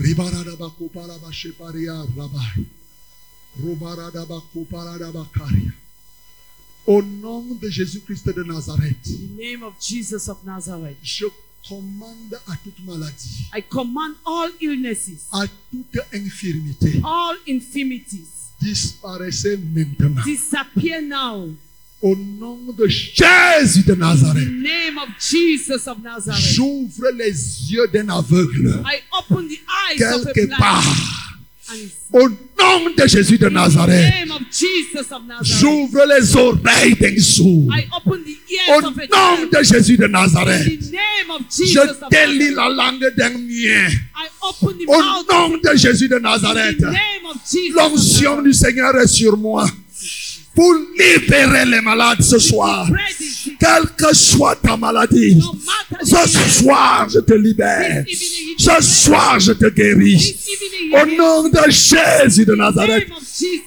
Ribaradaba 0.00 0.70
koparaba 0.78 1.30
sheparia 1.32 1.94
rabai. 2.16 2.66
Robaradaba 3.62 4.42
koparadaba 4.52 5.24
karia. 5.32 5.72
Au 6.86 7.00
nom 7.00 7.44
de 7.60 7.70
Jésus-Christ 7.70 8.26
de 8.34 8.42
Nazareth, 8.42 9.06
In 9.06 9.36
the 9.36 9.42
name 9.44 9.62
of 9.62 9.74
Jesus 9.80 10.28
of 10.28 10.38
Nazareth. 10.44 10.96
je 11.04 11.26
commande 11.68 12.34
à 12.48 12.56
toute 12.56 12.84
maladie, 12.84 13.46
I 13.54 13.62
command 13.62 14.14
all 14.26 14.50
illnesses, 14.60 15.28
à 15.32 15.46
toute 15.70 15.96
infirmité, 16.12 17.00
all 17.04 17.36
infirmities, 17.48 18.41
disparaissez 18.62 19.56
maintenant. 19.74 20.22
disappear 20.24 21.02
now. 21.02 21.48
Au 22.02 22.16
nom 22.16 22.58
de 22.76 22.88
Jésus 22.88 23.84
de 23.84 23.92
In 23.92 23.98
Nazareth, 23.98 24.44
the 24.44 24.62
name 24.62 24.98
of 24.98 25.08
Jesus 25.20 25.86
of 25.86 26.02
Nazareth. 26.02 26.40
j'ouvre 26.40 27.10
les 27.16 27.70
yeux 27.70 27.86
d'un 27.92 28.08
aveugle. 28.08 28.82
I 28.84 29.00
open 29.16 29.46
the 29.48 29.60
eyes 29.88 30.02
of 30.14 30.26
a 30.26 30.32
quelque 30.32 30.58
part. 30.58 31.31
Au 32.12 32.28
nom 32.28 32.90
de 32.96 33.06
Jésus 33.06 33.38
de 33.38 33.48
Nazareth, 33.48 34.12
j'ouvre 35.42 36.04
les 36.06 36.36
oreilles 36.36 36.94
d'un 37.00 37.18
sourd. 37.18 37.72
Au 38.68 38.80
nom 38.80 39.48
de 39.50 39.62
Jésus 39.62 39.96
de 39.96 40.06
Nazareth, 40.06 40.68
je 41.50 41.80
délie 42.10 42.54
la 42.54 42.68
langue 42.68 43.12
d'un 43.16 43.30
mien. 43.30 43.88
Au 44.86 45.02
nom 45.32 45.56
de 45.56 45.76
Jésus 45.76 46.08
de 46.08 46.18
Nazareth, 46.18 46.78
l'onction 47.74 48.42
du 48.42 48.52
Seigneur 48.52 48.94
est 48.96 49.06
sur 49.06 49.36
moi 49.36 49.66
pour 50.54 50.74
libérer 50.74 51.64
les 51.66 51.80
malades 51.80 52.22
ce 52.22 52.38
soir. 52.38 52.88
Quelle 53.58 53.88
que 53.96 54.14
soit 54.14 54.56
ta 54.56 54.76
maladie, 54.76 55.40
ce 56.02 56.28
soir 56.28 57.08
je 57.08 57.20
te 57.20 57.34
libère. 57.34 58.04
Ce 58.58 58.82
soir 58.82 59.40
je 59.40 59.52
te 59.52 59.68
guéris. 59.70 60.36
Au 60.92 61.06
nom 61.06 61.48
de 61.48 61.70
Jésus 61.70 62.44
de 62.44 62.54
Nazareth, 62.54 63.08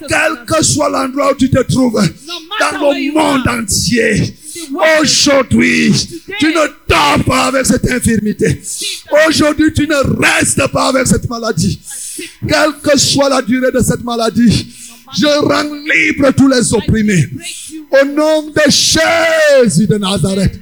quel 0.08 0.46
que 0.46 0.64
soit 0.64 0.90
l'endroit 0.90 1.32
où 1.32 1.36
tu 1.36 1.50
te 1.50 1.62
trouves, 1.64 2.02
dans 2.60 2.94
le 2.94 3.14
monde 3.14 3.48
entier, 3.48 4.36
aujourd'hui, 5.02 5.92
tu 6.40 6.48
ne 6.48 6.68
dors 6.88 7.24
pas 7.26 7.46
avec 7.48 7.66
cette 7.66 7.90
infirmité. 7.90 8.62
Aujourd'hui, 9.28 9.74
tu 9.74 9.88
ne 9.88 10.22
restes 10.22 10.68
pas 10.68 10.90
avec 10.90 11.08
cette 11.08 11.28
maladie. 11.30 11.80
Quelle 12.48 12.74
que 12.82 12.98
soit 12.98 13.30
la 13.30 13.42
durée 13.42 13.72
de 13.72 13.82
cette 13.82 14.04
maladie, 14.04 14.68
je 15.16 15.26
rends 15.26 15.74
libre 15.74 16.32
tous 16.36 16.48
les 16.48 16.74
opprimés. 16.74 17.30
Au 17.92 18.06
nom 18.06 18.50
de 18.50 18.62
Jésus 18.70 19.88
de 19.88 19.98
Nazareth, 19.98 20.60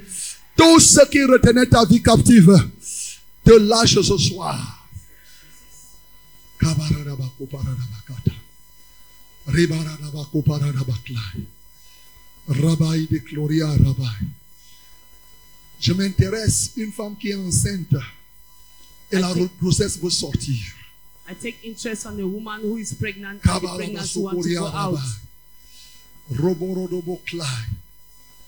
tout 0.56 0.80
ce 0.80 1.04
qui 1.08 1.22
retenait 1.24 1.66
ta 1.66 1.84
vie 1.84 2.02
captive, 2.02 2.56
te 3.44 3.52
lâche 3.52 4.00
ce 4.00 4.16
soir. 4.16 4.88
Kabaradabakopardabakata. 6.58 8.32
Ribaradabakopardadabaklai. 9.46 11.44
Rabbi 12.48 13.08
de 13.10 13.18
Gloria 13.18 13.68
Rabbi. 13.68 14.26
Je 15.80 15.92
m'intéresse 15.92 16.72
une 16.76 16.92
femme 16.92 17.16
qui 17.18 17.28
est 17.30 17.34
enceinte 17.34 17.96
et 19.10 19.18
la 19.18 19.34
grossesse 19.60 19.98
veut 19.98 20.10
sortir. 20.10 20.56
I 21.26 21.34
take 21.34 21.56
interest 21.64 22.06
on 22.06 22.20
a 22.20 22.26
woman 22.26 22.60
who 22.60 22.76
is 22.76 22.92
pregnant 22.94 23.40
and 23.44 23.62
the 23.62 23.76
pregnancy 23.76 24.20
wants 24.20 24.46
to 24.46 24.54
go 24.54 24.66
out. 24.66 24.98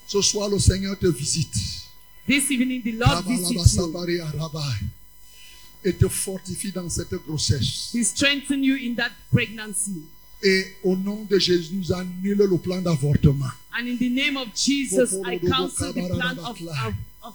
Ce 0.06 0.22
soir, 0.22 0.48
le 0.48 0.58
Seigneur 0.58 0.96
te 0.98 1.06
visite. 1.06 1.56
This 2.26 2.50
evening, 2.50 2.82
the 2.82 2.92
Lord 2.92 3.24
visits 3.24 3.76
you. 3.76 3.86
Et 5.84 5.92
te 5.92 6.08
fortifie 6.08 6.72
dans 6.72 6.88
cette 6.88 7.14
grossesse. 7.26 7.90
He 7.92 8.02
strengthens 8.02 8.64
you 8.64 8.76
in 8.76 8.94
that 8.96 9.12
pregnancy. 9.30 10.02
Et 10.42 10.76
au 10.82 10.96
nom 10.96 11.24
de 11.28 11.38
Jésus, 11.38 11.74
nous 11.74 11.92
annule 11.92 12.38
le 12.38 12.58
plan 12.58 12.82
d'avortement. 12.82 13.50
And 13.72 13.86
in 13.86 13.96
the 13.96 14.10
name 14.10 14.36
of 14.36 14.48
Jesus, 14.54 15.14
I 15.24 15.38
counsel 15.38 15.92
the 15.92 16.08
plan 16.08 16.38
of, 16.38 16.60
of, 16.60 16.94
of 17.22 17.34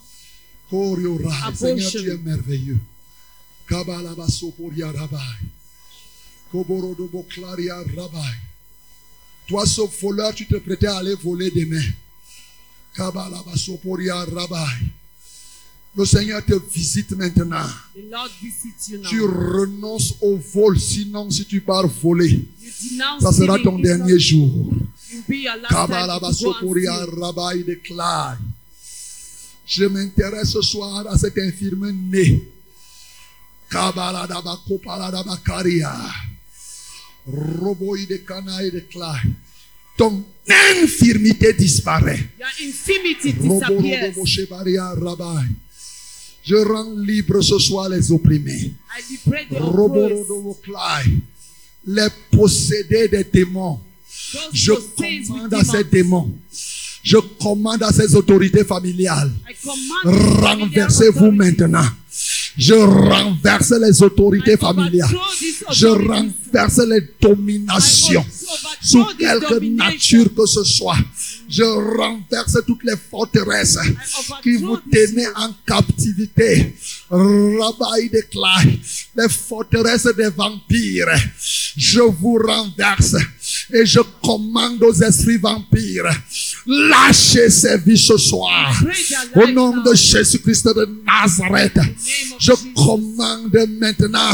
Rai. 0.71 1.55
Seigneur, 1.55 1.87
Abortion. 1.87 2.01
tu 2.01 2.11
es 2.11 2.17
merveilleux. 2.17 2.79
Kabalabasoporia 3.60 3.60
Rabbi. 3.60 3.60
Koborodoboklaria 3.60 3.60
Rabbi. 3.60 3.60
Toi, 9.47 9.65
ce 9.65 9.81
voleur, 10.01 10.33
tu 10.33 10.45
te 10.45 10.55
prêtais 10.57 10.87
à 10.87 10.97
aller 10.97 11.15
voler 11.15 11.49
demain. 11.51 11.81
Le 15.93 16.05
Seigneur 16.05 16.45
te 16.45 16.53
visite 16.73 17.11
maintenant. 17.11 17.67
the 17.95 18.09
Lord 18.09 18.29
visits 18.41 18.89
you 18.89 18.97
now. 18.99 19.09
Tu 19.09 19.21
renonces 19.21 20.13
au 20.21 20.37
vol, 20.37 20.79
sinon 20.79 21.29
si 21.29 21.45
tu 21.45 21.59
pars 21.61 21.87
voler, 21.87 22.47
ça 23.19 23.31
sera 23.33 23.59
ton 23.59 23.77
dernier 23.77 24.17
jour. 24.19 24.71
Déclare. 27.63 28.37
Je 29.65 29.85
m'intéresse 29.85 30.51
ce 30.51 30.61
soir 30.61 31.05
à 31.07 31.17
cet 31.17 31.37
infirme 31.37 31.91
né. 31.91 32.41
Ton 39.97 40.23
infirmité 40.81 41.53
disparaît. 41.53 42.27
Je 46.43 46.55
rends 46.55 46.95
libre 46.97 47.41
ce 47.41 47.59
soir 47.59 47.87
les 47.89 48.11
opprimés. 48.11 48.73
Les 51.85 52.07
possédés 52.31 53.07
des 53.07 53.23
démons. 53.23 53.79
Je 54.53 54.73
commande 54.73 55.53
à 55.53 55.63
ces 55.63 55.83
démons. 55.83 56.33
Je 57.03 57.17
commande 57.17 57.83
à 57.83 57.91
ces 57.91 58.15
autorités 58.15 58.63
familiales. 58.63 59.31
Renversez-vous 60.03 61.31
maintenant. 61.31 61.85
Je 62.57 62.73
renverse 62.73 63.71
les 63.71 64.03
autorités 64.03 64.57
familiales. 64.57 65.15
Je 65.71 65.87
renverse 65.87 66.79
les 66.87 67.01
dominations 67.19 68.25
sous 68.81 69.05
quelque 69.17 69.59
nature 69.59 70.33
que 70.35 70.45
ce 70.45 70.63
soit. 70.63 70.97
Je 71.47 71.63
renverse 71.63 72.57
toutes 72.65 72.83
les 72.83 72.95
forteresses 73.09 73.77
qui 74.41 74.57
vous 74.57 74.77
tenaient 74.77 75.27
en 75.35 75.51
captivité. 75.65 76.75
Rabbi 77.09 78.09
déclare 78.09 78.63
les 79.15 79.29
forteresses 79.29 80.07
des 80.15 80.29
vampires. 80.29 81.07
Je 81.77 81.99
vous 82.01 82.37
renverse 82.37 83.15
et 83.73 83.85
je 83.85 83.99
commande 84.23 84.81
aux 84.83 84.93
esprits 84.93 85.37
vampires. 85.37 86.09
Lâchez 86.65 87.49
ces 87.49 87.77
vies 87.77 87.97
ce 87.97 88.17
soir. 88.17 88.81
Au 89.35 89.47
nom 89.47 89.81
de 89.81 89.93
Jésus-Christ 89.93 90.67
de 90.67 90.89
Nazareth, 91.05 91.79
je 92.39 92.51
commande 92.75 93.57
maintenant 93.79 94.33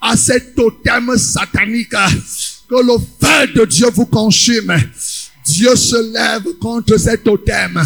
à 0.00 0.16
ces 0.16 0.52
totems 0.54 1.16
sataniques 1.16 1.90
que 1.90 2.74
le 2.74 2.98
feu 2.98 3.52
de 3.54 3.64
Dieu 3.64 3.88
vous 3.92 4.06
consume. 4.06 4.74
Dieu 5.44 5.74
se 5.76 6.12
lève 6.12 6.58
contre 6.60 6.98
ces 6.98 7.16
totems. 7.18 7.82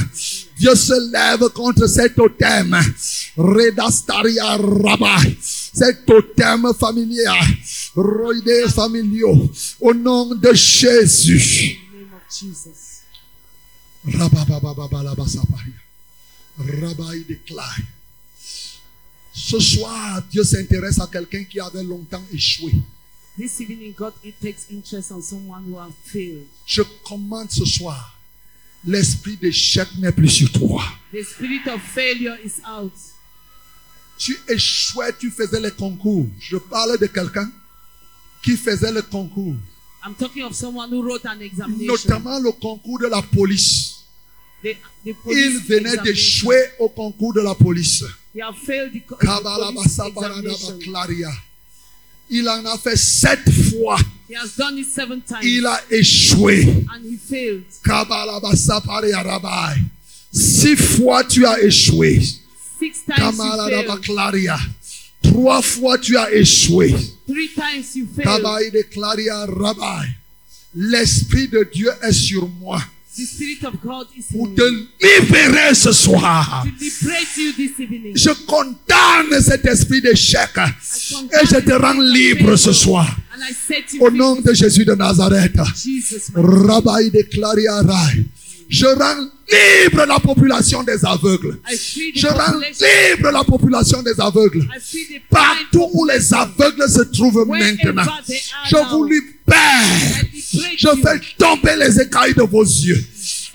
Dieu 0.58 0.74
se 0.74 1.12
lève 1.12 1.48
contre 1.50 1.86
ces 1.86 2.10
totems. 2.10 2.76
Redastaria 3.36 4.56
Rabbi. 4.56 5.36
Ces 5.40 6.04
totems 6.04 6.72
familiers. 6.78 7.24
Au 7.94 9.92
nom 9.94 10.34
de 10.34 10.54
Jésus. 10.54 11.76
In 11.76 11.90
the 11.90 11.98
name 11.98 12.14
of 12.14 12.22
Jesus. 12.30 13.02
Rababababalabasapaya. 14.06 15.74
Rabbi 16.58 17.24
déclare. 17.28 17.80
Ce 19.34 19.58
soir, 19.58 20.22
Dieu 20.30 20.44
s'intéresse 20.44 21.00
à 21.00 21.06
quelqu'un 21.06 21.44
qui 21.44 21.60
avait 21.60 21.82
longtemps 21.82 22.22
échoué. 22.32 22.72
This 23.38 23.60
evening, 23.60 23.94
God 23.96 24.12
it 24.24 24.34
takes 24.40 24.66
interest 24.70 25.10
on 25.12 25.22
someone 25.22 25.64
who 25.66 25.78
has 25.78 25.92
failed. 26.04 26.46
Je 26.66 26.82
commande 27.02 27.50
ce 27.50 27.64
soir, 27.64 28.18
l'esprit 28.84 29.36
d'échec 29.36 29.88
n'est 29.98 30.12
plus 30.12 30.28
sur 30.28 30.52
toi. 30.52 30.82
The 31.12 31.22
spirit 31.22 31.66
of 31.68 31.80
failure 31.80 32.36
is 32.44 32.60
out. 32.66 32.92
Tu 34.18 34.38
échouais, 34.48 35.14
tu 35.18 35.30
faisais 35.30 35.60
les 35.60 35.70
concours. 35.70 36.26
Je 36.38 36.58
parle 36.58 36.98
de 36.98 37.06
quelqu'un 37.06 37.50
qui 38.42 38.56
faisait 38.56 38.92
le 38.92 39.02
concours, 39.02 39.54
I'm 40.04 40.14
talking 40.14 40.42
of 40.42 40.54
someone 40.54 40.90
who 40.90 41.02
wrote 41.02 41.24
an 41.26 41.40
examination. 41.40 41.86
notamment 41.86 42.40
le 42.40 42.50
concours 42.52 42.98
de 42.98 43.06
la 43.06 43.22
police. 43.22 44.00
The, 44.62 44.76
the 45.04 45.12
police 45.14 45.38
Il 45.38 45.58
venait 45.60 45.96
d'échouer 46.02 46.62
au 46.78 46.88
concours 46.88 47.32
de 47.34 47.40
la 47.40 47.54
police. 47.54 48.04
He 48.34 48.40
have 48.40 48.56
failed 48.56 48.92
the. 48.92 49.02
Il 52.30 52.48
en 52.48 52.64
a 52.64 52.78
fait 52.78 52.96
sept 52.96 53.48
fois. 53.70 53.98
He 54.28 54.34
has 54.34 54.56
done 54.56 54.78
it 54.78 54.86
seven 54.86 55.20
times 55.20 55.42
Il 55.42 55.66
a 55.66 55.80
échoué. 55.90 56.86
and 56.92 57.04
he 57.04 57.16
failed. 57.16 57.64
Six 60.32 60.76
fois 60.76 61.24
tu 61.24 61.44
as 61.44 61.60
échoué. 61.62 62.20
Six 62.78 63.04
times 63.04 63.36
failed. 63.36 63.90
Trois 65.32 65.62
fois 65.62 65.98
tu 65.98 66.16
as 66.16 66.32
échoué. 66.32 66.94
Three 67.26 67.48
times 67.54 67.84
you 67.94 68.06
failed. 68.14 68.42
Kabaï 68.42 68.70
déclaria 68.70 69.46
Rabbi. 69.46 70.08
L'Esprit 70.74 71.48
de 71.48 71.66
Dieu 71.72 71.90
est 72.02 72.12
sur 72.12 72.48
moi 72.48 72.80
The 73.14 73.26
spirit 73.26 73.62
of 73.66 73.74
God 73.84 74.06
is 74.16 74.24
pour 74.32 74.54
te 74.54 74.62
libérer 74.62 75.74
ce 75.74 75.92
soir. 75.92 76.64
Je 76.80 78.30
condamne 78.46 79.42
cet 79.42 79.66
esprit 79.66 80.00
d'échec 80.00 80.48
et 80.56 81.46
je 81.46 81.60
te 81.60 81.72
rends 81.72 82.00
libre 82.00 82.56
ce 82.56 82.72
soir. 82.72 83.14
Au 84.00 84.10
nom 84.10 84.36
de 84.40 84.54
Jésus 84.54 84.86
de 84.86 84.94
Nazareth. 84.94 85.58
Rabbi 86.34 87.10
déclaria 87.10 87.82
Rai. 87.82 88.24
Je 88.72 88.86
rends 88.86 89.28
libre 89.50 90.06
la 90.06 90.18
population 90.18 90.82
des 90.82 91.04
aveugles. 91.04 91.58
Je 92.14 92.26
rends 92.26 92.58
libre 92.58 93.30
la 93.30 93.44
population 93.44 94.02
des 94.02 94.18
aveugles. 94.18 94.66
Partout 95.28 95.90
où 95.92 96.06
les 96.06 96.32
aveugles 96.32 96.88
se 96.88 97.02
trouvent 97.02 97.46
maintenant, 97.46 98.02
je 98.70 98.76
vous 98.90 99.04
libère. 99.04 100.24
Je 100.78 100.88
fais 100.88 101.20
tomber 101.36 101.76
les 101.76 102.00
écailles 102.00 102.32
de 102.32 102.44
vos 102.44 102.64
yeux. 102.64 103.04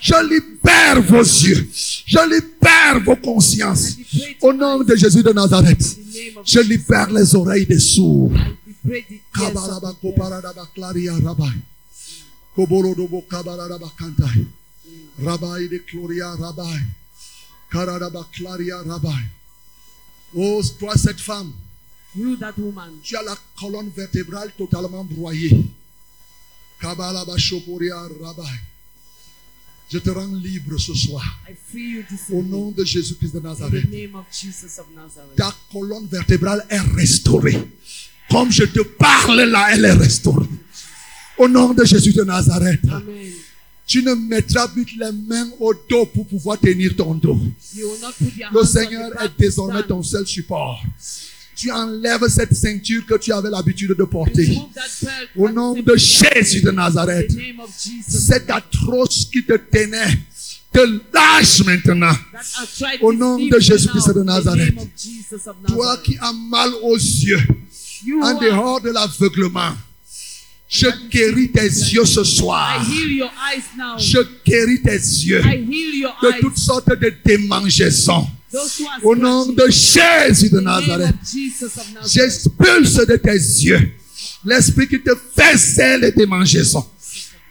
Je 0.00 0.14
libère 0.22 1.02
vos 1.02 1.20
yeux. 1.20 1.68
Je 2.06 2.18
libère 2.32 3.00
vos 3.04 3.16
consciences. 3.16 3.96
Au 4.40 4.52
nom 4.52 4.84
de 4.84 4.94
Jésus 4.94 5.24
de 5.24 5.32
Nazareth, 5.32 5.98
je 6.44 6.60
libère 6.60 7.10
les 7.10 7.34
oreilles 7.34 7.66
des 7.66 7.80
sourds. 7.80 8.30
I 8.86 8.90
liberate 8.90 9.08
the 9.08 9.98
ears 11.00 11.16
of 11.18 11.36
the 11.36 11.42
deaf. 11.42 11.54
Kabalabakoparabaklaria 13.34 14.57
Rabbi. 15.22 15.68
De 15.68 15.78
Gloria 15.90 16.34
Rabbi. 16.34 16.78
Karadabaklaria 17.70 18.82
Rabbi. 18.86 19.22
Oh, 20.36 20.62
toi, 20.78 20.94
cette 20.96 21.20
femme, 21.20 21.52
You, 22.14 22.36
that 22.36 22.54
woman, 22.58 22.90
tu 23.02 23.16
as 23.16 23.22
la 23.22 23.36
colonne 23.58 23.90
vertébrale 23.94 24.50
totalement 24.56 25.04
broyée. 25.04 25.64
Kabalabashoporia 26.80 27.96
Rabbi. 28.20 28.48
Je 29.90 29.98
te 29.98 30.10
rends 30.10 30.34
libre 30.34 30.78
ce 30.78 30.94
soir. 30.94 31.24
I 31.48 31.54
free 31.70 31.90
you 31.96 32.02
this 32.08 32.20
Au 32.30 32.42
nom 32.42 32.70
de 32.72 32.84
Jésus-Christ 32.84 33.32
de 33.34 33.38
In 33.38 33.42
Nazareth. 33.42 33.90
the 33.90 33.90
name 33.90 34.14
of 34.16 34.26
Jesus 34.30 34.78
of 34.78 34.86
Nazareth. 34.94 35.36
Ta 35.36 35.54
colonne 35.72 36.06
vertébrale 36.06 36.66
est 36.68 36.80
restaurée. 36.94 37.58
Comme 38.30 38.50
je 38.52 38.64
te 38.64 38.80
parle 38.80 39.40
là, 39.44 39.68
elle 39.72 39.84
est 39.86 39.92
restaurée. 39.92 40.46
Au 41.38 41.48
nom 41.48 41.72
de 41.72 41.84
Jésus 41.84 42.12
de 42.12 42.22
Nazareth. 42.24 42.80
Amen. 42.90 43.32
Tu 43.88 44.02
ne 44.02 44.12
mettras 44.12 44.68
plus 44.68 44.84
les 44.98 45.10
mains 45.12 45.48
au 45.58 45.72
dos 45.88 46.04
pour 46.04 46.26
pouvoir 46.26 46.60
tenir 46.60 46.94
ton 46.94 47.14
dos. 47.14 47.40
Le 48.52 48.64
Seigneur 48.64 49.10
est 49.22 49.30
désormais 49.38 49.82
ton 49.82 50.02
seul 50.02 50.26
support. 50.26 50.82
tu 51.56 51.72
enlèves 51.72 52.28
cette 52.28 52.54
ceinture 52.54 53.04
que 53.04 53.16
tu 53.16 53.32
avais 53.32 53.50
l'habitude 53.50 53.94
de 53.98 54.04
porter. 54.04 54.58
Au 55.36 55.48
nom 55.48 55.72
de 55.72 55.96
Jésus 55.96 56.60
de 56.60 56.70
Nazareth, 56.70 57.30
the 57.30 57.36
name 57.36 57.60
of 57.60 57.70
Jesus. 57.82 58.26
cet 58.26 58.48
atroce 58.50 59.24
qui 59.24 59.42
te 59.42 59.54
tenait, 59.54 60.18
te 60.72 61.00
lâche 61.12 61.64
maintenant. 61.64 62.12
Au 63.00 63.12
nom 63.12 63.38
de 63.38 63.58
Jésus-Christ 63.58 64.14
de 64.14 64.22
Nazareth. 64.22 64.76
Toi 65.66 65.96
qui 66.04 66.16
as 66.20 66.32
mal 66.32 66.70
aux 66.82 66.96
yeux, 66.96 67.42
en 68.22 68.38
dehors 68.38 68.80
de 68.80 68.90
l'aveuglement, 68.90 69.72
je 70.68 70.86
guéris 71.10 71.50
tes 71.50 71.62
yeux 71.62 72.04
ce 72.04 72.22
soir. 72.24 72.84
Je 73.98 74.18
guéris 74.44 74.82
tes 74.82 74.92
yeux 74.92 75.42
de 75.42 76.40
toutes 76.40 76.58
sortes 76.58 76.90
de 76.98 77.12
démangeaisons. 77.24 78.26
Au 79.02 79.14
nom 79.16 79.46
de 79.46 79.68
Jésus 79.70 80.50
de 80.50 80.60
Nazareth, 80.60 81.14
j'expulse 82.06 82.94
de 83.06 83.16
tes 83.16 83.32
yeux 83.32 83.92
l'esprit 84.44 84.88
qui 84.88 85.00
te 85.00 85.10
faisait 85.36 85.98
les 85.98 86.12
démangeaisons. 86.12 86.86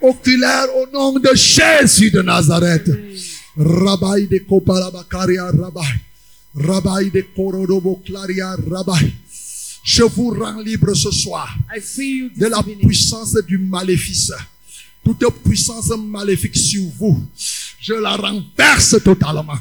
Oculaire 0.00 0.66
au 0.76 0.86
nom 0.92 1.18
de 1.18 1.30
Jésus 1.34 2.10
de 2.10 2.22
Nazareth. 2.22 2.88
Rabbi 3.56 4.28
de 4.28 4.38
Koparabakaria 4.38 5.46
Rabbi. 5.46 5.88
Rabbi 6.54 7.10
de 7.10 7.24
Korodobo 7.34 8.00
Claria 8.04 8.56
Rabbi. 8.70 9.12
Je 9.88 10.02
vous 10.02 10.28
rends 10.38 10.60
libre 10.60 10.92
ce 10.92 11.10
soir 11.10 11.48
de 11.74 12.46
la 12.46 12.62
puissance 12.62 13.34
du 13.46 13.56
maléfice. 13.56 14.30
Toute 15.02 15.24
puissance 15.42 15.88
maléfique 15.96 16.58
sur 16.58 16.82
vous, 16.98 17.26
je 17.80 17.94
la 17.94 18.14
renverse 18.16 19.02
totalement. 19.02 19.58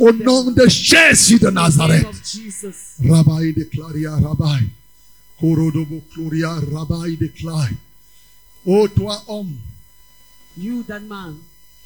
Au 0.00 0.12
nom 0.12 0.50
de 0.50 0.68
Jésus 0.68 1.38
de 1.38 1.48
Nazareth. 1.48 2.04
Rabbi 3.02 3.54
de 3.54 3.64
Claria 3.64 4.16
Rabbi. 4.16 4.66
Korodobo 5.40 6.04
Gloria 6.14 6.52
Rabbi 6.70 7.16
de 7.16 7.28
Clay. 7.28 7.70
Oh 8.66 8.86
toi 8.86 9.24
homme, 9.28 9.56
You, 10.58 10.82
that 10.88 11.00
man, 11.00 11.36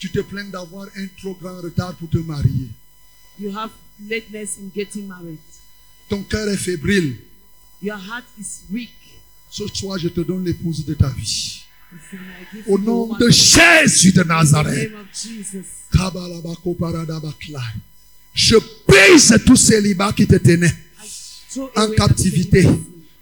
tu 0.00 0.10
te 0.10 0.18
plains 0.20 0.48
d'avoir 0.50 0.88
un 0.96 1.06
trop 1.16 1.38
grand 1.40 1.60
retard 1.60 1.94
pour 1.94 2.08
te 2.08 2.18
marier. 2.18 2.70
you 3.38 3.56
have 3.56 3.70
lateness 4.08 4.58
in 4.58 4.72
getting 4.74 5.06
married. 5.06 5.38
Ton 6.08 6.24
cœur 6.24 6.48
est 6.48 6.56
fébrile. 6.56 7.18
Your 7.82 7.96
heart 7.96 8.24
is 8.38 8.62
weak. 8.70 8.90
Ce 9.50 9.66
soir, 9.74 9.98
je 9.98 10.08
te 10.08 10.20
donne 10.20 10.44
l'épouse 10.44 10.84
de 10.84 10.94
ta 10.94 11.08
vie. 11.08 11.62
Au 12.68 12.78
nom 12.78 13.16
de 13.18 13.28
Jésus 13.28 14.12
de 14.12 14.22
Nazareth. 14.22 14.92
Je 18.34 18.56
brise 18.86 19.38
tout 19.44 19.56
célibat 19.56 20.12
qui 20.12 20.26
te 20.26 20.36
tenait 20.36 20.74
en 21.76 21.90
captivité. 21.90 22.66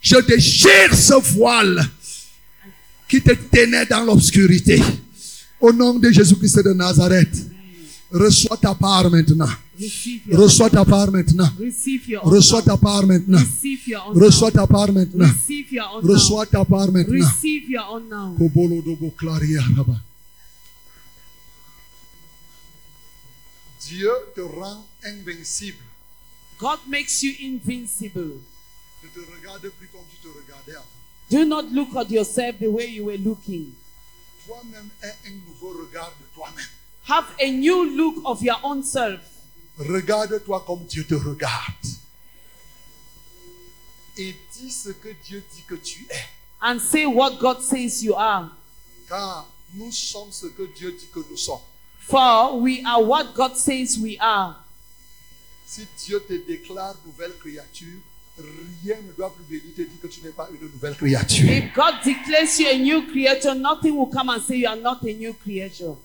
Je 0.01 0.17
déchire 0.27 0.95
ce 0.95 1.15
voile 1.35 1.89
qui 3.09 3.21
te 3.23 3.33
tenait 3.33 3.87
dans 3.87 4.05
l'obscurité. 4.05 4.81
Au 5.61 5.73
nom 5.73 5.95
de 5.95 6.11
Jésus-Christ 6.11 6.63
de 6.65 6.73
Nazareth, 6.75 7.35
reçois 8.13 8.57
ta 8.57 8.75
part 8.75 9.11
maintenant. 9.11 9.49
Reçois 10.31 10.71
ta 10.71 10.85
part 10.85 11.11
maintenant. 11.11 11.51
Reçois 12.25 12.63
ta 12.63 12.71
now. 12.73 12.77
part 12.77 13.07
maintenant. 13.07 13.39
Receive 13.39 13.87
your 13.87 14.07
own 14.07 14.21
Reçois 14.21 14.51
now. 14.51 14.57
ta 14.61 14.67
part 14.67 14.93
maintenant. 14.93 15.29
Reçois 16.03 16.47
ta 16.47 16.65
part 16.65 16.87
now. 16.87 16.93
maintenant. 16.93 17.27
Receive 17.27 17.71
your 17.71 17.85
own 17.91 18.09
now. 18.09 18.35
Kobolodobo 18.37 19.11
Claria. 19.17 19.63
Dieu 23.89 24.13
te 24.35 24.41
rend 24.41 24.85
invincible. 25.05 25.85
God 26.59 26.79
makes 26.87 27.23
you 27.23 27.33
invincible. 27.41 28.41
Ne 29.03 29.09
te 29.09 29.21
regarde 29.21 29.71
plus 29.79 29.89
comme 29.89 30.05
tu 30.11 30.17
te 30.21 30.29
regardais 30.29 30.77
avant. 30.77 31.01
Do 31.31 31.45
not 31.45 31.73
look 31.73 31.97
at 31.97 32.11
yourself 32.11 32.59
the 32.59 32.67
way 32.69 32.87
you 32.91 33.07
were 33.07 33.17
looking. 33.19 33.73
Toi-même 34.47 34.91
aie 35.03 35.15
un 35.27 35.35
nouveau 35.49 35.71
regard 35.87 36.13
de 36.21 36.27
toi-même. 36.35 36.80
Have 37.11 37.27
a 37.41 37.51
new 37.51 37.97
look 37.97 38.23
of 38.25 38.41
your 38.41 38.57
own 38.63 38.85
self. 38.85 39.21
Regarde-toi 39.79 40.63
comme 40.65 40.85
Dieu 40.87 41.05
te 41.05 41.15
regarde. 41.15 41.87
Et 44.17 44.35
dis 44.55 44.71
ce 44.71 44.91
que 44.91 45.09
Dieu 45.25 45.43
dit 45.55 45.63
que 45.67 45.75
tu 45.75 46.07
es. 46.11 46.41
and 46.63 46.79
say 46.81 47.07
what 47.07 47.39
God 47.41 47.63
says 47.63 48.03
you 48.03 48.15
are. 48.15 48.51
Car 49.09 49.47
nous 49.75 49.91
sommes 49.93 50.31
ce 50.31 50.47
que 50.47 50.63
Dieu 50.77 50.93
dit 50.93 51.09
que 51.13 51.21
nous 51.29 51.37
sommes. 51.37 51.61
For 51.99 52.61
we 52.61 52.83
are 52.85 53.03
what 53.03 53.35
God 53.35 53.57
says 53.57 53.99
we 53.99 54.17
are. 54.21 54.57
Si 55.67 55.87
Dieu 56.05 56.21
te 56.21 56.35
déclare 56.47 56.95
nouvelle 57.07 57.33
créature, 57.39 58.01
rien 58.39 58.97
ne 59.07 59.13
doit 59.13 59.35
plus 59.35 59.59
venir 59.59 59.75
te 59.75 59.83
dire 59.83 60.01
que 60.03 60.09
tu 60.09 60.21
n'es 60.23 60.31
pas 60.31 60.49
une 60.53 60.69
nouvelle 60.69 60.97
créature. 60.97 61.49
If 61.51 61.75
God 61.75 61.95
declares 62.05 62.59
you 62.59 62.69
a 62.69 62.79
new 62.79 63.07
creature, 63.07 63.55
nothing 63.55 63.97
will 63.97 64.11
come 64.11 64.29
and 64.29 64.41
say 64.41 64.59
you 64.59 64.69
are 64.69 64.77
not 64.77 65.03
a 65.03 65.13
new 65.13 65.33
creature. 65.35 65.97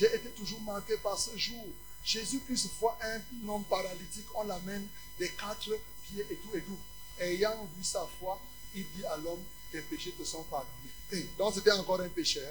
J'ai 0.00 0.06
été 0.14 0.30
toujours 0.30 0.62
marqué 0.62 0.96
par 0.96 1.18
ce 1.18 1.36
jour. 1.36 1.62
Jésus-Christ 2.02 2.70
voit 2.80 2.96
un 3.04 3.20
homme 3.50 3.64
paralytique, 3.64 4.24
on 4.34 4.44
l'amène 4.44 4.86
des 5.18 5.28
quatre 5.28 5.64
pieds 6.08 6.24
et 6.30 6.36
tout 6.36 6.56
et 6.56 6.62
tout. 6.62 6.78
Ayant 7.20 7.68
vu 7.76 7.84
sa 7.84 8.08
foi, 8.18 8.40
il 8.74 8.82
dit 8.96 9.04
à 9.04 9.18
l'homme, 9.18 9.42
tes 9.70 9.82
péchés 9.82 10.14
te 10.18 10.24
sont 10.24 10.42
pardonnés. 10.44 11.28
Donc 11.36 11.52
c'était 11.52 11.72
encore 11.72 12.00
un 12.00 12.08
pécheur. 12.08 12.50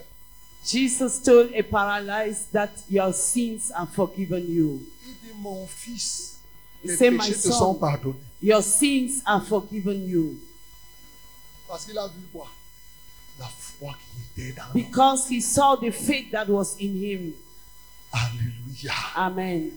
Jesus 0.63 1.23
told 1.23 1.51
a 1.55 1.63
paralyzed 1.63 2.51
that 2.51 2.69
your 2.87 3.11
sins 3.11 3.71
are 3.73 3.87
forgiven 3.91 4.45
you. 4.47 4.83
Il 5.07 5.13
dit, 5.13 5.33
mon 5.35 5.65
fils, 5.65 6.35
tes 6.85 7.09
My 7.09 7.17
péchés 7.17 7.33
te 7.33 7.47
son. 7.47 7.57
sont 7.57 7.73
pardonnés. 7.73 8.19
Your 8.43 8.61
sins 8.61 9.23
are 9.25 9.43
forgiven 9.43 10.07
you. 10.07 10.39
Parce 11.67 11.85
qu'il 11.85 11.97
a 11.97 12.07
vu 12.09 12.21
quoi? 12.31 12.47
Because 14.73 15.27
he 15.27 15.41
saw 15.41 15.75
the 15.75 15.91
faith 15.91 16.31
that 16.31 16.47
was 16.47 16.77
in 16.79 16.95
him. 16.95 17.33
Alléluia. 18.13 18.93
Amen. 19.15 19.71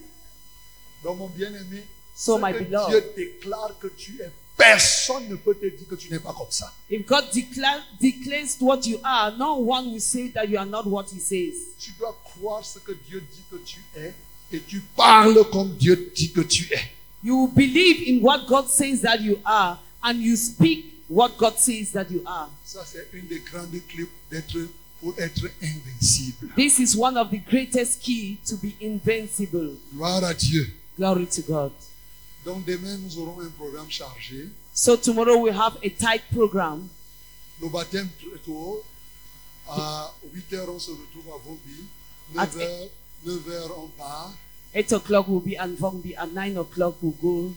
Donc 1.02 1.18
mon 1.18 1.28
bien-aimé, 1.28 1.84
So, 2.14 2.38
my 2.38 2.52
beloved. 2.52 2.90
Dieu 2.90 3.12
déclare 3.16 3.78
que 3.80 3.88
tu 3.88 4.20
es, 4.22 4.30
personne 4.56 5.28
ne 5.28 5.36
peut 5.36 5.54
te 5.54 5.66
dire 5.66 5.88
que 5.88 5.94
tu 5.94 6.10
n'es 6.10 6.18
pas 6.18 6.32
comme 6.32 6.50
ça. 6.50 6.72
If 6.88 7.06
God 7.06 7.24
declare, 7.32 7.82
declares 8.00 8.56
what 8.60 8.86
you 8.86 9.00
are, 9.02 9.32
no 9.36 9.56
one 9.56 9.92
will 9.92 10.00
say 10.00 10.28
that 10.28 10.48
you 10.48 10.58
are 10.58 10.66
not 10.66 10.86
what 10.86 11.06
he 11.10 11.18
says. 11.18 11.54
Tu 11.80 11.92
dois 11.98 12.16
croire 12.22 12.64
ce 12.64 12.78
que 12.78 12.92
Dieu 13.08 13.20
dit 13.20 13.42
que 13.50 13.56
tu 13.56 13.80
es 13.96 14.12
et 14.52 14.60
tu 14.60 14.80
parles 14.94 15.42
comme 15.50 15.74
Dieu 15.76 16.12
dit 16.14 16.32
que 16.32 16.42
tu 16.42 16.68
es. 16.72 16.80
You 17.24 17.44
will 17.44 17.52
believe 17.52 18.02
in 18.06 18.20
what 18.20 18.46
God 18.46 18.68
says 18.68 19.00
that 19.02 19.20
you 19.20 19.38
are, 19.44 19.78
and 20.02 20.20
you 20.20 20.36
speak 20.36 20.91
what 21.12 21.36
God 21.36 21.59
says 21.59 21.93
that 21.93 22.10
you 22.10 22.22
are. 22.26 22.48
Ça, 22.64 22.84
c'est 22.86 23.06
une 23.12 23.26
des 23.26 23.40
grandes 23.40 23.80
clés 23.89 24.09
d'être, 24.30 24.68
pour 25.01 25.14
être 25.18 25.51
invincible. 25.60 26.48
This 26.56 26.78
is 26.78 26.97
one 26.97 27.16
of 27.18 27.30
the 27.30 27.39
greatest 27.39 28.01
key 28.01 28.39
to 28.47 28.56
be 28.56 28.74
invincible. 28.80 29.76
Gloire 29.93 30.24
à 30.24 30.32
Dieu. 30.32 30.66
Glory 30.97 31.26
to 31.26 31.43
God. 31.43 31.72
Donc 32.44 32.64
demain, 32.64 32.97
nous 32.98 33.18
aurons 33.18 33.40
un 33.40 33.51
programme 33.51 33.90
chargé. 33.90 34.48
So 34.72 34.97
tomorrow 34.97 35.39
we 35.39 35.51
have 35.51 35.76
a 35.82 35.90
tight 35.90 36.22
program. 36.32 36.89
Le 37.60 37.68
baptême 37.68 38.09
très 38.18 38.39
tôt. 38.39 38.82
À 39.68 40.12
8 40.32 40.52
heures, 40.55 40.74
on 40.74 40.78
se 40.78 40.90
retrouve 40.90 41.28
à 41.28 41.39
Vauby. 41.44 41.84
9 42.34 42.56
heures, 42.59 42.89
9 43.24 43.48
heures, 43.48 43.78
on 43.78 43.89
part. 43.97 44.34
Eight 44.74 44.93
o'clock 44.93 45.28
will 45.28 45.40
be 45.40 45.55
at. 45.56 45.68
At 46.16 46.32
nine 46.32 46.56
o'clock 46.56 46.97
we'll 47.02 47.14
go, 47.20 47.52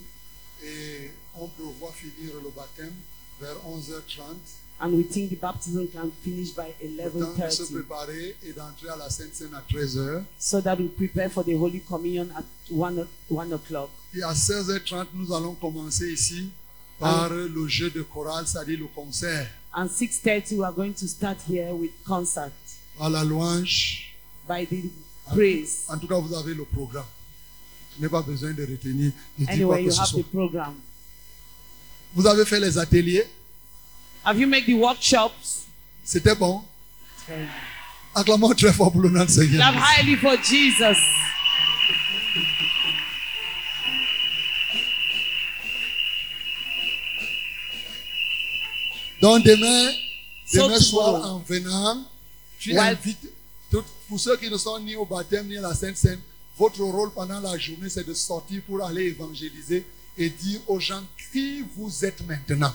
Et 0.63 1.11
on 1.39 1.47
prévoit 1.47 1.93
finir 1.93 2.33
le 2.43 2.49
baptême 2.49 2.93
vers 3.39 3.55
11h30. 3.67 4.23
and 4.81 4.93
we 4.93 5.03
think 5.03 5.29
the 5.29 5.35
baptism 5.37 5.87
can 5.87 6.11
finish 6.23 6.51
by 6.53 6.67
se 7.49 7.63
préparer 7.73 8.35
et 8.43 8.51
d'entrer 8.53 8.89
à 8.89 8.97
la 8.97 9.09
Sainte 9.09 9.33
Seine 9.33 9.53
à 9.53 9.61
13h. 9.71 10.23
so 10.37 10.59
that 10.61 10.75
we 10.77 10.87
prepare 10.89 11.29
for 11.29 11.43
the 11.43 11.53
Holy 11.55 11.79
Communion 11.81 12.27
at 12.35 12.43
one 12.69 12.99
o- 12.99 13.33
one 13.33 13.53
o'clock. 13.53 13.89
Et 14.13 14.21
à 14.23 14.33
16h30, 14.33 15.07
nous 15.13 15.33
allons 15.33 15.55
commencer 15.55 16.11
ici 16.11 16.49
par 16.99 17.29
le 17.29 17.67
jeu 17.67 17.89
de 17.89 18.01
chorale, 18.03 18.45
c'est-à-dire 18.47 18.79
le 18.79 18.87
concert. 18.87 19.47
And 19.73 19.87
six 19.89 20.19
thirty 20.21 20.55
we 20.55 20.63
are 20.63 20.73
going 20.73 20.93
to 20.93 21.07
start 21.07 21.37
here 21.49 21.73
with 21.73 21.91
concert 22.05 22.51
À 22.99 23.09
la 23.09 23.23
louange. 23.23 24.13
by 24.47 24.65
the 24.65 24.89
praise. 25.33 25.83
En 25.89 25.97
tout 25.97 26.07
cas, 26.07 26.19
vous 26.19 26.33
avez 26.33 26.53
le 26.53 26.63
programme. 26.65 27.05
Je 27.97 28.01
n'ai 28.03 28.09
pas 28.09 28.21
besoin 28.21 28.51
de 28.53 28.61
retenir, 28.65 29.11
de 29.39 29.45
dire 29.45 29.47
quoi 29.47 29.53
Anyway, 29.53 29.79
que 29.79 29.85
you 29.85 29.91
ce 29.91 29.99
have 30.01 30.07
soit. 30.09 30.19
the 30.21 30.25
program. 30.31 30.75
Vous 32.15 32.25
avez 32.25 32.45
fait 32.45 32.59
les 32.59 32.77
ateliers. 32.77 33.25
Have 34.23 34.39
you 34.39 34.47
made 34.47 34.65
the 34.65 34.73
workshops? 34.73 35.65
C'était 36.03 36.35
bon. 36.35 36.63
Okay. 37.27 37.45
Acclamons 38.15 38.53
très 38.53 38.71
fort 38.71 38.91
pour 38.91 39.01
le 39.01 39.09
nom 39.09 39.25
de 39.25 39.29
Seigneur. 39.29 39.59
Clap 39.61 39.75
highly 39.75 40.15
for 40.15 40.35
Jesus. 40.41 40.97
Donc 49.21 49.43
demain, 49.43 49.91
So 50.45 50.63
demain 50.67 50.79
soir, 50.79 51.13
tomorrow. 51.21 51.35
en 51.35 51.39
venant, 51.39 52.05
tu 52.59 52.77
invites, 52.77 53.29
tout- 53.71 53.83
pour 54.07 54.19
ceux 54.19 54.37
qui 54.37 54.49
ne 54.49 54.57
sont 54.57 54.79
ni 54.79 54.95
au 54.95 55.05
baptême 55.05 55.47
ni 55.47 55.57
à 55.57 55.61
la 55.61 55.73
Sainte 55.73 55.97
Seine, 55.97 56.19
votre 56.57 56.81
rôle 56.83 57.11
pendant 57.11 57.39
la 57.39 57.57
journée, 57.57 57.89
c'est 57.89 58.05
de 58.07 58.13
sortir 58.13 58.61
pour 58.67 58.83
aller 58.85 59.05
évangéliser 59.05 59.85
et 60.17 60.29
dire 60.29 60.59
aux 60.67 60.79
gens 60.79 61.03
qui 61.31 61.63
vous 61.75 62.05
êtes 62.05 62.25
maintenant? 62.27 62.73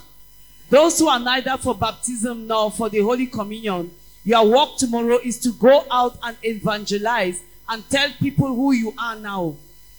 Those 0.71 1.01
who 1.01 1.09
are 1.09 1.19
neither 1.19 1.59
for 1.59 1.75
baptism 1.75 2.47
nor 2.47 2.71
for 2.71 2.89
the 2.89 3.01
Holy 3.01 3.27
Communion, 3.27 3.91
your 4.25 4.47
work 4.47 4.77
tomorrow 4.79 5.19
is 5.25 5.39
to 5.41 5.53
go 5.53 5.85
out 5.91 6.17
and 6.23 6.37
evangelize 6.45 7.41
and 7.69 7.83
tell 7.89 8.11
people 8.21 8.49
who 8.49 8.73
you 8.73 8.95
are 8.99 9.17
now. 9.17 9.57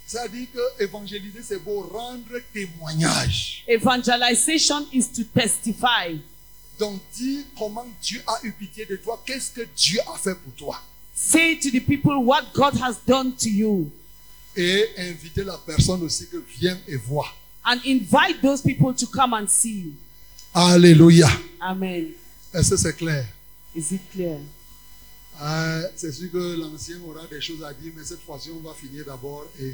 Ça 0.07 0.27
dit 0.27 0.47
que 0.47 0.84
évangéliser, 0.84 1.41
c'est 1.41 1.59
beau 1.63 1.81
rendre 1.81 2.39
témoignage. 2.53 3.63
Evangelization 3.68 4.85
is 4.91 5.07
to 5.07 5.23
testify. 5.23 6.19
Donc, 6.77 6.99
dire 7.15 7.43
comment 7.57 7.85
Dieu 8.01 8.22
a 8.27 8.39
eu 8.43 8.51
pitié 8.51 8.85
de 8.85 8.97
toi, 8.97 9.22
qu'est-ce 9.26 9.51
que 9.51 9.68
Dieu 9.76 9.99
a 10.13 10.18
fait 10.18 10.35
pour 10.35 10.53
toi? 10.53 10.81
Say 11.13 11.55
to 11.59 11.69
the 11.69 11.80
people 11.80 12.26
what 12.26 12.53
God 12.53 12.73
has 12.81 12.95
done 13.05 13.34
to 13.38 13.49
you. 13.49 13.91
Et 14.56 14.86
inviter 14.98 15.44
la 15.44 15.57
personne 15.57 16.03
aussi 16.03 16.28
que 16.28 16.38
vienne 16.60 16.80
et 16.88 16.98
voit. 16.98 17.34
And 17.64 17.78
invite 17.86 18.41
those 18.41 18.61
people 18.61 18.94
to 18.94 19.06
come 19.07 19.34
and 19.34 19.48
see 19.48 19.82
you. 19.86 19.94
Alléluia. 20.53 21.30
Amen. 21.61 22.07
Est-ce 22.53 22.72
que 22.72 22.78
c'est 22.78 22.94
clair? 22.98 23.26
Is 23.76 23.94
it 23.94 24.02
clear? 24.11 24.38
Euh, 25.41 25.88
c'est 25.95 26.11
sûr 26.11 26.30
que 26.32 26.56
l'ancien 26.60 26.98
aura 27.07 27.26
des 27.28 27.40
choses 27.40 27.64
à 27.64 27.73
dire, 27.73 27.94
mais 27.95 28.03
cette 28.03 28.22
fois-ci, 28.22 28.49
on 28.52 28.60
va 28.68 28.73
finir 28.73 29.06
d'abord 29.06 29.45
et 29.60 29.73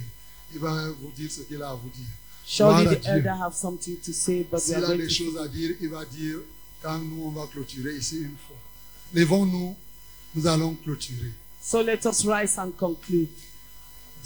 il 0.54 0.60
va 0.60 0.90
vous 1.02 1.12
dire 1.16 1.32
ce 1.32 1.42
qu'il 1.42 1.62
a 1.64 1.70
à 1.72 1.74
vous 1.74 1.90
dire. 1.90 2.06
Surely 2.46 2.84
Gloire 2.84 2.94
à 2.94 2.96
the 2.96 3.02
Dieu. 3.02 3.12
elder 3.12 3.30
have 3.42 3.54
something 3.56 3.98
to 4.06 4.14
say, 4.14 4.44
but 4.44 4.60
we 4.60 4.62
S'il 4.62 4.84
a 4.84 4.96
des 4.96 5.10
choses 5.10 5.38
à 5.38 5.48
dire, 5.48 5.72
il 5.82 5.90
va 5.90 6.06
dire 6.06 6.38
quand 6.82 7.00
nous, 7.00 7.24
on 7.26 7.32
va 7.32 7.48
clôturer 7.52 7.96
ici 7.98 8.18
une 8.20 8.36
fois. 8.48 8.56
Levons-nous, 9.14 9.76
nous 10.36 10.48
allons 10.48 10.76
clôturer. 10.76 11.32
So 11.62 11.82
let 11.82 12.06
us 12.06 12.24
rise 12.26 12.58
and 12.60 12.72
conclude. 12.78 13.28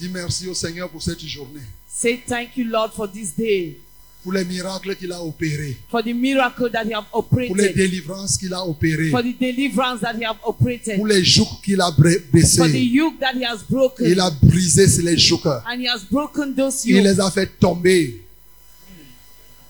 Dis 0.02 0.10
merci 0.10 0.48
au 0.48 0.56
Seigneur 0.56 0.90
pour 0.90 1.00
cette 1.00 1.24
journée, 1.24 1.62
Say 1.88 2.24
thank 2.28 2.58
you, 2.58 2.66
Lord, 2.66 2.92
for 2.92 3.08
this 3.08 3.36
day, 3.38 3.78
pour 4.24 4.34
les 4.34 4.44
miracles 4.44 4.96
qu'il 4.96 5.12
a 5.12 5.22
opérés, 5.22 5.78
for 5.92 6.02
the 6.02 6.08
miracle 6.08 6.72
that 6.72 6.86
you 6.86 6.96
have 6.98 7.06
pour 7.12 7.38
les 7.38 7.50
operated, 7.52 7.76
délivrances 7.76 8.36
qu'il 8.36 8.52
a 8.52 8.66
opérées, 8.66 9.12
for 9.12 9.22
the 9.22 9.38
deliverance 9.40 10.02
that 10.02 10.16
you 10.16 10.26
have 10.28 10.40
operated, 10.44 10.96
pour 10.96 11.06
les 11.06 11.24
jougs 11.24 11.62
qu'il 11.64 11.80
a 11.80 11.92
bre- 11.92 12.20
for 12.58 12.68
the 12.68 12.84
yoke 12.84 13.20
that 13.20 13.34
he 13.36 13.46
has 13.46 13.60
broken. 13.70 14.08
Il 14.10 14.20
a 14.20 14.32
brisé 14.32 14.88
les 15.04 15.20
jougs. 15.20 15.46
and 15.68 15.80
he 15.80 15.88
has 15.88 16.00
broken 16.10 16.56
those 16.56 16.84
Il 16.84 16.96
yokes. 16.96 17.04
les 17.04 17.20
a 17.20 17.30
fait 17.30 17.60
tomber. 17.60 18.22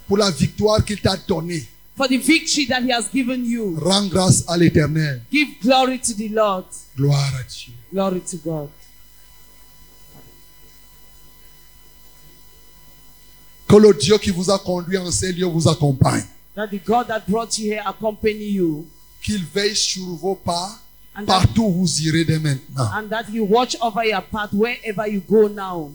Pour 0.07 0.17
la 0.17 0.31
victoire 0.31 0.85
qu'il 0.85 1.01
t'a 1.01 1.17
donnée. 1.27 1.65
For 1.97 2.07
the 2.07 2.17
victory 2.17 2.67
that 2.67 2.81
he 2.83 2.91
has 2.93 3.09
given 3.13 3.43
you. 3.45 3.77
Rends 3.81 4.07
grâce 4.07 4.45
à 4.47 4.55
l'éternel. 4.57 5.21
Give 5.29 5.49
glory 5.61 5.99
to 5.99 6.13
the 6.13 6.29
Lord. 6.31 6.65
Gloire 6.95 7.33
à 7.37 7.43
Dieu. 7.43 7.73
Glory 7.91 8.21
to 8.21 8.37
God. 8.37 8.69
Que 13.71 13.77
le 13.77 13.93
Dieu 13.93 14.17
qui 14.17 14.31
vous 14.31 14.49
a 14.51 14.59
conduit 14.59 14.97
en 14.97 15.09
ces 15.11 15.31
lieux 15.31 15.45
vous 15.45 15.67
accompagne. 15.69 16.25
That 16.55 16.67
the 16.67 16.83
God 16.85 17.07
that 17.07 17.21
brought 17.25 17.57
you 17.57 17.71
here 17.71 17.81
accompany 17.85 18.49
you. 18.51 18.85
Qu'il 19.23 19.45
veille 19.45 19.75
sur 19.75 20.03
vos 20.15 20.35
pas 20.35 20.77
And 21.15 21.25
that, 21.25 21.39
partout 21.39 21.63
où 21.63 21.71
vous 21.71 22.01
irez 22.01 22.25
dès 22.25 22.37
maintenant. 22.39 22.89
and 22.93 23.07
that 23.09 23.25
he 23.31 23.39
watch 23.39 23.77
over 23.81 24.03
your 24.05 24.21
path 24.29 24.49
wherever 24.51 25.07
you 25.07 25.21
go 25.21 25.47
now. 25.47 25.89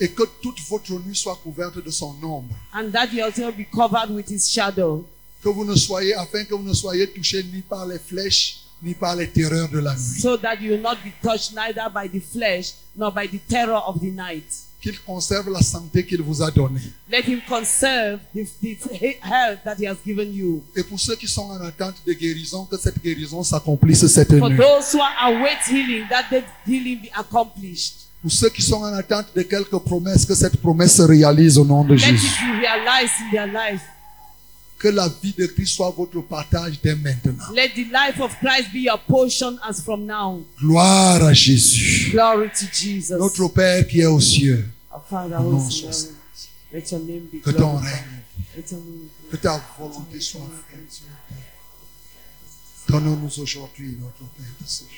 Et 0.00 0.08
que 0.08 0.24
toute 0.42 0.58
votre 0.68 0.92
nuit 1.06 1.14
soit 1.14 1.38
couverte 1.42 1.78
de 1.84 1.90
son 1.90 2.16
ombre. 2.22 2.52
And 2.74 2.90
that 2.90 3.06
you 3.12 3.22
also 3.22 3.52
be 3.52 3.64
covered 3.72 4.10
with 4.10 4.28
his 4.28 4.50
shadow. 4.50 5.06
Que 5.40 5.50
vous 5.50 5.64
ne 5.64 5.76
soyez, 5.76 6.14
afin 6.14 6.44
que 6.44 6.54
vous 6.54 6.64
ne 6.64 6.74
soyez 6.74 7.06
touchés 7.06 7.44
ni 7.44 7.60
par 7.60 7.86
les 7.86 8.00
flèches, 8.00 8.56
ni 8.82 8.92
par 8.94 9.14
les 9.14 9.28
terreurs 9.28 9.68
de 9.68 9.78
la 9.78 9.94
nuit. 9.94 10.20
So 10.20 10.36
that 10.38 10.56
you 10.60 10.72
will 10.72 10.82
not 10.82 10.96
be 11.04 11.12
touched 11.22 11.52
neither 11.54 11.88
by 11.94 12.08
the 12.08 12.20
flesh 12.20 12.72
nor 12.96 13.12
by 13.12 13.28
the 13.28 13.38
terror 13.48 13.80
of 13.86 14.00
the 14.00 14.10
night. 14.10 14.44
Qu'il 14.84 15.00
conserve 15.00 15.50
la 15.50 15.62
santé 15.62 16.04
qu'il 16.04 16.20
vous 16.20 16.42
a 16.42 16.50
donnée. 16.50 16.78
Let 17.10 17.22
him 17.26 17.40
conserve 17.48 18.20
the, 18.34 18.44
the 18.60 19.16
health 19.22 19.60
that 19.64 19.76
he 19.78 19.86
has 19.86 19.96
given 20.04 20.30
you. 20.30 20.62
Et 20.76 20.82
pour 20.82 21.00
ceux 21.00 21.16
qui 21.16 21.26
sont 21.26 21.48
en 21.48 21.60
attente 21.62 21.94
de 22.06 22.12
guérison, 22.12 22.66
que 22.66 22.76
cette 22.76 23.02
guérison 23.02 23.42
s'accomplisse 23.42 24.06
cette 24.08 24.38
For 24.38 24.50
nuit. 24.50 24.58
those 24.58 24.92
who 24.92 25.00
are 25.00 25.32
await 25.32 25.56
healing, 25.70 26.06
that 26.10 26.24
the 26.30 26.42
healing 26.70 27.00
be 27.00 27.08
accomplished. 27.18 27.94
Pour 28.20 28.30
ceux 28.30 28.50
qui 28.50 28.60
sont 28.60 28.82
en 28.82 28.92
attente 28.92 29.28
de 29.34 29.40
quelques 29.40 29.78
promesses, 29.78 30.26
que 30.26 30.34
cette 30.34 30.58
promesse 30.58 30.96
se 30.96 31.02
réalise 31.02 31.56
au 31.56 31.64
nom 31.64 31.82
de 31.82 31.94
Let 31.94 31.96
it 31.96 32.00
Jésus. 32.04 32.26
be 32.42 32.60
realized 32.60 33.14
in 33.22 33.30
their 33.30 33.46
life. 33.46 33.80
Que 34.78 34.88
la 34.88 35.08
vie 35.08 35.32
de 35.32 35.46
Christ 35.46 35.76
soit 35.76 35.90
votre 35.90 36.20
partage 36.20 36.78
dès 36.82 36.94
maintenant. 36.94 37.52
Let 37.54 37.70
the 37.74 37.86
life 37.90 38.20
of 38.20 38.36
Christ 38.38 38.72
be 38.72 38.80
your 38.84 38.98
portion 38.98 39.58
as 39.66 39.80
from 39.80 40.04
now. 40.04 40.42
Gloire 40.58 41.22
à 41.24 41.32
Jésus. 41.32 42.10
Glory 42.10 42.48
to 42.50 42.66
Jesus. 42.72 43.14
Notre 43.18 43.48
Père 43.48 43.86
qui 43.86 44.00
est 44.00 44.06
aux 44.06 44.20
cieux, 44.20 44.68
Our 44.92 45.02
Father 45.08 45.36
Ton 45.36 45.44
who 45.44 45.52
nom 45.52 45.58
is 45.58 45.64
in 45.64 45.70
soit 45.70 45.90
heaven, 45.90 46.16
let 46.72 46.90
your 46.92 47.00
name 47.00 47.28
be 47.32 47.40
que 47.40 47.50
ton 47.50 47.76
règne, 47.76 48.22
que 49.30 49.36
ta 49.36 49.62
volonté 49.78 50.20
soit 50.20 50.40
faite. 50.68 51.02
Donne-nous 52.88 53.40
aujourd'hui 53.40 53.96
notre 54.00 54.30
Père 54.36 54.46
de 54.60 54.66
ce 54.66 54.82
jour. 54.82 54.90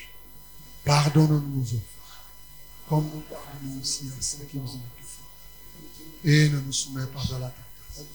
Pardonne-nous 0.83 1.63
offres, 1.63 2.19
comme 2.89 3.09
nous 3.13 3.21
pardonnons 3.21 3.81
aussi 3.81 4.05
à 4.17 4.21
ceux 4.21 4.45
qui 4.51 4.57
nous 4.57 4.63
ont 4.63 4.81
fait. 5.01 6.29
Et 6.29 6.49
ne 6.49 6.59
nous 6.59 6.71
soumets 6.73 7.05
pas 7.05 7.21
à 7.35 7.39
la 7.39 7.47
tentation, 7.47 8.05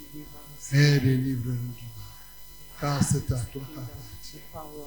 mais 0.72 0.98
délivre-nous 1.00 1.54
du 1.54 1.84
mal. 1.84 2.80
Car 2.80 3.02
c'est 3.02 3.30
à 3.32 3.36
toi 3.36 3.62
qu'appartient 3.74 4.38
la 4.54 4.82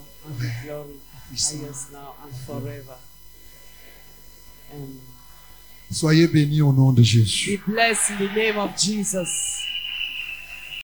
Soyez 5.92 6.28
bénis 6.28 6.62
au 6.62 6.74
nom 6.74 6.92
de 6.92 7.04
Jésus. 7.04 7.58
be 7.58 7.72
blessed 7.72 8.12
in 8.12 8.18
the 8.18 8.34
name 8.36 8.58
of 8.58 8.76
Jesus. 8.78 9.65